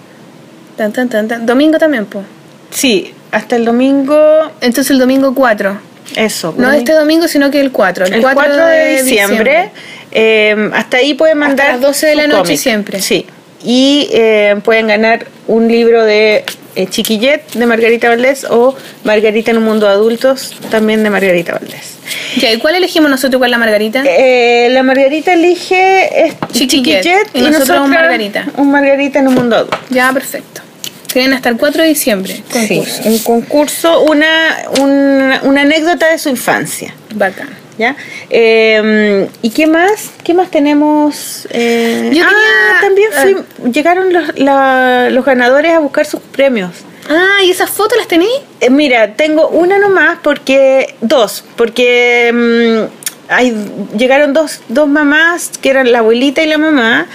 Tan, 0.76 0.92
tan, 0.92 1.08
tan, 1.10 1.28
tan. 1.28 1.44
Domingo 1.46 1.78
también, 1.78 2.06
pues. 2.06 2.24
Sí, 2.70 3.12
hasta 3.32 3.56
el 3.56 3.64
domingo. 3.66 4.16
Entonces 4.60 4.90
el 4.90 4.98
domingo 4.98 5.34
4. 5.34 5.78
Eso. 6.16 6.54
No 6.56 6.72
este 6.72 6.92
domingo, 6.92 7.28
sino 7.28 7.50
que 7.50 7.60
el 7.60 7.70
4. 7.70 8.06
El, 8.06 8.14
el 8.14 8.22
4, 8.22 8.56
de 8.66 9.02
diciembre. 9.02 9.70
eh, 10.10 10.70
hasta 10.72 10.96
ahí 10.96 11.14
pueden 11.14 11.38
mandar. 11.38 11.72
las 11.72 11.80
12 11.80 12.06
de 12.06 12.14
la 12.16 12.26
noche 12.26 12.42
cómic. 12.42 12.58
siempre. 12.58 13.00
Sí. 13.02 13.26
Y 13.64 14.08
eh, 14.12 14.56
pueden 14.64 14.88
ganar 14.88 15.26
un 15.46 15.68
libro 15.68 16.04
de 16.04 16.44
eh, 16.76 16.86
Chiquillet 16.86 17.42
de 17.52 17.66
Margarita 17.66 18.08
Valdés 18.08 18.44
o 18.48 18.74
Margarita 19.04 19.50
en 19.50 19.58
un 19.58 19.64
mundo 19.64 19.86
de 19.86 19.92
adultos 19.92 20.54
también 20.70 21.02
de 21.02 21.10
Margarita 21.10 21.52
Valdés. 21.52 21.98
Ya, 22.36 22.52
¿y 22.52 22.58
cuál 22.58 22.76
elegimos 22.76 23.10
nosotros 23.10 23.40
con 23.40 23.50
la 23.50 23.58
Margarita? 23.58 24.02
Eh, 24.06 24.68
la 24.70 24.82
Margarita 24.82 25.32
elige 25.32 26.26
es 26.26 26.34
Chiquillet. 26.52 27.02
Chiquillet 27.02 27.30
Y 27.34 27.40
nosotros 27.42 27.80
un 27.84 27.90
Margarita. 27.90 28.46
Un 28.56 28.70
Margarita 28.70 29.18
en 29.18 29.28
un 29.28 29.34
mundo 29.34 29.56
adulto. 29.56 29.78
Ya, 29.90 30.12
perfecto. 30.12 30.62
Tienen 31.12 31.32
hasta 31.32 31.48
el 31.48 31.56
4 31.56 31.82
de 31.82 31.88
diciembre. 31.88 32.42
Sí, 32.50 32.82
un 33.04 33.18
concurso, 33.18 34.02
una, 34.02 34.58
una, 34.80 35.40
una 35.42 35.62
anécdota 35.62 36.08
de 36.08 36.18
su 36.18 36.28
infancia. 36.28 36.94
Bacán. 37.14 37.59
¿Ya? 37.80 37.96
Eh, 38.28 39.26
¿Y 39.40 39.48
qué 39.50 39.66
más? 39.66 40.10
¿Qué 40.22 40.34
más 40.34 40.50
tenemos? 40.50 41.48
Eh, 41.50 42.10
Yo 42.12 42.24
ah, 42.26 42.78
también 42.82 43.08
ah. 43.16 43.24
llegaron 43.72 44.12
los, 44.12 44.38
la- 44.38 45.08
los 45.08 45.24
ganadores 45.24 45.72
a 45.72 45.78
buscar 45.78 46.04
sus 46.04 46.20
premios. 46.20 46.72
Ah, 47.08 47.42
¿y 47.42 47.50
esas 47.50 47.70
fotos 47.70 47.96
las 47.96 48.06
tenéis? 48.06 48.30
Eh, 48.60 48.68
mira, 48.68 49.14
tengo 49.14 49.48
una 49.48 49.78
nomás 49.78 50.18
porque. 50.22 50.94
Dos, 51.00 51.42
porque 51.56 52.30
mm, 52.34 53.32
hay, 53.32 53.56
llegaron 53.96 54.34
dos, 54.34 54.60
dos 54.68 54.86
mamás 54.86 55.50
que 55.62 55.70
eran 55.70 55.90
la 55.90 56.00
abuelita 56.00 56.42
y 56.42 56.48
la 56.48 56.58
mamá. 56.58 57.06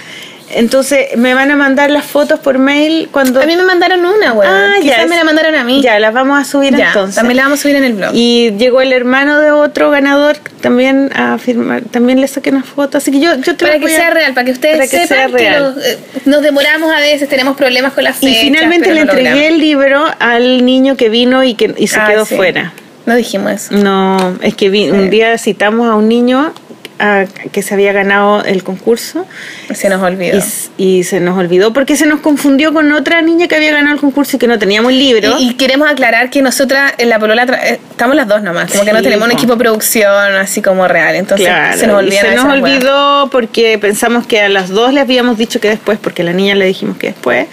Entonces 0.50 1.16
me 1.16 1.34
van 1.34 1.50
a 1.50 1.56
mandar 1.56 1.90
las 1.90 2.04
fotos 2.04 2.38
por 2.38 2.58
mail 2.58 3.08
cuando. 3.10 3.40
A 3.42 3.46
mí 3.46 3.56
me 3.56 3.64
mandaron 3.64 4.04
una, 4.04 4.32
weón. 4.32 4.52
Ah, 4.52 4.74
ya, 4.78 4.82
Quizás 4.82 4.98
es- 5.04 5.08
me 5.10 5.16
la 5.16 5.24
mandaron 5.24 5.54
a 5.56 5.64
mí. 5.64 5.82
Ya, 5.82 5.98
las 5.98 6.14
vamos 6.14 6.40
a 6.40 6.44
subir 6.44 6.74
Ya, 6.76 6.88
entonces. 6.88 7.16
también 7.16 7.36
la 7.38 7.42
vamos 7.44 7.58
a 7.58 7.62
subir 7.62 7.76
en 7.76 7.84
el 7.84 7.94
blog. 7.94 8.10
Y 8.14 8.52
llegó 8.56 8.80
el 8.80 8.92
hermano 8.92 9.40
de 9.40 9.50
otro 9.50 9.90
ganador 9.90 10.36
también 10.60 11.10
a 11.14 11.36
firmar, 11.38 11.82
también 11.90 12.20
le 12.20 12.28
saqué 12.28 12.50
una 12.50 12.62
foto, 12.62 12.98
así 12.98 13.10
que 13.10 13.20
yo, 13.20 13.34
yo 13.36 13.56
te 13.56 13.64
para 13.66 13.78
las 13.78 13.86
que 13.86 13.92
a- 13.94 13.96
sea 13.96 14.10
real, 14.10 14.34
para 14.34 14.44
que 14.44 14.52
ustedes 14.52 14.76
para 14.76 14.88
que 14.88 14.98
sepan 15.06 15.08
sea 15.08 15.26
que 15.26 15.32
real. 15.32 15.62
los, 15.74 15.84
eh, 15.84 15.98
nos 16.26 16.42
demoramos 16.42 16.92
a 16.92 17.00
veces, 17.00 17.28
tenemos 17.28 17.56
problemas 17.56 17.92
con 17.92 18.04
las 18.04 18.22
Y 18.22 18.26
fechas. 18.28 18.40
finalmente 18.42 18.84
pero 18.84 18.94
le 18.94 19.00
entregué 19.02 19.30
logramos. 19.30 19.52
el 19.52 19.58
libro 19.60 20.04
al 20.20 20.64
niño 20.64 20.96
que 20.96 21.08
vino 21.08 21.42
y 21.44 21.54
que 21.54 21.74
y 21.76 21.88
se 21.88 21.98
Ah, 21.98 22.06
quedó 22.08 22.24
sí. 22.24 22.36
fuera. 22.36 22.72
No 23.04 23.14
dijimos 23.14 23.52
eso. 23.52 23.74
No, 23.74 24.36
es 24.42 24.54
que 24.56 24.68
vi- 24.68 24.90
un 24.90 25.10
día 25.10 25.38
citamos 25.38 25.88
a 25.88 25.94
un 25.94 26.08
niño 26.08 26.52
a- 26.98 27.24
que 27.52 27.62
se 27.62 27.74
había 27.74 27.92
ganado 27.92 28.44
el 28.44 28.62
concurso 28.64 29.26
Se 29.74 29.88
nos 29.88 30.02
olvidó. 30.02 30.40
y, 30.78 31.04
se 31.04 31.20
nos 31.20 31.38
olvidó 31.38 31.72
porque 31.72 31.96
se 31.96 32.06
nos 32.06 32.20
confundió 32.20 32.72
con 32.72 32.90
otra 32.92 33.22
niña 33.22 33.48
que 33.48 33.54
había 33.56 33.72
ganado 33.72 33.94
el 33.94 34.00
concurso 34.00 34.36
y 34.36 34.38
que 34.38 34.46
no 34.46 34.58
teníamos 34.58 34.92
el 34.92 34.98
libro. 34.98 35.36
Y, 35.38 35.50
y 35.50 35.54
queremos 35.54 35.90
aclarar 35.90 36.30
que 36.30 36.42
nosotras 36.42 36.92
en 36.98 37.08
la 37.08 37.18
polola 37.18 37.44
eh, 37.64 37.80
estamos 37.90 38.16
las 38.16 38.28
dos 38.28 38.42
nomás, 38.42 38.70
como 38.72 38.84
que 38.84 38.92
no 38.92 39.02
tenemos 39.02 39.26
un 39.26 39.32
po. 39.32 39.36
equipo 39.38 39.52
de 39.54 39.58
producción 39.58 40.34
así 40.36 40.62
como 40.62 40.86
real, 40.88 41.14
entonces 41.16 41.46
Claro, 41.46 41.76
se 41.78 41.86
nos 41.86 42.02
y 42.02 42.06
olvidan 42.06 42.26
se 42.26 42.34
nos 42.36 42.44
olvidó 42.46 43.28
porque 43.30 43.78
pensamos 43.78 44.26
que 44.26 44.40
a 44.40 44.48
las 44.48 44.68
dos 44.70 44.92
le 44.92 45.00
habíamos 45.00 45.36
dicho 45.38 45.60
que 45.60 45.68
después, 45.68 45.98
porque 46.00 46.22
a 46.22 46.24
la 46.26 46.32
niña 46.32 46.54
le 46.54 46.66
dijimos 46.66 46.96
que 46.96 47.08
después. 47.08 47.46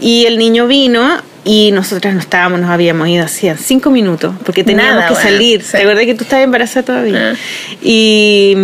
Y 0.00 0.26
el 0.26 0.36
niño 0.38 0.66
vino 0.66 1.22
y 1.44 1.70
nosotras 1.72 2.14
no 2.14 2.20
estábamos, 2.20 2.60
nos 2.60 2.70
habíamos 2.70 3.08
ido 3.08 3.24
hacía 3.24 3.56
cinco 3.56 3.90
minutos 3.90 4.34
porque 4.44 4.64
teníamos 4.64 4.94
Nada, 4.94 5.08
que 5.08 5.14
bueno, 5.14 5.28
salir. 5.30 5.62
sí. 5.62 5.72
¿Te 5.72 5.78
acuerdas 5.78 6.04
que 6.04 6.14
tú 6.14 6.24
estabas 6.24 6.44
embarazada 6.44 6.84
todavía? 6.84 7.32
Ah. 7.32 7.36
Y, 7.82 8.56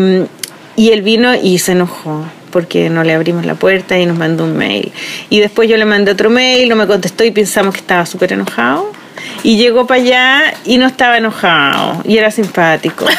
y 0.76 0.90
él 0.90 1.02
vino 1.02 1.34
y 1.34 1.58
se 1.58 1.72
enojó 1.72 2.24
porque 2.50 2.88
no 2.88 3.02
le 3.04 3.12
abrimos 3.12 3.44
la 3.44 3.54
puerta 3.54 3.98
y 3.98 4.06
nos 4.06 4.16
mandó 4.16 4.44
un 4.44 4.56
mail. 4.56 4.92
Y 5.28 5.40
después 5.40 5.68
yo 5.68 5.76
le 5.76 5.84
mandé 5.84 6.12
otro 6.12 6.30
mail, 6.30 6.68
no 6.68 6.76
me 6.76 6.86
contestó 6.86 7.24
y 7.24 7.30
pensamos 7.30 7.74
que 7.74 7.80
estaba 7.80 8.06
súper 8.06 8.32
enojado. 8.32 8.90
Y 9.42 9.56
llegó 9.56 9.86
para 9.86 10.00
allá 10.00 10.54
y 10.64 10.78
no 10.78 10.86
estaba 10.86 11.18
enojado 11.18 12.02
y 12.04 12.16
era 12.18 12.30
simpático. 12.30 13.06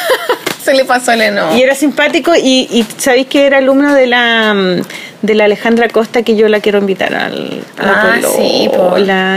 Se 0.64 0.74
le 0.74 0.84
pasó 0.84 1.12
el 1.12 1.22
enojo. 1.22 1.56
Y 1.56 1.62
era 1.62 1.74
simpático 1.74 2.32
y, 2.36 2.68
y 2.70 2.86
sabéis 2.98 3.26
que 3.28 3.46
era 3.46 3.58
alumno 3.58 3.94
de 3.94 4.06
la 4.06 4.54
mm, 4.54 4.82
de 5.22 5.34
la 5.34 5.44
Alejandra 5.44 5.86
Costa 5.88 6.22
que 6.22 6.34
yo 6.34 6.48
la 6.48 6.60
quiero 6.60 6.78
invitar 6.78 7.14
al 7.14 7.62
la 7.76 8.02
Ah, 8.02 8.18
sí, 8.36 8.70
po. 8.74 8.94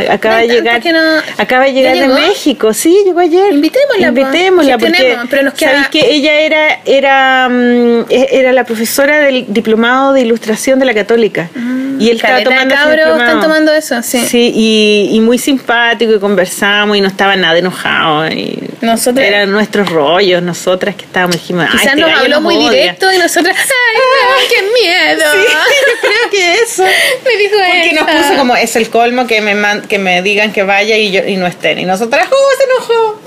acaba 0.09 0.37
de 0.37 0.47
llegar 0.47 0.81
no- 0.85 0.99
acaba 1.37 1.65
de 1.65 1.73
¿Ya 1.73 1.79
llegar 1.81 1.95
de 1.95 2.01
llegó? 2.03 2.13
México 2.13 2.73
sí 2.73 3.01
llegó 3.05 3.19
ayer 3.19 3.51
Invitémosla, 3.53 4.11
po. 4.13 4.19
invitémosla 4.19 4.77
porque 4.77 4.93
Gestionemos, 4.93 5.27
pero 5.29 5.43
nos 5.43 5.53
queda- 5.55 5.71
sabéis 5.71 5.87
que 5.89 6.13
ella 6.15 6.33
era 6.39 6.79
era 6.85 7.49
mm, 7.49 8.05
e- 8.09 8.29
era 8.31 8.53
la 8.53 8.63
profesora 8.63 9.19
del 9.19 9.45
diplomado 9.49 10.13
de 10.13 10.21
ilustración 10.21 10.79
de 10.79 10.85
la 10.85 10.93
Católica 10.93 11.49
y 11.99 12.09
él 12.09 12.15
estaba 12.15 12.41
tomando 12.43 12.73
cabros 12.75 13.19
están 13.19 13.39
tomando 13.41 13.71
eso, 13.73 14.01
sí. 14.01 14.19
Sí, 14.25 14.51
y, 14.55 15.09
y 15.11 15.19
muy 15.19 15.37
simpático 15.37 16.13
y 16.13 16.19
conversamos 16.19 16.97
y 16.97 17.01
no 17.01 17.07
estaba 17.07 17.35
nada 17.35 17.57
enojado. 17.57 18.27
Y 18.29 18.57
Nosotras- 18.81 19.25
Eran 19.27 19.51
nuestros 19.51 19.89
rollos, 19.89 20.41
nosotras 20.41 20.95
que 20.95 21.03
estábamos, 21.13 21.35
dijimos, 21.35 21.65
"Ay, 21.65 21.71
Quizás 21.71 21.87
este 21.95 22.01
nos 22.01 22.19
habló 22.19 22.41
muy 22.41 22.55
odia". 22.55 22.69
directo 22.71 23.13
y 23.13 23.17
nosotras, 23.17 23.55
¡ay, 23.57 23.97
no, 23.97 24.49
qué 24.49 24.81
miedo! 24.81 25.31
Sí, 25.31 25.53
yo 25.87 26.01
creo 26.09 26.29
que 26.31 26.53
eso. 26.55 26.83
Me 27.23 27.37
dijo 27.37 27.55
Porque 27.57 27.93
nos 27.93 28.03
puso 28.23 28.37
como, 28.37 28.55
es 28.55 28.75
el 28.75 28.89
colmo 28.89 29.27
que 29.27 29.41
me, 29.41 29.55
man- 29.55 29.81
que 29.87 29.99
me 29.99 30.21
digan 30.21 30.51
que 30.51 30.63
vaya 30.63 30.97
y, 30.97 31.11
yo, 31.11 31.21
y 31.25 31.35
no 31.37 31.45
estén. 31.47 31.79
Y 31.79 31.85
nosotras, 31.85 32.27
¡oh, 32.31 32.57
se 32.57 32.63
enojó! 32.63 33.19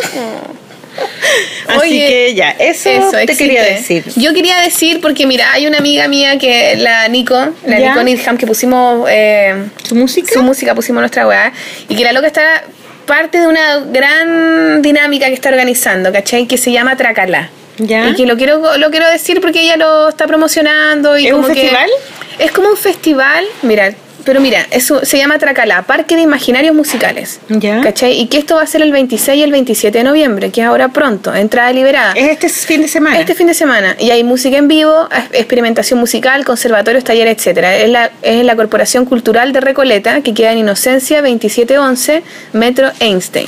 Así 1.68 1.78
Oye, 1.80 2.06
que 2.08 2.34
ya, 2.34 2.50
eso, 2.58 2.88
Eso, 2.88 3.10
te 3.10 3.22
existe. 3.24 3.44
quería 3.44 3.62
decir. 3.64 4.04
Yo 4.16 4.32
quería 4.32 4.56
decir, 4.62 5.00
porque 5.02 5.26
mira, 5.26 5.52
hay 5.52 5.66
una 5.66 5.78
amiga 5.78 6.08
mía 6.08 6.38
que, 6.38 6.76
la 6.76 7.06
Nico, 7.08 7.34
la 7.66 7.78
¿Ya? 7.78 7.88
Nico 7.90 8.02
Needham, 8.02 8.38
que 8.38 8.46
pusimos 8.46 9.06
eh, 9.10 9.66
¿Su 9.86 9.94
música? 9.94 10.32
su 10.32 10.42
música, 10.42 10.74
pusimos 10.74 11.00
nuestra 11.00 11.26
weá, 11.26 11.52
y 11.88 11.96
que 11.96 12.02
la 12.04 12.12
loca 12.12 12.28
está 12.28 12.62
parte 13.04 13.38
de 13.40 13.46
una 13.46 13.80
gran 13.80 14.80
dinámica 14.80 15.26
que 15.26 15.34
está 15.34 15.50
organizando, 15.50 16.10
¿cachai? 16.12 16.46
Que 16.46 16.56
se 16.56 16.72
llama 16.72 16.96
Tracalá. 16.96 17.50
¿Ya? 17.78 18.08
Y 18.10 18.14
que 18.14 18.26
lo 18.26 18.36
quiero, 18.36 18.76
lo 18.78 18.90
quiero 18.90 19.08
decir 19.08 19.40
porque 19.40 19.60
ella 19.62 19.76
lo 19.76 20.08
está 20.08 20.26
promocionando. 20.26 21.18
Y 21.18 21.26
¿Es 21.26 21.32
un 21.32 21.42
como 21.42 21.54
que- 21.54 21.60
festival? 21.60 21.90
es 22.38 22.52
como 22.52 22.68
un 22.70 22.76
festival, 22.76 23.44
mira, 23.62 23.94
pero 24.24 24.40
mira, 24.40 24.66
eso 24.72 25.04
se 25.04 25.18
llama 25.18 25.38
Tracalá, 25.38 25.82
Parque 25.82 26.16
de 26.16 26.22
Imaginarios 26.22 26.74
Musicales. 26.74 27.38
¿Ya? 27.48 27.80
¿Cachai? 27.80 28.18
Y 28.20 28.26
que 28.26 28.38
esto 28.38 28.56
va 28.56 28.62
a 28.62 28.66
ser 28.66 28.82
el 28.82 28.90
26 28.90 29.38
y 29.38 29.42
el 29.44 29.52
27 29.52 29.98
de 29.98 30.02
noviembre, 30.02 30.50
que 30.50 30.62
es 30.62 30.66
ahora 30.66 30.88
pronto, 30.88 31.32
entrada 31.32 31.72
liberada. 31.72 32.12
Es 32.14 32.30
este 32.30 32.48
fin 32.48 32.82
de 32.82 32.88
semana. 32.88 33.20
Este 33.20 33.34
fin 33.36 33.46
de 33.46 33.54
semana. 33.54 33.94
Y 34.00 34.10
hay 34.10 34.24
música 34.24 34.56
en 34.56 34.66
vivo, 34.66 35.08
experimentación 35.32 36.00
musical, 36.00 36.44
conservatorios, 36.44 37.04
talleres, 37.04 37.36
etcétera. 37.38 37.76
Es 37.76 37.88
la, 37.88 38.10
es 38.22 38.44
la 38.44 38.56
Corporación 38.56 39.04
Cultural 39.04 39.52
de 39.52 39.60
Recoleta, 39.60 40.20
que 40.22 40.34
queda 40.34 40.50
en 40.50 40.58
Inocencia 40.58 41.22
2711, 41.22 42.24
Metro 42.52 42.90
Einstein. 42.98 43.46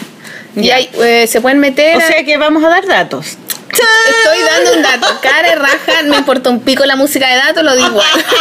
Y 0.54 0.70
hay, 0.70 0.88
eh, 1.02 1.26
se 1.26 1.40
pueden 1.40 1.58
meter. 1.58 1.96
o 1.96 2.00
sea 2.00 2.24
que 2.24 2.36
vamos 2.36 2.62
a 2.62 2.68
dar 2.68 2.86
datos. 2.86 3.36
Estoy 3.72 4.38
dando 4.46 4.74
un 4.74 4.82
dato. 4.82 5.06
Cara 5.20 5.52
y 5.52 5.54
raja, 5.54 6.02
me 6.04 6.16
importa 6.16 6.50
un 6.50 6.60
pico 6.60 6.84
la 6.84 6.96
música 6.96 7.28
de 7.28 7.36
datos, 7.36 7.62
lo 7.64 7.74
digo. 7.76 8.00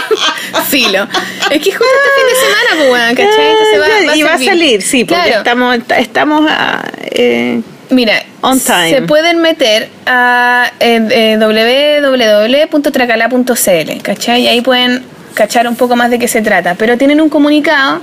Filo. 0.69 1.07
Es 1.49 1.61
que 1.61 1.71
justo 1.71 1.85
este 1.85 2.09
fin 2.15 2.25
de 2.29 2.35
semana, 2.35 2.69
pues, 2.89 3.09
¿cachai? 3.15 3.51
Entonces 3.51 3.79
va, 3.81 3.87
va 4.11 4.15
y 4.15 4.23
va 4.23 4.33
a 4.33 4.39
salir, 4.39 4.81
sí, 4.81 5.05
porque 5.05 5.29
estamos, 5.29 5.77
estamos 5.97 6.49
a, 6.49 6.83
eh, 7.11 7.61
Mira, 7.89 8.21
On 8.41 8.59
time. 8.59 8.89
se 8.89 9.01
pueden 9.03 9.41
meter 9.41 9.89
a 10.05 10.69
eh, 10.79 11.37
www.tracala.cl, 11.39 14.01
¿cachai? 14.01 14.41
Y 14.41 14.47
ahí 14.47 14.61
pueden 14.61 15.03
cachar 15.33 15.67
un 15.67 15.75
poco 15.75 15.95
más 15.95 16.09
de 16.09 16.17
qué 16.19 16.27
se 16.27 16.41
trata. 16.41 16.75
Pero 16.75 16.97
tienen 16.97 17.21
un 17.21 17.29
comunicado 17.29 18.01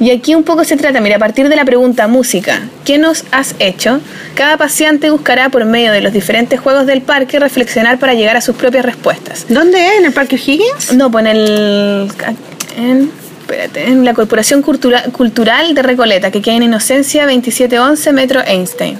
y 0.00 0.10
aquí 0.10 0.34
un 0.34 0.44
poco 0.44 0.64
se 0.64 0.76
trata, 0.76 1.00
mira, 1.00 1.16
a 1.16 1.18
partir 1.18 1.48
de 1.48 1.56
la 1.56 1.64
pregunta 1.64 2.06
música, 2.08 2.60
¿qué 2.84 2.98
nos 2.98 3.24
has 3.32 3.54
hecho? 3.58 4.00
Cada 4.34 4.56
paciente 4.56 5.10
buscará 5.10 5.48
por 5.48 5.64
medio 5.64 5.92
de 5.92 6.00
los 6.00 6.12
diferentes 6.12 6.60
juegos 6.60 6.86
del 6.86 7.02
parque 7.02 7.38
reflexionar 7.38 7.98
para 7.98 8.14
llegar 8.14 8.36
a 8.36 8.40
sus 8.40 8.56
propias 8.56 8.84
respuestas. 8.84 9.46
¿Dónde 9.48 9.78
es? 9.86 9.98
¿En 9.98 10.04
el 10.06 10.12
Parque 10.12 10.36
Higgins? 10.36 10.92
No, 10.94 11.10
pues 11.10 11.24
en 11.26 11.30
el... 11.36 12.08
En, 12.76 13.10
espérate, 13.40 13.86
en 13.88 14.04
la 14.04 14.14
Corporación 14.14 14.62
Cultura- 14.62 15.04
Cultural 15.10 15.74
de 15.74 15.82
Recoleta, 15.82 16.30
que 16.30 16.42
queda 16.42 16.54
en 16.56 16.62
Inocencia 16.64 17.24
2711 17.24 18.12
Metro 18.12 18.40
Einstein. 18.46 18.98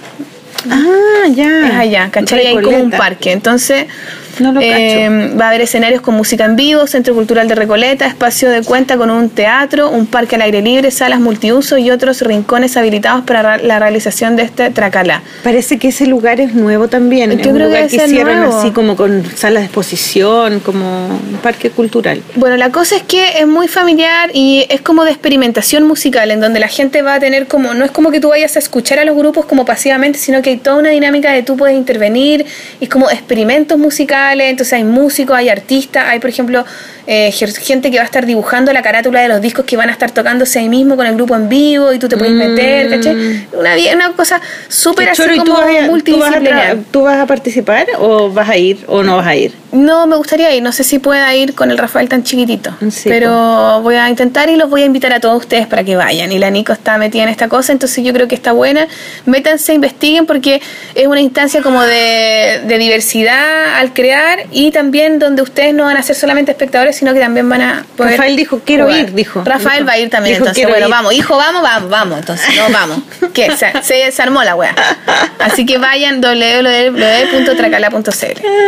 Ah, 0.71 1.29
ya. 1.33 1.69
Es 1.69 1.75
allá, 1.75 2.11
¿cachai? 2.11 2.47
Hay 2.49 2.61
como 2.63 2.79
un 2.79 2.91
parque. 2.91 3.31
Entonces, 3.33 3.87
No 4.41 4.53
lo 4.53 4.61
eh, 4.61 5.33
va 5.41 5.47
a 5.47 5.49
haber 5.49 5.61
escenarios 5.63 6.01
con 6.01 6.15
música 6.15 6.45
en 6.45 6.57
vivo, 6.57 6.87
Centro 6.87 7.15
Cultural 7.15 7.49
de 7.49 7.55
Recoleta, 7.55 8.07
espacio 8.07 8.51
de 8.51 8.63
cuenta 8.63 8.97
con 8.97 9.11
un 9.11 9.31
teatro, 9.31 9.91
un 9.91 10.07
parque 10.07 10.37
al 10.37 10.43
aire 10.43 10.63
libre, 10.63 10.91
salas 10.91 11.21
multiuso 11.21 11.79
y 11.79 11.91
otros 11.91 12.23
rincones 12.23 12.77
habilitados 12.77 13.25
para 13.25 13.43
ra- 13.43 13.59
la 13.59 13.79
realización 13.79 14.37
de 14.37 14.45
este 14.45 14.71
tracalá. 14.71 15.23
Parece 15.43 15.79
que 15.79 15.89
ese 15.89 16.07
lugar 16.07 16.41
es 16.41 16.55
nuevo 16.55 16.89
también. 16.89 17.31
Yo 17.33 17.39
es 17.41 17.47
un 17.47 17.53
creo 17.55 17.57
que 17.57 17.65
lugar 17.75 17.89
que 17.89 17.99
ser 17.99 18.09
hicieron 18.09 18.37
nuevo. 18.41 18.59
así 18.59 18.71
como 18.71 18.97
con 18.97 19.25
salas 19.37 19.63
de 19.63 19.67
exposición, 19.67 20.61
como 20.61 21.07
un 21.09 21.39
parque 21.43 21.71
cultural. 21.71 22.23
Bueno, 22.37 22.57
la 22.57 22.71
cosa 22.71 22.97
es 22.97 23.03
que 23.03 23.39
es 23.41 23.47
muy 23.47 23.69
familiar 23.69 24.31
y 24.35 24.67
es 24.69 24.81
como 24.81 25.05
de 25.05 25.11
experimentación 25.11 25.85
musical, 25.87 26.31
en 26.31 26.41
donde 26.41 26.61
la 26.61 26.69
gente 26.69 27.03
va 27.03 27.15
a 27.15 27.21
tener 27.21 27.47
como, 27.47 27.75
no 27.75 27.85
es 27.85 27.91
como 27.91 28.11
que 28.11 28.21
tú 28.21 28.29
vayas 28.29 28.57
a 28.57 28.59
escuchar 28.59 28.99
a 28.99 29.05
los 29.05 29.17
grupos 29.17 29.47
como 29.47 29.65
pasivamente, 29.65 30.19
sino 30.19 30.43
que 30.43 30.51
hay 30.51 30.57
toda 30.59 30.77
una 30.79 30.91
dinámica 30.91 31.33
de 31.33 31.43
tú 31.43 31.57
puedes 31.57 31.77
intervenir, 31.77 32.47
y 32.81 32.85
es 32.85 32.91
como 32.91 33.11
experimentos 33.11 33.79
musicales, 33.79 34.28
entonces 34.33 34.73
hay 34.75 34.85
músicos, 34.85 35.37
hay 35.37 35.49
artistas, 35.49 36.05
hay 36.09 36.21
por 36.21 36.31
ejemplo 36.31 36.65
eh, 37.07 37.33
gente 37.33 37.91
que 37.91 37.97
va 37.97 38.03
a 38.03 38.07
estar 38.07 38.27
dibujando 38.27 38.73
la 38.73 38.83
carátula 38.83 39.21
de 39.21 39.29
los 39.29 39.41
discos 39.41 39.65
que 39.65 39.79
van 39.79 39.89
a 39.89 39.93
estar 39.93 40.11
tocándose 40.11 40.59
ahí 40.59 40.69
mismo 40.69 40.95
con 40.95 41.07
el 41.07 41.15
grupo 41.15 41.35
en 41.37 41.49
vivo 41.49 41.93
y 41.93 41.99
tú 41.99 42.07
te 42.07 42.19
puedes 42.19 42.35
meter, 42.35 42.91
¿cachai? 42.91 43.47
Una, 43.95 44.13
cosa 44.13 44.41
súper 44.69 45.09
así 45.09 45.23
choro, 45.23 45.35
¿y 45.35 45.39
como 45.39 45.55
tú 45.55 45.61
vas, 45.61 45.79
tú, 45.79 45.91
multidisciplinar. 45.91 46.79
tú 46.91 47.03
vas 47.03 47.19
a 47.19 47.27
participar 47.27 47.87
o 47.99 48.31
vas 48.31 48.49
a 48.49 48.59
ir 48.59 48.85
o 48.87 49.03
no 49.03 49.17
vas 49.17 49.27
a 49.27 49.37
ir? 49.37 49.55
No, 49.73 50.07
me 50.07 50.17
gustaría 50.17 50.55
ir. 50.55 50.63
No 50.63 50.73
sé 50.73 50.83
si 50.83 50.99
pueda 50.99 51.35
ir 51.35 51.55
con 51.55 51.71
el 51.71 51.79
Rafael 51.79 52.09
tan 52.09 52.25
chiquitito. 52.25 52.75
Sí, 52.91 53.09
pero 53.09 53.81
voy 53.83 53.97
a 53.97 54.09
intentar 54.09 54.49
y 54.49 54.57
los 54.57 54.71
voy 54.71 54.83
a 54.83 54.87
invitar 54.87 55.13
a 55.13 55.21
todos 55.21 55.41
ustedes 55.41 55.67
para 55.67 55.85
que 55.85 55.95
vayan. 55.95 56.33
Y 56.33 56.39
la 56.39 56.51
Nico 56.51 56.73
está 56.73 56.97
metida 56.97 57.25
en 57.25 57.29
esta 57.29 57.49
cosa, 57.49 57.73
entonces 57.73 58.03
yo 58.03 58.13
creo 58.13 58.29
que 58.29 58.35
está 58.35 58.53
buena. 58.53 58.89
Métanse, 59.27 59.75
investiguen 59.75 60.27
porque 60.27 60.63
es 60.95 61.07
una 61.07 61.21
instancia 61.21 61.63
como 61.63 61.83
de, 61.83 62.63
de 62.67 62.79
diversidad 62.79 63.77
al 63.77 63.93
y 64.51 64.71
también 64.71 65.19
donde 65.19 65.43
ustedes 65.43 65.75
no 65.75 65.85
van 65.85 65.97
a 65.97 66.03
ser 66.03 66.17
solamente 66.17 66.51
espectadores, 66.53 66.97
sino 66.97 67.13
que 67.15 67.21
también 67.21 67.49
van 67.49 67.61
a 67.63 67.87
poder. 67.97 68.13
Rafael 68.13 68.37
dijo, 68.37 68.61
"Quiero 68.65 68.85
jugar". 68.87 69.01
ir", 69.01 69.13
dijo. 69.15 69.43
Rafael 69.45 69.79
Dijo. 69.79 69.87
va 69.87 69.93
a 69.93 69.99
ir 69.99 70.11
también, 70.11 70.35
Dijo, 70.35 70.45
entonces. 70.45 70.57
"Quiero 70.63 70.71
Bueno, 70.71 70.87
ir". 70.87 70.91
vamos. 70.93 71.13
Hijo, 71.15 71.37
vamos, 71.37 71.63
vamos, 71.63 71.91
vamos. 71.91 72.19
Entonces, 72.19 72.47
no, 72.57 72.69
vamos. 72.73 72.99
¿Qué? 73.35 73.51
Se, 73.57 73.73
se 73.83 73.95
desarmó 73.95 74.43
la 74.45 74.55
wea. 74.55 74.75
Así 75.39 75.65
que 75.67 75.79
vayan 75.79 76.21
www.tracala.cl. 76.21 78.07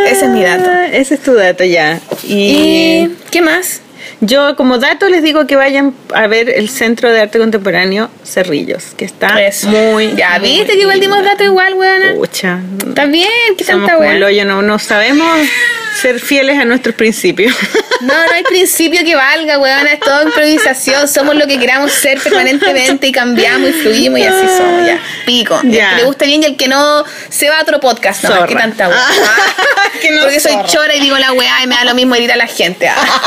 Ese 0.06 0.24
es 0.24 0.28
mi 0.30 0.42
dato. 0.42 0.68
Ah, 0.70 0.86
ese 0.92 1.14
es 1.14 1.20
tu 1.22 1.34
dato 1.34 1.64
ya. 1.64 1.98
Y, 2.24 2.34
¿Y 2.34 3.16
qué 3.30 3.40
más? 3.42 3.80
Yo 4.20 4.56
como 4.56 4.78
dato 4.78 5.08
les 5.08 5.22
digo 5.22 5.46
que 5.46 5.56
vayan 5.56 5.94
a 6.14 6.26
ver 6.26 6.48
el 6.50 6.68
Centro 6.68 7.10
de 7.10 7.20
Arte 7.20 7.38
Contemporáneo 7.38 8.10
Cerrillos, 8.24 8.94
que 8.96 9.04
está 9.04 9.40
Eso. 9.42 9.68
muy... 9.68 10.14
Ya, 10.16 10.38
muy 10.38 10.48
viste 10.48 10.74
que 10.74 10.80
igual 10.80 11.00
dimos 11.00 11.24
dato 11.24 11.44
igual, 11.44 11.74
weona. 11.74 12.14
Pucha, 12.14 12.60
Está 12.86 13.06
bien, 13.06 13.28
¿qué 13.56 13.64
somos 13.64 13.88
tanta 13.88 14.24
hoyo, 14.26 14.44
no, 14.44 14.62
no 14.62 14.78
sabemos 14.78 15.28
ser 16.00 16.20
fieles 16.20 16.58
a 16.58 16.64
nuestros 16.64 16.94
principios. 16.94 17.54
No, 18.00 18.14
no 18.14 18.32
hay 18.32 18.42
principio 18.44 19.04
que 19.04 19.14
valga, 19.14 19.58
weona, 19.58 19.92
es 19.92 20.00
todo 20.00 20.22
improvisación, 20.22 21.06
somos 21.06 21.34
lo 21.36 21.46
que 21.46 21.58
queramos 21.58 21.92
ser 21.92 22.18
permanentemente 22.18 23.06
y 23.08 23.12
cambiamos 23.12 23.68
y 23.68 23.72
fluimos 23.74 24.18
y 24.18 24.24
así 24.24 24.46
somos, 24.56 24.86
ya. 24.86 24.98
Pico. 25.26 25.60
Ya. 25.64 25.90
El 25.90 25.90
que 25.90 25.96
le 25.96 26.06
guste 26.06 26.24
bien 26.24 26.42
y 26.42 26.46
el 26.46 26.56
que 26.56 26.66
no 26.66 27.04
se 27.28 27.50
va 27.50 27.58
a 27.58 27.62
otro 27.62 27.78
podcast, 27.78 28.24
no, 28.24 28.46
qué 28.46 28.54
tanta 28.54 28.88
weá. 28.88 29.06
Que 30.00 30.12
no 30.12 30.22
Porque 30.22 30.40
soy 30.40 30.54
chora 30.66 30.94
y 30.94 31.00
digo 31.00 31.18
la 31.18 31.34
weá 31.34 31.62
y 31.62 31.66
me 31.66 31.74
da 31.74 31.84
lo 31.84 31.94
mismo 31.94 32.14
herir 32.14 32.32
a 32.32 32.36
la 32.36 32.46
gente. 32.46 32.88
ah. 32.88 33.22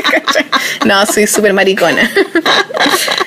no, 0.86 1.04
soy 1.04 1.26
súper 1.26 1.52
maricona. 1.52 2.10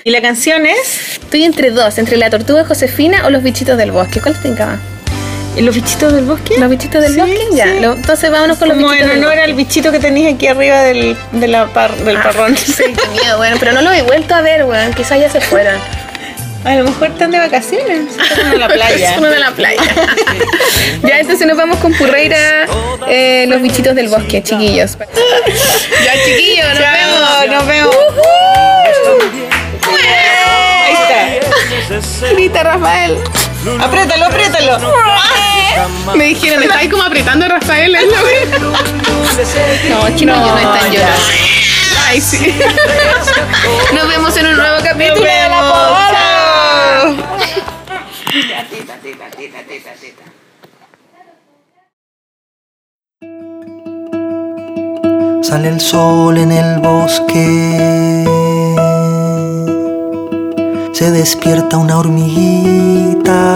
y 0.04 0.10
la 0.10 0.20
canción 0.20 0.66
es 0.66 1.20
Estoy 1.32 1.46
entre 1.46 1.70
dos, 1.72 1.98
entre 1.98 2.18
la 2.18 2.30
tortuga 2.30 2.66
Josefina 2.66 3.26
o 3.26 3.30
los 3.30 3.42
bichitos 3.42 3.78
del 3.78 3.92
bosque. 3.92 4.20
¿Cuál 4.20 4.38
te 4.42 4.50
encanta? 4.50 4.80
Los 5.58 5.76
bichitos 5.76 6.14
del 6.14 6.26
bosque. 6.26 6.58
¿Los 6.58 6.70
bichitos 6.70 7.02
del 7.02 7.14
Sí, 7.14 7.20
bosque? 7.20 7.40
Ya. 7.54 7.66
Lo- 7.66 7.94
entonces 7.94 8.32
vámonos 8.32 8.58
con 8.58 8.70
los 8.70 8.78
Como 8.78 8.90
bichitos 8.90 9.12
en 9.12 9.20
del 9.20 9.28
honor 9.28 9.40
al 9.40 9.54
bichito 9.54 9.92
que 9.92 10.00
tenías 10.00 10.34
aquí 10.34 10.48
arriba 10.48 10.80
del, 10.82 11.18
de 11.34 11.48
la 11.48 11.68
par- 11.68 11.96
del 11.98 12.18
Ah, 12.18 12.24
parrón. 12.24 12.58
Sí, 12.58 12.74
qué 12.78 13.08
miedo, 13.22 13.38
bueno, 13.38 13.58
pero 13.60 13.74
no 13.74 13.82
lo 13.82 13.92
he 13.92 14.02
vuelto 14.02 14.34
a 14.34 14.42
ver, 14.42 14.64
weón. 14.66 14.94
Quizás 14.94 15.20
ya 15.20 15.30
se 15.30 15.42
fueron. 15.42 15.76
A 16.64 16.76
lo 16.76 16.84
mejor 16.86 17.08
están 17.10 17.32
de 17.32 17.40
vacaciones. 17.40 18.16
Fueron 18.34 18.52
a 18.54 18.56
la 18.56 18.68
playa. 18.74 19.14
Fueron 19.18 19.36
a 19.36 19.40
la 19.40 19.52
playa. 19.52 19.82
ya, 21.04 21.20
entonces 21.20 21.46
nos 21.48 21.58
vamos 21.58 21.78
con 21.80 21.94
Purreira, 21.94 22.66
eh, 23.10 23.46
los 23.48 23.62
bichitos 23.62 23.94
del 23.96 24.08
bosque, 24.10 24.42
chiquillos. 24.44 24.98
ya, 24.98 26.14
chiquillos, 26.26 26.68
nos 26.70 26.78
Chao, 26.80 26.94
vemos. 27.42 27.56
nos 27.58 27.68
vemos. 27.68 27.96
Ahí 30.88 30.94
está. 30.94 32.30
Grita, 32.34 32.64
Rafael. 32.64 33.18
Apriétalo, 33.80 34.26
apriétalo. 34.26 34.78
Me 36.16 36.26
dijeron, 36.26 36.64
está 36.64 36.80
ahí 36.80 36.90
como 36.90 37.04
apretando 37.04 37.46
a 37.46 37.50
Rafael. 37.50 37.96
No, 39.90 40.08
es 40.08 40.16
que 40.16 40.26
no, 40.26 40.36
no 40.36 40.58
están 40.58 40.92
llorando. 40.92 41.24
Ay, 42.08 42.20
sí. 42.20 42.60
Nos 43.94 44.08
vemos 44.08 44.36
en 44.38 44.48
un 44.48 44.58
nuevo 44.58 44.84
capítulo 44.84 45.22
de 45.22 45.50
la. 45.50 45.62
Sale 55.44 55.68
el 55.68 55.80
sol 55.82 56.38
en 56.38 56.52
el 56.52 56.80
bosque. 56.80 58.51
Se 61.02 61.10
despierta 61.10 61.78
una 61.78 61.98
hormiguita 61.98 63.56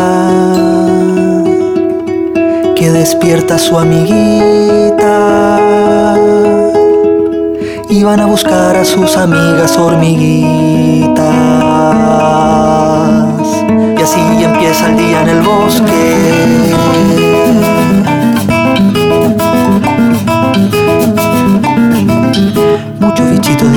que 2.75 2.89
despierta 2.89 3.53
a 3.53 3.59
su 3.59 3.77
amiguita. 3.77 5.29
Y 7.87 8.03
van 8.03 8.21
a 8.21 8.25
buscar 8.25 8.75
a 8.75 8.83
sus 8.83 9.15
amigas 9.15 9.77
hormiguitas. 9.77 11.23
Y 13.95 14.01
así 14.01 14.21
empieza 14.43 14.89
el 14.89 14.97
día 14.97 15.21
en 15.21 15.29
el 15.29 15.41
bosque. 15.43 16.84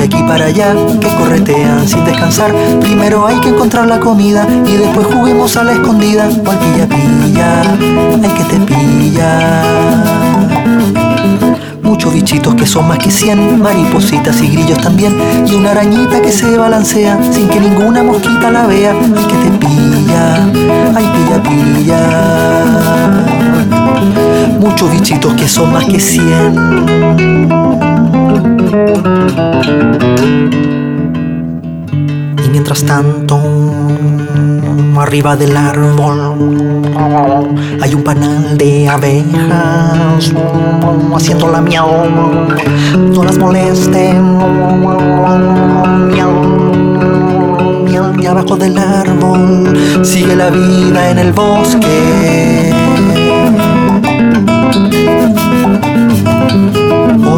Aquí 0.09 0.22
para 0.22 0.47
allá 0.47 0.74
que 1.01 1.09
corretean 1.16 1.86
sin 1.86 2.02
descansar. 2.05 2.52
Primero 2.80 3.26
hay 3.26 3.39
que 3.40 3.51
encontrar 3.51 3.86
la 3.86 4.01
comida 4.01 4.48
y 4.66 4.76
después 4.76 5.06
juguemos 5.06 5.55
a 5.56 5.62
la 5.64 5.72
escondida 5.72 6.28
o 6.28 6.51
al 6.51 6.59
pilla 6.59 6.89
pilla. 6.89 7.60
Hay 8.22 8.30
que 8.30 8.44
te 8.44 8.59
pilla. 8.60 9.62
Muchos 11.82 12.14
bichitos 12.14 12.55
que 12.55 12.66
son 12.66 12.89
más 12.89 12.98
que 12.98 13.10
cien, 13.10 13.60
maripositas 13.60 14.40
y 14.40 14.48
grillos 14.48 14.78
también, 14.78 15.14
y 15.47 15.55
una 15.55 15.72
arañita 15.72 16.22
que 16.22 16.32
se 16.32 16.56
balancea 16.56 17.18
sin 17.32 17.48
que 17.48 17.60
ninguna 17.60 18.02
mosquita 18.02 18.51
la 18.51 18.66
vea. 18.66 18.93
Ay 18.93 19.26
que 19.26 19.36
te 19.36 19.51
pilla, 19.59 20.36
ay 20.97 21.06
pilla 21.14 21.43
pilla. 21.43 22.01
Muchos 24.60 24.90
bichitos 24.90 25.35
que 25.35 25.47
son 25.48 25.72
más 25.72 25.85
que 25.85 26.01
cien. 26.01 28.18
Y 32.45 32.49
mientras 32.51 32.85
tanto, 32.85 33.40
arriba 34.99 35.36
del 35.36 35.57
árbol, 35.57 36.35
hay 37.81 37.95
un 37.95 38.03
panal 38.05 38.59
de 38.59 38.89
abejas 38.89 40.32
haciendo 41.15 41.49
la 41.51 41.62
miau. 41.62 41.89
No 43.15 43.24
las 43.24 43.39
molesten. 43.39 44.36
Miau. 46.12 46.59
Y 48.20 48.27
abajo 48.27 48.57
del 48.57 48.77
árbol 48.77 49.73
sigue 50.03 50.36
la 50.36 50.51
vida 50.51 51.11
en 51.11 51.19
el 51.19 51.32
bosque. 51.32 52.88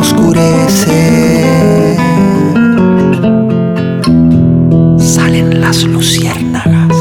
Oscurece. 0.01 1.97
Salen 4.99 5.61
las 5.61 5.85
luciérnagas. 5.85 6.97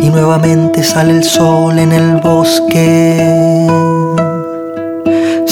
Y 0.00 0.10
nuevamente 0.10 0.82
sale 0.82 1.12
el 1.18 1.24
sol 1.24 1.78
en 1.78 1.92
el 1.92 2.20
bosque 2.20 3.64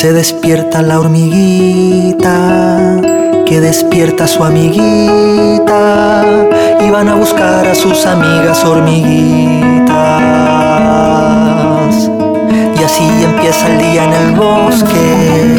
se 0.03 0.13
despierta 0.13 0.83
la 0.83 0.99
hormiguita 0.99 2.33
que 3.53 3.61
despierta 3.61 4.27
su 4.27 4.43
amiguita 4.43 6.25
y 6.81 6.89
van 6.89 7.07
a 7.07 7.17
buscar 7.17 7.67
a 7.67 7.75
sus 7.75 8.07
amigas 8.07 8.65
hormiguitas. 8.65 9.93
Y 12.81 12.83
así 12.83 13.05
empieza 13.23 13.69
el 13.69 13.79
día 13.79 14.05
en 14.05 14.13
el 14.15 14.33
bosque. 14.37 15.52